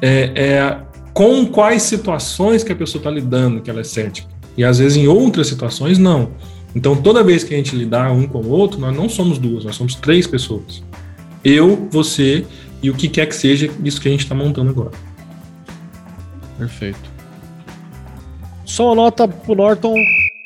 é, 0.00 0.32
é 0.34 0.76
com 1.12 1.46
quais 1.46 1.82
situações 1.82 2.64
que 2.64 2.72
a 2.72 2.76
pessoa 2.76 3.00
está 3.00 3.10
lidando 3.10 3.60
que 3.60 3.68
ela 3.68 3.80
é 3.80 3.84
cética. 3.84 4.28
E 4.56 4.64
às 4.64 4.78
vezes 4.78 4.96
em 4.96 5.06
outras 5.06 5.48
situações 5.48 5.98
não. 5.98 6.32
Então 6.74 6.96
toda 6.96 7.22
vez 7.22 7.44
que 7.44 7.52
a 7.52 7.56
gente 7.56 7.76
lidar 7.76 8.10
um 8.10 8.26
com 8.26 8.38
o 8.38 8.48
outro, 8.48 8.80
nós 8.80 8.96
não 8.96 9.08
somos 9.08 9.38
duas, 9.38 9.64
nós 9.64 9.76
somos 9.76 9.94
três 9.94 10.26
pessoas. 10.26 10.82
Eu, 11.44 11.88
você 11.90 12.46
e 12.82 12.88
o 12.88 12.94
que 12.94 13.08
quer 13.08 13.26
que 13.26 13.34
seja 13.34 13.70
isso 13.84 14.00
que 14.00 14.08
a 14.08 14.10
gente 14.10 14.22
está 14.22 14.34
montando 14.34 14.70
agora. 14.70 14.92
Perfeito. 16.56 17.10
Só 18.64 18.86
uma 18.86 18.94
nota 18.94 19.28
pro 19.28 19.54
Norton. 19.54 19.94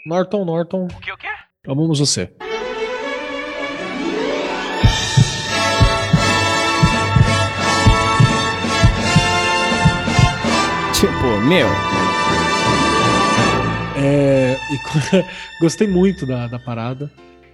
Norton, 0.06 0.44
Norton. 0.44 0.84
O 0.86 1.00
que, 1.00 1.12
o 1.12 1.16
quê? 1.16 1.28
Amamos 1.68 1.98
você. 1.98 2.30
Tipo, 11.24 11.40
meu. 11.40 11.66
É, 13.96 14.58
e 14.70 14.78
gostei 15.58 15.88
muito 15.88 16.26
da, 16.26 16.46
da 16.46 16.58
parada. 16.58 17.10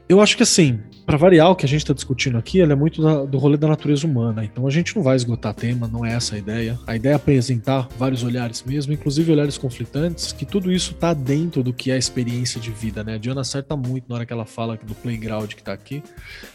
Eu 0.08 0.20
acho 0.20 0.36
que 0.36 0.42
assim, 0.42 0.80
para 1.06 1.16
variar 1.16 1.52
o 1.52 1.54
que 1.54 1.64
a 1.64 1.68
gente 1.68 1.82
está 1.82 1.94
discutindo 1.94 2.36
aqui, 2.36 2.58
ele 2.58 2.72
é 2.72 2.74
muito 2.74 3.00
da, 3.00 3.24
do 3.24 3.38
rolê 3.38 3.56
da 3.56 3.68
natureza 3.68 4.04
humana. 4.08 4.44
Então 4.44 4.66
a 4.66 4.70
gente 4.70 4.96
não 4.96 5.04
vai 5.04 5.14
esgotar 5.14 5.54
tema, 5.54 5.86
não 5.86 6.04
é 6.04 6.14
essa 6.14 6.34
a 6.34 6.38
ideia. 6.38 6.76
A 6.84 6.96
ideia 6.96 7.12
é 7.12 7.14
apresentar 7.14 7.88
vários 7.96 8.24
olhares 8.24 8.64
mesmo, 8.64 8.92
inclusive 8.92 9.30
olhares 9.30 9.56
conflitantes, 9.56 10.32
que 10.32 10.44
tudo 10.44 10.72
isso 10.72 10.94
tá 10.94 11.14
dentro 11.14 11.62
do 11.62 11.72
que 11.72 11.92
é 11.92 11.94
a 11.94 11.98
experiência 11.98 12.60
de 12.60 12.72
vida, 12.72 13.04
né? 13.04 13.14
A 13.14 13.18
Diana 13.18 13.42
acerta 13.42 13.76
muito 13.76 14.08
na 14.08 14.16
hora 14.16 14.26
que 14.26 14.32
ela 14.32 14.46
fala 14.46 14.76
do 14.82 14.96
playground 14.96 15.54
que 15.54 15.62
tá 15.62 15.72
aqui, 15.72 16.02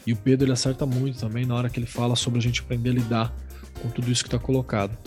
e 0.05 0.11
o 0.11 0.17
Pedro 0.17 0.47
ele 0.47 0.51
acerta 0.51 0.85
muito 0.85 1.17
também 1.17 1.45
na 1.45 1.55
hora 1.55 1.69
que 1.69 1.79
ele 1.79 1.87
fala 1.87 2.17
sobre 2.17 2.39
a 2.39 2.41
gente 2.41 2.59
aprender 2.59 2.89
a 2.89 2.93
lidar 2.93 3.33
com 3.81 3.87
tudo 3.87 4.11
isso 4.11 4.21
que 4.21 4.29
tá 4.29 4.37
colocado. 4.37 4.97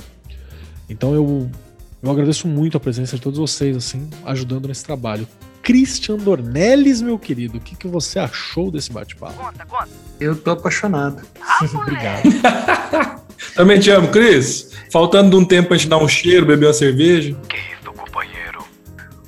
Então 0.88 1.14
eu 1.14 1.50
eu 2.02 2.10
agradeço 2.10 2.46
muito 2.48 2.76
a 2.76 2.80
presença 2.80 3.16
de 3.16 3.22
todos 3.22 3.38
vocês, 3.38 3.76
assim, 3.76 4.08
ajudando 4.24 4.68
nesse 4.68 4.84
trabalho. 4.84 5.26
Christian 5.62 6.16
Dornelles, 6.16 7.02
meu 7.02 7.18
querido, 7.18 7.58
o 7.58 7.60
que, 7.60 7.76
que 7.76 7.86
você 7.88 8.18
achou 8.18 8.70
desse 8.70 8.90
bate-papo? 8.92 9.34
Conta, 9.34 9.66
conta. 9.66 9.88
Eu 10.18 10.34
tô 10.36 10.52
apaixonado. 10.52 11.20
Obrigado. 11.74 12.22
Também 13.54 13.78
te 13.78 13.90
amo, 13.90 14.08
Cris. 14.08 14.70
Faltando 14.90 15.30
de 15.30 15.36
um 15.36 15.44
tempo 15.44 15.68
pra 15.68 15.76
gente 15.76 15.88
dar 15.88 15.98
um 15.98 16.08
cheiro, 16.08 16.46
beber 16.46 16.66
uma 16.66 16.72
cerveja. 16.72 17.36
Que 17.48 17.56
isso, 17.56 17.92
companheiro? 17.92 18.64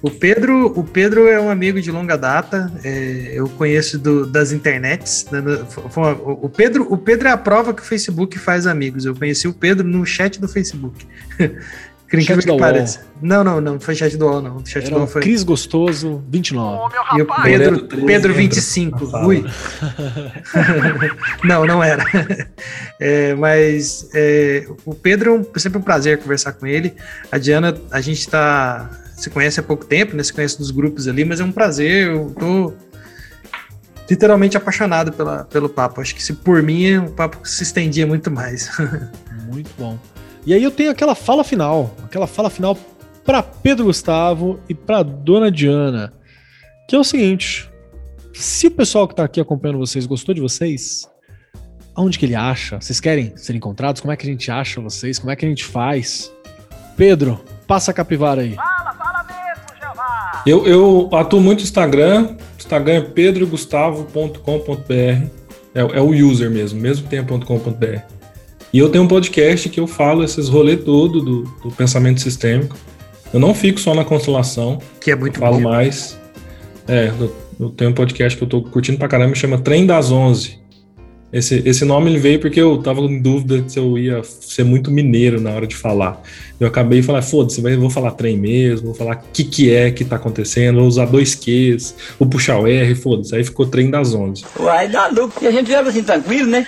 O 0.03 0.11
Pedro, 0.11 0.73
o 0.79 0.83
Pedro 0.83 1.27
é 1.29 1.39
um 1.39 1.51
amigo 1.51 1.81
de 1.81 1.91
longa 1.91 2.17
data. 2.17 2.73
é, 2.83 3.33
eu 3.35 3.47
conheço 3.51 3.99
do- 3.99 4.25
das 4.27 4.51
internets. 4.53 5.27
né, 5.31 5.43
foi 5.91 6.03
uma- 6.03 6.13
o 6.13 6.49
Pedro, 6.49 6.87
o 6.91 6.97
Pedro 6.97 7.29
é 7.29 7.33
a 7.33 7.37
prova 7.37 7.75
que 7.75 7.83
o 7.83 7.85
Facebook 7.85 8.39
faz 8.39 8.67
amigos. 8.67 9.05
Eu 9.05 9.15
conheci 9.15 9.47
o 9.47 9.53
Pedro 9.53 9.87
no 9.87 10.07
chat 10.07 10.41
do 10.41 10.49
Facebook. 10.49 11.07
Por 12.11 12.19
incrível 12.19 12.45
da 12.45 12.53
que 12.55 12.59
pareça. 12.59 13.07
Não, 13.23 13.45
não, 13.45 13.61
não 13.61 13.79
foi 13.79 13.95
chat 13.95 14.17
do 14.17 14.27
UOL, 14.27 14.43
não. 14.43 14.57
O 14.57 14.67
chat 14.67 14.83
Era 14.83 14.91
do 14.91 14.99
UOL 14.99 15.07
foi. 15.07 15.23
Cris 15.23 15.45
Gostoso, 15.45 16.21
29. 16.29 16.77
Ô, 16.77 16.89
meu 16.89 17.03
E 17.17 17.23
o 17.23 17.27
rapaz. 17.27 17.43
Pedro, 17.45 17.71
Moreto 17.71 17.87
13 17.87 18.07
Pedro 18.07 18.33
entra 18.33 18.43
25. 18.43 19.05
na 19.05 19.11
sala. 19.13 19.27
Ui. 19.27 19.45
não, 21.45 21.65
não 21.65 21.83
era. 21.83 22.05
É, 23.03 23.35
mas 23.35 24.11
é, 24.13 24.67
o 24.85 24.95
Pedro, 24.95 25.51
é 25.57 25.59
sempre 25.59 25.79
um 25.79 25.83
prazer 25.83 26.19
conversar 26.19 26.53
com 26.53 26.67
ele. 26.67 26.95
A 27.33 27.39
Diana, 27.39 27.75
a 27.91 28.01
gente 28.03 28.29
tá. 28.29 28.91
Se 29.17 29.31
conhece 29.31 29.59
há 29.59 29.63
pouco 29.63 29.87
tempo, 29.87 30.15
né? 30.15 30.23
Se 30.23 30.31
conhece 30.31 30.59
dos 30.59 30.71
grupos 30.71 31.09
ali, 31.09 31.25
mas 31.25 31.41
é 31.41 31.45
um 31.45 31.51
prazer. 31.51 32.09
Eu 32.09 32.35
tô 32.39 32.75
literalmente 34.11 34.55
apaixonado 34.55 35.13
pela, 35.13 35.45
pelo 35.45 35.69
papo. 35.69 36.03
Acho 36.03 36.15
que 36.15 36.23
se 36.23 36.35
por 36.35 36.63
mim, 36.63 36.99
o 36.99 37.11
papo 37.11 37.39
se 37.49 37.63
estendia 37.63 38.07
muito 38.07 38.31
mais. 38.31 38.71
Muito 39.51 39.71
bom. 39.77 39.99
E 40.47 40.55
aí 40.55 40.63
eu 40.63 40.71
tenho 40.71 40.91
aquela 40.91 41.15
fala 41.15 41.45
final, 41.45 41.95
aquela 42.05 42.27
fala 42.27 42.49
final 42.49 42.77
para 43.25 43.43
Pedro 43.43 43.85
Gustavo 43.85 44.59
e 44.69 44.75
para 44.75 45.03
Dona 45.03 45.51
Diana, 45.51 46.13
que 46.89 46.97
é 46.97 46.99
o 46.99 47.05
seguinte: 47.05 47.71
se 48.33 48.69
o 48.69 48.71
pessoal 48.71 49.07
que 49.07 49.15
tá 49.15 49.25
aqui 49.25 49.39
acompanhando 49.41 49.79
vocês 49.79 50.07
gostou 50.07 50.35
de 50.35 50.41
vocês, 50.41 51.07
aonde 51.95 52.19
que 52.19 52.25
ele 52.25 52.35
acha? 52.35 52.81
Vocês 52.81 53.01
querem 53.01 53.37
ser 53.37 53.55
encontrados? 53.55 54.01
Como 54.01 54.13
é 54.13 54.17
que 54.17 54.27
a 54.27 54.31
gente 54.31 54.51
acha 54.51 54.81
vocês? 54.81 55.19
Como 55.19 55.31
é 55.31 55.37
que 55.37 55.45
a 55.45 55.49
gente 55.49 55.65
faz? 55.65 56.33
Pedro, 56.97 57.39
passa 57.67 57.91
a 57.91 57.95
capivara 57.95 58.41
aí. 58.43 58.55
Fala, 58.55 58.95
fala 58.95 59.25
mesmo, 59.25 59.65
Jeová. 59.79 60.43
Eu, 60.47 60.67
eu 60.67 61.11
atuo 61.13 61.41
muito 61.41 61.59
no 61.59 61.65
Instagram. 61.65 62.37
Instagram 62.59 62.95
é 62.95 63.03
pedrogustavo.com.br. 63.03 65.41
É, 65.73 65.81
é 65.81 66.01
o 66.01 66.09
user 66.09 66.51
mesmo, 66.51 66.81
mesmo 66.81 67.05
que 67.05 67.11
tenha 67.11 67.25
.com.br. 67.25 68.20
E 68.73 68.79
eu 68.79 68.89
tenho 68.89 69.05
um 69.05 69.09
podcast 69.09 69.69
que 69.69 69.81
eu 69.81 69.87
falo 69.87 70.23
esses 70.23 70.49
rolês 70.49 70.83
todo 70.85 71.21
do, 71.21 71.43
do 71.63 71.71
pensamento 71.73 72.21
sistêmico. 72.21 72.77
Eu 73.33 73.41
não 73.41 73.55
fico 73.55 73.81
só 73.81 73.95
na 73.95 74.05
constelação, 74.05 74.81
que 75.01 75.11
é 75.11 75.15
eu 75.15 75.19
muito 75.19 75.39
falo 75.39 75.57
bom. 75.57 75.63
mais. 75.63 76.19
É, 76.87 77.13
eu, 77.21 77.35
eu 77.59 77.71
tenho 77.71 77.91
um 77.91 77.95
podcast 77.95 78.37
que 78.37 78.45
eu 78.45 78.49
tô 78.49 78.63
curtindo 78.63 78.99
pra 78.99 79.09
caramba, 79.09 79.35
chama 79.35 79.59
Trem 79.59 79.87
das 79.87 80.11
Onze. 80.11 80.61
Esse, 81.33 81.63
esse 81.65 81.85
nome 81.85 82.11
ele 82.11 82.19
veio 82.19 82.41
porque 82.41 82.61
eu 82.61 82.79
tava 82.79 83.01
em 83.03 83.21
dúvida 83.21 83.63
se 83.69 83.79
eu 83.79 83.97
ia 83.97 84.21
ser 84.25 84.65
muito 84.65 84.91
mineiro 84.91 85.41
na 85.41 85.51
hora 85.51 85.65
de 85.67 85.77
falar. 85.77 86.21
Eu 86.59 86.67
acabei 86.67 87.03
falando, 87.03 87.23
foda-se, 87.23 87.63
mas 87.63 87.75
eu 87.75 87.81
vou 87.81 87.89
falar 87.89 88.11
trem 88.13 88.37
mesmo, 88.37 88.87
vou 88.87 88.95
falar 88.95 89.17
o 89.17 89.33
que, 89.33 89.45
que 89.45 89.73
é 89.73 89.93
que 89.93 90.05
tá 90.05 90.17
acontecendo, 90.17 90.81
vou 90.81 90.89
usar 90.89 91.07
dois 91.07 91.37
Qs, 91.37 91.95
vou 92.19 92.29
puxar 92.29 92.59
o 92.59 92.67
R, 92.67 92.95
foda-se. 92.97 93.35
Aí 93.37 93.45
ficou 93.45 93.65
Trem 93.67 93.91
das 93.91 94.13
Onze. 94.13 94.45
Uai, 94.59 94.89
dá 94.89 95.07
lucro. 95.07 95.45
E 95.45 95.47
a 95.47 95.53
gente 95.53 95.71
leva 95.71 95.89
assim 95.89 96.03
tranquilo, 96.03 96.49
né? 96.51 96.67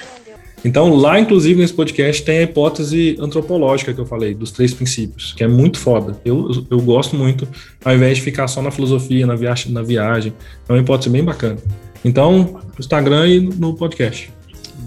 Então, 0.65 0.95
lá, 0.95 1.19
inclusive, 1.19 1.61
nesse 1.61 1.75
podcast, 1.75 2.23
tem 2.23 2.39
a 2.39 2.43
hipótese 2.43 3.17
antropológica 3.21 3.93
que 3.93 4.01
eu 4.01 4.07
falei, 4.07 4.33
dos 4.33 4.53
três 4.53 4.73
princípios, 4.73 5.33
que 5.33 5.43
é 5.43 5.49
muito 5.49 5.79
foda. 5.79 6.21
Eu, 6.25 6.67
eu 6.71 6.81
gosto 6.81 7.17
muito, 7.17 7.49
ao 7.85 7.95
invés 7.95 8.19
de 8.19 8.23
ficar 8.23 8.47
só 8.47 8.63
na 8.63 8.71
filosofia, 8.71 9.27
na 9.27 9.35
viagem, 9.35 9.73
na 9.73 9.83
viagem. 9.83 10.33
É 10.69 10.73
uma 10.73 10.81
hipótese 10.81 11.11
bem 11.11 11.25
bacana. 11.25 11.59
Então, 12.05 12.61
no 12.63 12.79
Instagram 12.79 13.29
e 13.29 13.41
no 13.41 13.75
podcast. 13.75 14.31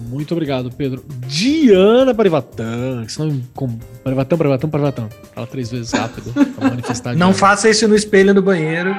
Muito 0.08 0.32
obrigado, 0.32 0.70
Pedro. 0.70 1.04
Diana 1.26 2.14
Parivatan, 2.14 3.04
que 3.04 3.12
senão 3.12 3.40
com 3.54 3.78
Parivatan, 4.04 4.36
Parivatan, 4.36 4.68
Parivatan. 4.68 5.08
Fala 5.34 5.46
três 5.46 5.70
vezes 5.70 5.92
rápido 5.92 6.32
pra 6.54 6.70
manifestar. 6.70 7.16
Não 7.16 7.34
faça 7.34 7.68
isso 7.68 7.86
no 7.88 7.94
espelho 7.94 8.32
no 8.32 8.40
banheiro. 8.40 8.94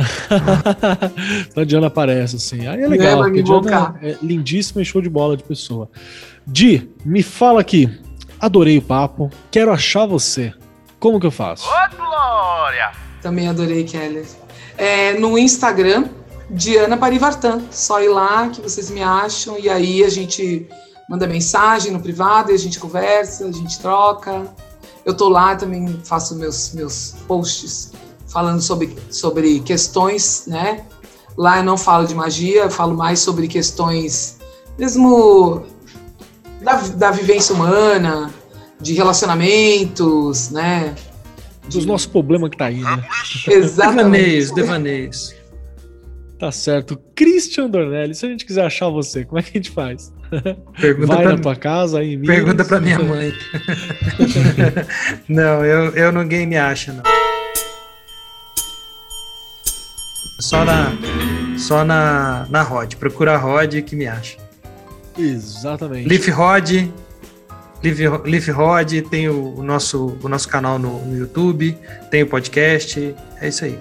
a 1.56 1.64
Diana 1.64 1.86
aparece, 1.88 2.36
assim. 2.36 2.66
Aí 2.66 2.82
é 2.82 2.82
Né, 2.82 2.88
legal, 2.88 3.22
me 3.24 3.42
porque 3.42 3.68
a 3.68 3.90
Diana 3.90 3.98
é 4.02 4.16
lindíssima 4.22 4.82
e 4.82 4.84
show 4.84 5.00
de 5.00 5.08
bola 5.08 5.36
de 5.36 5.42
pessoa. 5.42 5.90
Di, 6.46 6.88
me 7.04 7.22
fala 7.22 7.60
aqui. 7.60 7.88
Adorei 8.40 8.78
o 8.78 8.82
papo. 8.82 9.30
Quero 9.50 9.72
achar 9.72 10.06
você. 10.06 10.52
Como 10.98 11.20
que 11.20 11.26
eu 11.26 11.30
faço? 11.30 11.68
Ô, 11.68 11.96
Glória! 11.96 12.92
Também 13.22 13.48
adorei, 13.48 13.84
Keller. 13.84 14.26
É, 14.76 15.12
no 15.18 15.38
Instagram, 15.38 16.08
Diana 16.48 16.96
Parivartan. 16.96 17.62
Só 17.70 18.02
ir 18.02 18.08
lá 18.08 18.48
que 18.48 18.60
vocês 18.60 18.90
me 18.90 19.02
acham 19.02 19.58
e 19.58 19.68
aí 19.68 20.02
a 20.02 20.08
gente 20.08 20.66
manda 21.08 21.26
mensagem 21.26 21.92
no 21.92 22.00
privado 22.00 22.50
e 22.50 22.54
a 22.54 22.58
gente 22.58 22.78
conversa, 22.78 23.46
a 23.46 23.52
gente 23.52 23.78
troca. 23.80 24.46
Eu 25.04 25.14
tô 25.14 25.28
lá 25.28 25.56
também, 25.56 26.00
faço 26.04 26.36
meus, 26.36 26.72
meus 26.72 27.16
posts 27.26 27.92
falando 28.30 28.60
sobre, 28.60 28.96
sobre 29.10 29.60
questões, 29.60 30.44
né? 30.46 30.84
Lá 31.36 31.58
eu 31.58 31.64
não 31.64 31.76
falo 31.76 32.06
de 32.06 32.14
magia, 32.14 32.62
eu 32.62 32.70
falo 32.70 32.96
mais 32.96 33.20
sobre 33.20 33.48
questões 33.48 34.38
mesmo 34.78 35.66
da, 36.62 36.76
da 36.96 37.10
vivência 37.10 37.54
humana, 37.54 38.32
de 38.80 38.94
relacionamentos, 38.94 40.50
né? 40.50 40.94
Dos 41.68 41.84
nossos 41.84 42.06
problemas 42.06 42.50
que 42.50 42.56
tá 42.56 42.66
aí, 42.66 42.80
né? 42.80 43.04
Exatamente. 43.46 43.96
Devaneios, 43.96 44.50
devaneios. 44.50 45.34
Tá 46.38 46.50
certo. 46.50 46.98
Christian 47.14 47.68
Dornelli, 47.68 48.14
se 48.14 48.24
a 48.24 48.28
gente 48.28 48.46
quiser 48.46 48.64
achar 48.64 48.88
você, 48.88 49.26
como 49.26 49.38
é 49.38 49.42
que 49.42 49.50
a 49.50 49.52
gente 49.52 49.70
faz? 49.70 50.10
Pergunta 50.80 51.06
Vai 51.08 51.22
pra, 51.22 51.32
na 51.32 51.38
tua 51.38 51.54
casa 51.54 51.98
aí 51.98 52.16
pergunta 52.16 52.64
pra 52.64 52.80
minha 52.80 52.98
mãe. 52.98 53.32
não, 55.28 55.64
eu, 55.64 55.90
eu 55.94 56.12
ninguém 56.12 56.46
me 56.46 56.56
acha, 56.56 56.92
não. 56.92 57.02
Só 60.40 60.64
na, 60.64 60.92
só 61.58 61.84
na, 61.84 62.46
na 62.48 62.62
Rod. 62.62 62.94
Procura 62.94 63.34
a 63.34 63.36
Rod 63.36 63.74
que 63.82 63.94
me 63.94 64.06
acha. 64.06 64.38
Exatamente. 65.18 66.08
Leaf 66.08 66.28
Rod, 66.30 66.70
Leaf, 67.82 67.98
Leaf 68.24 68.48
Rod, 68.50 68.92
tem 69.10 69.28
o, 69.28 69.56
o 69.56 69.62
nosso, 69.62 70.16
o 70.22 70.28
nosso 70.28 70.48
canal 70.48 70.78
no, 70.78 71.04
no 71.04 71.16
YouTube, 71.16 71.76
tem 72.10 72.22
o 72.22 72.26
podcast, 72.26 73.14
é 73.40 73.48
isso 73.48 73.64
aí. 73.64 73.78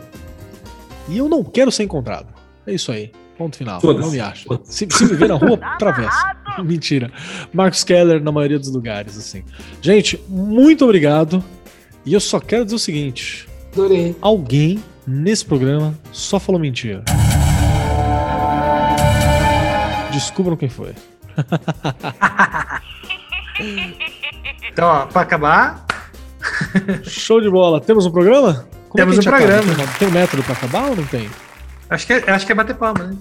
E 1.07 1.17
eu 1.17 1.27
não 1.27 1.43
quero 1.43 1.71
ser 1.71 1.83
encontrado. 1.83 2.27
É 2.67 2.73
isso 2.73 2.91
aí. 2.91 3.11
Ponto 3.37 3.55
final. 3.55 3.79
Foda-se. 3.79 4.05
Não 4.05 4.11
me 4.11 4.19
acha. 4.19 4.47
Se, 4.65 4.85
se 4.91 5.05
me 5.05 5.15
ver 5.15 5.29
na 5.29 5.35
rua, 5.35 5.57
atravessa. 5.63 6.35
Mentira. 6.63 7.09
Marcos 7.53 7.85
Keller 7.85 8.21
na 8.21 8.31
maioria 8.31 8.59
dos 8.59 8.69
lugares, 8.69 9.17
assim. 9.17 9.43
Gente, 9.81 10.21
muito 10.27 10.83
obrigado. 10.83 11.43
E 12.05 12.13
eu 12.13 12.19
só 12.19 12.39
quero 12.39 12.65
dizer 12.65 12.75
o 12.75 12.79
seguinte: 12.79 13.47
Adorei. 13.71 14.15
alguém 14.21 14.83
nesse 15.09 15.43
programa 15.43 15.93
só 16.11 16.39
falou 16.39 16.61
mentira. 16.61 17.03
Descubram 20.11 20.55
quem 20.55 20.69
foi. 20.69 20.93
Então, 24.71 24.87
ó, 24.87 25.05
pra 25.07 25.23
acabar, 25.23 25.85
Show 27.03 27.41
de 27.41 27.49
bola. 27.49 27.81
Temos 27.81 28.05
um 28.05 28.11
programa? 28.11 28.65
Como 28.87 28.95
Temos 29.03 29.17
é 29.17 29.21
que 29.21 29.27
a 29.27 29.31
um 29.33 29.35
gente 29.37 29.43
acaba? 29.49 29.63
programa. 29.63 29.91
Tem 29.99 30.07
um 30.07 30.11
método 30.11 30.43
pra 30.43 30.53
acabar 30.53 30.83
ou 30.89 30.95
não 30.95 31.03
tem? 31.05 31.29
acho 31.89 32.07
que, 32.07 32.13
é- 32.13 32.31
acho 32.31 32.45
que 32.45 32.51
é 32.53 32.55
bater 32.55 32.75
palma, 32.77 33.03
né? 33.03 33.17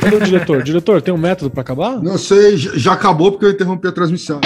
Cadê 0.00 0.16
o 0.16 0.20
diretor? 0.20 0.62
diretor, 0.64 1.00
tem 1.00 1.14
um 1.14 1.18
método 1.18 1.48
pra 1.50 1.60
acabar? 1.60 2.02
Não 2.02 2.18
sei, 2.18 2.56
já 2.56 2.72
já 2.74 2.92
acabou 2.94 3.30
porque 3.30 3.44
eu 3.44 3.50
interrompi 3.50 3.86
a 3.86 3.92
transmissão. 3.92 4.40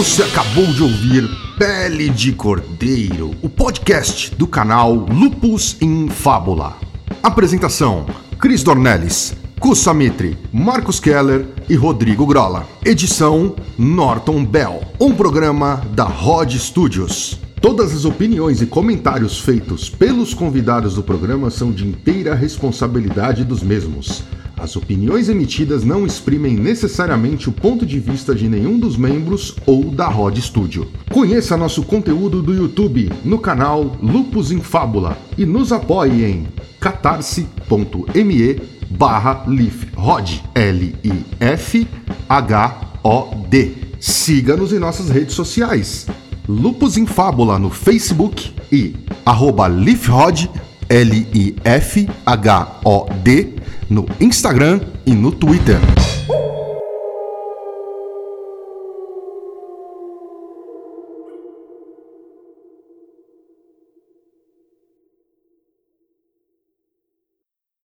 Você 0.00 0.22
acabou 0.22 0.64
de 0.64 0.82
ouvir 0.82 1.28
Pele 1.58 2.08
de 2.08 2.32
Cordeiro, 2.32 3.32
o 3.42 3.50
podcast 3.50 4.34
do 4.34 4.46
canal 4.46 4.94
Lupus 4.94 5.76
em 5.78 6.08
Fábula. 6.08 6.78
Apresentação: 7.22 8.06
Cris 8.38 8.62
Dornelles, 8.62 9.34
Kusa 9.58 9.92
Mitre, 9.92 10.38
Marcos 10.50 10.98
Keller 10.98 11.46
e 11.68 11.74
Rodrigo 11.74 12.24
Grola. 12.24 12.66
Edição: 12.82 13.54
Norton 13.76 14.42
Bell. 14.42 14.80
Um 14.98 15.12
programa 15.12 15.82
da 15.92 16.04
Rod 16.04 16.54
Studios. 16.54 17.38
Todas 17.60 17.94
as 17.94 18.06
opiniões 18.06 18.62
e 18.62 18.66
comentários 18.66 19.38
feitos 19.38 19.90
pelos 19.90 20.32
convidados 20.32 20.94
do 20.94 21.02
programa 21.02 21.50
são 21.50 21.70
de 21.70 21.86
inteira 21.86 22.34
responsabilidade 22.34 23.44
dos 23.44 23.62
mesmos. 23.62 24.22
As 24.56 24.76
opiniões 24.76 25.28
emitidas 25.28 25.84
não 25.84 26.06
exprimem 26.06 26.54
necessariamente 26.56 27.50
o 27.50 27.52
ponto 27.52 27.84
de 27.84 28.00
vista 28.00 28.34
de 28.34 28.48
nenhum 28.48 28.78
dos 28.78 28.96
membros 28.96 29.54
ou 29.66 29.90
da 29.90 30.08
Rod 30.08 30.38
Studio. 30.38 30.88
Conheça 31.10 31.54
nosso 31.54 31.82
conteúdo 31.82 32.40
do 32.40 32.54
YouTube 32.54 33.12
no 33.22 33.38
canal 33.38 33.94
Lupus 34.02 34.50
em 34.50 34.60
Fábula 34.60 35.18
e 35.36 35.44
nos 35.44 35.70
apoie 35.70 36.24
em 36.24 36.48
catarse.me 36.80 38.60
barra 38.90 39.44
lifrod 39.46 40.42
L-I-F-H-O-D 40.54 41.10
Siga-nos 44.00 44.72
em 44.72 44.78
nossas 44.78 45.10
redes 45.10 45.34
sociais 45.34 46.06
Lupus 46.50 46.96
em 46.96 47.06
Fábula 47.06 47.60
no 47.60 47.70
Facebook 47.70 48.52
e 48.72 48.96
arroba 49.24 49.68
lifrod 49.68 50.50
L-I-F-H-O-D 50.88 51.54
no 53.88 54.04
Instagram 54.18 54.80
e 55.06 55.12
no 55.12 55.30
Twitter. 55.30 55.78